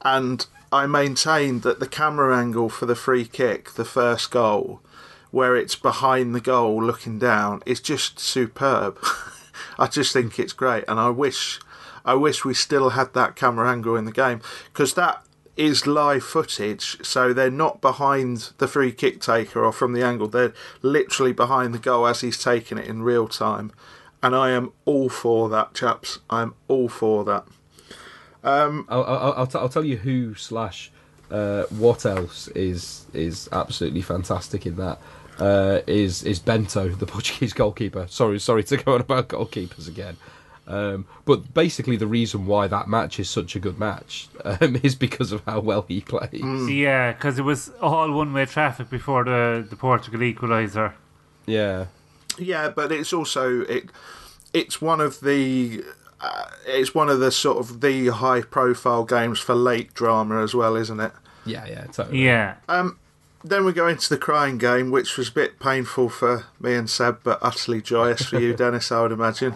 and 0.00 0.44
I 0.72 0.86
maintain 0.86 1.60
that 1.60 1.78
the 1.78 1.86
camera 1.86 2.36
angle 2.36 2.68
for 2.68 2.86
the 2.86 2.96
free 2.96 3.26
kick, 3.26 3.74
the 3.74 3.84
first 3.84 4.32
goal, 4.32 4.80
where 5.30 5.54
it's 5.54 5.76
behind 5.76 6.34
the 6.34 6.40
goal 6.40 6.82
looking 6.82 7.20
down, 7.20 7.62
is 7.64 7.80
just 7.80 8.18
superb. 8.18 8.98
I 9.78 9.86
just 9.86 10.12
think 10.12 10.38
it's 10.38 10.52
great, 10.52 10.84
and 10.88 10.98
I 11.00 11.10
wish, 11.10 11.60
I 12.04 12.14
wish 12.14 12.44
we 12.44 12.54
still 12.54 12.90
had 12.90 13.14
that 13.14 13.36
camera 13.36 13.70
angle 13.70 13.96
in 13.96 14.04
the 14.04 14.12
game 14.12 14.40
because 14.72 14.94
that 14.94 15.24
is 15.56 15.86
live 15.86 16.24
footage, 16.24 17.04
so 17.04 17.32
they're 17.32 17.50
not 17.50 17.80
behind 17.80 18.52
the 18.58 18.66
free 18.66 18.92
kick 18.92 19.20
taker 19.20 19.64
or 19.64 19.72
from 19.72 19.92
the 19.92 20.02
angle. 20.02 20.28
They're 20.28 20.54
literally 20.80 21.32
behind 21.32 21.74
the 21.74 21.78
goal 21.78 22.06
as 22.06 22.22
he's 22.22 22.42
taking 22.42 22.78
it 22.78 22.86
in 22.86 23.02
real 23.02 23.28
time, 23.28 23.72
and 24.22 24.34
I 24.34 24.50
am 24.50 24.72
all 24.84 25.08
for 25.08 25.48
that, 25.50 25.74
chaps. 25.74 26.20
I'm 26.30 26.54
all 26.68 26.88
for 26.88 27.24
that. 27.24 27.44
Um, 28.44 28.86
I'll, 28.88 29.04
I'll, 29.04 29.32
I'll, 29.34 29.46
t- 29.46 29.58
I'll 29.58 29.68
tell 29.68 29.84
you 29.84 29.98
who 29.98 30.34
slash 30.34 30.90
uh, 31.30 31.64
what 31.70 32.04
else 32.04 32.48
is 32.48 33.06
is 33.12 33.48
absolutely 33.52 34.02
fantastic 34.02 34.66
in 34.66 34.76
that 34.76 35.00
uh, 35.42 35.80
is 35.88 36.22
is 36.22 36.38
Bento, 36.38 36.88
the 36.88 37.06
Portuguese 37.14 37.52
goalkeeper. 37.52 38.06
Sorry, 38.08 38.38
sorry 38.38 38.62
to 38.64 38.76
go 38.76 38.94
on 38.94 39.00
about 39.00 39.28
goalkeepers 39.28 39.88
again. 39.88 40.16
Um, 40.68 41.06
but 41.24 41.52
basically, 41.52 41.96
the 41.96 42.06
reason 42.06 42.46
why 42.46 42.68
that 42.68 42.86
match 42.86 43.18
is 43.18 43.28
such 43.28 43.56
a 43.56 43.58
good 43.58 43.78
match 43.78 44.28
um, 44.44 44.78
is 44.82 44.94
because 44.94 45.32
of 45.32 45.42
how 45.44 45.58
well 45.60 45.84
he 45.88 46.00
plays. 46.00 46.70
Yeah, 46.70 47.12
because 47.12 47.38
it 47.40 47.42
was 47.42 47.72
all 47.80 48.12
one 48.12 48.32
way 48.32 48.46
traffic 48.46 48.88
before 48.88 49.24
the 49.24 49.66
the 49.68 49.76
Portugal 49.76 50.20
equaliser. 50.20 50.92
Yeah, 51.46 51.86
Yeah, 52.38 52.68
but 52.68 52.92
it's 52.92 53.12
also 53.12 53.62
it. 53.62 53.90
It's 54.54 54.80
one 54.80 55.00
of 55.00 55.20
the. 55.20 55.82
Uh, 56.20 56.46
it's 56.66 56.94
one 56.94 57.08
of 57.08 57.18
the 57.18 57.32
sort 57.32 57.58
of 57.58 57.80
the 57.80 58.06
high 58.06 58.42
profile 58.42 59.02
games 59.04 59.40
for 59.40 59.56
late 59.56 59.92
drama 59.92 60.40
as 60.40 60.54
well, 60.54 60.76
isn't 60.76 61.00
it? 61.00 61.10
Yeah, 61.44 61.66
yeah, 61.66 61.86
totally. 61.86 62.24
Yeah. 62.24 62.54
Um, 62.68 62.96
then 63.44 63.64
we 63.64 63.72
go 63.72 63.88
into 63.88 64.08
the 64.08 64.18
crying 64.18 64.58
game, 64.58 64.90
which 64.90 65.16
was 65.16 65.28
a 65.28 65.32
bit 65.32 65.58
painful 65.58 66.08
for 66.08 66.46
me 66.60 66.74
and 66.74 66.88
Seb, 66.88 67.20
but 67.24 67.38
utterly 67.42 67.80
joyous 67.80 68.26
for 68.26 68.38
you, 68.38 68.54
Dennis. 68.56 68.92
I 68.92 69.02
would 69.02 69.12
imagine. 69.12 69.54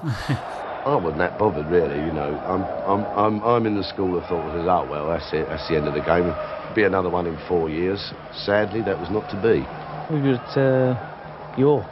I 0.87 0.95
wasn't 0.95 1.19
that 1.19 1.39
bothered 1.39 1.67
really, 1.67 1.99
you 1.99 2.13
know. 2.13 2.39
I'm 2.47 2.63
I'm 2.87 3.05
I'm 3.17 3.43
I'm 3.43 3.67
in 3.67 3.77
the 3.77 3.83
school 3.83 4.17
of 4.17 4.25
thought 4.27 4.53
that 4.53 4.69
oh 4.69 4.87
well 4.89 5.09
that's 5.09 5.33
it, 5.33 5.49
that's 5.49 5.67
the 5.69 5.77
end 5.77 5.89
of 5.89 5.95
the 5.95 6.01
game. 6.01 6.33
Be 6.75 6.85
another 6.85 7.11
one 7.11 7.27
in 7.27 7.37
four 7.49 7.69
years. 7.69 8.13
Sadly 8.33 8.83
that 8.83 9.01
was 9.01 9.11
not 9.11 9.29
to 9.31 9.37
be. 9.43 9.67
We 10.15 10.23
were 10.23 10.35
at 10.37 10.57
uh, 10.57 11.59
York 11.59 11.87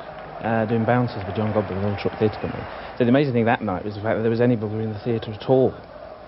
uh, 0.45 0.67
doing 0.67 0.85
Bouncers 0.85 1.25
with 1.27 1.35
John 1.35 1.53
Godber 1.53 1.73
and 1.73 1.99
Truck 1.99 2.19
Theatre 2.19 2.39
Company. 2.39 2.63
So 2.99 3.05
the 3.05 3.11
amazing 3.11 3.33
thing 3.33 3.47
that 3.47 3.63
night 3.63 3.85
was 3.85 3.95
the 3.95 4.01
fact 4.01 4.17
that 4.19 4.23
there 4.23 4.31
was 4.31 4.41
anybody 4.41 4.85
in 4.85 4.93
the 4.93 4.99
theatre 5.01 5.33
at 5.33 5.49
all. 5.49 5.75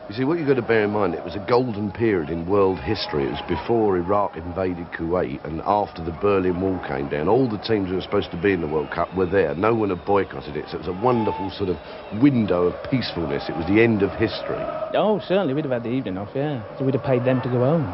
You 0.09 0.15
see, 0.15 0.23
what 0.23 0.39
you've 0.39 0.47
got 0.47 0.55
to 0.55 0.63
bear 0.63 0.85
in 0.85 0.93
mind, 0.93 1.17
it 1.17 1.25
was 1.25 1.35
a 1.35 1.41
golden 1.41 1.91
period 1.91 2.31
in 2.31 2.49
world 2.49 2.79
history. 2.79 3.25
It 3.25 3.31
was 3.31 3.43
before 3.49 3.97
Iraq 3.97 4.37
invaded 4.37 4.87
Kuwait 4.93 5.45
and 5.45 5.61
after 5.67 6.01
the 6.01 6.13
Berlin 6.13 6.61
Wall 6.61 6.79
came 6.87 7.09
down. 7.09 7.29
All 7.29 7.49
the 7.49 7.59
teams 7.59 7.89
who 7.89 7.97
were 7.97 8.01
supposed 8.01 8.31
to 8.31 8.37
be 8.37 8.53
in 8.53 8.61
the 8.61 8.69
World 8.69 8.89
Cup 8.93 9.13
were 9.17 9.27
there. 9.27 9.57
No 9.57 9.75
one 9.75 9.91
had 9.91 10.05
boycotted 10.07 10.57
it, 10.57 10.69
so 10.69 10.77
it 10.77 10.87
was 10.87 10.89
a 10.89 11.05
wonderful 11.05 11.51
sort 11.51 11.71
of 11.71 11.77
window 12.23 12.67
of 12.67 12.75
peacefulness. 12.89 13.49
It 13.49 13.57
was 13.57 13.67
the 13.67 13.83
end 13.83 14.03
of 14.03 14.13
history. 14.13 14.63
Oh, 14.95 15.19
certainly, 15.27 15.55
we'd 15.55 15.65
have 15.65 15.73
had 15.73 15.83
the 15.83 15.91
evening 15.91 16.19
off, 16.19 16.31
yeah. 16.37 16.63
So 16.79 16.85
we'd 16.85 16.95
have 16.95 17.03
paid 17.03 17.25
them 17.25 17.43
to 17.43 17.49
go 17.49 17.59
home. 17.59 17.93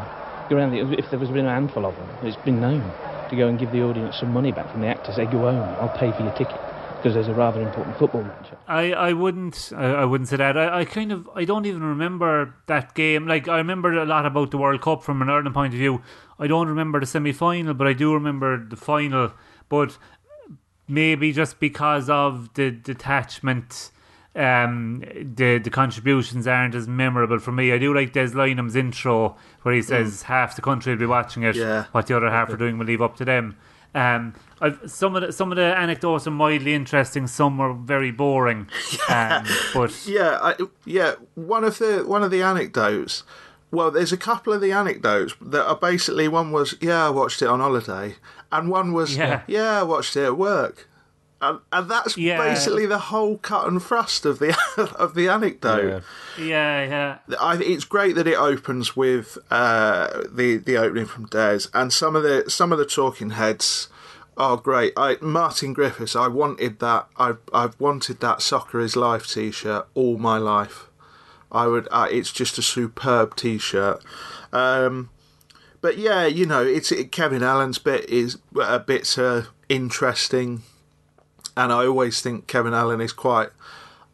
Go 0.51 0.59
if 0.59 1.09
there 1.09 1.17
was 1.17 1.29
been 1.29 1.47
a 1.47 1.49
handful 1.49 1.83
of 1.83 1.95
them, 1.95 2.09
it's 2.21 2.37
been 2.45 2.61
known 2.61 2.93
to 3.29 3.35
go 3.35 3.47
and 3.47 3.57
give 3.57 3.71
the 3.71 3.81
audience 3.81 4.17
some 4.19 4.31
money 4.31 4.51
back 4.51 4.69
from 4.69 4.81
the 4.81 4.87
actors. 4.87 5.15
They 5.15 5.25
go 5.25 5.49
home, 5.49 5.75
I'll 5.81 5.89
pay 5.89 6.11
for 6.11 6.21
your 6.21 6.33
ticket 6.33 6.61
because 7.03 7.15
there's 7.15 7.27
a 7.27 7.33
rather 7.33 7.61
important 7.61 7.97
football 7.97 8.23
match. 8.23 8.47
I, 8.65 8.93
I 8.93 9.11
wouldn't 9.11 9.73
I, 9.75 9.87
I 9.87 10.05
wouldn't 10.05 10.29
say 10.29 10.37
that. 10.37 10.57
I, 10.57 10.79
I 10.79 10.85
kind 10.85 11.11
of 11.11 11.29
I 11.35 11.43
don't 11.43 11.65
even 11.65 11.83
remember 11.83 12.55
that 12.67 12.95
game. 12.95 13.27
Like 13.27 13.49
I 13.49 13.57
remember 13.57 13.91
a 13.91 14.05
lot 14.05 14.25
about 14.25 14.51
the 14.51 14.57
World 14.57 14.79
Cup 14.81 15.03
from 15.03 15.21
an 15.21 15.29
Ireland 15.29 15.53
point 15.53 15.73
of 15.73 15.79
view. 15.79 16.01
I 16.39 16.47
don't 16.47 16.69
remember 16.69 17.01
the 17.01 17.05
semi 17.05 17.33
final, 17.33 17.73
but 17.73 17.87
I 17.87 17.93
do 17.93 18.13
remember 18.13 18.57
the 18.65 18.77
final. 18.77 19.33
But 19.67 19.97
maybe 20.87 21.33
just 21.33 21.59
because 21.59 22.09
of 22.09 22.53
the 22.53 22.71
detachment 22.71 23.91
um 24.35 25.03
the 25.35 25.59
the 25.59 25.69
contributions 25.69 26.47
aren't 26.47 26.73
as 26.73 26.87
memorable 26.87 27.37
for 27.39 27.51
me. 27.51 27.73
I 27.73 27.77
do 27.77 27.93
like 27.93 28.13
Des 28.13 28.29
Lynam's 28.29 28.75
intro 28.77 29.35
where 29.63 29.75
he 29.75 29.81
says 29.81 30.23
half 30.23 30.55
the 30.55 30.61
country 30.61 30.93
will 30.93 30.99
be 30.99 31.05
watching 31.05 31.43
it, 31.43 31.55
Yeah. 31.55 31.85
what 31.91 32.07
the 32.07 32.15
other 32.15 32.29
half 32.29 32.49
are 32.49 32.57
doing 32.57 32.77
will 32.77 32.85
leave 32.85 33.01
up 33.01 33.17
to 33.17 33.25
them. 33.25 33.57
Um, 33.95 34.33
I've, 34.61 34.79
some 34.85 35.15
of 35.15 35.21
the 35.21 35.31
some 35.31 35.51
of 35.51 35.57
the 35.57 35.77
anecdotes 35.77 36.25
are 36.27 36.31
mildly 36.31 36.73
interesting. 36.73 37.27
Some 37.27 37.57
were 37.57 37.73
very 37.73 38.11
boring. 38.11 38.67
Um, 39.09 39.45
but 39.73 40.07
yeah, 40.07 40.39
I, 40.41 40.55
yeah. 40.85 41.15
One 41.35 41.63
of 41.63 41.77
the 41.77 42.03
one 42.07 42.23
of 42.23 42.31
the 42.31 42.41
anecdotes. 42.41 43.23
Well, 43.71 43.91
there's 43.91 44.11
a 44.13 44.17
couple 44.17 44.53
of 44.53 44.61
the 44.61 44.71
anecdotes 44.71 45.33
that 45.41 45.65
are 45.67 45.75
basically 45.75 46.27
one 46.27 46.51
was 46.51 46.75
yeah, 46.81 47.07
I 47.07 47.09
watched 47.09 47.41
it 47.41 47.47
on 47.47 47.59
holiday, 47.59 48.15
and 48.51 48.69
one 48.69 48.93
was 48.93 49.17
Yeah. 49.17 49.41
yeah, 49.47 49.79
I 49.79 49.83
watched 49.83 50.15
it 50.15 50.23
at 50.25 50.37
work, 50.37 50.87
and, 51.49 51.59
and 51.71 51.89
that's 51.89 52.17
Yeah. 52.17 52.37
basically 52.37 52.85
the 52.85 52.97
whole 52.99 53.37
cut 53.37 53.67
and 53.67 53.81
thrust 53.81 54.25
of 54.25 54.39
the 54.39 54.55
of 54.97 55.13
the 55.15 55.27
anecdote. 55.27 56.03
yeah, 56.37 56.83
yeah. 56.85 57.17
I, 57.39 57.57
it's 57.57 57.85
great 57.85 58.15
that 58.15 58.27
it 58.27 58.37
opens 58.37 58.95
with 58.95 59.37
uh, 59.51 60.23
the 60.31 60.57
the 60.57 60.77
opening 60.77 61.05
from 61.05 61.25
Des, 61.27 61.61
and 61.73 61.91
some 61.93 62.15
of 62.15 62.23
the 62.23 62.45
some 62.49 62.71
of 62.71 62.77
the 62.79 62.85
talking 62.85 63.31
heads 63.31 63.89
are 64.35 64.57
great. 64.57 64.93
I 64.97 65.17
Martin 65.21 65.73
Griffiths, 65.73 66.15
I 66.15 66.27
wanted 66.27 66.79
that. 66.79 67.07
I've 67.17 67.37
I've 67.53 67.79
wanted 67.79 68.19
that 68.21 68.41
soccer 68.41 68.79
is 68.79 68.95
life 68.95 69.27
T-shirt 69.27 69.87
all 69.93 70.17
my 70.17 70.37
life. 70.37 70.87
I 71.51 71.67
would. 71.67 71.87
Uh, 71.91 72.07
it's 72.09 72.31
just 72.31 72.57
a 72.57 72.63
superb 72.63 73.35
T-shirt. 73.35 74.03
Um, 74.51 75.09
but 75.81 75.97
yeah, 75.99 76.25
you 76.25 76.45
know, 76.47 76.63
it's 76.65 76.91
it, 76.91 77.11
Kevin 77.11 77.43
Allen's 77.43 77.77
bit 77.77 78.09
is 78.09 78.37
a 78.59 78.79
bit 78.79 79.19
uh, 79.19 79.43
interesting, 79.69 80.63
and 81.57 81.71
I 81.71 81.85
always 81.85 82.21
think 82.21 82.47
Kevin 82.47 82.73
Allen 82.73 83.01
is 83.01 83.13
quite 83.13 83.49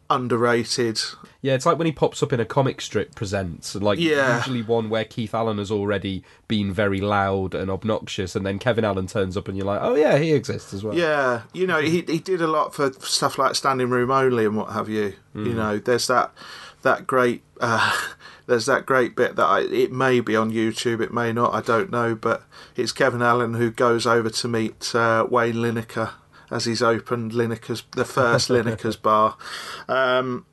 underrated. 0.08 1.00
Yeah, 1.42 1.54
it's 1.54 1.64
like 1.64 1.78
when 1.78 1.86
he 1.86 1.92
pops 1.92 2.22
up 2.22 2.32
in 2.32 2.40
a 2.40 2.44
comic 2.44 2.80
strip 2.80 3.14
presents, 3.14 3.74
like 3.74 3.98
Yeah. 3.98 4.36
usually 4.36 4.62
one 4.62 4.90
where 4.90 5.04
Keith 5.04 5.34
Allen 5.34 5.56
has 5.58 5.70
already 5.70 6.22
been 6.48 6.72
very 6.72 7.00
loud 7.00 7.54
and 7.54 7.70
obnoxious, 7.70 8.36
and 8.36 8.44
then 8.44 8.58
Kevin 8.58 8.84
Allen 8.84 9.06
turns 9.06 9.36
up 9.36 9.48
and 9.48 9.56
you're 9.56 9.66
like, 9.66 9.80
oh 9.82 9.94
yeah, 9.94 10.18
he 10.18 10.32
exists 10.32 10.74
as 10.74 10.84
well. 10.84 10.94
Yeah, 10.94 11.42
you 11.54 11.66
know, 11.66 11.80
he 11.80 12.02
he 12.06 12.18
did 12.18 12.42
a 12.42 12.46
lot 12.46 12.74
for 12.74 12.92
stuff 13.00 13.38
like 13.38 13.54
standing 13.54 13.88
room 13.88 14.10
only 14.10 14.44
and 14.44 14.56
what 14.56 14.72
have 14.72 14.88
you. 14.88 15.14
You 15.34 15.52
Mm. 15.52 15.54
know, 15.54 15.78
there's 15.78 16.08
that 16.08 16.32
that 16.82 17.06
great 17.06 17.42
uh, 17.60 17.92
there's 18.46 18.66
that 18.66 18.84
great 18.84 19.14
bit 19.16 19.36
that 19.36 19.46
I, 19.46 19.60
it 19.60 19.92
may 19.92 20.20
be 20.20 20.34
on 20.36 20.50
YouTube, 20.50 21.00
it 21.00 21.12
may 21.12 21.32
not, 21.32 21.54
I 21.54 21.60
don't 21.60 21.90
know, 21.90 22.14
but 22.16 22.42
it's 22.76 22.90
Kevin 22.92 23.22
Allen 23.22 23.54
who 23.54 23.70
goes 23.70 24.06
over 24.06 24.28
to 24.28 24.48
meet 24.48 24.92
uh, 24.94 25.24
Wayne 25.30 25.54
Lineker 25.54 26.10
as 26.50 26.64
he's 26.64 26.82
opened 26.82 27.32
Lineker's 27.32 27.82
the 27.92 28.04
first 28.04 28.48
Lineker's 28.50 28.96
bar. 28.96 29.36
Um, 29.88 30.46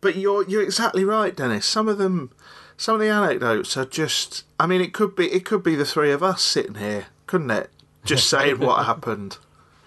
but 0.00 0.16
you're 0.16 0.48
you're 0.48 0.62
exactly 0.62 1.04
right, 1.04 1.34
Dennis. 1.34 1.66
Some 1.66 1.88
of 1.88 1.98
them, 1.98 2.30
some 2.76 2.94
of 2.94 3.00
the 3.00 3.08
anecdotes 3.08 3.76
are 3.76 3.84
just. 3.84 4.44
I 4.60 4.66
mean, 4.66 4.80
it 4.80 4.92
could 4.92 5.16
be 5.16 5.26
it 5.32 5.44
could 5.44 5.62
be 5.62 5.74
the 5.74 5.84
three 5.84 6.12
of 6.12 6.22
us 6.22 6.42
sitting 6.42 6.76
here, 6.76 7.06
couldn't 7.26 7.50
it? 7.50 7.70
Just 8.04 8.28
saying 8.30 8.60
what 8.60 8.86
happened. 8.86 9.38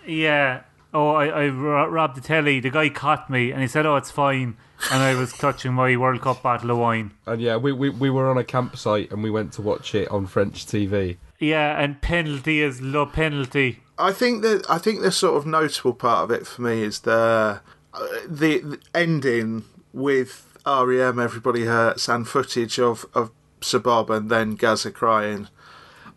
Yeah. 0.06 0.64
Oh, 0.94 1.12
I, 1.12 1.28
I 1.28 1.48
ro- 1.48 1.88
robbed 1.88 2.18
the 2.18 2.22
telly. 2.22 2.60
The 2.60 2.70
guy 2.70 2.90
caught 2.90 3.30
me 3.30 3.52
and 3.52 3.62
he 3.62 3.68
said, 3.68 3.86
"Oh, 3.86 3.96
it's 3.96 4.12
fine." 4.12 4.58
And 4.92 5.02
I 5.02 5.14
was 5.14 5.32
clutching 5.32 5.74
my 5.74 5.96
World 5.96 6.22
Cup 6.22 6.42
bottle 6.42 6.72
of 6.72 6.78
wine. 6.80 7.12
And 7.28 7.40
yeah, 7.40 7.56
we, 7.56 7.72
we, 7.72 7.90
we 7.90 8.10
were 8.10 8.30
on 8.30 8.40
a 8.40 8.44
campsite 8.44 9.12
and 9.12 9.22
we 9.22 9.30
went 9.30 9.54
to 9.54 9.62
watch 9.62 9.94
it 9.94 10.10
on 10.10 10.26
French 10.26 10.66
TV. 10.66 11.18
Yeah, 11.38 11.80
and 11.80 12.02
penalty 12.02 12.62
is 12.62 12.82
low 12.82 13.06
penalty. 13.06 13.84
I 14.02 14.12
think 14.12 14.42
that 14.42 14.70
I 14.70 14.78
think 14.78 15.02
the 15.02 15.12
sort 15.12 15.38
of 15.38 15.46
notable 15.46 15.94
part 15.94 16.24
of 16.24 16.32
it 16.32 16.48
for 16.48 16.62
me 16.62 16.84
is 16.84 17.02
the 17.02 17.62
uh, 17.94 18.08
the, 18.28 18.60
the 18.60 18.80
ending 18.96 19.66
with 19.94 20.58
REM, 20.66 21.20
everybody 21.20 21.66
hurts, 21.66 22.08
and 22.10 22.28
footage 22.28 22.80
of 22.80 23.06
of 23.14 23.32
Sir 23.62 23.80
Bob 23.80 24.10
and 24.10 24.30
then 24.30 24.56
Gaza 24.56 24.92
crying. 24.92 25.48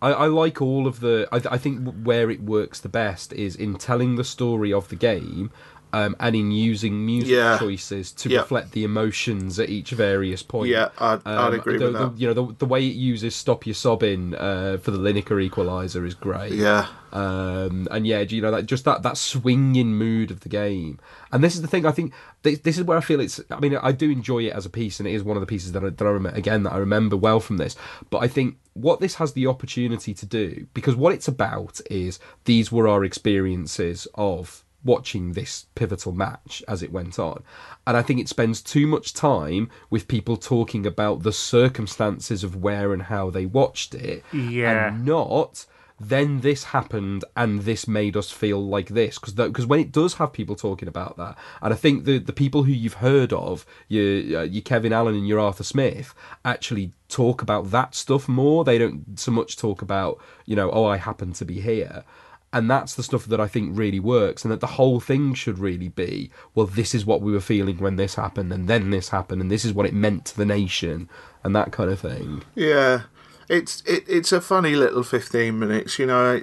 I, 0.01 0.12
I 0.12 0.27
like 0.27 0.61
all 0.61 0.86
of 0.86 1.01
the. 1.01 1.28
I, 1.32 1.55
I 1.55 1.59
think 1.59 1.94
where 2.02 2.31
it 2.31 2.43
works 2.43 2.81
the 2.81 2.89
best 2.89 3.32
is 3.32 3.56
in 3.56 3.77
telling 3.77 4.16
the 4.16 4.24
story 4.24 4.73
of 4.73 4.89
the 4.89 4.97
game. 4.97 5.51
Um, 5.94 6.16
and 6.18 6.34
in 6.34 6.50
using 6.50 7.06
music 7.06 7.30
Yeah. 7.30 7.56
choices 7.58 8.10
to 8.20 8.28
Yeah. 8.28 8.38
reflect 8.40 8.72
the 8.72 8.82
emotions 8.84 9.58
at 9.60 9.68
each 9.68 9.90
various 9.92 10.42
point. 10.42 10.68
Yeah, 10.70 10.88
I'd- 10.98 11.22
I'd 11.24 11.54
agree 11.54 11.78
the, 11.78 11.84
with 11.84 11.92
the- 11.94 12.08
that. 12.10 12.18
you 12.20 12.26
know, 12.26 12.34
the, 12.34 12.54
the 12.58 12.66
way 12.66 12.80
it 12.84 12.96
uses 12.96 13.34
"Stop 13.36 13.64
Your 13.66 13.74
Sobbing" 13.74 14.34
uh, 14.34 14.78
for 14.82 14.90
the 14.90 14.98
Lineker 14.98 15.40
equalizer 15.42 16.04
is 16.04 16.14
great. 16.14 16.52
Yeah. 16.52 16.86
um, 17.12 17.86
and 17.92 18.06
yeah, 18.08 18.20
you 18.22 18.42
know, 18.42 18.50
that 18.50 18.66
just 18.66 18.84
that 18.86 19.02
that 19.04 19.16
swinging 19.16 19.94
mood 19.94 20.32
of 20.32 20.40
the 20.40 20.48
game. 20.48 20.98
And 21.30 21.44
this 21.44 21.54
is 21.54 21.62
the 21.62 21.68
thing. 21.68 21.86
I 21.86 21.92
think 21.92 22.12
this, 22.42 22.58
this 22.60 22.76
is 22.76 22.82
where 22.84 22.98
I 22.98 23.00
feel 23.00 23.20
it's. 23.20 23.40
I 23.52 23.60
mean, 23.60 23.76
I 23.80 23.92
do 23.92 24.10
enjoy 24.10 24.40
it 24.48 24.52
as 24.52 24.66
a 24.66 24.70
piece, 24.70 24.98
and 24.98 25.06
it 25.08 25.12
is 25.14 25.22
one 25.22 25.36
of 25.36 25.40
the 25.40 25.46
pieces 25.46 25.70
that 25.72 25.84
I, 25.84 25.90
that 25.90 26.04
I 26.04 26.10
remember 26.10 26.36
again 26.36 26.64
that 26.64 26.72
I 26.72 26.78
remember 26.78 27.16
well 27.16 27.38
from 27.38 27.58
this. 27.58 27.76
But 28.10 28.18
I 28.18 28.26
think 28.28 28.56
what 28.72 28.98
this 28.98 29.14
has 29.16 29.32
the 29.34 29.46
opportunity 29.46 30.12
to 30.12 30.26
do, 30.26 30.66
because 30.74 30.96
what 30.96 31.12
it's 31.14 31.28
about 31.28 31.80
is 31.88 32.18
these 32.46 32.72
were 32.72 32.88
our 32.88 33.04
experiences 33.04 34.08
of 34.16 34.64
watching 34.85 35.32
this 35.32 35.66
pivotal 35.74 36.12
match 36.12 36.62
as 36.69 36.82
it 36.82 36.93
went 36.93 37.19
on. 37.19 37.43
And 37.86 37.97
I 37.97 38.02
think 38.02 38.20
it 38.20 38.28
spends 38.28 38.61
too 38.61 38.86
much 38.86 39.15
time 39.15 39.70
with 39.90 40.09
people 40.09 40.36
talking 40.36 40.86
about 40.86 41.23
the 41.23 41.32
circumstances 41.32 42.44
of 42.44 42.56
where 42.56 42.93
and 42.93 43.02
how 43.02 43.31
they 43.31 43.47
watched 43.47 43.94
it. 43.94 44.24
Yeah. 44.32 44.89
And 44.89 45.05
not 45.05 45.66
then 46.01 46.40
this 46.40 46.65
happened 46.65 47.24
and 47.36 47.61
this 47.61 47.86
made 47.86 48.16
us 48.16 48.31
feel 48.31 48.62
like 48.65 48.89
this 48.89 49.19
because 49.19 49.32
because 49.32 49.66
when 49.66 49.78
it 49.78 49.93
does 49.93 50.15
have 50.15 50.32
people 50.32 50.56
talking 50.56 50.89
about 50.89 51.16
that 51.16 51.39
and 51.62 51.73
I 51.73 51.77
think 51.77 52.05
the 52.05 52.19
the 52.19 52.32
people 52.32 52.65
who 52.65 52.73
you've 52.73 52.94
heard 52.94 53.32
of 53.32 53.65
your 53.89 54.40
uh, 54.40 54.43
your 54.43 54.62
Kevin 54.62 54.93
Allen 54.93 55.15
and 55.15 55.28
your 55.28 55.39
Arthur 55.39 55.62
Smith 55.62 56.12
actually 56.44 56.93
talk 57.09 57.43
about 57.43 57.70
that 57.70 57.94
stuff 57.94 58.28
more 58.28 58.65
they 58.65 58.77
don't 58.77 59.19
so 59.19 59.31
much 59.31 59.56
talk 59.56 59.82
about 59.82 60.20
you 60.47 60.56
know 60.56 60.70
oh 60.73 60.85
I 60.85 60.97
happen 60.97 61.32
to 61.35 61.44
be 61.44 61.61
here 61.61 62.05
and 62.55 62.70
that's 62.70 62.94
the 62.94 63.02
stuff 63.02 63.26
that 63.26 63.40
I 63.40 63.48
think 63.48 63.76
really 63.76 64.01
works 64.01 64.44
and 64.44 64.52
that 64.52 64.60
the 64.60 64.66
whole 64.78 65.01
thing 65.01 65.35
should 65.35 65.59
really 65.59 65.89
be 65.89 66.31
well 66.55 66.66
this 66.66 66.94
is 66.94 67.05
what 67.05 67.20
we 67.20 67.32
were 67.32 67.40
feeling 67.40 67.76
when 67.78 67.97
this 67.97 68.14
happened 68.14 68.52
and 68.52 68.68
then 68.68 68.90
this 68.90 69.10
happened 69.10 69.43
and 69.43 69.51
this 69.51 69.64
is 69.64 69.72
what 69.74 69.85
it 69.86 69.93
meant 69.93 70.24
to 70.26 70.36
the 70.36 70.47
nation 70.47 71.09
and 71.43 71.55
that 71.55 71.72
kind 71.72 71.90
of 71.90 72.01
thing 72.01 72.43
Yeah, 72.55 73.02
it's 73.48 73.82
it, 73.86 74.05
it's 74.09 74.32
a 74.32 74.40
funny 74.40 74.74
little 74.74 75.02
fifteen 75.02 75.59
minutes. 75.59 75.98
You 75.98 76.06
know, 76.06 76.40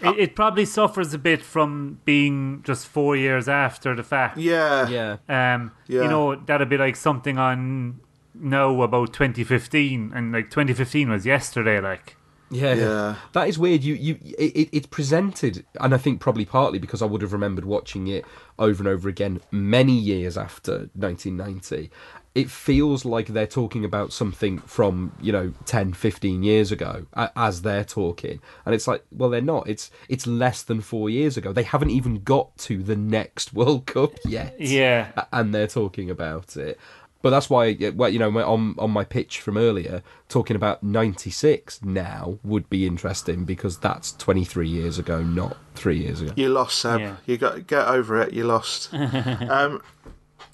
It, 0.00 0.18
it 0.18 0.36
probably 0.36 0.64
suffers 0.66 1.14
a 1.14 1.18
bit 1.18 1.42
from 1.42 1.98
being 2.04 2.62
just 2.64 2.86
four 2.86 3.16
years 3.16 3.48
after 3.48 3.94
the 3.94 4.02
fact. 4.02 4.38
Yeah. 4.38 4.88
Yeah. 4.88 5.16
Um, 5.28 5.72
Yeah. 5.86 6.02
You 6.02 6.08
know, 6.08 6.34
that'd 6.36 6.68
be 6.68 6.76
like 6.76 6.96
something 6.96 7.38
on 7.38 8.00
now 8.34 8.82
about 8.82 9.12
2015, 9.12 10.12
and 10.14 10.32
like 10.32 10.50
2015 10.50 11.10
was 11.10 11.26
yesterday, 11.26 11.80
like. 11.80 12.16
Yeah, 12.50 12.74
Yeah. 12.74 13.14
that 13.32 13.48
is 13.48 13.58
weird. 13.58 13.82
You, 13.82 13.94
you, 13.94 14.18
it, 14.38 14.52
it- 14.56 14.68
it's 14.72 14.86
presented, 14.86 15.64
and 15.80 15.94
I 15.94 15.98
think 15.98 16.20
probably 16.20 16.44
partly 16.44 16.78
because 16.78 17.02
I 17.02 17.06
would 17.06 17.22
have 17.22 17.32
remembered 17.32 17.64
watching 17.64 18.06
it 18.06 18.24
over 18.58 18.82
and 18.82 18.88
over 18.88 19.08
again 19.08 19.40
many 19.50 19.92
years 19.94 20.36
after 20.38 20.90
1990. 20.94 21.90
It 22.34 22.50
feels 22.50 23.04
like 23.04 23.28
they're 23.28 23.46
talking 23.46 23.84
about 23.84 24.12
something 24.12 24.58
from 24.58 25.12
you 25.20 25.30
know 25.30 25.52
10, 25.66 25.92
15 25.92 26.42
years 26.42 26.72
ago 26.72 27.06
as 27.36 27.62
they're 27.62 27.84
talking, 27.84 28.40
and 28.66 28.74
it's 28.74 28.88
like, 28.88 29.04
well, 29.12 29.30
they're 29.30 29.40
not. 29.40 29.68
It's 29.68 29.90
it's 30.08 30.26
less 30.26 30.62
than 30.62 30.80
four 30.80 31.08
years 31.08 31.36
ago. 31.36 31.52
They 31.52 31.62
haven't 31.62 31.90
even 31.90 32.22
got 32.24 32.56
to 32.58 32.82
the 32.82 32.96
next 32.96 33.52
World 33.54 33.86
Cup 33.86 34.14
yet. 34.26 34.56
Yeah. 34.60 35.12
and 35.32 35.54
they're 35.54 35.68
talking 35.68 36.10
about 36.10 36.56
it. 36.56 36.78
But 37.24 37.30
that's 37.30 37.48
why, 37.48 37.74
well, 37.94 38.10
you 38.10 38.18
know, 38.18 38.28
on 38.40 38.74
on 38.78 38.90
my 38.90 39.02
pitch 39.02 39.40
from 39.40 39.56
earlier, 39.56 40.02
talking 40.28 40.56
about 40.56 40.82
'96 40.82 41.82
now 41.82 42.38
would 42.44 42.68
be 42.68 42.86
interesting 42.86 43.46
because 43.46 43.78
that's 43.78 44.12
23 44.12 44.68
years 44.68 44.98
ago, 44.98 45.22
not 45.22 45.56
three 45.74 45.96
years 45.96 46.20
ago. 46.20 46.34
You 46.36 46.50
lost, 46.50 46.76
Seb. 46.76 47.00
Yeah. 47.00 47.16
You 47.24 47.38
got 47.38 47.66
get 47.66 47.88
over 47.88 48.20
it. 48.20 48.34
You 48.34 48.44
lost. 48.44 48.92
um, 48.94 49.82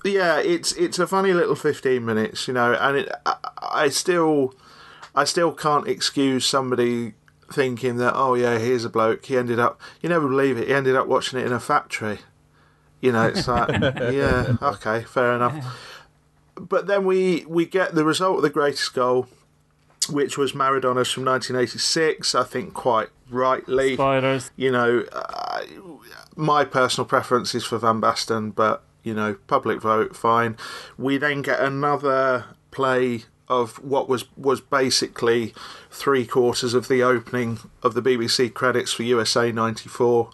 yeah, 0.05 0.38
it's 0.38 0.70
it's 0.74 1.01
a 1.01 1.09
funny 1.09 1.32
little 1.32 1.56
fifteen 1.56 2.05
minutes, 2.05 2.47
you 2.47 2.55
know, 2.55 2.72
and 2.74 2.98
it, 2.98 3.12
I, 3.26 3.34
I 3.60 3.88
still, 3.88 4.55
I 5.12 5.24
still 5.24 5.51
can't 5.51 5.88
excuse 5.88 6.47
somebody 6.47 7.14
thinking 7.52 7.97
that 7.97 8.12
oh 8.14 8.34
yeah, 8.34 8.59
here's 8.59 8.84
a 8.84 8.90
bloke. 8.90 9.24
He 9.24 9.36
ended 9.36 9.59
up, 9.59 9.80
you 10.02 10.09
never 10.09 10.28
believe 10.28 10.56
it. 10.56 10.68
He 10.68 10.74
ended 10.74 10.94
up 10.94 11.09
watching 11.09 11.40
it 11.40 11.47
in 11.47 11.52
a 11.52 11.59
factory. 11.59 12.20
You 13.01 13.10
know, 13.10 13.26
it's 13.26 13.48
like 13.48 13.70
yeah, 14.12 14.56
okay, 14.62 15.02
fair 15.02 15.34
enough. 15.34 15.89
But 16.69 16.87
then 16.87 17.05
we 17.05 17.45
we 17.47 17.66
get 17.66 17.95
the 17.95 18.05
result 18.05 18.37
of 18.37 18.43
the 18.43 18.51
greatest 18.51 18.93
goal, 18.95 19.28
which 20.09 20.37
was 20.37 20.55
Maradona's 20.55 21.11
from 21.11 21.24
1986. 21.24 22.35
I 22.35 22.45
think 22.45 22.74
quite 22.74 23.09
rightly. 23.31 23.95
Spoilers. 23.95 24.51
You 24.57 24.70
know, 24.70 25.05
uh, 25.12 25.62
my 26.37 26.65
personal 26.65 27.07
preference 27.07 27.55
is 27.55 27.65
for 27.65 27.78
Van 27.78 28.01
Basten, 28.01 28.55
but 28.55 28.82
you 29.03 29.15
know, 29.15 29.35
public 29.47 29.81
vote, 29.81 30.15
fine. 30.15 30.57
We 30.99 31.16
then 31.16 31.43
get 31.43 31.61
another 31.61 32.45
play 32.70 33.24
of 33.49 33.82
what 33.82 34.09
was 34.09 34.24
was 34.37 34.61
basically 34.61 35.53
three 35.91 36.24
quarters 36.24 36.73
of 36.73 36.87
the 36.89 37.03
opening 37.03 37.59
of 37.82 37.95
the 37.95 38.03
BBC 38.03 38.55
credits 38.55 38.93
for 38.93 39.03
USA 39.03 39.51
'94, 39.51 40.31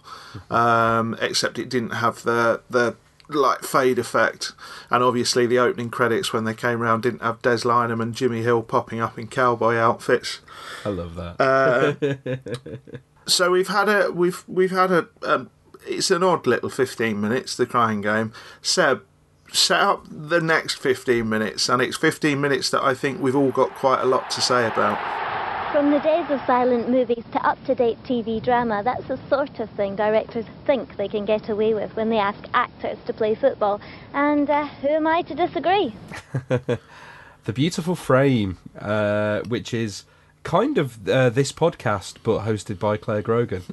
um, 0.51 1.17
except 1.19 1.57
it 1.57 1.67
didn't 1.67 1.91
have 1.91 2.23
the 2.23 2.61
the 2.69 2.95
like 3.29 3.63
fade 3.63 3.99
effect, 3.99 4.53
and 4.89 5.03
obviously 5.03 5.45
the 5.45 5.59
opening 5.59 5.89
credits 5.89 6.31
when 6.31 6.43
they 6.43 6.53
came 6.53 6.79
round 6.79 7.03
didn't 7.03 7.21
have 7.21 7.41
Des 7.41 7.57
Lynam 7.57 8.01
and 8.01 8.13
Jimmy 8.13 8.41
Hill 8.41 8.63
popping 8.63 8.99
up 8.99 9.17
in 9.19 9.27
cowboy 9.27 9.75
outfits. 9.75 10.39
I 10.85 10.89
love 10.89 11.15
that. 11.15 11.39
Uh, 11.39 12.87
so 13.27 13.51
we've 13.51 13.67
had 13.67 13.89
a 13.89 14.11
we've 14.11 14.43
we've 14.47 14.71
had 14.71 14.91
a 14.91 15.07
um, 15.23 15.49
it's 15.85 16.11
an 16.11 16.23
odd 16.23 16.47
little 16.47 16.69
15 16.69 17.19
minutes 17.19 17.55
the 17.55 17.65
crying 17.65 18.01
game 18.01 18.33
seb 18.61 19.03
set 19.51 19.79
up 19.79 20.05
the 20.09 20.41
next 20.41 20.75
15 20.75 21.27
minutes 21.27 21.69
and 21.69 21.81
it's 21.81 21.95
15 21.95 22.39
minutes 22.39 22.69
that 22.69 22.83
i 22.83 22.93
think 22.93 23.21
we've 23.21 23.35
all 23.35 23.51
got 23.51 23.73
quite 23.75 24.01
a 24.01 24.05
lot 24.05 24.29
to 24.31 24.41
say 24.41 24.67
about 24.67 24.97
From 25.71 25.91
the 25.91 25.99
days 25.99 26.25
of 26.31 26.39
silent 26.47 26.89
movies 26.89 27.23
to 27.33 27.45
up 27.45 27.63
to 27.65 27.75
date 27.75 28.01
TV 28.03 28.41
drama, 28.41 28.81
that's 28.83 29.05
the 29.07 29.19
sort 29.29 29.59
of 29.59 29.69
thing 29.71 29.97
directors 29.97 30.45
think 30.65 30.95
they 30.95 31.09
can 31.09 31.25
get 31.25 31.49
away 31.49 31.73
with 31.73 31.93
when 31.95 32.09
they 32.09 32.17
ask 32.17 32.39
actors 32.53 32.97
to 33.05 33.13
play 33.13 33.35
football. 33.35 33.81
And 34.13 34.49
uh, 34.49 34.65
who 34.65 34.87
am 34.87 35.05
I 35.05 35.23
to 35.23 35.35
disagree? 35.35 35.93
the 36.47 37.53
beautiful 37.53 37.95
frame, 37.95 38.57
uh, 38.79 39.41
which 39.41 39.73
is 39.73 40.05
kind 40.43 40.77
of 40.77 41.07
uh, 41.07 41.29
this 41.29 41.51
podcast 41.51 42.17
but 42.23 42.45
hosted 42.45 42.79
by 42.79 42.95
Clare 42.95 43.21
Grogan. 43.21 43.63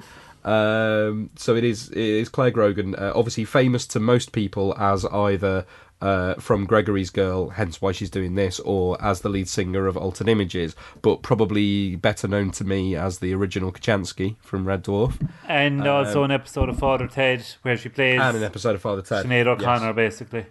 Um, 0.45 1.31
so 1.37 1.55
it 1.55 1.65
is 1.65 1.91
it 1.91 1.99
is 1.99 2.29
Clare 2.29 2.51
Grogan, 2.51 2.97
uh, 2.97 3.13
obviously 3.15 3.45
famous 3.45 3.87
to 3.89 4.01
most 4.01 4.33
people 4.33 4.75
as 4.79 5.05
either 5.07 5.65
uh, 6.01 6.35
from 6.35 6.67
Gregory's 6.67 7.11
Girl, 7.11 7.49
hence 7.51 7.81
why 7.81 7.93
she's 7.93 8.11
doing 8.11 8.35
this, 8.35 8.61
or 8.61 9.01
as 9.03 9.23
the 9.23 9.29
lead 9.29 9.49
singer 9.49 9.87
of 9.87 9.97
Altered 9.97 10.29
Images, 10.29 10.77
but 11.03 11.23
probably 11.23 11.97
better 11.97 12.29
known 12.29 12.51
to 12.53 12.65
me 12.65 12.95
as 12.95 13.21
the 13.21 13.33
original 13.35 13.73
Kochanski 13.73 14.37
from 14.41 14.67
Red 14.67 14.85
Dwarf. 14.85 15.27
And 15.49 15.81
Um, 15.83 15.89
also 16.07 16.23
an 16.25 16.31
episode 16.31 16.69
of 16.69 16.79
Father 16.79 17.07
Ted 17.07 17.45
where 17.63 17.77
she 17.77 17.89
plays 17.89 18.21
and 18.21 18.37
an 18.37 18.43
episode 18.43 18.75
of 18.75 18.83
Father 18.83 19.03
Ted. 19.03 19.25
Sinead 19.27 19.47
O'Connor, 19.47 19.87
Yes. 19.87 19.95
basically. 19.95 20.47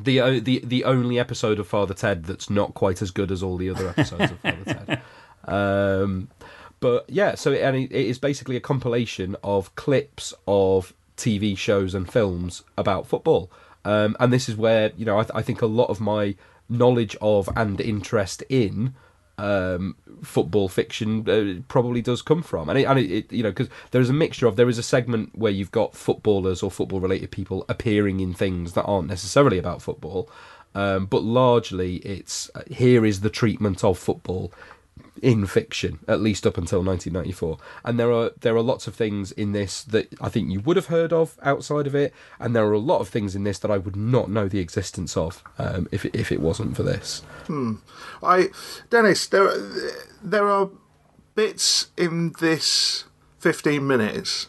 The 0.00 0.40
the 0.40 0.62
the 0.64 0.84
only 0.84 1.18
episode 1.18 1.58
of 1.58 1.66
Father 1.66 1.92
Ted 1.92 2.24
that's 2.24 2.48
not 2.48 2.72
quite 2.72 3.02
as 3.02 3.10
good 3.10 3.30
as 3.30 3.42
all 3.42 3.58
the 3.58 3.68
other 3.68 3.88
episodes 3.90 4.30
of 4.30 4.38
Father 4.40 4.64
Ted. 4.64 5.00
Um, 5.44 6.28
but 6.80 7.04
yeah, 7.10 7.34
so 7.34 7.50
it, 7.52 7.62
and 7.62 7.76
it 7.76 7.92
it 7.92 8.06
is 8.06 8.18
basically 8.18 8.56
a 8.56 8.60
compilation 8.60 9.36
of 9.42 9.74
clips 9.74 10.32
of 10.46 10.94
TV 11.16 11.58
shows 11.58 11.94
and 11.94 12.10
films 12.10 12.62
about 12.78 13.06
football. 13.06 13.50
Um, 13.84 14.16
and 14.20 14.32
this 14.32 14.48
is 14.48 14.56
where 14.56 14.92
you 14.96 15.04
know 15.04 15.18
I, 15.18 15.22
th- 15.22 15.32
I 15.34 15.42
think 15.42 15.62
a 15.62 15.66
lot 15.66 15.90
of 15.90 16.00
my 16.00 16.34
knowledge 16.68 17.16
of 17.20 17.48
and 17.56 17.80
interest 17.80 18.42
in 18.48 18.94
um, 19.38 19.96
football 20.22 20.68
fiction 20.68 21.28
uh, 21.28 21.62
probably 21.68 22.00
does 22.02 22.22
come 22.22 22.42
from, 22.42 22.68
and 22.68 22.78
it, 22.78 22.84
and 22.84 22.98
it, 22.98 23.10
it 23.10 23.32
you 23.32 23.42
know 23.42 23.50
because 23.50 23.68
there 23.90 24.00
is 24.00 24.10
a 24.10 24.14
mixture 24.14 24.46
of 24.46 24.56
there 24.56 24.68
is 24.68 24.78
a 24.78 24.82
segment 24.82 25.36
where 25.36 25.52
you've 25.52 25.72
got 25.72 25.96
footballers 25.96 26.62
or 26.62 26.70
football 26.70 27.00
related 27.00 27.30
people 27.30 27.64
appearing 27.68 28.20
in 28.20 28.34
things 28.34 28.74
that 28.74 28.84
aren't 28.84 29.08
necessarily 29.08 29.58
about 29.58 29.82
football, 29.82 30.28
um, 30.74 31.06
but 31.06 31.22
largely 31.22 31.96
it's 31.96 32.50
uh, 32.54 32.62
here 32.70 33.04
is 33.04 33.20
the 33.20 33.30
treatment 33.30 33.82
of 33.82 33.98
football 33.98 34.52
in 35.22 35.46
fiction, 35.46 36.00
at 36.08 36.20
least 36.20 36.46
up 36.46 36.58
until 36.58 36.82
1994. 36.82 37.56
And 37.84 37.98
there 37.98 38.12
are 38.12 38.32
there 38.40 38.56
are 38.56 38.60
lots 38.62 38.86
of 38.88 38.94
things 38.94 39.30
in 39.32 39.52
this 39.52 39.82
that 39.84 40.08
I 40.20 40.28
think 40.28 40.50
you 40.50 40.60
would 40.60 40.76
have 40.76 40.86
heard 40.86 41.12
of 41.12 41.38
outside 41.42 41.86
of 41.86 41.94
it, 41.94 42.12
and 42.40 42.54
there 42.54 42.66
are 42.66 42.72
a 42.72 42.78
lot 42.78 43.00
of 43.00 43.08
things 43.08 43.34
in 43.36 43.44
this 43.44 43.58
that 43.60 43.70
I 43.70 43.78
would 43.78 43.96
not 43.96 44.28
know 44.28 44.48
the 44.48 44.58
existence 44.58 45.16
of 45.16 45.42
um, 45.58 45.88
if 45.92 46.04
it, 46.04 46.14
if 46.14 46.32
it 46.32 46.40
wasn't 46.40 46.76
for 46.76 46.82
this. 46.82 47.22
Hmm. 47.46 47.74
I, 48.22 48.48
Dennis, 48.90 49.26
there 49.28 49.56
there 50.22 50.48
are 50.48 50.68
bits 51.36 51.86
in 51.96 52.34
this 52.40 53.04
fifteen 53.38 53.86
minutes 53.86 54.48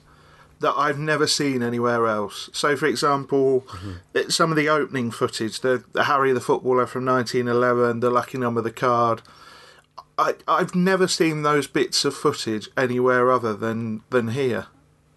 that 0.60 0.74
I've 0.78 0.98
never 1.00 1.28
seen 1.28 1.62
anywhere 1.62 2.08
else. 2.08 2.50
So, 2.54 2.78
for 2.78 2.86
example, 2.88 3.68
it- 4.14 4.32
some 4.32 4.50
of 4.50 4.56
the 4.56 4.70
opening 4.70 5.12
footage, 5.12 5.60
the, 5.60 5.84
the 5.92 6.06
Harry 6.06 6.32
the 6.32 6.40
footballer 6.40 6.86
from 6.86 7.04
1911, 7.06 8.00
the 8.00 8.10
lucky 8.10 8.38
number, 8.38 8.62
the 8.62 8.72
card. 8.72 9.22
I 10.18 10.36
I've 10.48 10.76
never 10.76 11.08
seen 11.08 11.42
those 11.42 11.68
bits 11.68 12.06
of 12.06 12.16
footage 12.16 12.70
anywhere 12.78 13.32
other 13.32 13.54
than 13.54 14.02
than 14.10 14.30
here. 14.30 14.68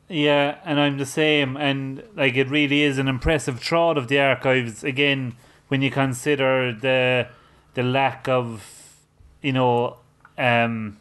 Yeah, 0.09 0.59
and 0.65 0.79
I'm 0.79 0.99
the 0.99 1.07
same. 1.07 1.57
And 1.57 2.03
like, 2.15 2.37
it 2.37 2.49
really 2.49 2.83
is 2.83 2.99
an 2.99 3.09
impressive 3.09 3.61
trot 3.61 3.99
of 3.99 4.09
the 4.09 4.21
archives. 4.21 4.85
Again, 4.85 5.35
when 5.69 5.83
you 5.83 5.91
consider 5.91 6.73
the 6.73 7.29
the 7.75 7.83
lack 7.83 8.29
of, 8.29 8.97
you 9.43 9.53
know, 9.53 9.97
um, 10.39 10.97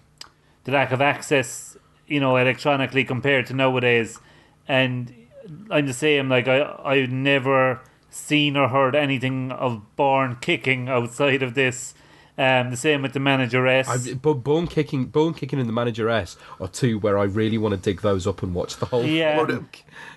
the 0.64 0.72
lack 0.72 0.92
of 0.92 1.02
access, 1.02 1.78
you 2.08 2.20
know, 2.20 2.36
electronically 2.36 3.06
compared 3.06 3.46
to 3.48 3.54
nowadays. 3.54 4.20
And 4.68 5.14
I'm 5.70 5.86
the 5.86 5.94
same. 5.94 6.28
Like, 6.28 6.48
I 6.48 6.76
I've 6.84 7.12
never 7.12 7.82
seen 8.10 8.58
or 8.58 8.70
heard 8.70 8.96
anything 8.96 9.52
of 9.52 9.96
Born 9.96 10.38
kicking 10.42 10.90
outside 10.90 11.44
of 11.44 11.54
this. 11.54 11.94
Um, 12.38 12.70
the 12.70 12.78
same 12.78 13.02
with 13.02 13.14
the 13.14 13.20
manageress. 13.20 13.88
I, 13.88 14.14
but 14.16 14.36
Born 14.36 14.68
Kicking, 14.68 15.06
Born 15.06 15.34
Kicking, 15.34 15.58
and 15.58 15.70
the 15.70 15.74
Manageress 15.74 16.36
are 16.60 16.68
two 16.68 17.00
where 17.00 17.18
I 17.18 17.24
really 17.24 17.58
want 17.58 17.74
to 17.74 17.80
dig 17.80 18.02
those 18.02 18.28
up 18.28 18.44
and 18.44 18.54
watch 18.54 18.76
the 18.76 18.88
whole. 18.88 19.06
Yeah. 19.06 19.42
Well, 19.42 19.66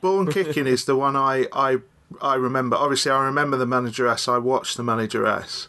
Born 0.01 0.27
Kicking 0.33 0.67
is 0.67 0.85
the 0.85 0.97
one 0.97 1.15
I, 1.15 1.47
I 1.53 1.79
I 2.21 2.35
remember. 2.35 2.77
Obviously, 2.77 3.13
I 3.13 3.25
remember 3.25 3.57
the 3.57 3.67
manageress. 3.67 4.27
I 4.27 4.39
watched 4.39 4.77
the 4.77 4.83
manageress. 4.83 5.69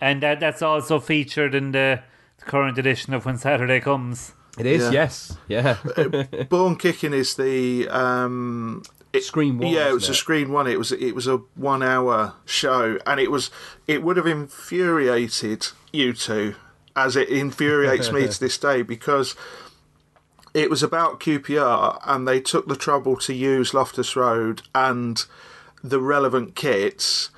And 0.00 0.22
that, 0.22 0.38
that's 0.38 0.62
also 0.62 1.00
featured 1.00 1.54
in 1.54 1.72
the, 1.72 2.02
the 2.38 2.44
current 2.44 2.78
edition 2.78 3.14
of 3.14 3.24
When 3.24 3.38
Saturday 3.38 3.80
Comes. 3.80 4.32
It 4.56 4.66
is, 4.66 4.92
yes, 4.92 5.36
yeah. 5.48 5.78
Born 6.48 6.76
Kicking 6.76 7.12
is 7.12 7.34
the 7.34 7.88
um, 7.88 8.82
it, 9.14 9.22
screen 9.22 9.58
one. 9.58 9.72
Yeah, 9.72 9.88
it 9.88 9.92
was 9.92 10.02
wasn't 10.02 10.16
a 10.16 10.20
screen 10.20 10.52
one. 10.52 10.66
It 10.66 10.78
was 10.78 10.92
it 10.92 11.14
was 11.14 11.26
a 11.26 11.38
one 11.54 11.82
hour 11.82 12.34
show, 12.44 12.98
and 13.06 13.20
it 13.20 13.30
was 13.30 13.50
it 13.86 14.02
would 14.02 14.16
have 14.16 14.26
infuriated 14.26 15.68
you 15.92 16.12
two, 16.12 16.54
as 16.96 17.16
it 17.16 17.28
infuriates 17.28 18.10
me 18.10 18.26
to 18.26 18.40
this 18.40 18.58
day, 18.58 18.82
because 18.82 19.34
it 20.52 20.70
was 20.70 20.82
about 20.82 21.20
QPR, 21.20 22.00
and 22.04 22.26
they 22.26 22.40
took 22.40 22.68
the 22.68 22.76
trouble 22.76 23.16
to 23.16 23.34
use 23.34 23.74
Loftus 23.74 24.14
Road 24.16 24.62
and 24.74 25.24
the 25.82 26.00
relevant 26.00 26.54
kits, 26.54 27.30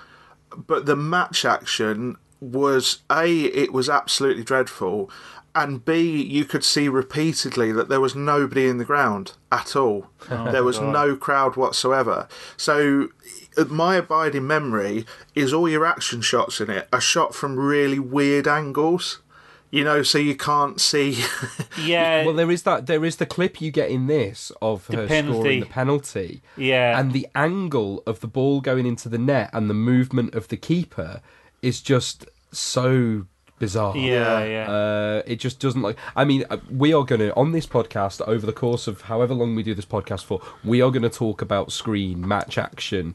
but 0.56 0.86
the 0.86 0.96
match 0.96 1.44
action 1.44 2.16
was 2.40 2.98
a 3.10 3.44
it 3.46 3.72
was 3.72 3.88
absolutely 3.88 4.44
dreadful 4.44 5.10
and 5.54 5.84
b 5.84 6.22
you 6.22 6.44
could 6.44 6.62
see 6.62 6.86
repeatedly 6.88 7.72
that 7.72 7.88
there 7.88 8.00
was 8.00 8.14
nobody 8.14 8.66
in 8.68 8.76
the 8.78 8.84
ground 8.84 9.32
at 9.50 9.74
all 9.74 10.06
Oh, 10.30 10.50
there 10.52 10.64
was 10.64 10.78
God. 10.78 10.92
no 10.92 11.16
crowd 11.16 11.56
whatsoever 11.56 12.28
so 12.56 13.08
uh, 13.56 13.64
my 13.64 13.96
abiding 13.96 14.46
memory 14.46 15.06
is 15.34 15.54
all 15.54 15.68
your 15.68 15.86
action 15.86 16.20
shots 16.20 16.60
in 16.60 16.68
it 16.68 16.88
are 16.92 17.00
shot 17.00 17.34
from 17.34 17.58
really 17.58 17.98
weird 17.98 18.46
angles 18.46 19.22
you 19.70 19.82
know 19.82 20.02
so 20.02 20.18
you 20.18 20.36
can't 20.36 20.78
see 20.80 21.18
Yeah. 21.84 22.24
Well, 22.24 22.34
there 22.34 22.50
is 22.50 22.62
that. 22.62 22.86
There 22.86 23.04
is 23.04 23.16
the 23.16 23.26
clip 23.26 23.60
you 23.60 23.70
get 23.70 23.90
in 23.90 24.06
this 24.06 24.50
of 24.62 24.86
The 24.86 24.96
her 24.96 25.06
penalty. 25.06 25.38
scoring 25.40 25.60
the 25.60 25.66
penalty. 25.66 26.42
Yeah. 26.56 26.98
And 26.98 27.12
the 27.12 27.26
angle 27.34 28.02
of 28.06 28.20
the 28.20 28.26
ball 28.26 28.62
going 28.62 28.86
into 28.86 29.10
the 29.10 29.18
net 29.18 29.50
and 29.52 29.68
the 29.68 29.74
movement 29.74 30.34
of 30.34 30.48
the 30.48 30.56
keeper 30.56 31.20
is 31.62 31.80
just 31.80 32.26
so 32.52 33.26
bizarre. 33.58 33.96
Yeah, 33.96 34.44
yeah. 34.44 34.70
Uh, 34.70 35.22
it 35.26 35.36
just 35.36 35.60
doesn't 35.60 35.82
like. 35.82 35.96
I 36.14 36.24
mean, 36.24 36.44
uh, 36.50 36.58
we 36.70 36.92
are 36.92 37.04
going 37.04 37.20
to 37.20 37.34
on 37.34 37.52
this 37.52 37.66
podcast 37.66 38.20
over 38.26 38.44
the 38.46 38.52
course 38.52 38.86
of 38.86 39.02
however 39.02 39.34
long 39.34 39.54
we 39.54 39.62
do 39.62 39.74
this 39.74 39.86
podcast 39.86 40.24
for, 40.24 40.40
we 40.64 40.80
are 40.82 40.90
going 40.90 41.02
to 41.02 41.10
talk 41.10 41.42
about 41.42 41.72
screen 41.72 42.26
match 42.26 42.58
action 42.58 43.14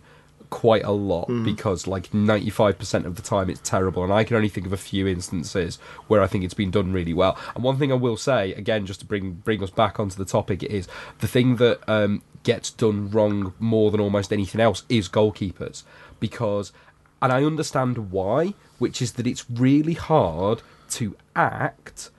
quite 0.49 0.83
a 0.83 0.91
lot 0.91 1.29
Mm. 1.29 1.45
because 1.45 1.87
like 1.87 2.11
95% 2.11 3.05
of 3.05 3.15
the 3.15 3.21
time 3.21 3.49
it's 3.49 3.61
terrible 3.63 4.03
and 4.03 4.11
I 4.11 4.25
can 4.25 4.35
only 4.35 4.49
think 4.49 4.65
of 4.65 4.73
a 4.73 4.77
few 4.77 5.07
instances 5.07 5.77
where 6.07 6.21
I 6.21 6.27
think 6.27 6.43
it's 6.43 6.53
been 6.53 6.71
done 6.71 6.91
really 6.91 7.13
well. 7.13 7.37
And 7.55 7.63
one 7.63 7.77
thing 7.77 7.89
I 7.89 7.95
will 7.95 8.17
say 8.17 8.51
again 8.55 8.85
just 8.85 8.99
to 8.99 9.05
bring 9.05 9.31
bring 9.45 9.63
us 9.63 9.69
back 9.69 9.97
onto 9.97 10.17
the 10.17 10.25
topic 10.25 10.61
is 10.61 10.89
the 11.19 11.27
thing 11.27 11.55
that 11.55 11.79
um 11.87 12.21
gets 12.43 12.69
done 12.69 13.09
wrong 13.11 13.53
more 13.59 13.91
than 13.91 14.01
almost 14.01 14.33
anything 14.33 14.59
else 14.59 14.83
is 14.89 15.07
goalkeepers 15.07 15.83
because 16.19 16.73
and 17.21 17.31
I 17.31 17.43
understand 17.43 18.11
why, 18.11 18.53
which 18.79 19.01
is 19.01 19.13
that 19.13 19.27
it's 19.27 19.45
really 19.49 19.93
hard 19.93 20.61
to 20.91 21.15
act 21.35 22.09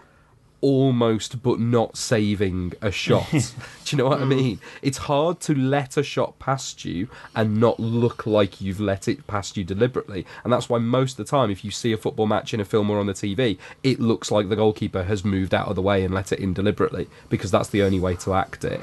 almost 0.60 1.42
but 1.42 1.58
not 1.58 1.96
saving 1.96 2.72
a 2.80 2.90
shot. 2.92 3.28
Do 3.32 3.40
you 3.88 3.98
know 3.98 4.08
what 4.08 4.20
I 4.20 4.24
Mm. 4.24 4.28
mean? 4.28 4.60
It's 4.80 4.98
hard 4.98 5.40
to 5.40 5.54
let 5.56 5.96
a 5.96 6.04
shot 6.04 6.38
past 6.38 6.84
you 6.84 7.08
and 7.34 7.56
not 7.58 7.80
look 7.80 8.26
like 8.26 8.60
you've 8.60 8.78
let 8.78 9.08
it 9.08 9.26
past 9.26 9.56
you 9.56 9.64
deliberately. 9.64 10.24
And 10.44 10.52
that's 10.52 10.68
why 10.68 10.78
most 10.78 11.18
of 11.18 11.26
the 11.26 11.30
time, 11.30 11.50
if 11.50 11.64
you 11.64 11.72
see 11.72 11.92
a 11.92 11.96
football 11.96 12.28
match 12.28 12.54
in 12.54 12.60
a 12.60 12.64
film 12.64 12.90
or 12.90 13.00
on 13.00 13.06
the 13.06 13.12
TV, 13.12 13.58
it 13.82 13.98
looks 13.98 14.30
like 14.30 14.48
the 14.48 14.56
goalkeeper 14.56 15.02
has 15.02 15.24
moved 15.24 15.52
out 15.52 15.66
of 15.66 15.74
the 15.74 15.82
way 15.82 16.04
and 16.04 16.14
let 16.14 16.30
it 16.30 16.38
in 16.38 16.54
deliberately 16.54 17.08
because 17.28 17.50
that's 17.50 17.68
the 17.70 17.82
only 17.82 17.98
way 17.98 18.14
to 18.16 18.32
act 18.32 18.62
it. 18.64 18.80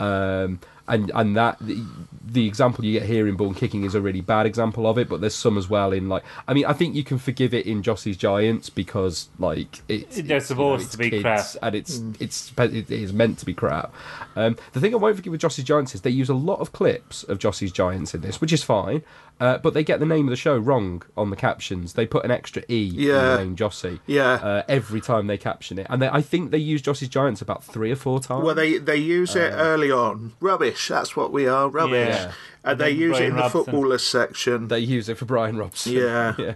Um, 0.00 0.60
and 0.88 1.10
and 1.14 1.36
that 1.36 1.58
the, 1.60 1.82
the 2.24 2.46
example 2.46 2.84
you 2.84 2.98
get 2.98 3.08
here 3.08 3.26
in 3.28 3.36
Born 3.36 3.54
Kicking 3.54 3.84
is 3.84 3.94
a 3.94 4.00
really 4.00 4.20
bad 4.20 4.46
example 4.46 4.86
of 4.86 4.98
it, 4.98 5.08
but 5.08 5.20
there's 5.20 5.34
some 5.34 5.56
as 5.58 5.68
well 5.68 5.92
in 5.92 6.08
like 6.08 6.24
I 6.46 6.54
mean 6.54 6.66
I 6.66 6.72
think 6.72 6.94
you 6.94 7.04
can 7.04 7.18
forgive 7.18 7.54
it 7.54 7.66
in 7.66 7.82
Jossy's 7.82 8.16
Giants 8.16 8.70
because 8.70 9.28
like 9.38 9.80
it's 9.88 9.88
They're 9.88 9.96
it's, 9.98 10.16
you 10.18 10.22
know, 10.24 10.38
supposed 10.38 10.82
it's 10.84 10.92
to 10.92 10.98
be 10.98 11.22
crap. 11.22 11.46
and 11.62 11.74
it's 11.74 12.02
it's 12.20 12.52
it 12.58 12.90
is 12.90 13.12
meant 13.12 13.38
to 13.38 13.46
be 13.46 13.54
crap. 13.54 13.94
Um, 14.36 14.56
the 14.72 14.80
thing 14.80 14.94
I 14.94 14.98
won't 14.98 15.16
forgive 15.16 15.30
with 15.32 15.40
Jossy's 15.40 15.64
Giants 15.64 15.94
is 15.94 16.02
they 16.02 16.10
use 16.10 16.28
a 16.28 16.34
lot 16.34 16.60
of 16.60 16.72
clips 16.72 17.22
of 17.24 17.38
Jossy's 17.38 17.72
Giants 17.72 18.14
in 18.14 18.20
this, 18.20 18.40
which 18.40 18.52
is 18.52 18.62
fine. 18.62 19.02
Uh, 19.40 19.56
but 19.58 19.72
they 19.72 19.84
get 19.84 20.00
the 20.00 20.06
name 20.06 20.26
of 20.26 20.30
the 20.30 20.36
show 20.36 20.56
wrong 20.56 21.02
on 21.16 21.30
the 21.30 21.36
captions. 21.36 21.92
They 21.92 22.06
put 22.06 22.24
an 22.24 22.30
extra 22.30 22.62
e 22.68 22.88
in 22.88 22.94
Yeah. 22.94 23.36
the 23.36 23.44
name 23.44 23.56
Jossie. 23.56 24.00
Yeah. 24.06 24.32
Uh, 24.32 24.62
every 24.68 25.00
time 25.00 25.28
they 25.28 25.38
caption 25.38 25.78
it, 25.78 25.86
and 25.88 26.02
they, 26.02 26.08
I 26.08 26.22
think 26.22 26.50
they 26.50 26.58
use 26.58 26.82
Jossy's 26.82 27.08
Giants 27.08 27.40
about 27.40 27.62
three 27.62 27.92
or 27.92 27.96
four 27.96 28.18
times. 28.20 28.44
Well, 28.44 28.54
they 28.56 28.78
they 28.78 28.96
use 28.96 29.36
it 29.36 29.52
early 29.54 29.90
on. 29.92 30.32
Rubbish. 30.40 30.88
That's 30.88 31.14
what 31.16 31.32
we 31.32 31.46
are. 31.46 31.68
Rubbish. 31.68 32.16
Yeah. 32.16 32.32
And 32.64 32.78
they 32.80 32.90
then 32.92 33.00
use 33.00 33.16
it 33.16 33.18
Brian 33.20 33.30
in 33.30 33.36
the 33.36 33.42
Robson. 33.42 33.64
footballers 33.64 34.02
section. 34.06 34.68
They 34.68 34.80
use 34.80 35.08
it 35.08 35.16
for 35.16 35.24
Brian 35.24 35.56
Robson. 35.56 35.92
Yeah. 35.92 36.34
yeah. 36.38 36.52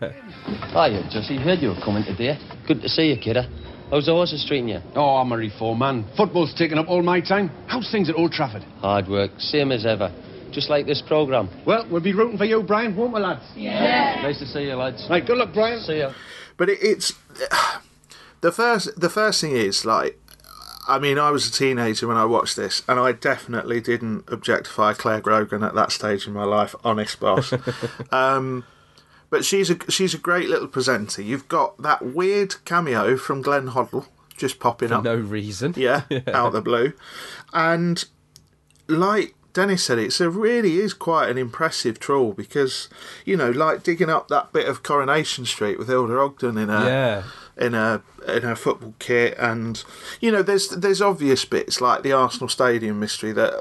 Hiya, 0.73 1.05
Jussie. 1.13 1.39
Heard 1.41 1.61
you 1.61 1.69
were 1.69 1.81
coming 1.85 2.05
today. 2.05 2.39
Good 2.67 2.83
to 2.83 2.89
see 2.89 3.05
you, 3.13 3.17
kidder. 3.17 3.47
How's 3.91 4.07
the 4.07 4.13
horses 4.13 4.45
treating 4.49 4.69
you? 4.71 4.81
Oh, 4.97 5.17
I'm 5.19 5.31
a 5.33 5.37
reform 5.37 5.79
man. 5.79 6.05
Football's 6.17 6.55
taking 6.59 6.79
up 6.79 6.89
all 6.89 7.03
my 7.03 7.21
time. 7.21 7.51
How's 7.67 7.91
things 7.93 8.09
at 8.09 8.17
Old 8.17 8.33
Trafford? 8.33 8.63
Hard 8.81 9.07
work, 9.09 9.31
same 9.39 9.71
as 9.71 9.85
ever. 9.87 10.11
Just 10.53 10.69
like 10.71 10.87
this 10.87 11.03
programme. 11.03 11.49
Well, 11.67 11.87
we'll 11.91 12.03
be 12.03 12.13
rooting 12.13 12.39
for 12.39 12.45
you, 12.45 12.63
Brian, 12.63 12.95
won't 12.95 13.13
we, 13.15 13.21
lads? 13.21 13.45
Yeah. 13.57 14.21
Nice 14.23 14.39
to 14.39 14.47
see 14.47 14.65
you, 14.65 14.75
lads. 14.75 15.07
Right, 15.09 15.25
good 15.25 15.39
luck, 15.39 15.53
Brian. 15.53 15.81
See 15.81 15.97
you. 15.97 16.11
But 16.57 16.69
it, 16.69 16.79
it's 16.83 17.15
the 18.41 18.53
first. 18.53 19.01
The 19.01 19.09
first 19.11 19.41
thing 19.41 19.57
is 19.57 19.85
like, 19.85 20.21
I 20.87 20.99
mean, 20.99 21.19
I 21.19 21.31
was 21.31 21.49
a 21.49 21.53
teenager 21.53 22.07
when 22.07 22.17
I 22.17 22.25
watched 22.25 22.57
this, 22.57 22.83
and 22.87 23.01
I 23.01 23.13
definitely 23.13 23.81
didn't 23.81 24.25
objectify 24.29 24.93
Clare 24.93 25.21
Grogan 25.21 25.63
at 25.63 25.75
that 25.75 25.91
stage 25.91 26.27
in 26.27 26.35
my 26.35 26.45
life. 26.45 26.75
Honest 26.85 27.19
boss. 27.19 27.53
um, 28.13 28.65
but 29.31 29.45
she's 29.45 29.71
a 29.71 29.79
she's 29.91 30.13
a 30.13 30.19
great 30.19 30.49
little 30.51 30.69
presenter. 30.69 31.23
You've 31.23 31.49
got 31.49 31.81
that 31.81 32.05
weird 32.05 32.63
cameo 32.67 33.17
from 33.17 33.41
Glenn 33.41 33.69
Hoddle 33.69 34.07
just 34.37 34.59
popping 34.61 34.89
For 34.89 34.97
up. 34.97 35.05
no 35.05 35.15
reason. 35.15 35.73
Yeah, 35.77 36.03
out 36.29 36.49
of 36.49 36.53
the 36.53 36.61
blue. 36.61 36.93
And 37.55 38.05
like 38.89 39.35
Dennis 39.53 39.85
said, 39.85 39.99
it's 39.99 40.21
a 40.21 40.31
really 40.31 40.79
is 40.79 40.95
quite 40.95 41.29
an 41.29 41.37
impressive 41.37 41.99
trawl 42.01 42.33
because, 42.33 42.89
you 43.25 43.37
know, 43.37 43.51
like 43.51 43.83
digging 43.83 44.09
up 44.11 44.29
that 44.29 44.53
bit 44.53 44.67
of 44.67 44.83
Coronation 44.83 45.45
Street 45.45 45.79
with 45.79 45.89
Hilda 45.89 46.19
Ogden 46.19 46.57
in 46.57 46.71
a 46.71 46.85
Yeah. 46.87 47.23
in 47.57 47.75
a 47.75 48.03
in 48.27 48.45
a 48.45 48.57
football 48.57 48.95
kit 48.99 49.37
and 49.39 49.85
you 50.21 50.33
know, 50.33 50.43
there's 50.43 50.69
there's 50.71 51.03
obvious 51.03 51.45
bits 51.45 51.81
like 51.81 52.03
the 52.03 52.13
Arsenal 52.13 52.49
Stadium 52.49 52.99
mystery 52.99 53.33
that 53.33 53.55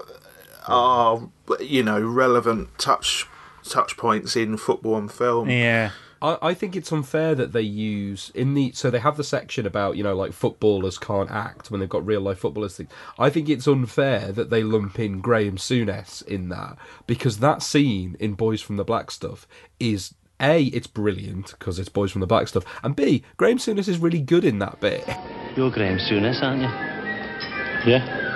are 0.68 1.28
you 1.60 1.84
know, 1.84 2.00
relevant 2.02 2.70
touch 2.78 3.28
touch 3.64 3.98
points 3.98 4.36
in 4.36 4.58
football 4.58 4.98
and 4.98 5.12
film. 5.12 5.50
Yeah. 5.50 5.92
I, 6.22 6.38
I 6.42 6.54
think 6.54 6.76
it's 6.76 6.92
unfair 6.92 7.36
that 7.36 7.52
they 7.52 7.62
use 7.62 8.32
in 8.36 8.54
the 8.54 8.72
so 8.74 8.90
they 8.90 9.00
have 9.00 9.18
the 9.18 9.24
section 9.24 9.66
about 9.66 9.98
you 9.98 10.04
know 10.04 10.16
like 10.16 10.34
footballers 10.34 10.98
can't 10.98 11.32
act 11.32 11.72
when 11.72 11.80
they've 11.80 11.90
got 11.90 12.06
real 12.06 12.22
life 12.22 12.40
footballers. 12.40 12.78
Thing. 12.78 12.88
I 13.18 13.30
think 13.30 13.50
it's 13.50 13.68
unfair 13.68 14.32
that 14.32 14.50
they 14.50 14.64
lump 14.64 15.00
in 15.00 15.22
Graham 15.22 15.58
Souness 15.58 16.26
in 16.26 16.50
that 16.50 16.78
because 17.08 17.40
that 17.40 17.64
scene 17.64 18.16
in 18.20 18.34
Boys 18.34 18.62
from 18.62 18.78
the 18.78 18.84
Black 18.84 19.12
Stuff 19.12 19.48
is 19.80 20.14
a 20.40 20.66
it's 20.66 20.88
brilliant 20.88 21.52
because 21.52 21.80
it's 21.80 21.90
Boys 21.90 22.12
from 22.12 22.22
the 22.22 22.28
Black 22.28 22.48
Stuff 22.48 22.66
and 22.84 22.96
b 22.96 23.24
Graham 23.38 23.58
Souness 23.58 23.88
is 23.88 23.98
really 23.98 24.22
good 24.22 24.46
in 24.46 24.60
that 24.60 24.80
bit. 24.80 25.08
You're 25.56 25.72
Graham 25.72 25.98
Souness, 25.98 26.42
aren't 26.42 26.62
you? 26.62 27.92
Yeah. 27.92 28.30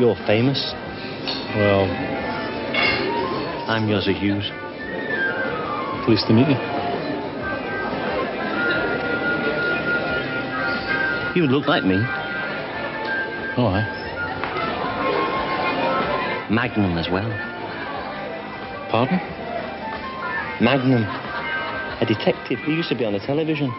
You're 0.00 0.16
famous. 0.26 0.72
Well, 1.54 1.84
I'm 3.68 3.86
Yosser 3.88 4.18
Hughes. 4.18 4.50
Pleased 6.06 6.26
to 6.28 6.32
meet 6.32 6.46
you. 6.48 6.56
You 11.34 11.42
would 11.42 11.50
look 11.50 11.66
like 11.66 11.84
me. 11.84 11.96
Oh, 13.58 13.66
I. 13.66 13.82
Magnum 16.48 16.96
as 16.96 17.10
well. 17.10 17.28
Pardon? 18.88 19.18
Magnum. 20.64 21.02
A 22.00 22.06
detective 22.06 22.60
who 22.60 22.72
used 22.72 22.88
to 22.90 22.94
be 22.94 23.04
on 23.04 23.12
the 23.12 23.18
television. 23.18 23.72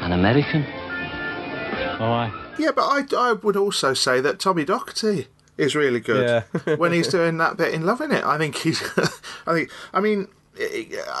An 0.00 0.12
American. 0.12 0.64
Oh, 2.00 2.10
I. 2.10 2.32
Yeah, 2.58 2.72
but 2.72 2.82
I, 2.82 3.04
I 3.16 3.32
would 3.34 3.56
also 3.56 3.94
say 3.94 4.20
that 4.20 4.40
Tommy 4.40 4.64
Docherty 4.64 5.28
is 5.56 5.76
really 5.76 6.00
good 6.00 6.44
Yeah. 6.66 6.74
when 6.76 6.92
he's 6.92 7.06
doing 7.08 7.38
that 7.38 7.56
bit 7.56 7.72
in 7.72 7.86
Loving 7.86 8.10
It. 8.10 8.24
I 8.24 8.36
think 8.36 8.56
he's, 8.56 8.82
I 9.46 9.52
think, 9.52 9.70
I 9.92 10.00
mean, 10.00 10.26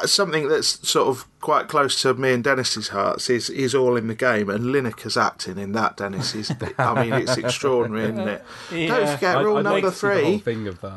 something 0.04 0.48
that's 0.48 0.86
sort 0.88 1.08
of 1.08 1.26
quite 1.40 1.68
close 1.68 2.00
to 2.02 2.12
me 2.14 2.32
and 2.32 2.44
Dennis's 2.44 2.88
hearts 2.88 3.30
is 3.30 3.48
is 3.50 3.74
all 3.74 3.96
in 3.96 4.06
the 4.06 4.14
game, 4.14 4.50
and 4.50 4.66
Lineker's 4.66 5.16
acting 5.16 5.58
in 5.58 5.72
that. 5.72 5.96
Dennis 5.96 6.34
is, 6.34 6.52
I 6.78 7.02
mean, 7.02 7.12
it's 7.14 7.36
extraordinary, 7.36 8.04
isn't 8.04 8.28
it? 8.28 8.44
Yeah. 8.72 8.88
Don't 8.88 9.08
forget 9.14 9.36
I, 9.36 9.40
rule 9.42 9.56
I'd 9.58 9.64
number 9.64 9.88
like 9.88 9.96
three. 9.96 10.42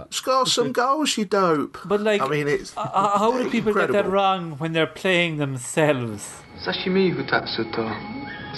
Score 0.10 0.46
some 0.46 0.72
goals, 0.84 1.18
you 1.18 1.26
dope. 1.26 1.78
But 1.86 2.02
like, 2.02 2.22
I 2.22 2.28
mean, 2.28 2.48
it's 2.48 2.76
uh, 2.76 3.18
how 3.18 3.32
do 3.32 3.50
people 3.50 3.70
incredible. 3.70 3.94
get 3.94 4.04
that 4.04 4.10
wrong 4.10 4.52
when 4.58 4.74
they're 4.74 4.88
playing 4.88 5.38
themselves? 5.38 6.42
Sashimi 6.66 7.14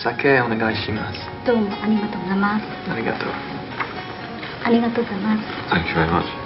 sake 0.04 0.42
onegai 0.44 0.76
shimasu. 0.84 1.46
Gozaimasu. 4.96 5.70
Thank 5.70 5.88
you 5.88 5.94
very 5.96 6.12
much. 6.12 6.45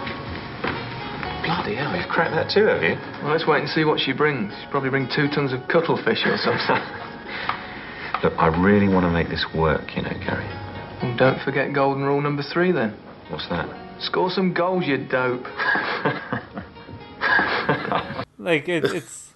Bloody 1.50 1.76
hell, 1.76 1.96
you've 1.96 2.10
cracked 2.10 2.36
that 2.36 2.54
too, 2.54 2.66
have 2.68 2.84
you? 2.84 2.94
Well, 3.24 3.32
let's 3.32 3.48
wait 3.48 3.62
and 3.62 3.70
see 3.70 3.84
what 3.84 4.00
she 4.00 4.14
brings. 4.14 4.54
She'll 4.62 4.70
probably 4.70 4.92
bring 4.92 5.10
two 5.10 5.28
tons 5.30 5.52
of 5.52 5.68
cuttlefish 5.68 6.22
or 6.26 6.38
something. 6.38 6.78
Look, 8.24 8.34
I 8.38 8.48
really 8.54 8.88
want 8.88 9.06
to 9.06 9.10
make 9.10 9.30
this 9.30 9.46
work, 9.56 9.96
you 9.96 10.04
know, 10.04 10.14
Gary. 10.22 10.46
well, 11.02 11.16
don't 11.18 11.42
forget 11.44 11.74
golden 11.74 12.04
rule 12.04 12.22
number 12.22 12.44
three 12.44 12.72
then. 12.72 12.94
What's 13.30 13.50
that? 13.50 13.68
Score 14.00 14.30
some 14.30 14.54
goals, 14.54 14.86
you 14.86 14.98
dope. 14.98 15.46
Like 18.40 18.70
it, 18.70 18.86
it's 18.86 19.34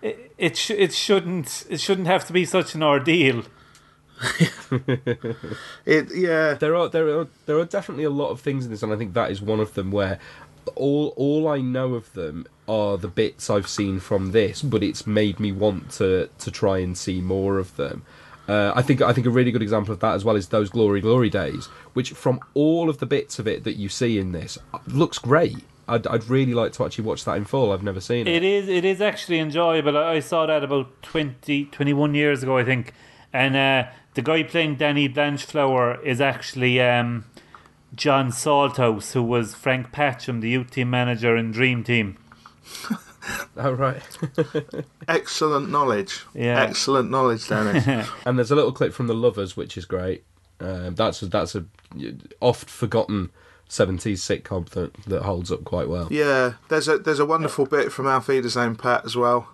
it 0.00 0.32
it, 0.38 0.56
sh- 0.56 0.70
it 0.70 0.92
shouldn't 0.94 1.66
it 1.68 1.80
shouldn't 1.80 2.06
have 2.06 2.26
to 2.26 2.32
be 2.32 2.46
such 2.46 2.74
an 2.74 2.82
ordeal. 2.82 3.44
it 5.84 6.08
yeah. 6.14 6.54
There 6.54 6.74
are 6.74 6.88
there 6.88 7.20
are 7.20 7.28
there 7.44 7.58
are 7.58 7.66
definitely 7.66 8.04
a 8.04 8.10
lot 8.10 8.30
of 8.30 8.40
things 8.40 8.64
in 8.64 8.70
this, 8.70 8.82
and 8.82 8.92
I 8.92 8.96
think 8.96 9.12
that 9.12 9.30
is 9.30 9.42
one 9.42 9.60
of 9.60 9.74
them 9.74 9.90
where 9.92 10.18
all 10.76 11.14
all 11.16 11.48
I 11.48 11.60
know 11.60 11.94
of 11.94 12.12
them 12.12 12.46
are 12.68 12.96
the 12.96 13.08
bits 13.08 13.50
I've 13.50 13.68
seen 13.68 14.00
from 14.00 14.32
this, 14.32 14.62
but 14.62 14.82
it's 14.82 15.06
made 15.06 15.40
me 15.40 15.52
want 15.52 15.90
to 15.92 16.28
to 16.38 16.50
try 16.50 16.78
and 16.78 16.96
see 16.96 17.20
more 17.20 17.58
of 17.58 17.76
them. 17.76 18.04
Uh, 18.48 18.72
I 18.74 18.82
think 18.82 19.02
I 19.02 19.12
think 19.12 19.26
a 19.26 19.30
really 19.30 19.50
good 19.50 19.62
example 19.62 19.92
of 19.92 20.00
that 20.00 20.14
as 20.14 20.24
well 20.24 20.36
is 20.36 20.48
those 20.48 20.70
glory 20.70 21.00
glory 21.00 21.28
days, 21.30 21.66
which 21.92 22.12
from 22.12 22.40
all 22.54 22.88
of 22.88 22.98
the 22.98 23.06
bits 23.06 23.38
of 23.38 23.46
it 23.46 23.64
that 23.64 23.76
you 23.76 23.88
see 23.88 24.18
in 24.18 24.32
this 24.32 24.58
looks 24.86 25.18
great. 25.18 25.58
I'd, 25.86 26.06
I'd 26.06 26.28
really 26.28 26.52
like 26.52 26.72
to 26.72 26.84
actually 26.84 27.04
watch 27.04 27.24
that 27.24 27.36
in 27.36 27.46
full. 27.46 27.72
I've 27.72 27.82
never 27.82 28.00
seen 28.00 28.26
it. 28.26 28.36
It 28.36 28.44
is 28.44 28.68
it 28.68 28.84
is 28.84 29.00
actually 29.00 29.38
enjoyable. 29.38 29.96
I 29.96 30.14
I 30.14 30.20
saw 30.20 30.46
that 30.46 30.64
about 30.64 31.02
20, 31.02 31.66
21 31.66 32.14
years 32.14 32.42
ago, 32.42 32.58
I 32.58 32.64
think. 32.64 32.92
And 33.32 33.56
uh, 33.56 33.90
the 34.14 34.22
guy 34.22 34.42
playing 34.42 34.76
Danny 34.76 35.08
Blanchflower 35.08 36.02
is 36.02 36.20
actually 36.20 36.80
um, 36.80 37.24
John 37.98 38.30
Salthouse, 38.30 39.12
who 39.12 39.22
was 39.22 39.54
Frank 39.54 39.92
Patcham, 39.92 40.40
the 40.40 40.48
youth 40.48 40.70
team 40.70 40.88
manager 40.88 41.36
in 41.36 41.50
Dream 41.52 41.84
Team. 41.84 42.16
Oh 43.58 43.72
right. 43.72 44.00
Excellent 45.08 45.68
knowledge. 45.68 46.24
Yeah. 46.32 46.62
Excellent 46.62 47.10
knowledge, 47.10 47.46
Dennis. 47.46 47.86
and 48.24 48.38
there's 48.38 48.50
a 48.50 48.54
little 48.54 48.72
clip 48.72 48.94
from 48.94 49.06
The 49.06 49.12
Lovers, 49.14 49.54
which 49.54 49.76
is 49.76 49.84
great. 49.84 50.24
Um, 50.60 50.94
that's 50.94 51.20
a, 51.20 51.26
that's 51.26 51.54
a 51.54 51.66
oft 52.40 52.70
forgotten 52.70 53.30
70s 53.68 54.18
sitcom 54.20 54.66
that, 54.70 54.94
that 55.04 55.22
holds 55.22 55.52
up 55.52 55.64
quite 55.64 55.90
well. 55.90 56.08
Yeah, 56.10 56.54
there's 56.70 56.88
a 56.88 56.96
there's 56.98 57.18
a 57.18 57.26
wonderful 57.26 57.66
bit 57.66 57.92
from 57.92 58.06
Auf 58.06 58.28
Wiedersehen, 58.28 58.76
Pet, 58.76 59.04
as 59.04 59.14
well. 59.14 59.48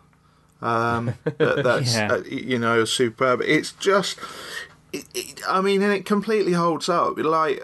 Um, 0.62 1.14
that, 1.24 1.62
that's 1.64 1.94
Yeah. 1.96 2.12
uh, 2.12 2.22
you 2.30 2.60
know 2.60 2.84
superb. 2.84 3.40
It's 3.42 3.72
just, 3.72 4.20
it, 4.92 5.04
it, 5.14 5.40
I 5.48 5.60
mean, 5.60 5.82
and 5.82 5.92
it 5.92 6.04
completely 6.06 6.52
holds 6.52 6.88
up. 6.88 7.18
Like, 7.18 7.60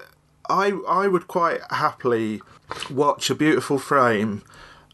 I 0.51 0.73
I 0.89 1.09
would 1.09 1.27
quite 1.29 1.61
happily 1.71 2.43
watch 2.91 3.31
a 3.31 3.35
beautiful 3.35 3.79
frame 3.79 4.43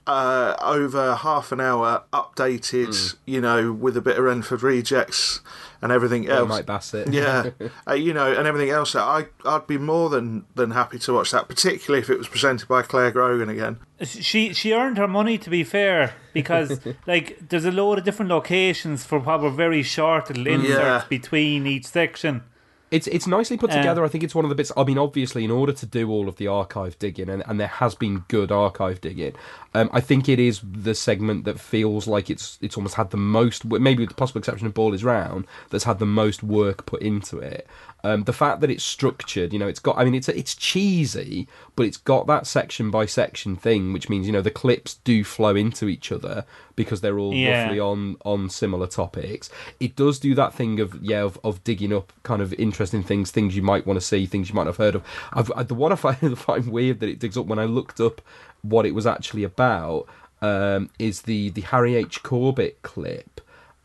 uh, 0.07 0.55
over 0.63 1.17
half 1.17 1.51
an 1.51 1.61
hour, 1.61 2.05
updated, 2.13 3.17
you 3.25 3.41
know, 3.41 3.73
with 3.73 3.97
a 3.97 4.01
bit 4.01 4.17
of 4.17 4.25
Renford 4.25 4.63
rejects 4.63 5.41
and 5.83 5.91
everything 5.91 6.29
Or 6.31 6.35
else. 6.35 6.49
Mike 6.49 6.67
Bassett. 6.67 7.13
yeah, 7.13 7.51
uh, 7.89 7.95
you 7.95 8.15
know, 8.15 8.33
and 8.33 8.47
everything 8.47 8.71
else. 8.71 8.95
I 8.95 9.27
I'd 9.45 9.67
be 9.67 9.79
more 9.79 10.09
than 10.09 10.45
than 10.55 10.71
happy 10.71 10.99
to 11.01 11.13
watch 11.13 11.33
that, 11.33 11.49
particularly 11.49 12.03
if 12.03 12.11
it 12.11 12.19
was 12.19 12.29
presented 12.29 12.69
by 12.69 12.83
Clare 12.83 13.11
Grogan 13.11 13.49
again. 13.49 13.79
She 14.03 14.53
she 14.53 14.73
earned 14.73 14.97
her 14.99 15.09
money 15.09 15.39
to 15.39 15.51
be 15.51 15.65
fair 15.65 16.15
because 16.33 16.79
like 17.07 17.39
there's 17.49 17.65
a 17.65 17.73
load 17.73 17.99
of 17.99 18.05
different 18.05 18.31
locations 18.31 19.05
for 19.05 19.19
probably 19.21 19.51
very 19.57 19.83
short 19.83 20.29
little 20.29 20.47
inserts 20.47 20.79
Yeah. 20.79 21.05
between 21.09 21.67
each 21.67 21.87
section. 21.87 22.43
It's 22.91 23.09
it's 23.09 23.27
nicely 23.27 23.57
put 23.57 23.71
Uh, 23.71 23.77
together. 23.79 24.05
I 24.05 24.09
think 24.09 24.23
it's 24.23 24.35
one 24.35 24.45
of 24.45 24.49
the 24.49 24.55
bits. 24.55 24.71
I 24.77 24.85
mean, 24.85 24.97
obviously, 24.97 25.43
in 25.45 25.51
order 25.51 25.73
to 25.73 25.87
do 25.87 26.09
all 26.09 26.29
of 26.29 26.37
the 26.37 26.47
archive 26.47 26.97
digging, 27.01 27.29
and, 27.29 27.43
and 27.47 27.59
there 27.59 27.67
has 27.67 27.97
been 27.97 28.25
good 28.29 28.53
archive 28.53 29.01
digging, 29.01 29.35
um, 29.75 29.91
I 29.93 30.01
think 30.01 30.29
it 30.29 30.39
is 30.39 30.61
the 30.63 30.95
segment 30.95 31.45
that 31.47 31.59
feels 31.59 32.07
like 32.07 32.31
it's 32.31 32.59
it's 32.61 32.77
almost 32.77 32.95
had 32.95 33.11
the 33.11 33.17
most, 33.17 33.65
maybe 33.65 34.05
with 34.05 34.11
the 34.11 34.15
possible 34.15 34.39
exception 34.39 34.69
of 34.69 34.75
Ball 34.75 34.95
is 34.95 35.03
Round, 35.03 35.47
that's 35.71 35.83
had 35.83 35.99
the 35.99 36.07
most 36.07 36.45
work 36.45 36.87
put 36.87 37.03
into 37.03 37.39
it. 37.39 37.67
Um, 38.07 38.25
the 38.25 38.33
fact 38.33 38.61
that 38.61 38.71
it's 38.71 38.85
structured, 38.85 39.53
you 39.53 39.59
know, 39.59 39.67
it's 39.67 39.81
got. 39.81 39.99
I 39.99 40.05
mean, 40.05 40.15
it's 40.15 40.29
it's 40.29 40.55
cheesy, 40.55 41.49
but 41.75 41.87
it's 41.87 41.97
got 41.97 42.27
that 42.29 42.47
section 42.47 42.91
by 42.91 43.07
section 43.07 43.57
thing, 43.57 43.93
which 43.93 44.09
means 44.09 44.27
you 44.27 44.33
know 44.33 44.43
the 44.43 44.51
clips 44.51 44.95
do 45.05 45.25
flow 45.25 45.55
into 45.57 45.89
each 45.89 46.13
other 46.13 46.45
because 46.77 47.01
they're 47.01 47.19
all 47.19 47.35
Yeah. 47.35 47.65
roughly 47.65 47.81
on 47.81 48.17
on 48.25 48.49
similar 48.49 48.87
topics. 48.87 49.51
It 49.81 49.97
does 49.97 50.19
do 50.19 50.35
that 50.37 50.55
thing 50.55 50.79
of 50.81 51.03
yeah 51.03 51.23
of, 51.23 51.39
of 51.43 51.65
digging 51.65 51.93
up 51.93 52.13
kind 52.23 52.41
of 52.43 52.53
interesting 52.55 53.03
things, 53.03 53.31
things 53.31 53.57
you 53.57 53.63
might 53.63 53.87
want 53.87 53.99
to 53.99 54.07
see, 54.07 54.27
things 54.27 54.49
you 54.49 54.55
might 54.55 54.67
have 54.67 54.77
heard 54.77 54.95
of. 54.95 55.03
I've, 55.33 55.51
I, 55.57 55.63
the 55.65 55.75
one 55.75 55.93
I 55.93 55.97
find, 55.97 56.39
find 56.49 56.69
weird 56.71 57.01
that 57.01 57.09
it 57.09 57.19
digs 57.19 57.37
up 57.37 57.47
when 57.47 57.59
I 57.59 57.65
looked 57.65 58.01
up 58.01 58.21
what 58.63 58.87
it 58.87 58.95
was 58.95 59.07
actually 59.07 59.43
about 59.45 60.07
um, 60.43 60.91
is 60.99 61.23
the 61.23 61.51
the 61.51 61.63
Harry 61.63 61.95
H 61.97 62.23
Corbett 62.23 62.83
clip. 62.83 63.36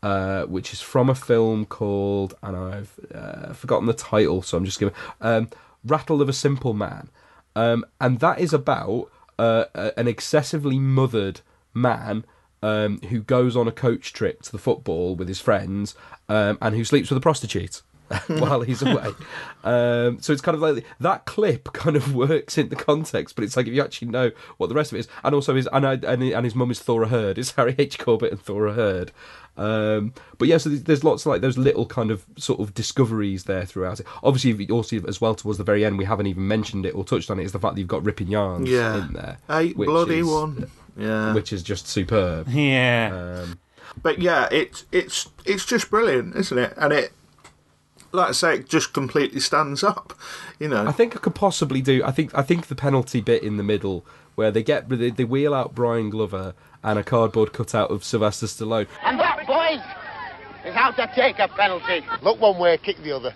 Uh, 0.02 0.42
which 0.46 0.72
is 0.72 0.80
from 0.80 1.08
a 1.08 1.14
film 1.14 1.64
called, 1.64 2.34
and 2.42 2.56
I've 2.56 2.98
uh, 3.14 3.52
forgotten 3.52 3.86
the 3.86 3.92
title, 3.92 4.42
so 4.42 4.58
I'm 4.58 4.64
just 4.64 4.80
giving 4.80 4.94
um, 5.20 5.48
"Rattle 5.84 6.20
of 6.20 6.28
a 6.28 6.32
Simple 6.32 6.74
Man," 6.74 7.08
um, 7.54 7.84
and 8.00 8.18
that 8.18 8.40
is 8.40 8.52
about 8.52 9.12
uh, 9.38 9.66
an 9.96 10.08
excessively 10.08 10.80
mothered 10.80 11.40
man 11.72 12.24
um, 12.62 13.00
who 13.10 13.20
goes 13.20 13.56
on 13.56 13.68
a 13.68 13.72
coach 13.72 14.12
trip 14.12 14.42
to 14.42 14.52
the 14.52 14.58
football 14.58 15.14
with 15.14 15.28
his 15.28 15.40
friends 15.40 15.94
um, 16.28 16.58
and 16.60 16.74
who 16.74 16.84
sleeps 16.84 17.10
with 17.10 17.18
a 17.18 17.20
prostitute 17.20 17.82
while 18.26 18.60
he's 18.60 18.82
away. 18.82 19.10
Um, 19.64 20.20
so 20.20 20.32
it's 20.32 20.42
kind 20.42 20.54
of 20.54 20.60
like 20.60 20.84
that 21.00 21.24
clip 21.24 21.72
kind 21.72 21.96
of 21.96 22.14
works 22.14 22.58
in 22.58 22.68
the 22.68 22.76
context, 22.76 23.34
but 23.34 23.44
it's 23.44 23.56
like 23.56 23.66
if 23.66 23.72
you 23.74 23.82
actually 23.82 24.08
know 24.08 24.30
what 24.58 24.68
the 24.68 24.74
rest 24.74 24.92
of 24.92 24.96
it 24.96 25.00
is, 25.00 25.08
and 25.24 25.34
also 25.34 25.54
his 25.54 25.68
and, 25.72 25.86
I, 25.86 25.92
and, 25.94 26.22
and 26.22 26.44
his 26.44 26.54
mum 26.54 26.70
is 26.70 26.80
Thora 26.80 27.08
Hird, 27.08 27.38
it's 27.38 27.50
Harry 27.56 27.74
H 27.78 27.98
Corbett 27.98 28.32
and 28.32 28.40
Thora 28.40 28.74
Hird. 28.74 29.12
Um, 29.56 30.14
but 30.38 30.48
yeah, 30.48 30.56
so 30.56 30.70
there's, 30.70 30.82
there's 30.84 31.04
lots 31.04 31.22
of 31.26 31.30
like 31.30 31.40
those 31.42 31.58
little 31.58 31.84
kind 31.86 32.10
of 32.10 32.24
sort 32.38 32.60
of 32.60 32.72
discoveries 32.74 33.44
there 33.44 33.64
throughout 33.66 34.00
it. 34.00 34.06
Obviously, 34.22 34.68
also 34.70 35.02
as 35.06 35.20
well 35.20 35.34
towards 35.34 35.58
the 35.58 35.64
very 35.64 35.84
end, 35.84 35.98
we 35.98 36.04
haven't 36.06 36.26
even 36.26 36.46
mentioned 36.48 36.86
it 36.86 36.94
or 36.94 37.04
touched 37.04 37.30
on 37.30 37.38
it 37.38 37.44
is 37.44 37.52
the 37.52 37.58
fact 37.58 37.74
that 37.74 37.80
you've 37.80 37.88
got 37.88 38.02
ripping 38.04 38.28
yarns 38.28 38.68
Yeah. 38.68 39.06
in 39.06 39.12
there, 39.12 39.38
Eight 39.50 39.76
bloody 39.76 40.20
is- 40.20 40.26
one. 40.26 40.70
Yeah. 40.96 41.32
which 41.34 41.52
is 41.54 41.62
just 41.62 41.86
superb. 41.88 42.48
Yeah. 42.48 43.42
Um, 43.44 43.58
But 44.02 44.18
yeah, 44.20 44.48
it's 44.50 44.84
it's 44.92 45.28
it's 45.44 45.64
just 45.66 45.90
brilliant, 45.90 46.34
isn't 46.36 46.56
it? 46.58 46.72
And 46.78 46.92
it, 46.92 47.12
like 48.12 48.28
I 48.28 48.32
say, 48.32 48.54
it 48.56 48.68
just 48.68 48.92
completely 48.92 49.40
stands 49.40 49.82
up. 49.82 50.14
You 50.58 50.68
know. 50.68 50.86
I 50.86 50.92
think 50.92 51.16
I 51.16 51.18
could 51.18 51.34
possibly 51.34 51.82
do. 51.82 52.02
I 52.04 52.10
think 52.10 52.34
I 52.34 52.42
think 52.42 52.66
the 52.66 52.74
penalty 52.74 53.20
bit 53.20 53.42
in 53.42 53.56
the 53.56 53.62
middle 53.62 54.04
where 54.34 54.50
they 54.50 54.62
get 54.62 54.88
they, 54.88 55.10
they 55.10 55.24
wheel 55.24 55.54
out 55.54 55.74
Brian 55.74 56.10
Glover 56.10 56.54
and 56.82 56.98
a 56.98 57.04
cardboard 57.04 57.52
cutout 57.52 57.90
of 57.90 58.04
Sylvester 58.04 58.46
Stallone. 58.46 58.86
And 59.04 59.18
that, 59.20 59.46
boys, 59.46 59.80
is 60.66 60.74
how 60.74 60.90
to 60.90 61.10
take 61.14 61.38
a 61.38 61.48
penalty. 61.48 62.04
Look 62.22 62.40
one 62.40 62.58
way, 62.58 62.78
kick 62.78 62.98
the 63.02 63.12
other. 63.12 63.34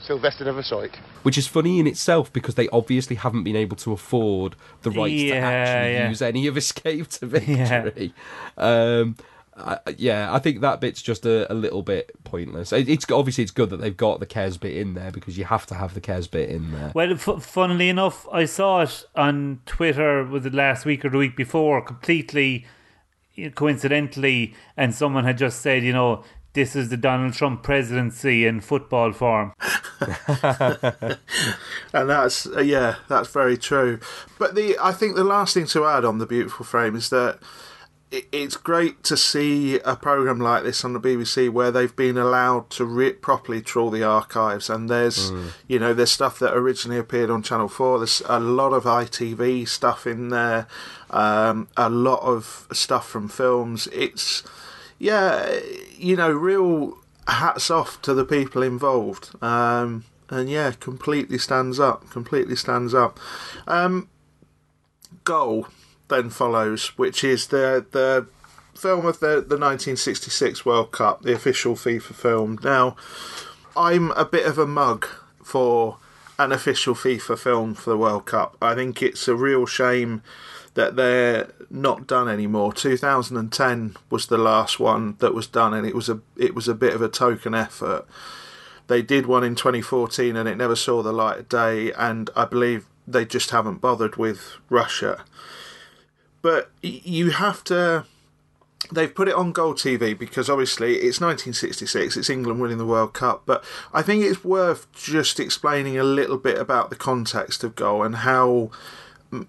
Sylvester 0.00 0.44
never 0.44 0.62
saw 0.62 0.80
it. 0.80 0.96
Which 1.22 1.38
is 1.38 1.46
funny 1.46 1.78
in 1.78 1.86
itself 1.86 2.32
because 2.32 2.56
they 2.56 2.68
obviously 2.70 3.16
haven't 3.16 3.44
been 3.44 3.56
able 3.56 3.76
to 3.78 3.92
afford 3.92 4.56
the 4.82 4.90
rights 4.90 5.22
to 5.22 5.36
actually 5.36 5.92
yeah. 5.92 6.08
use 6.08 6.20
any 6.20 6.46
of 6.48 6.56
Escape 6.56 7.06
to 7.08 7.26
Victory. 7.26 8.12
Um, 8.56 9.16
I, 9.56 9.78
yeah, 9.98 10.32
I 10.32 10.38
think 10.38 10.60
that 10.60 10.80
bit's 10.80 11.02
just 11.02 11.26
a, 11.26 11.50
a 11.52 11.54
little 11.54 11.82
bit 11.82 12.12
pointless. 12.24 12.72
It, 12.72 12.88
it's 12.88 13.10
obviously 13.10 13.42
it's 13.42 13.50
good 13.50 13.70
that 13.70 13.78
they've 13.78 13.96
got 13.96 14.20
the 14.20 14.26
Kes 14.26 14.58
bit 14.58 14.76
in 14.76 14.94
there 14.94 15.10
because 15.10 15.36
you 15.36 15.44
have 15.44 15.66
to 15.66 15.74
have 15.74 15.94
the 15.94 16.00
Kes 16.00 16.30
bit 16.30 16.48
in 16.48 16.72
there. 16.72 16.92
Well, 16.94 17.12
f- 17.12 17.42
funnily 17.42 17.88
enough, 17.88 18.26
I 18.32 18.46
saw 18.46 18.82
it 18.82 19.04
on 19.14 19.60
Twitter 19.66 20.24
was 20.24 20.46
it 20.46 20.54
last 20.54 20.86
week 20.86 21.04
or 21.04 21.10
the 21.10 21.18
week 21.18 21.36
before, 21.36 21.82
completely 21.82 22.66
coincidentally, 23.54 24.54
and 24.76 24.94
someone 24.94 25.24
had 25.24 25.38
just 25.38 25.60
said, 25.60 25.82
you 25.82 25.92
know, 25.92 26.24
this 26.54 26.76
is 26.76 26.90
the 26.90 26.96
Donald 26.96 27.32
Trump 27.34 27.62
presidency 27.62 28.46
in 28.46 28.60
football 28.60 29.12
form. 29.12 29.52
and 30.00 31.18
that's 31.92 32.46
uh, 32.46 32.60
yeah, 32.60 32.96
that's 33.08 33.28
very 33.28 33.56
true. 33.56 34.00
But 34.38 34.54
the 34.54 34.76
I 34.80 34.92
think 34.92 35.16
the 35.16 35.24
last 35.24 35.54
thing 35.54 35.66
to 35.66 35.86
add 35.86 36.04
on 36.04 36.18
the 36.18 36.26
beautiful 36.26 36.66
frame 36.66 36.96
is 36.96 37.08
that 37.10 37.38
it, 37.38 37.42
it's 38.12 38.56
great 38.56 39.02
to 39.04 39.16
see 39.16 39.78
a 39.80 39.96
program 39.96 40.38
like 40.38 40.64
this 40.64 40.84
on 40.84 40.92
the 40.92 41.00
BBC 41.00 41.48
where 41.48 41.70
they've 41.70 41.96
been 41.96 42.18
allowed 42.18 42.68
to 42.70 42.84
re- 42.84 43.12
properly 43.14 43.62
trawl 43.62 43.90
the 43.90 44.02
archives. 44.02 44.68
And 44.68 44.90
there's 44.90 45.32
you 45.66 45.78
know 45.78 45.94
there's 45.94 46.10
stuff 46.10 46.38
that 46.40 46.54
originally 46.54 46.98
appeared 46.98 47.30
on 47.30 47.42
Channel 47.42 47.68
Four. 47.68 47.98
There's 47.98 48.22
a 48.26 48.38
lot 48.38 48.72
of 48.72 48.84
ITV 48.84 49.66
stuff 49.66 50.06
in 50.06 50.28
there, 50.28 50.66
um, 51.10 51.68
a 51.76 51.88
lot 51.88 52.20
of 52.20 52.66
stuff 52.72 53.08
from 53.08 53.28
films. 53.28 53.88
It's 53.92 54.42
yeah, 54.98 55.58
you 55.96 56.14
know, 56.14 56.30
real 56.30 56.98
hats 57.26 57.70
off 57.70 58.00
to 58.02 58.12
the 58.12 58.24
people 58.24 58.62
involved. 58.62 59.30
Um, 59.42 60.04
and 60.28 60.50
yeah, 60.50 60.72
completely 60.72 61.38
stands 61.38 61.80
up. 61.80 62.10
Completely 62.10 62.56
stands 62.56 62.94
up. 62.94 63.18
Um, 63.66 64.08
Goal 65.24 65.68
then 66.12 66.30
follows, 66.30 66.88
which 66.98 67.24
is 67.24 67.48
the 67.48 67.84
the 67.90 68.26
film 68.74 69.06
of 69.06 69.20
the 69.20 69.40
the 69.40 69.58
1966 69.58 70.64
World 70.64 70.92
Cup, 70.92 71.22
the 71.22 71.32
official 71.32 71.74
FIFA 71.74 72.14
film. 72.14 72.58
Now, 72.62 72.96
I'm 73.76 74.10
a 74.12 74.24
bit 74.24 74.46
of 74.46 74.58
a 74.58 74.66
mug 74.66 75.06
for 75.42 75.98
an 76.38 76.52
official 76.52 76.94
FIFA 76.94 77.38
film 77.38 77.74
for 77.74 77.90
the 77.90 77.98
World 77.98 78.26
Cup. 78.26 78.56
I 78.60 78.74
think 78.74 79.02
it's 79.02 79.28
a 79.28 79.34
real 79.36 79.66
shame 79.66 80.22
that 80.74 80.96
they're 80.96 81.52
not 81.70 82.06
done 82.06 82.28
anymore. 82.28 82.72
2010 82.72 83.96
was 84.10 84.26
the 84.26 84.38
last 84.38 84.80
one 84.80 85.16
that 85.18 85.34
was 85.34 85.46
done, 85.46 85.74
and 85.74 85.86
it 85.86 85.94
was 85.94 86.08
a 86.08 86.20
it 86.36 86.54
was 86.54 86.68
a 86.68 86.74
bit 86.74 86.94
of 86.94 87.02
a 87.02 87.08
token 87.08 87.54
effort. 87.54 88.06
They 88.88 89.02
did 89.02 89.26
one 89.26 89.44
in 89.44 89.54
2014, 89.54 90.36
and 90.36 90.48
it 90.48 90.56
never 90.56 90.76
saw 90.76 91.02
the 91.02 91.12
light 91.12 91.38
of 91.38 91.48
day. 91.48 91.92
And 91.92 92.30
I 92.34 92.44
believe 92.44 92.86
they 93.06 93.24
just 93.24 93.50
haven't 93.50 93.80
bothered 93.80 94.16
with 94.16 94.56
Russia. 94.68 95.24
But 96.42 96.70
you 96.82 97.30
have 97.30 97.64
to. 97.64 98.04
They've 98.90 99.14
put 99.14 99.28
it 99.28 99.34
on 99.34 99.52
Goal 99.52 99.74
TV 99.74 100.18
because 100.18 100.50
obviously 100.50 100.96
it's 100.96 101.20
1966, 101.20 102.16
it's 102.16 102.28
England 102.28 102.60
winning 102.60 102.78
the 102.78 102.84
World 102.84 103.14
Cup. 103.14 103.44
But 103.46 103.64
I 103.94 104.02
think 104.02 104.24
it's 104.24 104.44
worth 104.44 104.90
just 104.92 105.38
explaining 105.38 105.96
a 105.96 106.04
little 106.04 106.36
bit 106.36 106.58
about 106.58 106.90
the 106.90 106.96
context 106.96 107.62
of 107.62 107.76
Goal 107.76 108.02
and 108.02 108.16
how 108.16 108.70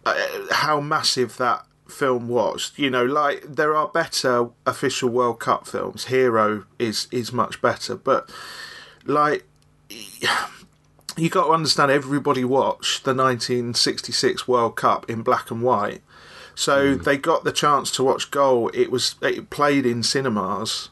uh, 0.05 0.15
how 0.51 0.79
massive 0.79 1.37
that 1.37 1.65
film 1.89 2.27
was. 2.27 2.71
You 2.75 2.89
know, 2.89 3.03
like 3.03 3.43
there 3.43 3.75
are 3.75 3.87
better 3.87 4.49
official 4.65 5.09
World 5.09 5.39
Cup 5.39 5.67
films. 5.67 6.05
Hero 6.05 6.65
is 6.79 7.07
is 7.11 7.33
much 7.33 7.61
better, 7.61 7.95
but 7.95 8.31
like 9.05 9.45
you 11.17 11.29
got 11.29 11.45
to 11.45 11.51
understand 11.51 11.91
everybody 11.91 12.43
watched 12.43 13.03
the 13.03 13.13
1966 13.13 14.47
World 14.47 14.75
Cup 14.75 15.09
in 15.09 15.21
black 15.21 15.51
and 15.51 15.61
white. 15.61 16.01
So 16.55 16.95
they 16.95 17.17
got 17.17 17.43
the 17.43 17.51
chance 17.51 17.91
to 17.91 18.03
watch 18.03 18.31
Goal. 18.31 18.69
It 18.73 18.91
was 18.91 19.15
it 19.21 19.49
played 19.49 19.85
in 19.85 20.03
cinemas, 20.03 20.89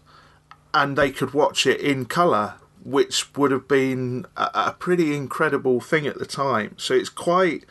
and 0.73 0.97
they 0.97 1.11
could 1.11 1.33
watch 1.33 1.65
it 1.67 1.79
in 1.79 2.05
colour, 2.05 2.55
which 2.83 3.35
would 3.35 3.51
have 3.51 3.67
been 3.67 4.25
a, 4.35 4.49
a 4.53 4.75
pretty 4.77 5.15
incredible 5.15 5.79
thing 5.79 6.07
at 6.07 6.17
the 6.17 6.25
time. 6.25 6.75
So 6.77 6.93
it's 6.93 7.09
quite 7.09 7.65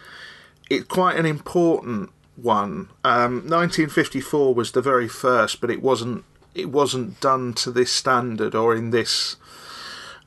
it's 0.69 0.87
quite 0.87 1.17
an 1.17 1.27
important 1.27 2.11
one. 2.37 2.89
Um, 3.05 3.49
1954 3.49 4.55
was 4.55 4.73
the 4.73 4.83
very 4.83 5.09
first, 5.09 5.61
but 5.61 5.71
it 5.71 5.83
wasn't 5.83 6.25
it 6.55 6.71
wasn't 6.71 7.21
done 7.21 7.55
to 7.55 7.71
this 7.71 7.93
standard 7.93 8.55
or 8.55 8.75
in 8.75 8.91
this 8.91 9.37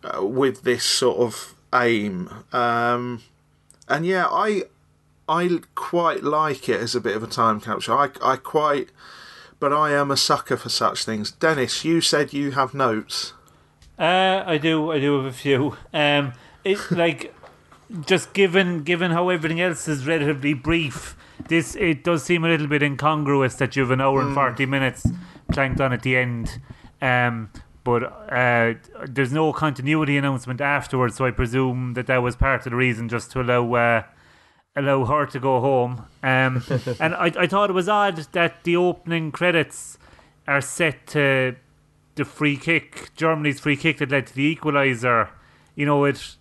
uh, 0.04 0.26
with 0.26 0.64
this 0.64 0.84
sort 0.84 1.18
of 1.20 1.56
aim. 1.74 2.30
Um, 2.52 3.22
and 3.88 4.06
yeah, 4.06 4.28
I 4.30 4.64
I 5.28 5.60
quite 5.76 6.24
like 6.24 6.68
it 6.68 6.80
as 6.82 6.96
a 6.96 7.02
bit 7.02 7.16
of 7.16 7.24
a 7.24 7.28
time 7.28 7.62
capsule. 7.62 7.98
I 7.98 8.10
I 8.22 8.36
quite, 8.36 8.90
but 9.60 9.72
I 9.72 9.92
am 9.94 10.12
a 10.12 10.18
sucker 10.18 10.58
for 10.58 10.70
such 10.70 11.06
things. 11.06 11.32
Dennis, 11.32 11.86
you 11.86 12.02
said 12.02 12.34
you 12.34 12.52
have 12.52 12.74
notes. 12.74 13.34
Uh, 13.98 14.44
I 14.46 14.58
do. 14.58 14.92
I 14.92 15.00
do 15.00 15.18
have 15.18 15.26
a 15.26 15.32
few. 15.36 15.78
Um, 15.94 16.34
it 16.64 16.80
like 16.92 17.34
just 18.08 18.34
given 18.34 18.84
given 18.84 19.12
how 19.12 19.30
everything 19.30 19.62
else 19.62 19.88
is 19.88 20.06
relatively 20.06 20.54
brief, 20.54 21.16
this 21.48 21.76
it 21.76 22.04
does 22.04 22.24
seem 22.24 22.44
a 22.44 22.50
little 22.50 22.68
bit 22.68 22.84
incongruous 22.84 23.56
that 23.56 23.76
you 23.76 23.84
have 23.84 23.92
an 23.92 24.02
hour 24.02 24.22
and 24.22 24.32
Mm. 24.32 24.36
forty 24.36 24.66
minutes 24.66 25.06
planked 25.52 25.80
on 25.80 25.94
at 25.94 26.02
the 26.02 26.18
end. 26.18 26.60
Um, 27.02 27.50
but 27.84 28.04
uh, 28.32 28.74
there's 29.08 29.34
no 29.34 29.52
continuity 29.52 30.18
announcement 30.18 30.62
afterwards, 30.62 31.16
so 31.18 31.26
I 31.26 31.32
presume 31.32 31.94
that 31.96 32.08
that 32.08 32.22
was 32.24 32.36
part 32.38 32.66
of 32.66 32.70
the 32.72 32.78
reason, 32.78 33.10
just 33.10 33.30
to 33.32 33.42
allow 33.42 33.74
uh, 33.74 34.04
allow 34.76 35.06
her 35.06 35.26
to 35.28 35.40
go 35.40 35.60
home. 35.60 36.06
Um, 36.22 36.64
and 37.00 37.14
I, 37.16 37.32
I 37.38 37.48
thought 37.48 37.70
it 37.70 37.74
was 37.74 37.90
odd 37.90 38.18
that 38.34 38.64
the 38.64 38.76
opening 38.76 39.32
credits 39.32 39.98
are 40.48 40.62
set 40.62 41.08
to 41.08 41.56
the 42.16 42.26
free 42.26 42.58
kick, 42.58 43.10
Germany's 43.16 43.60
free 43.60 43.78
kick 43.78 43.98
that 43.98 44.12
led 44.12 44.28
to 44.28 44.36
the 44.36 44.56
equaliser. 44.56 45.30
You 45.76 45.86
know, 45.86 46.06
it 46.06 46.36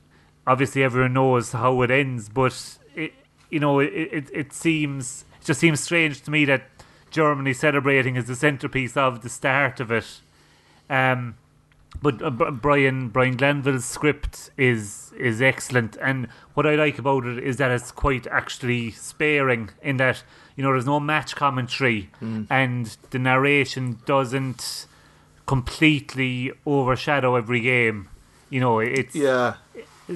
obviously 0.47 0.83
everyone 0.83 1.15
knows 1.15 1.53
how 1.53 1.81
it 1.83 1.91
ends, 1.91 2.29
but 2.29 2.79
it, 2.95 3.13
you 3.51 3.61
know, 3.61 3.81
it, 3.81 3.93
it 3.93 4.31
it 4.33 4.53
seems 4.53 5.25
it 5.41 5.47
just 5.47 5.61
seems 5.61 5.81
strange 5.81 6.23
to 6.23 6.31
me 6.31 6.45
that 6.47 6.69
Germany 7.11 7.53
celebrating 7.53 8.17
is 8.17 8.27
the 8.27 8.37
centerpiece 8.37 8.97
of 8.97 9.23
the 9.23 9.29
start 9.29 9.81
of 9.81 9.91
it. 9.91 10.21
Um, 10.91 11.37
but 12.01 12.23
uh, 12.23 12.31
Brian 12.31 13.09
Brian 13.11 13.37
Glanville's 13.37 13.85
script 13.85 14.51
is 14.57 15.13
is 15.19 15.43
excellent, 15.43 15.97
and 16.01 16.27
what 16.55 16.67
I 16.67 16.75
like 16.75 16.99
about 16.99 17.27
it 17.27 17.39
is 17.43 17.57
that 17.59 17.71
it's 17.71 17.91
quite 17.91 18.27
actually 18.29 18.91
sparing 18.93 19.71
in 19.83 19.99
that 19.99 20.23
you 20.57 20.63
know 20.65 20.73
there's 20.73 20.87
no 20.87 21.01
match 21.01 21.37
commentary, 21.37 22.11
Mm. 22.23 22.47
and 22.51 22.97
the 23.11 23.19
narration 23.19 23.99
doesn't 24.07 24.87
completely 25.47 26.51
overshadow 26.67 27.37
every 27.37 27.61
game. 27.61 28.09
You 28.51 28.61
know, 28.61 28.79
it's 28.81 29.15
yeah. 29.15 29.55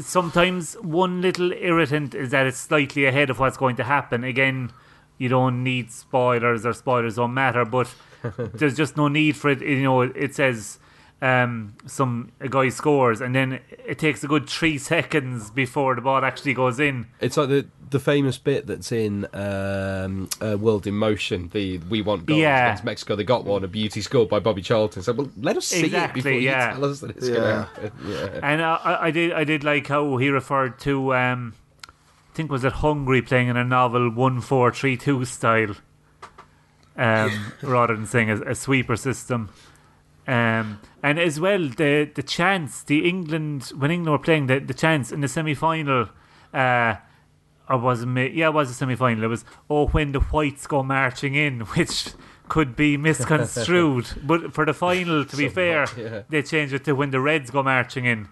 Sometimes 0.00 0.74
one 0.82 1.22
little 1.22 1.52
irritant 1.52 2.14
is 2.14 2.30
that 2.30 2.46
it's 2.46 2.58
slightly 2.58 3.06
ahead 3.06 3.30
of 3.30 3.38
what's 3.38 3.56
going 3.56 3.76
to 3.76 3.84
happen. 3.84 4.24
Again, 4.24 4.72
you 5.16 5.28
don't 5.28 5.62
need 5.62 5.90
spoilers 5.92 6.66
or 6.66 6.72
spoilers 6.72 7.16
don't 7.16 7.32
matter, 7.32 7.64
but 7.64 7.94
there's 8.54 8.76
just 8.76 8.96
no 8.96 9.08
need 9.08 9.36
for 9.36 9.50
it. 9.50 9.60
You 9.62 9.82
know, 9.82 10.00
it 10.02 10.34
says 10.34 10.78
um, 11.22 11.74
some 11.86 12.32
a 12.40 12.48
guy 12.48 12.68
scores, 12.68 13.20
and 13.20 13.34
then 13.34 13.60
it 13.86 13.98
takes 13.98 14.22
a 14.22 14.26
good 14.26 14.48
three 14.48 14.78
seconds 14.78 15.50
before 15.50 15.94
the 15.94 16.00
ball 16.02 16.24
actually 16.24 16.54
goes 16.54 16.78
in. 16.80 17.06
It's 17.20 17.36
like 17.36 17.48
the 17.48 17.66
the 17.88 18.00
famous 18.00 18.36
bit 18.36 18.66
that's 18.66 18.90
in 18.90 19.26
um, 19.32 20.28
uh, 20.42 20.58
World 20.58 20.86
in 20.88 20.94
Motion. 20.94 21.48
The 21.52 21.78
we 21.78 22.02
want 22.02 22.26
goals 22.26 22.40
Yeah. 22.40 22.66
against 22.66 22.84
Mexico. 22.84 23.14
They 23.16 23.24
got 23.24 23.44
one. 23.44 23.62
A 23.64 23.68
beauty 23.68 24.00
scored 24.00 24.28
by 24.28 24.40
Bobby 24.40 24.60
Charlton. 24.62 25.02
So 25.02 25.12
well, 25.12 25.30
let 25.40 25.56
us 25.56 25.66
see 25.66 25.84
Exactly, 25.86 26.20
it 26.20 26.24
before 26.24 26.40
yeah. 26.40 26.68
you 26.74 26.74
tell 26.80 26.84
us 26.90 27.00
that 27.00 27.10
it's 27.16 27.28
Yeah. 27.28 27.34
going 27.34 27.46
to 27.46 27.56
happen. 27.64 27.92
Yeah. 28.08 28.40
And 28.42 28.60
uh, 28.60 28.78
I, 28.82 29.06
I 29.06 29.10
did 29.10 29.32
I 29.32 29.44
did 29.44 29.62
like 29.64 29.86
how 29.86 30.16
he 30.16 30.28
referred 30.30 30.78
to 30.80 31.14
um, 31.14 31.54
I 31.88 32.34
think 32.34 32.50
was 32.50 32.64
it 32.64 32.72
Hungary 32.72 33.22
playing 33.22 33.48
in 33.48 33.56
a 33.56 33.64
novel 33.64 34.10
one 34.10 34.40
four 34.40 34.70
three 34.72 34.96
two 34.96 35.24
style, 35.24 35.76
um, 36.96 37.52
rather 37.62 37.94
than 37.96 38.06
saying 38.06 38.30
a, 38.30 38.40
a 38.42 38.54
sweeper 38.54 38.96
system. 38.96 39.50
Um, 40.26 40.80
and 41.02 41.20
as 41.20 41.38
well 41.38 41.68
the 41.68 42.10
the 42.12 42.22
chance 42.22 42.82
the 42.82 43.08
England 43.08 43.72
when 43.76 43.90
England 43.92 44.10
were 44.10 44.24
playing 44.24 44.46
the 44.46 44.58
the 44.58 44.74
chance 44.74 45.12
in 45.12 45.20
the 45.20 45.28
semi 45.28 45.54
final. 45.54 46.08
Uh, 46.52 46.96
or 47.68 47.78
was 47.78 48.02
it? 48.02 48.32
Yeah, 48.32 48.48
it 48.48 48.54
was 48.54 48.70
a 48.70 48.74
semi 48.74 48.96
final. 48.96 49.24
It 49.24 49.28
was 49.28 49.44
oh 49.70 49.88
when 49.88 50.12
the 50.12 50.20
whites 50.20 50.66
go 50.66 50.82
marching 50.82 51.34
in, 51.34 51.60
which 51.76 52.08
could 52.48 52.76
be 52.76 52.96
misconstrued. 52.96 54.06
but 54.22 54.52
for 54.54 54.64
the 54.64 54.74
final, 54.74 55.24
to 55.24 55.36
be 55.36 55.48
fair, 55.48 55.86
Somewhat, 55.86 56.12
yeah. 56.12 56.22
they 56.28 56.42
changed 56.42 56.74
it 56.74 56.84
to 56.84 56.94
when 56.94 57.10
the 57.10 57.20
Reds 57.20 57.50
go 57.50 57.62
marching 57.62 58.04
in. 58.04 58.28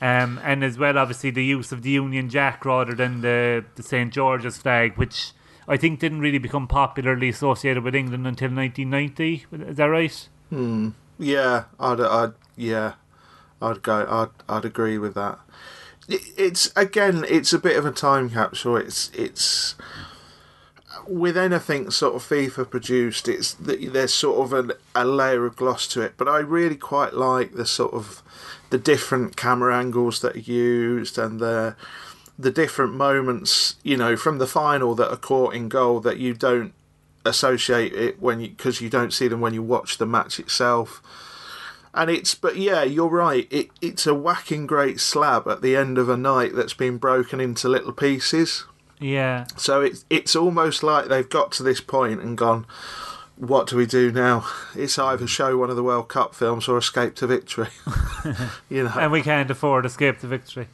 Um, 0.00 0.38
and 0.44 0.62
as 0.62 0.78
well, 0.78 0.98
obviously, 0.98 1.30
the 1.30 1.44
use 1.44 1.72
of 1.72 1.82
the 1.82 1.90
Union 1.90 2.28
Jack 2.28 2.64
rather 2.66 2.94
than 2.94 3.22
the, 3.22 3.64
the 3.76 3.82
St 3.82 4.12
George's 4.12 4.58
flag, 4.58 4.96
which 4.96 5.32
I 5.66 5.78
think 5.78 6.00
didn't 6.00 6.20
really 6.20 6.38
become 6.38 6.68
popularly 6.68 7.30
associated 7.30 7.82
with 7.82 7.94
England 7.94 8.26
until 8.26 8.50
1990. 8.50 9.46
Is 9.70 9.76
that 9.78 9.84
right? 9.84 10.28
Hmm. 10.50 10.90
Yeah, 11.18 11.64
I'd, 11.80 12.00
I'd, 12.00 12.32
yeah, 12.56 12.94
I'd 13.60 13.82
go. 13.82 14.06
I'd, 14.08 14.54
I'd 14.54 14.64
agree 14.64 14.98
with 14.98 15.14
that. 15.14 15.38
It, 16.08 16.22
it's 16.36 16.72
again, 16.76 17.24
it's 17.28 17.52
a 17.52 17.58
bit 17.58 17.76
of 17.76 17.86
a 17.86 17.90
time 17.92 18.30
capsule. 18.30 18.76
It's, 18.76 19.10
it's 19.10 19.74
with 21.08 21.36
anything 21.36 21.90
sort 21.90 22.14
of 22.14 22.22
FIFA 22.22 22.70
produced. 22.70 23.28
It's 23.28 23.54
th- 23.54 23.92
there's 23.92 24.14
sort 24.14 24.52
of 24.52 24.70
a, 24.70 24.76
a 24.94 25.04
layer 25.04 25.46
of 25.46 25.56
gloss 25.56 25.86
to 25.88 26.02
it, 26.02 26.14
but 26.16 26.28
I 26.28 26.38
really 26.38 26.76
quite 26.76 27.14
like 27.14 27.54
the 27.54 27.66
sort 27.66 27.94
of 27.94 28.22
the 28.70 28.78
different 28.78 29.36
camera 29.36 29.76
angles 29.76 30.20
that 30.20 30.36
are 30.36 30.40
used 30.40 31.18
and 31.18 31.40
the 31.40 31.76
the 32.38 32.50
different 32.50 32.92
moments, 32.92 33.76
you 33.82 33.96
know, 33.96 34.14
from 34.14 34.38
the 34.38 34.46
final 34.46 34.94
that 34.94 35.10
are 35.10 35.16
caught 35.16 35.54
in 35.54 35.70
goal 35.70 36.00
that 36.00 36.18
you 36.18 36.34
don't 36.34 36.74
associate 37.26 37.92
it 37.92 38.20
when 38.20 38.40
you 38.40 38.48
because 38.48 38.80
you 38.80 38.88
don't 38.88 39.12
see 39.12 39.28
them 39.28 39.40
when 39.40 39.54
you 39.54 39.62
watch 39.62 39.98
the 39.98 40.06
match 40.06 40.38
itself. 40.38 41.02
And 41.94 42.10
it's 42.10 42.34
but 42.34 42.56
yeah, 42.56 42.82
you're 42.82 43.08
right. 43.08 43.48
It 43.50 43.70
it's 43.80 44.06
a 44.06 44.14
whacking 44.14 44.66
great 44.66 45.00
slab 45.00 45.48
at 45.48 45.62
the 45.62 45.76
end 45.76 45.98
of 45.98 46.08
a 46.08 46.16
night 46.16 46.54
that's 46.54 46.74
been 46.74 46.98
broken 46.98 47.40
into 47.40 47.68
little 47.68 47.92
pieces. 47.92 48.64
Yeah. 48.98 49.46
So 49.56 49.80
it's 49.80 50.04
it's 50.10 50.36
almost 50.36 50.82
like 50.82 51.06
they've 51.06 51.28
got 51.28 51.52
to 51.52 51.62
this 51.62 51.80
point 51.80 52.20
and 52.20 52.36
gone, 52.36 52.66
what 53.36 53.66
do 53.66 53.76
we 53.76 53.86
do 53.86 54.10
now? 54.10 54.46
It's 54.74 54.98
either 54.98 55.26
show 55.26 55.56
one 55.58 55.70
of 55.70 55.76
the 55.76 55.82
World 55.82 56.08
Cup 56.08 56.34
films 56.34 56.68
or 56.68 56.78
escape 56.78 57.14
to 57.16 57.26
victory. 57.26 57.68
you 58.68 58.84
know. 58.84 58.94
And 58.98 59.12
we 59.12 59.22
can't 59.22 59.50
afford 59.50 59.86
escape 59.86 60.20
to 60.20 60.26
victory. 60.26 60.68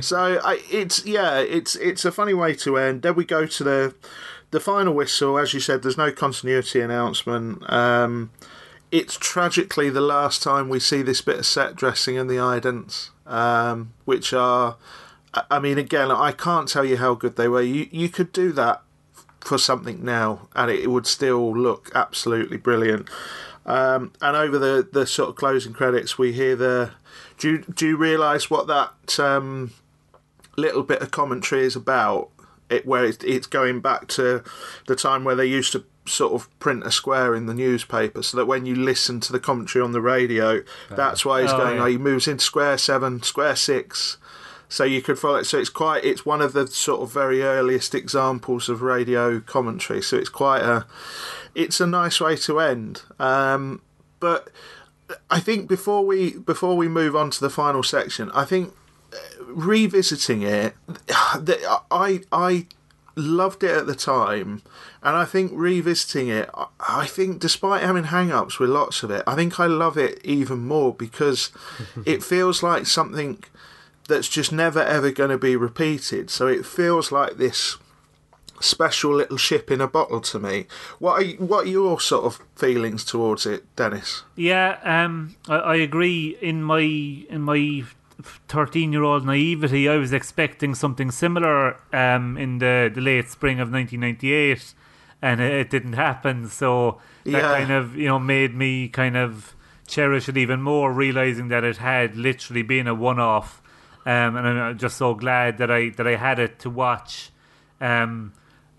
so 0.00 0.40
I, 0.44 0.60
it's 0.70 1.04
yeah, 1.06 1.38
it's 1.38 1.76
it's 1.76 2.04
a 2.04 2.12
funny 2.12 2.34
way 2.34 2.54
to 2.56 2.76
end. 2.76 3.02
Then 3.02 3.14
we 3.14 3.24
go 3.24 3.46
to 3.46 3.64
the 3.64 3.94
the 4.54 4.60
final 4.60 4.94
whistle. 4.94 5.36
As 5.36 5.52
you 5.52 5.58
said, 5.58 5.82
there's 5.82 5.98
no 5.98 6.12
continuity 6.12 6.80
announcement. 6.80 7.68
Um, 7.72 8.30
it's 8.92 9.16
tragically 9.18 9.90
the 9.90 10.00
last 10.00 10.44
time 10.44 10.68
we 10.68 10.78
see 10.78 11.02
this 11.02 11.20
bit 11.20 11.40
of 11.40 11.46
set 11.46 11.74
dressing 11.74 12.16
and 12.16 12.30
the 12.30 12.36
idents, 12.36 13.10
um, 13.26 13.92
which 14.04 14.32
are, 14.32 14.76
I- 15.50 15.58
mean, 15.58 15.76
again, 15.76 16.12
I 16.12 16.30
can't 16.30 16.68
tell 16.68 16.84
you 16.84 16.98
how 16.98 17.14
good 17.14 17.34
they 17.34 17.48
were. 17.48 17.62
You 17.62 17.88
you 17.90 18.08
could 18.08 18.30
do 18.30 18.52
that 18.52 18.82
for 19.40 19.58
something 19.58 20.04
now, 20.04 20.46
and 20.54 20.70
it 20.70 20.88
would 20.88 21.08
still 21.08 21.52
look 21.52 21.90
absolutely 21.92 22.56
brilliant. 22.56 23.08
Um, 23.66 24.12
and 24.22 24.36
over 24.36 24.56
the, 24.56 24.88
the 24.92 25.04
sort 25.04 25.30
of 25.30 25.34
closing 25.34 25.72
credits, 25.72 26.16
we 26.16 26.32
hear 26.32 26.54
the. 26.54 26.92
Do 27.38 27.50
you, 27.50 27.58
do 27.74 27.88
you 27.88 27.96
realise 27.96 28.48
what 28.48 28.68
that 28.68 29.18
um, 29.18 29.72
little 30.56 30.84
bit 30.84 31.02
of 31.02 31.10
commentary 31.10 31.64
is 31.64 31.74
about? 31.74 32.30
It 32.74 32.86
where 32.86 33.04
it's, 33.04 33.22
it's 33.24 33.46
going 33.46 33.80
back 33.80 34.08
to 34.08 34.42
the 34.86 34.96
time 34.96 35.24
where 35.24 35.36
they 35.36 35.46
used 35.46 35.72
to 35.72 35.84
sort 36.06 36.32
of 36.34 36.48
print 36.58 36.84
a 36.84 36.90
square 36.90 37.34
in 37.34 37.46
the 37.46 37.54
newspaper, 37.54 38.22
so 38.22 38.36
that 38.36 38.46
when 38.46 38.66
you 38.66 38.74
listen 38.74 39.20
to 39.20 39.32
the 39.32 39.40
commentary 39.40 39.82
on 39.82 39.92
the 39.92 40.00
radio, 40.02 40.62
that's 40.90 41.24
why 41.24 41.40
he's 41.42 41.50
Oh, 41.52 41.58
going. 41.58 41.76
yeah. 41.76 41.82
Oh, 41.82 41.86
he 41.86 41.96
moves 41.98 42.28
into 42.28 42.44
square 42.44 42.76
seven, 42.78 43.22
square 43.22 43.56
six. 43.56 44.18
So 44.68 44.82
you 44.82 45.02
could 45.02 45.18
follow 45.18 45.36
it. 45.36 45.44
So 45.44 45.58
it's 45.58 45.68
quite. 45.70 46.04
It's 46.04 46.26
one 46.26 46.40
of 46.42 46.52
the 46.52 46.66
sort 46.66 47.00
of 47.02 47.12
very 47.12 47.42
earliest 47.42 47.94
examples 47.94 48.68
of 48.68 48.82
radio 48.82 49.38
commentary. 49.40 50.02
So 50.02 50.16
it's 50.16 50.28
quite 50.30 50.62
a. 50.62 50.86
It's 51.54 51.80
a 51.80 51.86
nice 51.86 52.20
way 52.20 52.36
to 52.36 52.58
end. 52.58 53.02
Um, 53.20 53.82
but 54.20 54.50
I 55.30 55.38
think 55.38 55.68
before 55.68 56.04
we 56.04 56.32
before 56.38 56.76
we 56.76 56.88
move 56.88 57.14
on 57.14 57.30
to 57.30 57.40
the 57.40 57.50
final 57.50 57.82
section, 57.82 58.30
I 58.32 58.44
think 58.44 58.70
uh, 58.70 58.72
revisiting 59.48 60.42
it, 60.42 60.74
the- 61.38 61.80
I 61.90 62.22
I 62.32 62.66
loved 63.16 63.62
it 63.62 63.70
at 63.70 63.86
the 63.86 63.94
time, 63.94 64.62
and 65.02 65.16
I 65.16 65.24
think 65.24 65.52
revisiting 65.54 66.28
it, 66.28 66.50
I- 66.54 66.66
I 66.80 67.06
think 67.06 67.38
despite 67.40 67.82
having 67.82 68.04
hang-ups 68.04 68.58
with 68.58 68.70
lots 68.70 69.02
of 69.02 69.10
it, 69.10 69.22
I 69.26 69.34
think 69.36 69.58
I 69.60 69.66
love 69.66 69.96
it 69.96 70.20
even 70.24 70.60
more 70.66 70.92
because 70.94 71.50
it 72.06 72.22
feels 72.22 72.62
like 72.62 72.86
something 72.86 73.42
that's 74.08 74.28
just 74.28 74.52
never 74.52 74.82
ever 74.82 75.10
going 75.10 75.30
to 75.30 75.38
be 75.38 75.56
repeated. 75.56 76.28
So 76.30 76.46
it 76.46 76.66
feels 76.66 77.10
like 77.12 77.36
this 77.38 77.78
special 78.60 79.14
little 79.14 79.36
ship 79.36 79.70
in 79.70 79.80
a 79.80 79.88
bottle 79.88 80.20
to 80.20 80.38
me. 80.38 80.66
What 80.98 81.22
are 81.22 81.26
what 81.36 81.64
are 81.66 81.68
your 81.70 82.00
sort 82.00 82.24
of 82.24 82.40
feelings 82.56 83.04
towards 83.04 83.46
it, 83.46 83.64
Dennis? 83.76 84.22
Yeah, 84.36 84.78
um, 84.84 85.36
I, 85.48 85.56
I 85.56 85.74
agree. 85.76 86.36
In 86.40 86.62
my 86.62 86.80
in 86.80 87.40
my 87.42 87.84
thirteen-year-old 88.48 89.24
naivety, 89.26 89.88
I 89.88 89.96
was 89.96 90.12
expecting 90.12 90.74
something 90.74 91.10
similar 91.10 91.76
um, 91.92 92.36
in 92.36 92.58
the, 92.58 92.90
the 92.94 93.00
late 93.00 93.28
spring 93.30 93.60
of 93.60 93.70
1998, 93.70 94.74
and 95.22 95.40
it, 95.40 95.52
it 95.52 95.70
didn't 95.70 95.94
happen. 95.94 96.48
So 96.48 97.00
that 97.24 97.30
Yeah. 97.32 97.40
kind 97.58 97.70
of 97.70 97.96
you 97.96 98.06
know 98.08 98.18
made 98.18 98.54
me 98.54 98.88
kind 98.88 99.16
of 99.16 99.54
cherish 99.86 100.28
it 100.28 100.36
even 100.36 100.62
more, 100.62 100.92
realizing 100.92 101.48
that 101.48 101.64
it 101.64 101.76
had 101.78 102.16
literally 102.16 102.62
been 102.62 102.86
a 102.86 102.94
one-off. 102.94 103.60
Um, 104.06 104.36
and 104.36 104.46
I'm 104.46 104.78
just 104.78 104.96
so 104.96 105.14
glad 105.14 105.58
that 105.58 105.70
I 105.70 105.90
that 105.90 106.06
I 106.06 106.16
had 106.16 106.38
it 106.38 106.58
to 106.60 106.70
watch. 106.70 107.30
Um, 107.80 108.32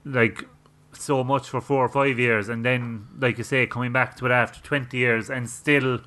like 0.03 0.45
so 0.93 1.23
much 1.23 1.49
for 1.49 1.59
four 1.61 1.84
or 1.84 1.89
five 1.89 2.17
years, 2.19 2.47
and 2.47 2.63
then, 2.63 3.07
like 3.19 3.38
you 3.38 3.43
say, 3.43 3.65
coming 3.67 3.91
back 3.91 4.15
to 4.17 4.26
it 4.27 4.31
after 4.31 4.61
twenty 4.61 4.97
years, 4.99 5.30
and 5.30 5.49
still, 5.49 5.99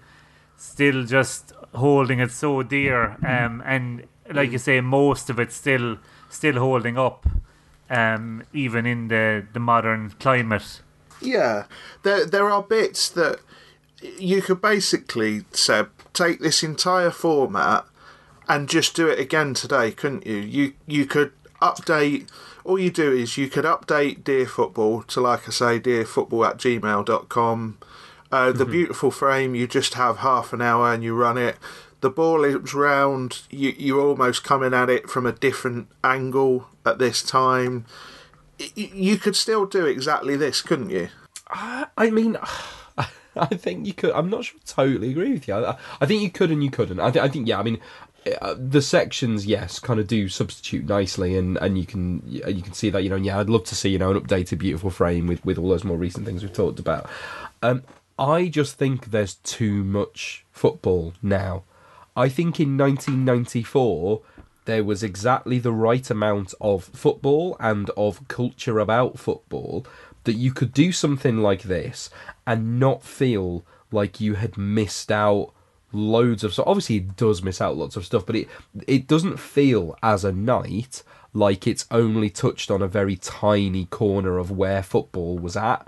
still 0.57 1.05
just 1.05 1.53
holding 1.75 2.21
it 2.21 2.31
so 2.31 2.63
dear. 2.63 3.17
Um, 3.27 3.63
and 3.65 4.05
like 4.31 4.53
you 4.53 4.59
say, 4.59 4.81
most 4.81 5.31
of 5.31 5.39
it's 5.39 5.57
still 5.57 5.99
still 6.29 6.59
holding 6.59 6.99
up, 6.99 7.27
um, 7.91 8.43
even 8.53 8.87
in 8.87 9.09
the 9.09 9.47
the 9.53 9.61
modern 9.61 10.11
climate. 10.21 10.83
Yeah, 11.21 11.65
there 12.03 12.25
there 12.27 12.51
are 12.51 12.63
bits 12.63 13.09
that 13.11 13.41
you 14.19 14.43
could 14.43 14.61
basically 14.61 15.45
Seb 15.53 15.91
take 16.13 16.41
this 16.41 16.63
entire 16.63 17.11
format 17.11 17.85
and 18.49 18.69
just 18.69 18.95
do 18.97 19.09
it 19.09 19.19
again 19.19 19.55
today, 19.55 19.91
couldn't 19.91 20.27
you? 20.27 20.37
You 20.37 20.73
you 20.87 21.07
could 21.07 21.33
update. 21.61 22.29
All 22.65 22.79
you 22.79 22.91
do 22.91 23.13
is 23.13 23.39
you 23.39 23.49
could 23.49 23.65
update 23.65 24.25
Dear 24.25 24.47
Football 24.47 25.03
to, 25.05 25.23
like 25.23 25.49
I 25.49 25.53
say, 25.53 25.81
dearfootball 25.81 26.49
at 26.49 26.59
gmail.com. 26.59 27.79
Uh, 28.31 28.53
the 28.53 28.67
Mhm. 28.67 28.71
beautiful 28.73 29.11
frame, 29.11 29.55
you 29.55 29.67
just 29.67 29.95
have 29.95 30.19
half 30.19 30.53
an 30.53 30.61
hour 30.61 30.93
and 30.93 31.03
you 31.03 31.15
run 31.15 31.39
it. 31.39 31.57
The 32.01 32.11
ball 32.11 32.45
is 32.45 32.75
round, 32.75 33.41
you, 33.51 33.75
you're 33.77 34.01
almost 34.01 34.45
coming 34.45 34.73
at 34.75 34.89
it 34.91 35.09
from 35.11 35.27
a 35.27 35.33
different 35.33 35.89
angle 36.05 36.69
at 36.87 36.99
this 36.99 37.23
time. 37.23 37.87
Y- 38.61 38.71
You 38.95 39.17
could 39.17 39.35
still 39.35 39.67
do 39.67 39.87
exactly 39.87 40.37
this, 40.37 40.61
couldn't 40.63 40.91
you? 40.91 41.09
I 41.51 42.11
mean, 42.11 42.37
I 43.37 43.47
think 43.47 43.87
you 43.87 43.95
could. 43.95 44.11
I'm 44.13 44.29
not 44.29 44.45
sure. 44.45 44.59
I 44.59 44.63
totally 44.67 45.11
agree 45.11 45.33
with 45.33 45.49
you. 45.49 45.55
I, 45.55 45.77
I 46.01 46.07
think 46.07 46.23
you 46.23 46.31
could 46.31 46.51
and 46.51 46.63
you 46.63 46.71
couldn't. 46.71 47.01
I, 47.01 47.11
th- 47.11 47.25
I 47.25 47.29
think 47.29 47.47
yeah. 47.49 47.59
I 47.61 47.63
mean, 47.63 47.79
uh, 48.43 48.55
the 48.59 48.83
sections 48.83 49.47
yes 49.47 49.79
kind 49.79 49.99
of 50.01 50.07
do 50.09 50.29
substitute 50.29 50.87
nicely, 50.87 51.37
and, 51.39 51.57
and 51.59 51.79
you 51.79 51.87
can 51.87 52.23
you 52.27 52.63
can 52.63 52.73
see 52.73 52.91
that 52.91 53.03
you 53.03 53.11
know. 53.11 53.17
Yeah, 53.17 53.39
I'd 53.39 53.49
love 53.49 53.65
to 53.65 53.75
see 53.77 53.91
you 53.91 53.99
know 53.99 54.11
an 54.11 54.21
updated 54.21 54.59
beautiful 54.59 54.91
frame 54.91 55.27
with 55.29 55.45
with 55.45 55.57
all 55.57 55.69
those 55.69 55.85
more 55.85 55.97
recent 55.97 56.27
things 56.27 56.43
we've 56.43 56.53
talked 56.53 56.81
about. 56.81 57.09
Um, 57.63 57.85
I 58.19 58.49
just 58.49 58.77
think 58.77 59.07
there's 59.07 59.35
too 59.35 59.85
much 59.85 60.45
football 60.51 61.15
now. 61.23 61.65
I 62.17 62.29
think 62.29 62.59
in 62.59 62.77
1994 62.77 64.23
there 64.65 64.85
was 64.85 65.03
exactly 65.03 65.59
the 65.59 65.73
right 65.73 66.11
amount 66.11 66.53
of 66.61 66.85
football 66.85 67.57
and 67.59 67.91
of 67.97 68.27
culture 68.29 68.79
about 68.79 69.19
football 69.19 69.87
that 70.25 70.35
you 70.35 70.53
could 70.53 70.75
do 70.75 70.93
something 70.93 71.39
like 71.39 71.63
this 71.63 72.11
and 72.47 72.79
not 72.79 73.03
feel 73.03 73.65
like 73.91 74.21
you 74.21 74.35
had 74.35 74.59
missed 74.59 75.11
out 75.11 75.53
loads 75.91 76.45
of 76.45 76.53
so 76.53 76.63
obviously 76.67 76.97
it 76.97 77.17
does 77.17 77.43
miss 77.43 77.63
out 77.63 77.75
lots 77.79 77.97
of 77.97 78.05
stuff 78.05 78.27
but 78.27 78.37
it 78.37 78.47
it 78.87 79.07
doesn't 79.07 79.39
feel 79.39 79.97
as 80.03 80.23
a 80.23 80.33
night 80.33 81.03
like 81.33 81.67
it's 81.67 81.87
only 81.91 82.29
touched 82.29 82.71
on 82.71 82.83
a 82.83 82.89
very 82.89 83.17
tiny 83.17 83.87
corner 83.87 84.37
of 84.37 84.51
where 84.51 84.83
football 84.83 85.39
was 85.39 85.57
at 85.57 85.87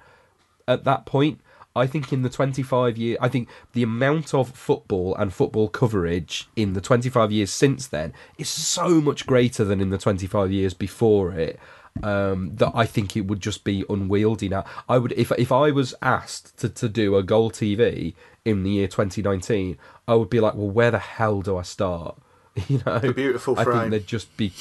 at 0.68 0.84
that 0.84 1.04
point. 1.04 1.40
I 1.80 1.86
think 1.86 2.12
in 2.12 2.22
the 2.22 2.28
25 2.28 2.96
year, 2.98 3.16
I 3.20 3.28
think 3.28 3.48
the 3.72 3.82
amount 3.82 4.34
of 4.34 4.50
football 4.50 5.14
and 5.16 5.32
football 5.32 5.68
coverage 5.68 6.48
in 6.54 6.74
the 6.74 6.80
25 6.80 7.32
years 7.32 7.50
since 7.50 7.86
then 7.86 8.12
is 8.38 8.48
so 8.48 9.00
much 9.00 9.26
greater 9.26 9.64
than 9.64 9.80
in 9.80 9.90
the 9.90 9.98
25 9.98 10.52
years 10.52 10.74
before 10.74 11.32
it. 11.32 11.58
Um, 12.04 12.52
that 12.54 12.70
I 12.72 12.86
think 12.86 13.16
it 13.16 13.22
would 13.26 13.40
just 13.40 13.64
be 13.64 13.84
unwieldy 13.88 14.48
now. 14.48 14.64
I 14.88 14.96
would, 14.98 15.12
if 15.16 15.32
if 15.32 15.50
I 15.50 15.72
was 15.72 15.92
asked 16.00 16.56
to, 16.58 16.68
to 16.68 16.88
do 16.88 17.16
a 17.16 17.22
goal 17.24 17.50
TV 17.50 18.14
in 18.44 18.62
the 18.62 18.70
year 18.70 18.86
2019, 18.86 19.76
I 20.06 20.14
would 20.14 20.30
be 20.30 20.38
like, 20.38 20.54
well, 20.54 20.70
where 20.70 20.92
the 20.92 21.00
hell 21.00 21.42
do 21.42 21.56
I 21.56 21.62
start? 21.62 22.16
You 22.68 22.80
know, 22.86 22.98
The 23.00 23.12
beautiful 23.12 23.58
I 23.58 23.64
frame. 23.64 23.78
think 23.78 23.90
there'd 23.90 24.06
just 24.06 24.36
be 24.36 24.52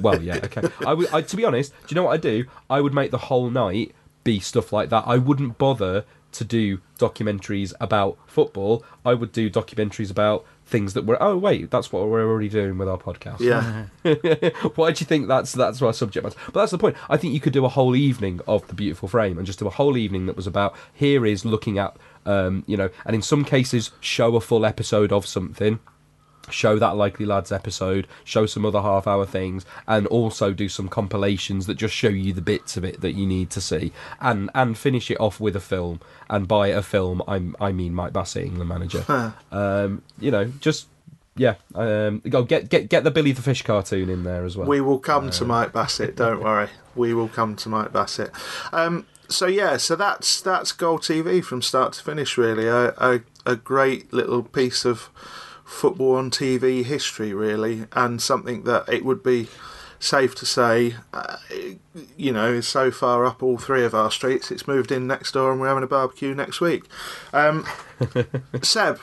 well, 0.00 0.22
yeah, 0.22 0.36
okay. 0.44 0.62
I 0.86 0.94
would, 0.94 1.08
I, 1.12 1.22
to 1.22 1.36
be 1.36 1.44
honest, 1.44 1.72
do 1.72 1.86
you 1.88 1.96
know 1.96 2.04
what 2.04 2.12
I 2.14 2.18
do? 2.18 2.44
I 2.70 2.80
would 2.80 2.94
make 2.94 3.10
the 3.10 3.18
whole 3.30 3.50
night 3.50 3.92
be 4.24 4.38
stuff 4.40 4.72
like 4.72 4.88
that. 4.90 5.04
I 5.06 5.16
wouldn't 5.18 5.56
bother 5.58 6.04
to 6.36 6.44
do 6.44 6.78
documentaries 6.98 7.72
about 7.80 8.18
football. 8.26 8.84
I 9.04 9.14
would 9.14 9.32
do 9.32 9.50
documentaries 9.50 10.10
about 10.10 10.44
things 10.64 10.94
that 10.94 11.06
were. 11.06 11.20
Oh 11.22 11.36
wait, 11.36 11.70
that's 11.70 11.92
what 11.92 12.08
we're 12.08 12.28
already 12.28 12.48
doing 12.48 12.78
with 12.78 12.88
our 12.88 12.98
podcast. 12.98 13.40
Yeah. 13.40 13.86
Why 14.74 14.92
do 14.92 15.00
you 15.00 15.06
think 15.06 15.28
that's 15.28 15.52
that's 15.52 15.80
our 15.82 15.92
subject 15.92 16.24
matter? 16.24 16.38
But 16.46 16.60
that's 16.60 16.72
the 16.72 16.78
point. 16.78 16.96
I 17.08 17.16
think 17.16 17.34
you 17.34 17.40
could 17.40 17.52
do 17.52 17.64
a 17.64 17.70
whole 17.70 17.96
evening 17.96 18.40
of 18.46 18.66
the 18.68 18.74
beautiful 18.74 19.08
frame 19.08 19.38
and 19.38 19.46
just 19.46 19.58
do 19.58 19.66
a 19.66 19.70
whole 19.70 19.96
evening 19.96 20.26
that 20.26 20.36
was 20.36 20.46
about 20.46 20.74
here 20.92 21.24
is 21.26 21.44
looking 21.44 21.78
at 21.78 21.96
um, 22.26 22.64
you 22.66 22.76
know, 22.76 22.90
and 23.04 23.14
in 23.14 23.22
some 23.22 23.44
cases 23.44 23.92
show 24.00 24.36
a 24.36 24.40
full 24.40 24.66
episode 24.66 25.12
of 25.12 25.26
something 25.26 25.78
show 26.50 26.78
that 26.78 26.96
likely 26.96 27.26
lads 27.26 27.50
episode 27.52 28.06
show 28.24 28.46
some 28.46 28.64
other 28.64 28.80
half 28.82 29.06
hour 29.06 29.26
things 29.26 29.64
and 29.86 30.06
also 30.08 30.52
do 30.52 30.68
some 30.68 30.88
compilations 30.88 31.66
that 31.66 31.74
just 31.74 31.94
show 31.94 32.08
you 32.08 32.32
the 32.32 32.40
bits 32.42 32.76
of 32.76 32.84
it 32.84 33.00
that 33.00 33.12
you 33.12 33.26
need 33.26 33.50
to 33.50 33.60
see 33.60 33.92
and 34.20 34.50
and 34.54 34.78
finish 34.78 35.10
it 35.10 35.18
off 35.20 35.40
with 35.40 35.56
a 35.56 35.60
film 35.60 36.00
and 36.30 36.46
by 36.48 36.68
a 36.68 36.82
film 36.82 37.22
i'm 37.26 37.54
i 37.60 37.72
mean 37.72 37.92
mike 37.94 38.12
bassett 38.12 38.44
england 38.44 38.68
manager 38.68 39.34
um 39.52 40.02
you 40.20 40.30
know 40.30 40.44
just 40.60 40.86
yeah 41.36 41.54
um 41.74 42.20
go 42.28 42.42
get 42.42 42.68
get 42.68 42.88
get 42.88 43.04
the 43.04 43.10
billy 43.10 43.32
the 43.32 43.42
fish 43.42 43.62
cartoon 43.62 44.08
in 44.08 44.24
there 44.24 44.44
as 44.44 44.56
well 44.56 44.66
We 44.66 44.80
will 44.80 44.98
come 44.98 45.30
to 45.30 45.44
Uh, 45.44 45.48
Mike 45.48 45.72
Bassett. 45.72 46.16
Don't 46.16 46.42
worry. 46.42 46.68
We 46.94 47.12
will 47.12 47.28
come 47.28 47.56
to 47.56 47.68
Mike 47.68 47.92
Bassett. 47.92 48.30
Um, 48.72 49.04
so 49.28 49.46
yeah, 49.46 49.76
so 49.76 49.96
that's 49.96 50.40
that's 50.40 50.72
Goal 50.72 50.98
TV 50.98 51.44
from 51.44 51.60
start 51.60 51.92
to 51.94 52.02
finish. 52.02 52.38
Really, 52.38 52.66
a, 52.66 52.94
a 52.96 53.20
a 53.44 53.54
great 53.56 54.12
little 54.14 54.42
piece 54.44 54.84
of 54.86 55.10
football 55.66 56.14
on 56.14 56.30
TV 56.30 56.84
history, 56.84 57.34
really, 57.34 57.86
and 57.92 58.22
something 58.22 58.62
that 58.62 58.88
it 58.88 59.04
would 59.04 59.22
be 59.22 59.48
safe 59.98 60.34
to 60.36 60.46
say, 60.46 60.94
uh, 61.12 61.36
you 62.16 62.32
know, 62.32 62.52
is 62.52 62.68
so 62.68 62.90
far 62.90 63.26
up 63.26 63.42
all 63.42 63.58
three 63.58 63.84
of 63.84 63.94
our 63.94 64.10
streets. 64.10 64.50
It's 64.50 64.66
moved 64.68 64.92
in 64.92 65.06
next 65.06 65.32
door, 65.32 65.50
and 65.52 65.60
we're 65.60 65.68
having 65.68 65.82
a 65.82 65.88
barbecue 65.88 66.34
next 66.34 66.60
week. 66.60 66.84
Um, 67.32 67.66
Seb, 68.62 69.00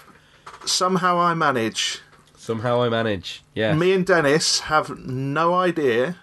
somehow 0.66 1.20
I 1.20 1.34
manage. 1.34 2.00
Somehow 2.38 2.82
I 2.82 2.90
manage. 2.90 3.44
Yeah. 3.54 3.76
Me 3.76 3.94
and 3.94 4.06
Dennis 4.06 4.62
have 4.62 4.98
no 4.98 5.54
idea 5.54 6.18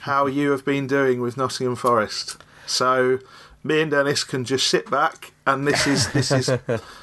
how 0.00 0.26
you 0.26 0.50
have 0.50 0.64
been 0.64 0.86
doing 0.86 1.20
with 1.20 1.36
Nottingham 1.36 1.76
Forest. 1.76 2.42
So 2.66 3.18
me 3.62 3.80
and 3.80 3.90
Dennis 3.90 4.24
can 4.24 4.44
just 4.44 4.66
sit 4.66 4.90
back, 4.90 5.32
and 5.46 5.66
this 5.66 5.86
is 5.86 6.12
this 6.12 6.30
is 6.30 6.48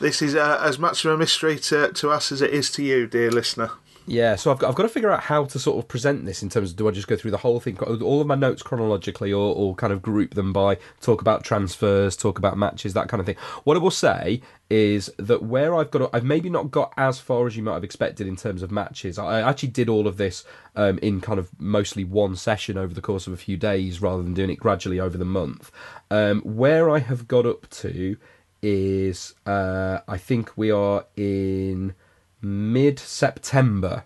this 0.00 0.22
is 0.22 0.34
uh, 0.34 0.60
as 0.62 0.78
much 0.78 1.04
of 1.04 1.12
a 1.12 1.16
mystery 1.16 1.58
to, 1.58 1.92
to 1.92 2.10
us 2.10 2.32
as 2.32 2.42
it 2.42 2.52
is 2.52 2.70
to 2.72 2.82
you, 2.82 3.06
dear 3.06 3.30
listener. 3.30 3.70
Yeah, 4.06 4.34
so 4.34 4.50
I've 4.50 4.58
got, 4.58 4.70
I've 4.70 4.74
got 4.74 4.82
to 4.84 4.88
figure 4.88 5.12
out 5.12 5.20
how 5.20 5.44
to 5.44 5.58
sort 5.58 5.78
of 5.78 5.86
present 5.86 6.24
this 6.24 6.42
in 6.42 6.48
terms 6.48 6.70
of 6.70 6.76
do 6.76 6.88
I 6.88 6.90
just 6.90 7.06
go 7.06 7.16
through 7.16 7.30
the 7.30 7.36
whole 7.36 7.60
thing, 7.60 7.78
all 7.78 8.20
of 8.20 8.26
my 8.26 8.34
notes 8.34 8.62
chronologically, 8.62 9.32
or, 9.32 9.54
or 9.54 9.74
kind 9.76 9.92
of 9.92 10.02
group 10.02 10.34
them 10.34 10.52
by 10.52 10.78
talk 11.00 11.20
about 11.20 11.44
transfers, 11.44 12.16
talk 12.16 12.36
about 12.36 12.58
matches, 12.58 12.92
that 12.94 13.08
kind 13.08 13.20
of 13.20 13.26
thing. 13.26 13.36
What 13.62 13.76
I 13.76 13.80
will 13.80 13.92
say 13.92 14.42
is 14.68 15.12
that 15.18 15.44
where 15.44 15.76
I've 15.76 15.92
got, 15.92 16.12
I've 16.12 16.24
maybe 16.24 16.50
not 16.50 16.72
got 16.72 16.92
as 16.96 17.20
far 17.20 17.46
as 17.46 17.56
you 17.56 17.62
might 17.62 17.74
have 17.74 17.84
expected 17.84 18.26
in 18.26 18.34
terms 18.34 18.62
of 18.62 18.72
matches. 18.72 19.16
I 19.16 19.42
actually 19.42 19.68
did 19.68 19.88
all 19.88 20.08
of 20.08 20.16
this 20.16 20.44
um, 20.74 20.98
in 20.98 21.20
kind 21.20 21.38
of 21.38 21.48
mostly 21.60 22.02
one 22.02 22.34
session 22.34 22.78
over 22.78 22.92
the 22.92 23.02
course 23.02 23.28
of 23.28 23.32
a 23.32 23.36
few 23.36 23.56
days 23.56 24.02
rather 24.02 24.22
than 24.22 24.34
doing 24.34 24.50
it 24.50 24.58
gradually 24.58 24.98
over 24.98 25.18
the 25.18 25.24
month. 25.24 25.70
Um, 26.10 26.40
where 26.40 26.90
I 26.90 26.98
have 26.98 27.28
got 27.28 27.46
up 27.46 27.68
to 27.70 28.16
is 28.62 29.34
uh, 29.46 30.00
I 30.06 30.18
think 30.18 30.56
we 30.56 30.70
are 30.70 31.06
in 31.16 31.94
mid 32.42 32.98
September. 32.98 34.04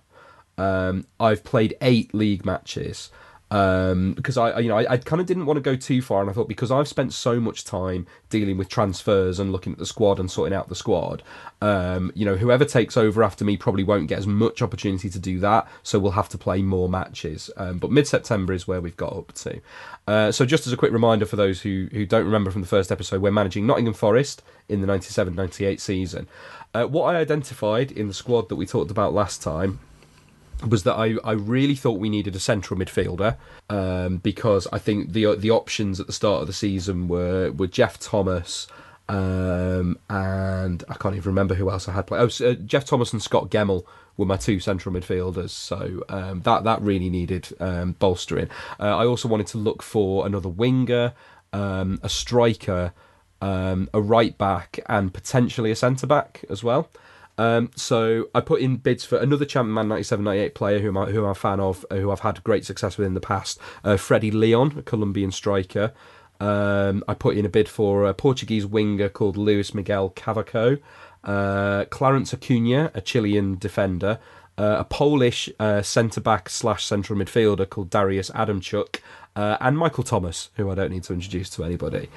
Um, 0.56 1.06
I've 1.18 1.42
played 1.42 1.76
eight 1.80 2.14
league 2.14 2.44
matches 2.44 3.10
um, 3.50 4.14
because 4.14 4.36
I, 4.36 4.58
you 4.58 4.68
know, 4.68 4.78
I, 4.78 4.92
I 4.92 4.96
kind 4.96 5.20
of 5.20 5.26
didn't 5.26 5.46
want 5.46 5.58
to 5.58 5.60
go 5.60 5.76
too 5.76 6.02
far, 6.02 6.20
and 6.20 6.30
I 6.30 6.32
thought 6.32 6.48
because 6.48 6.70
I've 6.70 6.88
spent 6.88 7.12
so 7.12 7.38
much 7.38 7.64
time 7.64 8.06
dealing 8.30 8.56
with 8.56 8.68
transfers 8.68 9.38
and 9.38 9.52
looking 9.52 9.72
at 9.72 9.78
the 9.78 9.86
squad 9.86 10.18
and 10.18 10.30
sorting 10.30 10.54
out 10.54 10.68
the 10.68 10.74
squad, 10.74 11.22
um, 11.60 12.10
you 12.14 12.24
know, 12.24 12.36
whoever 12.36 12.64
takes 12.64 12.96
over 12.96 13.22
after 13.22 13.44
me 13.44 13.56
probably 13.56 13.84
won't 13.84 14.08
get 14.08 14.18
as 14.18 14.26
much 14.26 14.62
opportunity 14.62 15.10
to 15.10 15.18
do 15.18 15.38
that, 15.40 15.68
so 15.82 15.98
we'll 15.98 16.12
have 16.12 16.28
to 16.30 16.38
play 16.38 16.62
more 16.62 16.88
matches. 16.88 17.50
Um, 17.56 17.78
but 17.78 17.90
mid 17.90 18.08
September 18.08 18.52
is 18.52 18.66
where 18.66 18.80
we've 18.80 18.96
got 18.96 19.12
up 19.12 19.32
to. 19.34 19.60
Uh, 20.08 20.32
so 20.32 20.44
just 20.44 20.66
as 20.66 20.72
a 20.72 20.76
quick 20.76 20.92
reminder 20.92 21.26
for 21.26 21.36
those 21.36 21.60
who 21.62 21.88
who 21.92 22.06
don't 22.06 22.24
remember 22.24 22.50
from 22.50 22.62
the 22.62 22.68
first 22.68 22.90
episode, 22.90 23.20
we're 23.22 23.30
managing 23.30 23.66
Nottingham 23.66 23.94
Forest 23.94 24.42
in 24.68 24.80
the 24.80 24.86
97-98 24.86 25.80
season. 25.80 26.26
Uh, 26.72 26.84
what 26.84 27.14
I 27.14 27.18
identified 27.18 27.92
in 27.92 28.08
the 28.08 28.14
squad 28.14 28.48
that 28.48 28.56
we 28.56 28.66
talked 28.66 28.90
about 28.90 29.14
last 29.14 29.42
time 29.42 29.78
was 30.68 30.84
that 30.84 30.94
I, 30.94 31.16
I 31.24 31.32
really 31.32 31.74
thought 31.74 31.98
we 31.98 32.08
needed 32.08 32.34
a 32.36 32.40
central 32.40 32.78
midfielder 32.78 33.36
um, 33.68 34.18
because 34.18 34.66
I 34.72 34.78
think 34.78 35.12
the 35.12 35.34
the 35.36 35.50
options 35.50 36.00
at 36.00 36.06
the 36.06 36.12
start 36.12 36.42
of 36.42 36.46
the 36.46 36.52
season 36.52 37.08
were 37.08 37.50
were 37.52 37.66
Geoff 37.66 37.98
Thomas 37.98 38.66
um, 39.08 39.98
and 40.08 40.82
I 40.88 40.94
can't 40.94 41.14
even 41.14 41.30
remember 41.30 41.54
who 41.54 41.70
else 41.70 41.88
I 41.88 41.92
had 41.92 42.06
played. 42.06 42.20
Oh, 42.20 42.46
uh, 42.46 42.54
Geoff 42.54 42.86
Thomas 42.86 43.12
and 43.12 43.22
Scott 43.22 43.50
Gemmell 43.50 43.84
were 44.16 44.24
my 44.24 44.36
two 44.36 44.60
central 44.60 44.94
midfielders, 44.94 45.50
so 45.50 46.02
um, 46.08 46.40
that 46.42 46.64
that 46.64 46.80
really 46.80 47.10
needed 47.10 47.48
um, 47.60 47.92
bolstering. 47.92 48.48
Uh, 48.80 48.96
I 48.96 49.04
also 49.04 49.28
wanted 49.28 49.48
to 49.48 49.58
look 49.58 49.82
for 49.82 50.26
another 50.26 50.48
winger, 50.48 51.12
um, 51.52 52.00
a 52.02 52.08
striker, 52.08 52.92
um, 53.42 53.90
a 53.92 54.00
right 54.00 54.36
back, 54.38 54.80
and 54.86 55.12
potentially 55.12 55.70
a 55.70 55.76
centre 55.76 56.06
back 56.06 56.44
as 56.48 56.64
well. 56.64 56.88
Um, 57.36 57.70
so 57.74 58.28
I 58.34 58.40
put 58.40 58.60
in 58.60 58.76
bids 58.76 59.04
for 59.04 59.18
another 59.18 59.44
Champion 59.44 59.74
Man 59.74 59.88
97-98 59.88 60.54
player 60.54 60.78
who 60.78 60.96
I'm, 60.96 61.12
who 61.12 61.24
I'm 61.24 61.30
a 61.30 61.34
fan 61.34 61.60
of, 61.60 61.84
uh, 61.90 61.96
who 61.96 62.10
I've 62.10 62.20
had 62.20 62.42
great 62.44 62.64
success 62.64 62.96
with 62.96 63.06
in 63.06 63.14
the 63.14 63.20
past, 63.20 63.58
uh, 63.82 63.96
Freddie 63.96 64.30
Leon, 64.30 64.78
a 64.78 64.82
Colombian 64.82 65.32
striker. 65.32 65.92
Um, 66.40 67.04
I 67.08 67.14
put 67.14 67.36
in 67.36 67.44
a 67.44 67.48
bid 67.48 67.68
for 67.68 68.04
a 68.04 68.14
Portuguese 68.14 68.66
winger 68.66 69.08
called 69.08 69.36
Luis 69.36 69.74
Miguel 69.74 70.10
Cavaco, 70.10 70.80
uh, 71.24 71.84
Clarence 71.86 72.34
Acuna, 72.34 72.90
a 72.94 73.00
Chilean 73.00 73.56
defender, 73.58 74.18
uh, 74.58 74.76
a 74.78 74.84
Polish 74.84 75.48
uh, 75.58 75.82
centre 75.82 76.20
back 76.20 76.48
slash 76.48 76.84
central 76.84 77.18
midfielder 77.18 77.68
called 77.68 77.90
Dariusz 77.90 78.30
Adamczuk, 78.32 79.00
uh, 79.36 79.56
and 79.60 79.76
Michael 79.76 80.04
Thomas, 80.04 80.50
who 80.56 80.70
I 80.70 80.74
don't 80.74 80.90
need 80.90 81.02
to 81.04 81.12
introduce 81.12 81.50
to 81.50 81.64
anybody. 81.64 82.08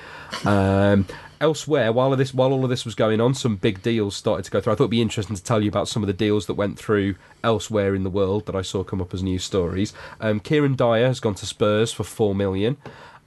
Um, 0.45 1.07
elsewhere, 1.41 1.91
while 1.91 2.15
this 2.15 2.34
while 2.34 2.52
all 2.52 2.64
of 2.64 2.69
this 2.69 2.85
was 2.85 2.95
going 2.95 3.19
on, 3.19 3.34
some 3.34 3.56
big 3.56 3.81
deals 3.81 4.15
started 4.15 4.45
to 4.45 4.52
go 4.52 4.61
through. 4.61 4.73
I 4.73 4.76
thought 4.76 4.84
it'd 4.85 4.91
be 4.91 5.02
interesting 5.02 5.35
to 5.35 5.44
tell 5.44 5.61
you 5.61 5.69
about 5.69 5.88
some 5.88 6.03
of 6.03 6.07
the 6.07 6.14
deals 6.14 6.45
that 6.45 6.53
went 6.53 6.77
through 6.77 7.15
elsewhere 7.44 7.95
in 7.95 8.03
the 8.03 8.10
world 8.10 8.45
that 8.45 8.56
I 8.56 8.61
saw 8.61 8.84
come 8.84 9.02
up 9.02 9.14
as 9.14 9.23
news 9.23 9.44
stories. 9.44 9.94
Um, 10.22 10.39
Kieran 10.39 10.76
Dyer 10.76 11.07
has 11.07 11.19
gone 11.19 11.35
to 11.35 11.45
Spurs 11.45 11.91
for 11.91 12.03
four 12.03 12.35
million. 12.35 12.77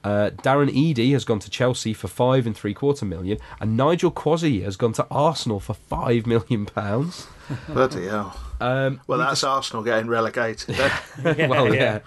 Uh, 0.03 0.31
Darren 0.41 0.71
Eadie 0.71 1.11
has 1.11 1.25
gone 1.25 1.39
to 1.39 1.49
Chelsea 1.49 1.93
for 1.93 2.07
five 2.07 2.47
and 2.47 2.55
three 2.55 2.73
quarter 2.73 3.05
million, 3.05 3.37
and 3.59 3.77
Nigel 3.77 4.11
Quashie 4.11 4.63
has 4.63 4.77
gone 4.77 4.93
to 4.93 5.05
Arsenal 5.11 5.59
for 5.59 5.73
five 5.73 6.25
million 6.25 6.65
pounds. 6.65 7.27
Bloody 7.67 8.07
hell. 8.07 8.39
Um, 8.59 9.01
well, 9.07 9.19
that's 9.19 9.43
Arsenal 9.43 9.83
getting 9.83 10.07
relegated. 10.07 10.75
then. 10.75 11.49
well, 11.49 11.73
yeah. 11.73 11.99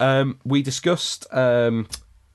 Um, 0.00 0.38
we 0.44 0.62
discussed 0.62 1.26
um, 1.32 1.88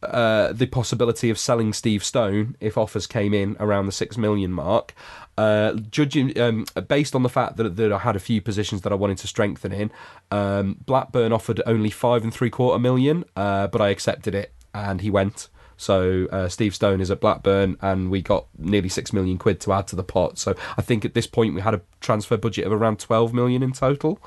uh, 0.03 0.51
the 0.53 0.65
possibility 0.65 1.29
of 1.29 1.37
selling 1.37 1.73
Steve 1.73 2.03
Stone 2.03 2.55
if 2.59 2.77
offers 2.77 3.07
came 3.07 3.33
in 3.33 3.55
around 3.59 3.85
the 3.85 3.91
six 3.91 4.17
million 4.17 4.51
mark. 4.51 4.93
Uh, 5.37 5.73
judging 5.73 6.39
um, 6.39 6.65
based 6.87 7.15
on 7.15 7.23
the 7.23 7.29
fact 7.29 7.57
that, 7.57 7.75
that 7.75 7.91
I 7.91 7.99
had 7.99 8.15
a 8.15 8.19
few 8.19 8.41
positions 8.41 8.81
that 8.81 8.91
I 8.91 8.95
wanted 8.95 9.17
to 9.19 9.27
strengthen 9.27 9.71
in, 9.71 9.91
um, 10.29 10.77
Blackburn 10.85 11.31
offered 11.31 11.61
only 11.65 11.89
five 11.89 12.23
and 12.23 12.33
three 12.33 12.49
quarter 12.49 12.79
million, 12.79 13.23
uh, 13.35 13.67
but 13.67 13.81
I 13.81 13.89
accepted 13.89 14.35
it 14.35 14.53
and 14.73 15.01
he 15.01 15.09
went. 15.09 15.47
So 15.77 16.27
uh, 16.31 16.47
Steve 16.47 16.75
Stone 16.75 17.01
is 17.01 17.09
at 17.09 17.19
Blackburn, 17.19 17.75
and 17.81 18.11
we 18.11 18.21
got 18.21 18.45
nearly 18.55 18.87
six 18.87 19.11
million 19.11 19.39
quid 19.39 19.59
to 19.61 19.73
add 19.73 19.87
to 19.87 19.95
the 19.95 20.03
pot. 20.03 20.37
So 20.37 20.55
I 20.77 20.83
think 20.83 21.05
at 21.05 21.15
this 21.15 21.25
point 21.25 21.55
we 21.55 21.61
had 21.61 21.73
a 21.73 21.81
transfer 21.99 22.37
budget 22.37 22.67
of 22.67 22.71
around 22.71 22.99
twelve 22.99 23.33
million 23.33 23.63
in 23.63 23.71
total. 23.71 24.19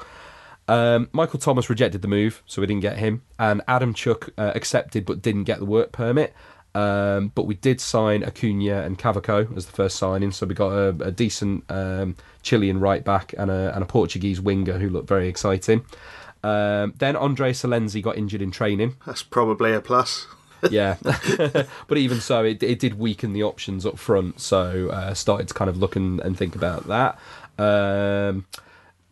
Um, 0.66 1.08
Michael 1.12 1.38
Thomas 1.38 1.68
rejected 1.68 2.02
the 2.02 2.08
move, 2.08 2.42
so 2.46 2.60
we 2.60 2.66
didn't 2.66 2.82
get 2.82 2.98
him, 2.98 3.22
and 3.38 3.60
Adamczuk 3.68 4.30
uh, 4.38 4.52
accepted 4.54 5.04
but 5.04 5.22
didn't 5.22 5.44
get 5.44 5.58
the 5.58 5.66
work 5.66 5.92
permit. 5.92 6.34
Um, 6.74 7.30
but 7.36 7.46
we 7.46 7.54
did 7.54 7.80
sign 7.80 8.24
Acuna 8.24 8.82
and 8.82 8.98
Cavaco 8.98 9.56
as 9.56 9.66
the 9.66 9.72
first 9.72 9.96
signing, 9.96 10.32
so 10.32 10.46
we 10.46 10.54
got 10.54 10.72
a, 10.72 10.88
a 11.04 11.12
decent 11.12 11.64
um, 11.68 12.16
Chilean 12.42 12.80
right 12.80 13.04
back 13.04 13.32
and 13.38 13.50
a, 13.50 13.72
and 13.74 13.82
a 13.82 13.86
Portuguese 13.86 14.40
winger 14.40 14.78
who 14.78 14.88
looked 14.88 15.08
very 15.08 15.28
exciting. 15.28 15.84
Um, 16.42 16.94
then 16.98 17.16
Andrea 17.16 17.52
Silenzi 17.52 18.02
got 18.02 18.18
injured 18.18 18.42
in 18.42 18.50
training. 18.50 18.96
That's 19.06 19.22
probably 19.22 19.72
a 19.72 19.80
plus. 19.80 20.26
yeah, 20.70 20.96
but 21.02 21.98
even 21.98 22.20
so, 22.20 22.44
it, 22.44 22.62
it 22.62 22.78
did 22.78 22.98
weaken 22.98 23.34
the 23.34 23.42
options 23.42 23.86
up 23.86 23.98
front. 23.98 24.40
So 24.40 24.88
uh, 24.88 25.14
started 25.14 25.48
to 25.48 25.54
kind 25.54 25.68
of 25.68 25.76
look 25.76 25.94
and, 25.94 26.20
and 26.20 26.36
think 26.36 26.56
about 26.56 26.88
that. 26.88 27.18
Um, 27.56 28.46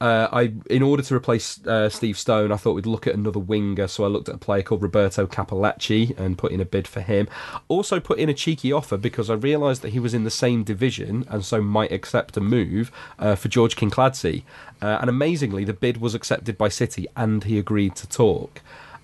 uh, 0.02 0.28
I, 0.32 0.52
in 0.68 0.82
order 0.82 1.00
to 1.00 1.14
replace 1.14 1.64
uh, 1.64 1.88
Steve 1.88 2.18
Stone, 2.18 2.50
I 2.50 2.56
thought 2.56 2.72
we'd 2.72 2.86
look 2.86 3.06
at 3.06 3.14
another 3.14 3.38
winger. 3.38 3.86
So 3.86 4.02
I 4.02 4.08
looked 4.08 4.28
at 4.28 4.34
a 4.34 4.38
player 4.38 4.60
called 4.60 4.82
Roberto 4.82 5.28
Capellacci 5.28 6.18
and 6.18 6.36
put 6.36 6.50
in 6.50 6.60
a 6.60 6.64
bid 6.64 6.88
for 6.88 7.00
him. 7.00 7.28
Also 7.68 8.00
put 8.00 8.18
in 8.18 8.28
a 8.28 8.34
cheeky 8.34 8.72
offer 8.72 8.96
because 8.96 9.30
I 9.30 9.34
realised 9.34 9.80
that 9.82 9.90
he 9.90 10.00
was 10.00 10.12
in 10.12 10.24
the 10.24 10.30
same 10.30 10.64
division 10.64 11.24
and 11.28 11.44
so 11.44 11.62
might 11.62 11.92
accept 11.92 12.36
a 12.36 12.40
move 12.40 12.90
uh, 13.20 13.36
for 13.36 13.46
George 13.46 13.76
Kinkladze. 13.76 14.42
Uh, 14.82 14.98
and 15.00 15.08
amazingly, 15.08 15.62
the 15.62 15.72
bid 15.72 16.00
was 16.00 16.16
accepted 16.16 16.58
by 16.58 16.68
City 16.68 17.06
and 17.16 17.44
he 17.44 17.56
agreed 17.56 17.94
to 17.94 18.08
talk. 18.08 18.60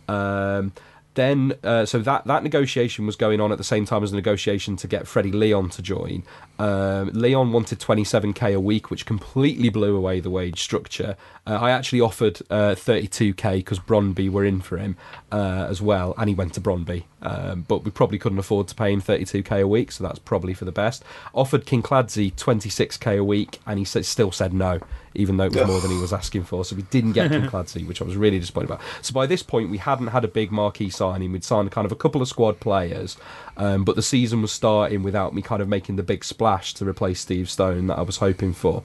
Um, 0.09 0.73
then, 1.15 1.55
uh, 1.63 1.85
so 1.85 2.01
that, 2.01 2.27
that 2.27 2.43
negotiation 2.43 3.07
was 3.07 3.15
going 3.15 3.41
on 3.41 3.53
at 3.53 3.59
the 3.59 3.65
same 3.65 3.85
time 3.85 4.03
as 4.03 4.11
the 4.11 4.17
negotiation 4.17 4.77
to 4.77 4.89
get 4.89 5.07
Freddie 5.07 5.33
Leon 5.33 5.71
to 5.71 5.83
join. 5.83 6.25
Um, 6.59 7.11
Leon 7.13 7.53
wanted 7.53 7.79
27k 7.79 8.55
a 8.55 8.61
week, 8.61 8.91
which 8.91 9.07
completely 9.07 9.69
blew 9.69 9.97
away 9.97 10.21
the 10.21 10.31
wage 10.31 10.61
structure. 10.61 11.17
Uh, 11.47 11.59
I 11.61 11.71
actually 11.71 12.01
offered 12.01 12.41
uh, 12.51 12.75
32k 12.75 13.57
because 13.57 13.79
Brondby 13.79 14.29
were 14.29 14.45
in 14.45 14.61
for 14.61 14.77
him 14.77 14.97
uh, 15.33 15.67
as 15.69 15.81
well, 15.81 16.15
and 16.19 16.29
he 16.29 16.35
went 16.35 16.55
to 16.55 16.61
Brondby. 16.61 17.05
Um, 17.23 17.65
but 17.67 17.85
we 17.85 17.91
probably 17.91 18.19
couldn't 18.19 18.39
afford 18.39 18.69
to 18.69 18.75
pay 18.75 18.93
him 18.93 19.01
32k 19.01 19.63
a 19.63 19.67
week, 19.67 19.93
so 19.93 20.05
that's 20.05 20.19
probably 20.19 20.55
for 20.55 20.65
the 20.65 20.73
best. 20.73 21.05
Offered 21.35 21.65
Kinkladze 21.65 22.35
26k 22.35 23.19
a 23.19 23.25
week, 23.25 23.61
and 23.67 23.79
he 23.79 23.85
said, 23.85 24.05
still 24.05 24.31
said 24.31 24.53
no, 24.53 24.81
even 25.15 25.37
though 25.37 25.45
it 25.45 25.55
was 25.55 25.67
more 25.67 25.81
than 25.81 25.91
he 25.91 25.99
was 25.99 26.13
asking 26.13 26.45
for. 26.45 26.65
So 26.65 26.77
we 26.77 26.83
didn't 26.83 27.13
get 27.13 27.31
Kinkladze, 27.31 27.87
which 27.87 28.03
I 28.03 28.05
was 28.05 28.17
really 28.17 28.39
disappointed 28.39 28.71
about. 28.71 28.83
So 29.03 29.13
by 29.13 29.27
this 29.27 29.43
point, 29.43 29.71
we 29.71 29.79
hadn't 29.79 30.09
had 30.09 30.25
a 30.25 30.29
big 30.29 30.53
marquee 30.53 30.91
signing. 30.91 31.33
We'd 31.33 31.45
signed 31.45 31.71
kind 31.73 31.87
of 31.87 31.93
a 31.93 31.97
couple 31.97 32.21
of 32.21 32.29
squad 32.29 32.61
players, 32.61 33.17
um, 33.57 33.85
but 33.85 33.97
the 33.97 34.03
season 34.03 34.43
was 34.43 34.53
starting 34.53 35.03
without 35.03 35.35
me 35.35 35.43
kind 35.43 35.63
of 35.63 35.69
making 35.69 35.97
the 35.97 36.03
big 36.03 36.25
splash 36.25 36.48
to 36.75 36.89
replace 36.89 37.21
Steve 37.21 37.51
Stone 37.51 37.89
that 37.89 37.99
I 37.99 38.03
was 38.03 38.19
hoping 38.19 38.53
for. 38.53 38.83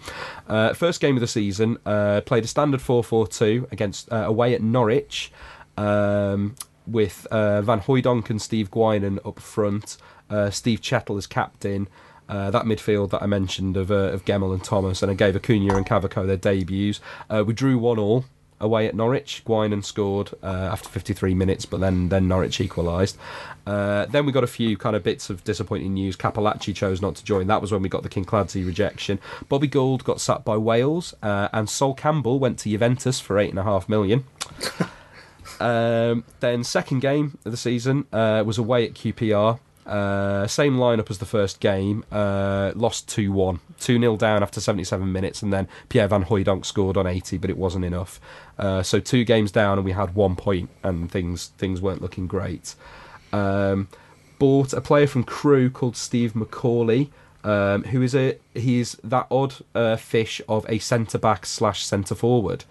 Uh, 0.48 0.73
first 0.73 0.99
game 1.02 1.15
of 1.15 1.22
the 1.22 1.27
season, 1.27 1.77
uh, 1.85 2.22
played 2.22 2.44
a 2.44 2.48
standard 2.48 2.81
4 2.81 3.03
4 3.03 3.27
2 3.27 3.68
against 3.72 4.11
uh, 4.11 4.18
away 4.26 4.53
at 4.53 4.61
Norwich. 4.61 5.31
Um, 5.77 6.56
with 6.85 7.26
uh, 7.31 7.61
Van 7.61 7.80
Hooydonk 7.80 8.30
and 8.30 8.41
Steve 8.41 8.69
Guinan 8.69 9.26
up 9.26 9.40
front, 9.40 9.98
uh, 10.30 10.49
Steve 10.49 10.81
Chettle 10.81 11.18
as 11.18 11.26
captain, 11.26 11.88
uh, 12.30 12.52
that 12.52 12.65
midfield 12.65 13.10
that 13.11 13.22
I 13.22 13.26
mentioned 13.26 13.77
of, 13.77 13.91
uh, 13.91 14.11
of 14.11 14.27
and 14.27 14.64
Thomas, 14.64 15.02
and 15.02 15.11
I 15.11 15.15
gave 15.15 15.35
Acuna 15.35 15.76
and 15.76 15.85
Cavaco 15.85 16.26
their 16.26 16.38
debuts. 16.38 16.99
Uh, 17.30 17.44
we 17.45 17.53
drew 17.53 17.77
one 17.77 17.99
all 17.99 18.26
away 18.64 18.88
at 18.88 18.95
Norwich. 18.95 19.44
Guinan 19.45 19.84
scored 19.84 20.31
uh, 20.41 20.69
after 20.72 20.90
53 20.90 21.35
minutes, 21.35 21.65
but 21.65 21.80
then 21.80 22.10
then 22.10 22.27
Norwich 22.27 22.60
equalised. 22.60 23.18
Uh, 23.65 24.06
then 24.07 24.26
we 24.26 24.31
got 24.31 24.44
a 24.44 24.48
few 24.48 24.76
kind 24.77 24.95
of 24.95 25.03
bits 25.03 25.30
of 25.30 25.44
disappointing 25.44 25.94
news. 25.94 26.18
Capellacci 26.18 26.76
chose 26.76 27.02
not 27.02 27.15
to 27.15 27.23
join. 27.23 27.48
That 27.48 27.61
was 27.61 27.72
when 27.72 27.81
we 27.81 27.90
got 27.90 28.03
the 28.03 28.10
Kinkladze 28.10 28.65
rejection. 28.65 29.19
Bobby 29.49 29.68
Gould 29.68 30.03
got 30.03 30.19
sacked 30.19 30.45
by 30.45 30.57
Wales, 30.57 31.14
uh, 31.22 31.49
and 31.53 31.69
Sol 31.69 31.94
Campbell 31.94 32.40
went 32.40 32.60
to 32.60 32.69
Juventus 32.69 33.19
for 33.19 33.38
eight 33.38 33.49
and 33.49 33.60
a 33.60 33.64
half 33.64 33.88
million. 33.88 34.26
um, 35.60 36.23
then 36.40 36.64
second 36.64 36.99
game 36.99 37.38
of 37.45 37.52
the 37.52 37.57
season 37.57 38.06
uh, 38.11 38.44
was 38.45 38.57
away 38.57 38.85
at 38.85 38.94
QPR. 38.94 39.60
Uh, 39.86 40.48
same 40.48 40.78
lineup 40.78 41.10
as 41.10 41.18
the 41.18 41.26
first 41.26 41.60
game. 41.60 42.06
Uh, 42.12 42.72
lost 42.76 43.08
2 43.10 43.32
1. 43.32 43.60
2 43.80 44.00
0 44.00 44.18
down 44.18 44.42
after 44.42 44.62
77 44.62 45.12
minutes, 45.12 45.42
and 45.42 45.52
then 45.52 45.68
Pierre 45.90 46.08
Van 46.08 46.26
Hooydonk 46.26 46.66
scored 46.66 46.98
on 46.98 47.06
80, 47.06 47.38
but 47.38 47.50
it 47.50 47.58
wasn't 47.58 47.86
enough. 47.86 48.20
Uh, 48.58 48.82
so 48.82 49.00
two 49.00 49.24
games 49.24 49.52
down, 49.52 49.78
and 49.78 49.86
we 49.86 49.92
had 49.92 50.16
one 50.16 50.36
point, 50.36 50.70
and 50.84 51.12
things 51.12 51.48
things 51.58 51.82
weren't 51.82 52.02
looking 52.02 52.28
great. 52.28 52.76
Um, 53.32 53.90
bought 54.40 54.74
a 54.74 54.82
player 54.82 55.08
from 55.08 55.24
Crewe 55.24 55.70
called 55.70 55.98
Steve 55.98 56.34
Macauley. 56.34 57.10
Um, 57.46 57.84
who 57.84 58.02
is 58.02 58.16
a 58.16 58.38
he's 58.54 58.94
that 59.04 59.28
odd 59.30 59.56
uh, 59.76 59.98
fish 59.98 60.42
of 60.48 60.66
a 60.70 60.80
centre 60.80 61.18
back 61.18 61.46
slash 61.46 61.86
centre 61.86 62.16
forward, 62.16 62.64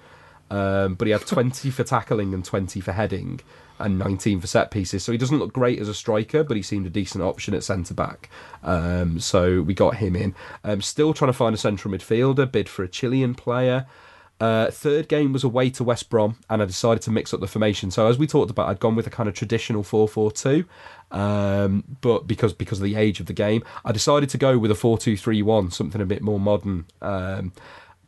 um, 0.50 0.94
but 0.94 1.06
he 1.06 1.12
had 1.12 1.26
20 1.26 1.70
for 1.70 1.84
tackling 1.84 2.32
and 2.32 2.42
20 2.42 2.80
for 2.80 2.92
heading 2.92 3.40
and 3.82 3.98
19 3.98 4.40
for 4.40 4.46
set 4.46 4.70
pieces. 4.70 5.04
So 5.04 5.12
he 5.12 5.18
doesn't 5.18 5.38
look 5.38 5.52
great 5.52 5.78
as 5.78 5.88
a 5.88 5.94
striker, 5.94 6.42
but 6.44 6.56
he 6.56 6.62
seemed 6.62 6.86
a 6.86 6.90
decent 6.90 7.22
option 7.22 7.54
at 7.54 7.64
centre 7.64 7.94
back. 7.94 8.30
Um, 8.62 9.20
so 9.20 9.62
we 9.62 9.74
got 9.74 9.96
him 9.96 10.16
in. 10.16 10.34
Um, 10.64 10.80
still 10.80 11.12
trying 11.12 11.30
to 11.30 11.36
find 11.36 11.54
a 11.54 11.58
central 11.58 11.92
midfielder, 11.92 12.50
bid 12.50 12.68
for 12.68 12.82
a 12.82 12.88
Chilean 12.88 13.34
player. 13.34 13.86
Uh, 14.42 14.72
third 14.72 15.08
game 15.08 15.32
was 15.32 15.44
away 15.44 15.70
to 15.70 15.84
West 15.84 16.10
Brom, 16.10 16.36
and 16.50 16.60
I 16.60 16.64
decided 16.64 17.00
to 17.02 17.12
mix 17.12 17.32
up 17.32 17.38
the 17.38 17.46
formation. 17.46 17.92
So 17.92 18.08
as 18.08 18.18
we 18.18 18.26
talked 18.26 18.50
about, 18.50 18.68
I'd 18.68 18.80
gone 18.80 18.96
with 18.96 19.06
a 19.06 19.10
kind 19.10 19.28
of 19.28 19.36
traditional 19.36 19.84
4-4-2, 19.84 20.64
um, 21.12 21.84
but 22.00 22.26
because 22.26 22.52
because 22.52 22.80
of 22.80 22.84
the 22.84 22.96
age 22.96 23.20
of 23.20 23.26
the 23.26 23.32
game, 23.32 23.62
I 23.84 23.92
decided 23.92 24.30
to 24.30 24.38
go 24.38 24.58
with 24.58 24.72
a 24.72 24.74
4-2-3-1, 24.74 25.72
something 25.72 26.00
a 26.00 26.06
bit 26.06 26.22
more 26.22 26.40
modern. 26.40 26.86
Um, 27.00 27.52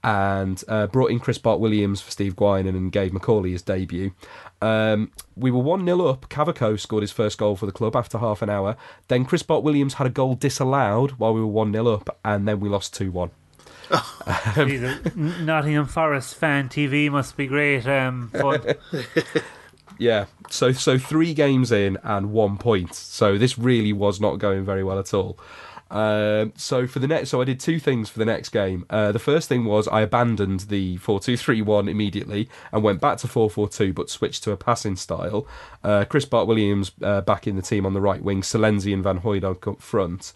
and 0.05 0.63
uh, 0.69 0.87
brought 0.87 1.11
in 1.11 1.19
Chris 1.19 1.39
Bart 1.39 1.59
Williams 1.61 2.03
for 2.03 2.11
Steve 2.11 2.37
Guinan 2.37 2.69
and 2.69 2.93
gave 2.93 3.13
Macauley 3.13 3.53
his 3.53 3.63
debut. 3.63 4.13
Um, 4.61 5.11
we 5.35 5.51
were 5.51 5.63
1 5.63 5.85
0 5.85 6.07
up. 6.07 6.29
Cavaco 6.29 6.79
scored 6.79 7.03
his 7.03 7.11
first 7.11 7.39
goal 7.39 7.57
for 7.57 7.65
the 7.65 7.73
club 7.73 7.97
after 7.97 8.19
half 8.19 8.43
an 8.43 8.51
hour. 8.51 8.77
Then 9.09 9.25
Chris 9.25 9.43
Bart 9.43 9.63
Williams 9.65 9.95
had 9.95 10.07
a 10.07 10.11
goal 10.11 10.35
disallowed 10.35 11.13
while 11.13 11.33
we 11.33 11.41
were 11.41 11.47
1 11.47 11.73
0 11.73 11.87
up, 11.87 12.19
and 12.23 12.47
then 12.47 12.61
we 12.61 12.69
lost 12.69 12.95
2 12.95 13.11
1. 13.11 13.31
Jeez, 13.91 15.17
Nottingham 15.41 15.87
Forest 15.87 16.35
fan 16.37 16.69
TV 16.69 17.11
must 17.11 17.37
be 17.37 17.47
great. 17.47 17.87
Um, 17.87 18.31
fun. 18.31 18.63
yeah, 19.99 20.27
so 20.51 20.73
so 20.73 20.99
three 20.99 21.33
games 21.33 21.73
in 21.73 21.97
and 22.03 22.33
one 22.33 22.59
point. 22.59 22.95
So 22.95 23.39
this 23.39 23.59
really 23.59 23.93
was 23.93 24.21
not 24.21 24.39
going 24.39 24.65
very 24.65 24.85
well 24.85 24.99
at 24.99 25.15
all. 25.15 25.39
Um, 25.91 26.53
so 26.57 26.87
for 26.87 26.99
the 26.99 27.07
next, 27.07 27.31
so 27.31 27.41
I 27.41 27.45
did 27.45 27.61
two 27.61 27.79
things 27.79 28.09
for 28.09 28.19
the 28.19 28.25
next 28.25 28.49
game. 28.49 28.85
Uh, 28.91 29.13
the 29.13 29.19
first 29.19 29.49
thing 29.49 29.65
was 29.65 29.87
I 29.89 30.01
abandoned 30.01 30.61
the 30.61 30.97
four 30.97 31.21
two 31.21 31.37
three 31.37 31.63
one 31.63 31.89
immediately 31.89 32.49
and 32.73 32.83
went 32.83 33.01
back 33.01 33.19
to 33.19 33.29
four 33.29 33.49
four 33.49 33.69
two, 33.69 33.93
but 33.93 34.11
switched 34.11 34.43
to 34.45 34.53
a 34.53 34.57
passing 34.57 34.97
style. 34.97 35.47
Uh, 35.83 36.05
Chris 36.05 36.25
Bart 36.25 36.47
Williams 36.49 36.93
uh, 37.03 37.21
back 37.21 37.47
in 37.47 37.57
the 37.57 37.63
team 37.63 37.87
on 37.87 37.93
the 37.93 38.01
right 38.01 38.23
wing, 38.23 38.43
Silenzi 38.43 38.93
and 38.93 39.05
Van 39.05 39.21
Hooydonk 39.21 39.67
up 39.71 39.81
front. 39.81 40.33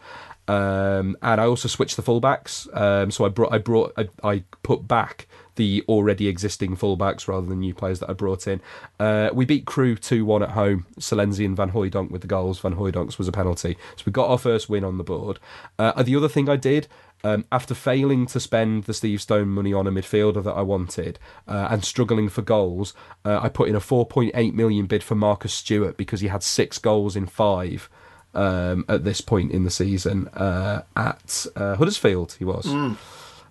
Um, 0.46 1.16
and 1.20 1.40
I 1.40 1.44
also 1.44 1.68
switched 1.68 1.96
the 1.96 2.02
fullbacks. 2.02 2.74
Um, 2.74 3.10
so 3.10 3.26
I 3.26 3.28
brought, 3.28 3.52
I 3.52 3.58
brought, 3.58 3.92
I, 3.98 4.08
I 4.24 4.44
put 4.62 4.88
back 4.88 5.28
the 5.58 5.84
already 5.88 6.28
existing 6.28 6.76
fullbacks 6.76 7.28
rather 7.28 7.46
than 7.46 7.60
new 7.60 7.74
players 7.74 7.98
that 8.00 8.08
I 8.08 8.14
brought 8.14 8.46
in. 8.46 8.62
Uh, 8.98 9.28
we 9.34 9.44
beat 9.44 9.66
Crewe 9.66 9.96
2 9.96 10.24
1 10.24 10.42
at 10.42 10.50
home. 10.52 10.86
Silenzi 10.98 11.44
and 11.44 11.54
Van 11.56 11.72
Hooydonk 11.72 12.10
with 12.10 12.22
the 12.22 12.26
goals. 12.26 12.58
Van 12.60 12.76
Hooydonk's 12.76 13.18
was 13.18 13.28
a 13.28 13.32
penalty. 13.32 13.76
So 13.96 14.04
we 14.06 14.12
got 14.12 14.30
our 14.30 14.38
first 14.38 14.70
win 14.70 14.84
on 14.84 14.96
the 14.96 15.04
board. 15.04 15.38
Uh, 15.78 16.02
the 16.02 16.16
other 16.16 16.28
thing 16.28 16.48
I 16.48 16.56
did, 16.56 16.88
Um, 17.24 17.44
after 17.50 17.74
failing 17.74 18.26
to 18.26 18.38
spend 18.38 18.84
the 18.84 18.94
Steve 18.94 19.20
Stone 19.20 19.48
money 19.48 19.74
on 19.74 19.88
a 19.88 19.90
midfielder 19.90 20.42
that 20.44 20.52
I 20.52 20.62
wanted 20.62 21.18
uh, 21.48 21.66
and 21.68 21.84
struggling 21.84 22.28
for 22.28 22.42
goals, 22.42 22.94
uh, 23.24 23.40
I 23.42 23.48
put 23.48 23.68
in 23.68 23.74
a 23.74 23.80
4.8 23.80 24.54
million 24.54 24.86
bid 24.86 25.02
for 25.02 25.16
Marcus 25.16 25.52
Stewart 25.52 25.96
because 25.96 26.20
he 26.20 26.28
had 26.28 26.44
six 26.44 26.78
goals 26.78 27.16
in 27.16 27.26
five 27.26 27.90
um, 28.34 28.84
at 28.88 29.02
this 29.02 29.20
point 29.20 29.50
in 29.50 29.64
the 29.64 29.70
season 29.70 30.28
uh, 30.28 30.82
at 30.94 31.46
uh, 31.56 31.74
Huddersfield. 31.74 32.36
He 32.38 32.44
was. 32.44 32.66
Mm. 32.66 32.96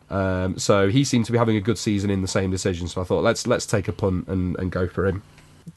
Um, 0.09 0.57
so 0.57 0.89
he 0.89 1.03
seemed 1.03 1.25
to 1.25 1.31
be 1.31 1.38
having 1.38 1.57
a 1.57 1.61
good 1.61 1.77
season 1.77 2.09
in 2.09 2.21
the 2.21 2.27
same 2.27 2.51
decision. 2.51 2.88
So 2.88 3.01
I 3.01 3.03
thought 3.03 3.23
let's 3.23 3.45
let's 3.47 3.65
take 3.65 3.88
a 3.88 3.93
punt 3.93 4.27
and, 4.27 4.57
and 4.57 4.71
go 4.71 4.88
for 4.88 5.05
him. 5.05 5.23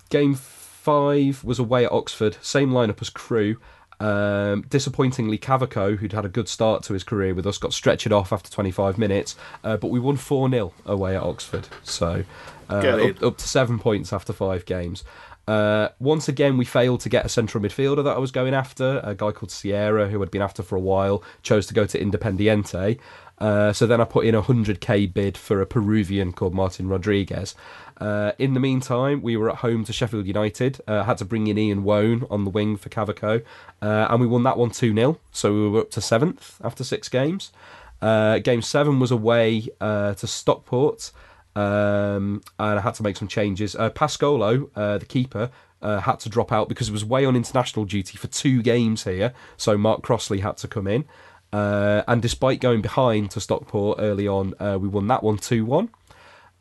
Game 0.09 0.35
five 0.35 1.45
was 1.45 1.59
away 1.59 1.85
at 1.85 1.93
Oxford, 1.93 2.37
same 2.41 2.71
lineup 2.71 3.01
as 3.01 3.11
Crewe. 3.11 3.57
Um, 3.99 4.63
disappointingly, 4.71 5.37
Cavaco, 5.37 5.99
who'd 5.99 6.13
had 6.13 6.25
a 6.25 6.29
good 6.31 6.49
start 6.49 6.83
to 6.85 6.95
his 6.95 7.05
career 7.05 7.35
with 7.35 7.47
us, 7.47 7.59
got 7.59 7.75
stretched 7.75 8.11
off 8.11 8.33
after 8.33 8.51
25 8.51 8.97
minutes, 8.97 9.37
uh, 9.63 9.77
but 9.77 9.89
we 9.89 10.01
won 10.01 10.17
4 10.17 10.49
0 10.49 10.73
away 10.87 11.17
at 11.17 11.23
Oxford. 11.23 11.69
So 11.85 12.25
uh, 12.71 12.77
up, 12.77 13.23
up 13.23 13.37
to 13.37 13.49
seven 13.49 13.79
points 13.79 14.13
after 14.13 14.33
five 14.33 14.65
games. 14.65 15.05
Uh, 15.47 15.89
once 15.99 16.29
again, 16.29 16.57
we 16.57 16.65
failed 16.65 17.01
to 17.01 17.09
get 17.09 17.27
a 17.27 17.29
central 17.29 17.63
midfielder 17.63 18.05
that 18.05 18.17
I 18.17 18.19
was 18.19 18.31
going 18.31 18.55
after. 18.55 19.01
A 19.03 19.15
guy 19.15 19.33
called 19.33 19.51
Sierra, 19.51 20.09
who 20.09 20.23
I'd 20.23 20.31
been 20.31 20.43
after 20.43 20.63
for 20.63 20.77
a 20.77 20.81
while, 20.81 21.25
chose 21.43 21.67
to 21.67 21.75
go 21.75 21.87
to 21.87 21.99
Independiente. 21.99 22.99
Uh, 23.41 23.73
so 23.73 23.87
then 23.87 24.01
I 24.01 24.05
put 24.05 24.27
in 24.27 24.35
a 24.35 24.43
100k 24.43 25.13
bid 25.13 25.39
for 25.39 25.61
a 25.61 25.67
Peruvian 25.67 26.33
called 26.33 26.55
Martin 26.55 26.89
Rodriguez. 26.89 27.55
Uh, 27.99 28.33
in 28.39 28.55
the 28.55 28.61
meantime, 28.61 29.23
we 29.23 29.37
were 29.37 29.51
at 29.51 29.57
home 29.57 29.85
to 29.85 29.93
Sheffield 29.93 30.27
United. 30.27 30.81
Uh, 30.87 31.05
had 31.05 31.19
to 31.19 31.25
bring 31.25 31.47
in 31.47 31.59
Ian 31.59 31.85
Woan 31.85 32.27
on 32.31 32.45
the 32.45 32.51
wing 32.51 32.77
for 32.77 32.89
Cavaco, 32.89 33.43
uh, 33.83 34.07
and 34.11 34.21
we 34.21 34.27
won 34.27 34.43
that 34.43 34.59
one 34.59 34.71
2 34.71 34.95
0. 34.95 35.19
So 35.33 35.53
we 35.53 35.69
were 35.69 35.81
up 35.81 35.91
to 35.93 36.01
seventh 36.01 36.61
after 36.63 36.85
six 36.85 37.09
games. 37.09 37.53
Uh, 38.01 38.39
game 38.39 38.63
seven 38.63 38.99
was 38.99 39.11
away 39.11 39.69
to 39.81 40.27
Stockport, 40.27 41.13
um, 41.55 42.43
and 42.59 42.79
I 42.79 42.81
had 42.81 42.95
to 42.95 43.03
make 43.03 43.17
some 43.17 43.29
changes. 43.29 43.75
Pascolo, 43.75 44.71
the 44.75 45.07
keeper, 45.07 45.51
uh, 45.83 46.01
had 46.01 46.21
to 46.21 46.29
drop 46.29 46.53
out 46.53 46.69
because 46.69 46.89
he 46.89 46.93
was 46.93 47.05
way 47.05 47.25
on 47.25 47.37
international 47.37 47.85
duty 47.85 48.17
for 48.17 48.27
two 48.27 48.63
games 48.63 49.05
here. 49.05 49.33
So 49.57 49.79
Mark 49.79 50.03
Crossley 50.03 50.41
had 50.41 50.57
to 50.59 50.69
come 50.69 50.87
in. 50.87 51.05
Uh, 51.53 52.03
and 52.07 52.23
despite 52.23 52.61
going 52.61 52.81
behind 52.81 53.31
to 53.33 53.41
Stockport 53.41 53.99
early 54.01 54.29
on, 54.29 54.55
uh, 54.61 54.79
we 54.81 54.89
won 54.89 55.07
that 55.09 55.23
one 55.23 55.39
2 55.39 55.65
1. 55.65 55.91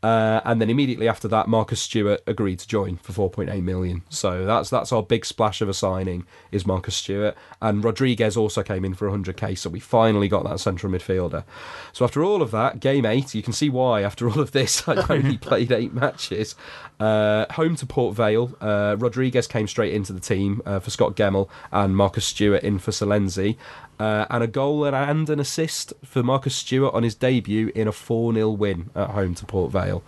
Uh, 0.02 0.40
and 0.45 0.61
then 0.61 0.70
immediately 0.70 1.10
after 1.10 1.28
that, 1.28 1.49
Marcus 1.49 1.82
Stewart 1.82 2.22
agreed 2.26 2.60
to 2.60 2.68
join 2.68 2.95
for 2.98 3.30
4.8 3.30 3.61
million. 3.61 4.02
So 4.10 4.45
that's 4.45 4.70
that's 4.70 4.94
our 4.94 5.03
big 5.03 5.26
splash 5.26 5.60
of 5.61 5.68
a 5.68 5.74
signing 5.74 6.26
is 6.53 6.66
Marcus 6.66 6.95
Stewart, 6.95 7.36
and 7.61 7.84
Rodriguez 7.84 8.38
also 8.38 8.64
came 8.64 8.86
in 8.86 8.94
for 8.94 9.10
100k. 9.10 9.57
So 9.57 9.70
we 9.70 9.82
finally 9.82 10.30
got 10.30 10.45
that 10.45 10.61
central 10.61 10.91
midfielder. 10.91 11.44
So 11.91 12.06
after 12.06 12.24
all 12.24 12.41
of 12.41 12.52
that, 12.52 12.80
game 12.80 13.06
eight, 13.06 13.36
you 13.36 13.44
can 13.44 13.52
see 13.52 13.70
why. 13.70 14.03
After 14.03 14.30
all 14.30 14.40
of 14.40 14.53
this, 14.53 14.88
I 14.88 15.06
only 15.14 15.38
played 15.38 15.72
eight 15.74 15.94
matches. 15.94 16.56
Uh, 16.98 17.45
home 17.52 17.76
to 17.78 17.86
Port 17.86 18.16
Vale, 18.16 18.56
uh, 18.61 18.95
Rodriguez 18.98 19.48
came 19.48 19.68
straight 19.68 19.94
into 19.94 20.14
the 20.14 20.20
team 20.22 20.61
uh, 20.66 20.80
for 20.80 20.91
Scott 20.91 21.16
Gemmell 21.16 21.49
and 21.74 21.95
Marcus 21.95 22.26
Stewart 22.26 22.64
in 22.64 22.80
for 22.80 22.91
Silenzi. 22.91 23.57
Uh, 24.00 24.26
and 24.30 24.42
a 24.44 24.48
goal 24.48 24.86
and 24.86 25.30
an 25.30 25.40
assist 25.42 25.94
for 26.06 26.24
Marcus 26.24 26.56
Stewart 26.56 26.94
on 26.94 27.04
his 27.04 27.16
debut 27.16 27.70
in 27.76 27.86
a 27.88 27.92
4 27.92 28.34
0 28.34 28.50
win 28.52 28.90
at 28.96 29.10
home 29.10 29.36
to 29.36 29.46
Port 29.46 29.72
Vale. 29.72 30.02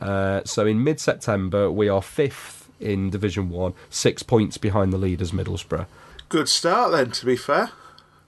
Uh, 0.00 0.40
so 0.44 0.66
in 0.66 0.82
mid 0.82 0.98
September, 0.98 1.70
we 1.70 1.88
are 1.88 2.02
fifth 2.02 2.68
in 2.80 3.08
Division 3.08 3.48
1, 3.48 3.72
six 3.88 4.22
points 4.22 4.58
behind 4.58 4.92
the 4.92 4.98
leaders, 4.98 5.30
Middlesbrough. 5.30 5.86
Good 6.28 6.48
start 6.48 6.90
then, 6.92 7.12
to 7.12 7.24
be 7.24 7.36
fair. 7.36 7.70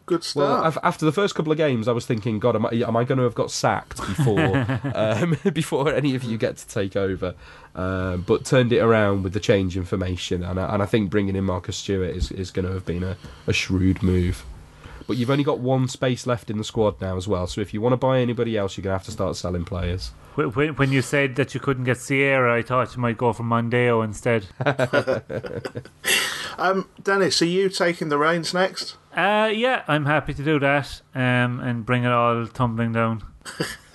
Good 0.07 0.25
Well, 0.35 0.57
start. 0.61 0.67
af- 0.69 0.79
after 0.85 1.05
the 1.05 1.13
first 1.13 1.35
couple 1.35 1.53
of 1.53 1.59
games, 1.59 1.87
I 1.89 1.93
was 1.93 2.07
thinking, 2.07 2.39
God, 2.39 2.55
am 2.57 2.65
I, 2.65 2.71
am 2.71 2.97
I 2.97 3.05
going 3.05 3.19
to 3.19 3.25
have 3.25 3.35
got 3.35 3.51
sacked 3.51 3.99
before 3.99 4.67
um, 4.95 5.37
before 5.53 5.93
any 5.93 6.15
of 6.15 6.23
you 6.25 6.39
get 6.39 6.57
to 6.59 6.69
take 6.69 6.97
over? 6.97 7.35
Um, 7.75 8.23
but 8.23 8.45
turned 8.47 8.73
it 8.73 8.79
around 8.79 9.23
with 9.25 9.35
the 9.35 9.41
change 9.41 9.77
in 9.77 9.85
formation, 9.85 10.43
and 10.43 10.59
I, 10.59 10.73
and 10.73 10.83
I 10.83 10.87
think 10.87 11.11
bringing 11.11 11.37
in 11.37 11.45
Marcus 11.45 11.77
Stewart 11.77 12.17
is, 12.17 12.31
is 12.31 12.51
going 12.51 12.67
to 12.67 12.73
have 12.73 12.87
been 12.87 13.03
a, 13.03 13.17
a 13.47 13.53
shrewd 13.53 14.03
move. 14.03 14.45
But 15.09 15.17
you've 15.17 15.31
only 15.31 15.43
got 15.43 15.59
one 15.59 15.89
space 15.89 16.27
left 16.27 16.51
in 16.51 16.59
the 16.59 16.65
squad 16.65 17.01
now 17.01 17.17
as 17.17 17.27
well, 17.27 17.47
so 17.47 17.61
if 17.61 17.75
you 17.75 17.81
want 17.81 17.95
to 17.95 17.97
buy 17.97 18.21
anybody 18.21 18.57
else, 18.57 18.77
you're 18.77 18.83
going 18.83 18.93
to 18.93 18.99
have 18.99 19.07
to 19.07 19.11
start 19.11 19.35
selling 19.37 19.65
players. 19.65 20.13
When, 20.35 20.51
when 20.53 20.77
when 20.77 20.93
you 20.93 21.03
said 21.03 21.35
that 21.37 21.55
you 21.55 21.61
couldn't 21.61 21.85
get 21.85 21.97
Sierra, 21.97 22.55
I 22.55 22.63
thought 22.63 22.95
you 22.95 23.01
might 23.01 23.19
go 23.19 23.33
for 23.33 23.43
Mondeo 23.43 24.05
instead. 24.05 24.47
um, 26.59 26.89
Dennis, 27.03 27.43
are 27.43 27.47
you 27.47 27.71
taking 27.71 28.11
the 28.11 28.19
reins 28.19 28.55
next? 28.55 28.97
Uh, 29.17 29.51
yeah, 29.53 29.83
I'm 29.89 30.05
happy 30.05 30.35
to 30.35 30.45
do 30.45 30.61
that 30.61 31.01
um, 31.15 31.59
and 31.59 31.85
bring 31.85 32.05
it 32.05 32.13
all 32.13 32.47
tumbling 32.47 32.93
down. 32.93 33.25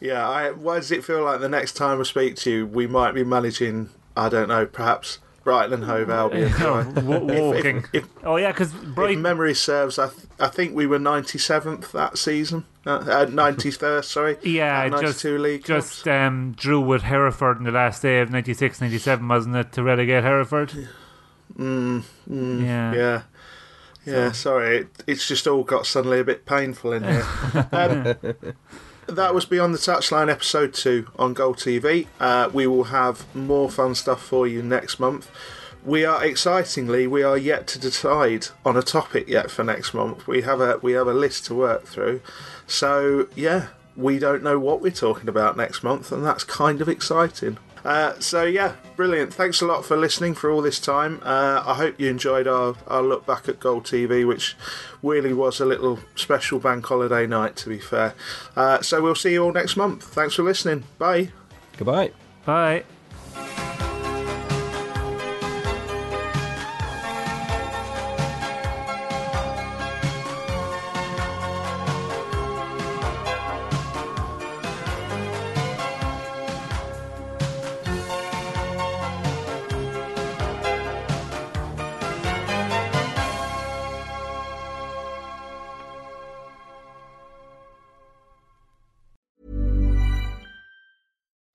Yeah, 0.00 0.28
I, 0.28 0.50
why 0.50 0.76
does 0.76 0.90
it 0.90 1.04
feel 1.04 1.22
like 1.22 1.40
the 1.40 1.48
next 1.48 1.74
time 1.74 2.00
I 2.00 2.02
speak 2.02 2.36
to 2.36 2.50
you, 2.50 2.66
we 2.66 2.86
might 2.86 3.12
be 3.12 3.24
managing, 3.24 3.90
I 4.16 4.28
don't 4.28 4.48
know, 4.48 4.66
perhaps 4.66 5.18
Brighton 5.44 5.74
and 5.74 5.84
Hove 5.84 6.10
Albion? 6.10 6.52
Oh, 6.60 6.78
If- 6.80 6.96
if- 6.96 7.04
walking. 7.42 7.84
If, 7.92 8.08
oh, 8.24 8.36
yeah, 8.36 8.50
because 8.52 8.72
memory 8.74 9.54
serves, 9.54 9.98
I, 9.98 10.08
th- 10.08 10.26
I 10.40 10.48
think 10.48 10.74
we 10.74 10.86
were 10.86 10.98
97th 10.98 11.92
that 11.92 12.18
season. 12.18 12.64
Uh, 12.86 12.90
uh, 12.96 13.26
93rd, 13.26 14.04
sorry. 14.04 14.36
Yeah, 14.42 14.82
Out 14.82 15.00
just 15.00 15.24
92 15.24 15.38
league 15.38 15.64
just 15.64 16.06
um, 16.08 16.52
drew 16.52 16.80
with 16.80 17.02
Hereford 17.02 17.58
in 17.58 17.64
the 17.64 17.70
last 17.70 18.02
day 18.02 18.20
of 18.20 18.30
96 18.30 18.80
97, 18.80 19.26
wasn't 19.28 19.56
it, 19.56 19.72
to 19.72 19.82
relegate 19.82 20.22
Hereford? 20.24 20.88
Mm, 21.56 22.02
mm, 22.28 22.62
Yeah. 22.64 22.94
yeah. 22.94 23.22
Yeah, 24.06 24.32
sorry, 24.32 24.76
it, 24.80 24.88
it's 25.06 25.26
just 25.26 25.46
all 25.46 25.62
got 25.64 25.86
suddenly 25.86 26.20
a 26.20 26.24
bit 26.24 26.44
painful 26.44 26.92
in 26.92 27.04
here. 27.04 27.26
um, 27.72 28.54
that 29.06 29.34
was 29.34 29.44
Beyond 29.44 29.74
the 29.74 29.78
Touchline 29.78 30.30
episode 30.30 30.74
2 30.74 31.08
on 31.18 31.34
Goal 31.34 31.54
TV. 31.54 32.06
Uh, 32.20 32.50
we 32.52 32.66
will 32.66 32.84
have 32.84 33.24
more 33.34 33.70
fun 33.70 33.94
stuff 33.94 34.22
for 34.22 34.46
you 34.46 34.62
next 34.62 34.98
month. 34.98 35.30
We 35.84 36.04
are 36.04 36.24
excitingly, 36.24 37.06
we 37.06 37.22
are 37.22 37.36
yet 37.36 37.66
to 37.68 37.78
decide 37.78 38.48
on 38.64 38.76
a 38.76 38.82
topic 38.82 39.28
yet 39.28 39.50
for 39.50 39.62
next 39.62 39.92
month. 39.92 40.26
We 40.26 40.42
have 40.42 40.60
a 40.60 40.78
we 40.78 40.92
have 40.92 41.06
a 41.06 41.12
list 41.12 41.44
to 41.46 41.54
work 41.54 41.84
through. 41.84 42.22
So 42.66 43.28
yeah, 43.36 43.68
we 43.96 44.18
don't 44.18 44.42
know 44.42 44.58
what 44.58 44.80
we're 44.80 44.90
talking 44.90 45.28
about 45.28 45.56
next 45.56 45.82
month, 45.82 46.10
and 46.10 46.24
that's 46.24 46.44
kind 46.44 46.80
of 46.80 46.88
exciting. 46.88 47.58
Uh, 47.84 48.18
so 48.18 48.44
yeah, 48.44 48.74
brilliant. 48.96 49.32
Thanks 49.34 49.60
a 49.60 49.66
lot 49.66 49.84
for 49.84 49.96
listening 49.96 50.34
for 50.34 50.50
all 50.50 50.62
this 50.62 50.80
time. 50.80 51.20
Uh, 51.22 51.62
I 51.64 51.74
hope 51.74 52.00
you 52.00 52.08
enjoyed 52.08 52.46
our, 52.46 52.74
our 52.86 53.02
look 53.02 53.26
back 53.26 53.48
at 53.48 53.60
Goal 53.60 53.80
TV, 53.80 54.26
which 54.26 54.56
really 55.02 55.34
was 55.34 55.60
a 55.60 55.66
little 55.66 55.98
special 56.14 56.58
bank 56.58 56.86
holiday 56.86 57.26
night, 57.26 57.56
to 57.56 57.68
be 57.68 57.78
fair. 57.78 58.14
Uh, 58.56 58.80
so 58.80 59.02
we'll 59.02 59.14
see 59.14 59.32
you 59.32 59.44
all 59.44 59.52
next 59.52 59.76
month. 59.76 60.02
Thanks 60.04 60.34
for 60.34 60.42
listening. 60.42 60.84
Bye. 60.98 61.30
Goodbye. 61.76 62.12
Bye. 62.46 62.84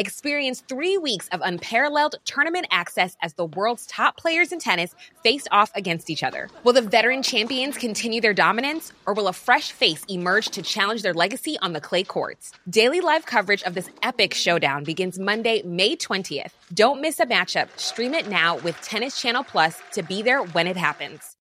Experience 0.00 0.62
three 0.66 0.96
weeks 0.96 1.28
of 1.28 1.42
unparalleled 1.44 2.14
tournament 2.24 2.66
access 2.70 3.18
as 3.20 3.34
the 3.34 3.44
world's 3.44 3.84
top 3.84 4.16
players 4.16 4.50
in 4.50 4.58
tennis 4.58 4.94
face 5.22 5.46
off 5.52 5.70
against 5.74 6.08
each 6.08 6.22
other. 6.22 6.48
Will 6.64 6.72
the 6.72 6.80
veteran 6.80 7.22
champions 7.22 7.76
continue 7.76 8.22
their 8.22 8.32
dominance, 8.32 8.94
or 9.04 9.12
will 9.12 9.28
a 9.28 9.34
fresh 9.34 9.72
face 9.72 10.02
emerge 10.08 10.48
to 10.52 10.62
challenge 10.62 11.02
their 11.02 11.12
legacy 11.12 11.58
on 11.60 11.74
the 11.74 11.82
clay 11.82 12.02
courts? 12.02 12.52
Daily 12.70 13.02
live 13.02 13.26
coverage 13.26 13.62
of 13.64 13.74
this 13.74 13.90
epic 14.02 14.32
showdown 14.32 14.84
begins 14.84 15.18
Monday, 15.18 15.60
May 15.66 15.96
20th. 15.96 16.52
Don't 16.72 17.02
miss 17.02 17.20
a 17.20 17.26
matchup. 17.26 17.68
Stream 17.78 18.14
it 18.14 18.26
now 18.26 18.56
with 18.56 18.80
Tennis 18.80 19.20
Channel 19.20 19.44
Plus 19.44 19.82
to 19.92 20.02
be 20.02 20.22
there 20.22 20.42
when 20.42 20.66
it 20.66 20.78
happens. 20.78 21.36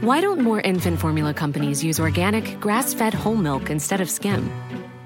Why 0.00 0.20
don't 0.20 0.40
more 0.40 0.60
infant 0.62 0.98
formula 0.98 1.32
companies 1.32 1.84
use 1.84 2.00
organic, 2.00 2.58
grass 2.58 2.92
fed 2.92 3.14
whole 3.14 3.36
milk 3.36 3.70
instead 3.70 4.00
of 4.00 4.10
skim? 4.10 4.50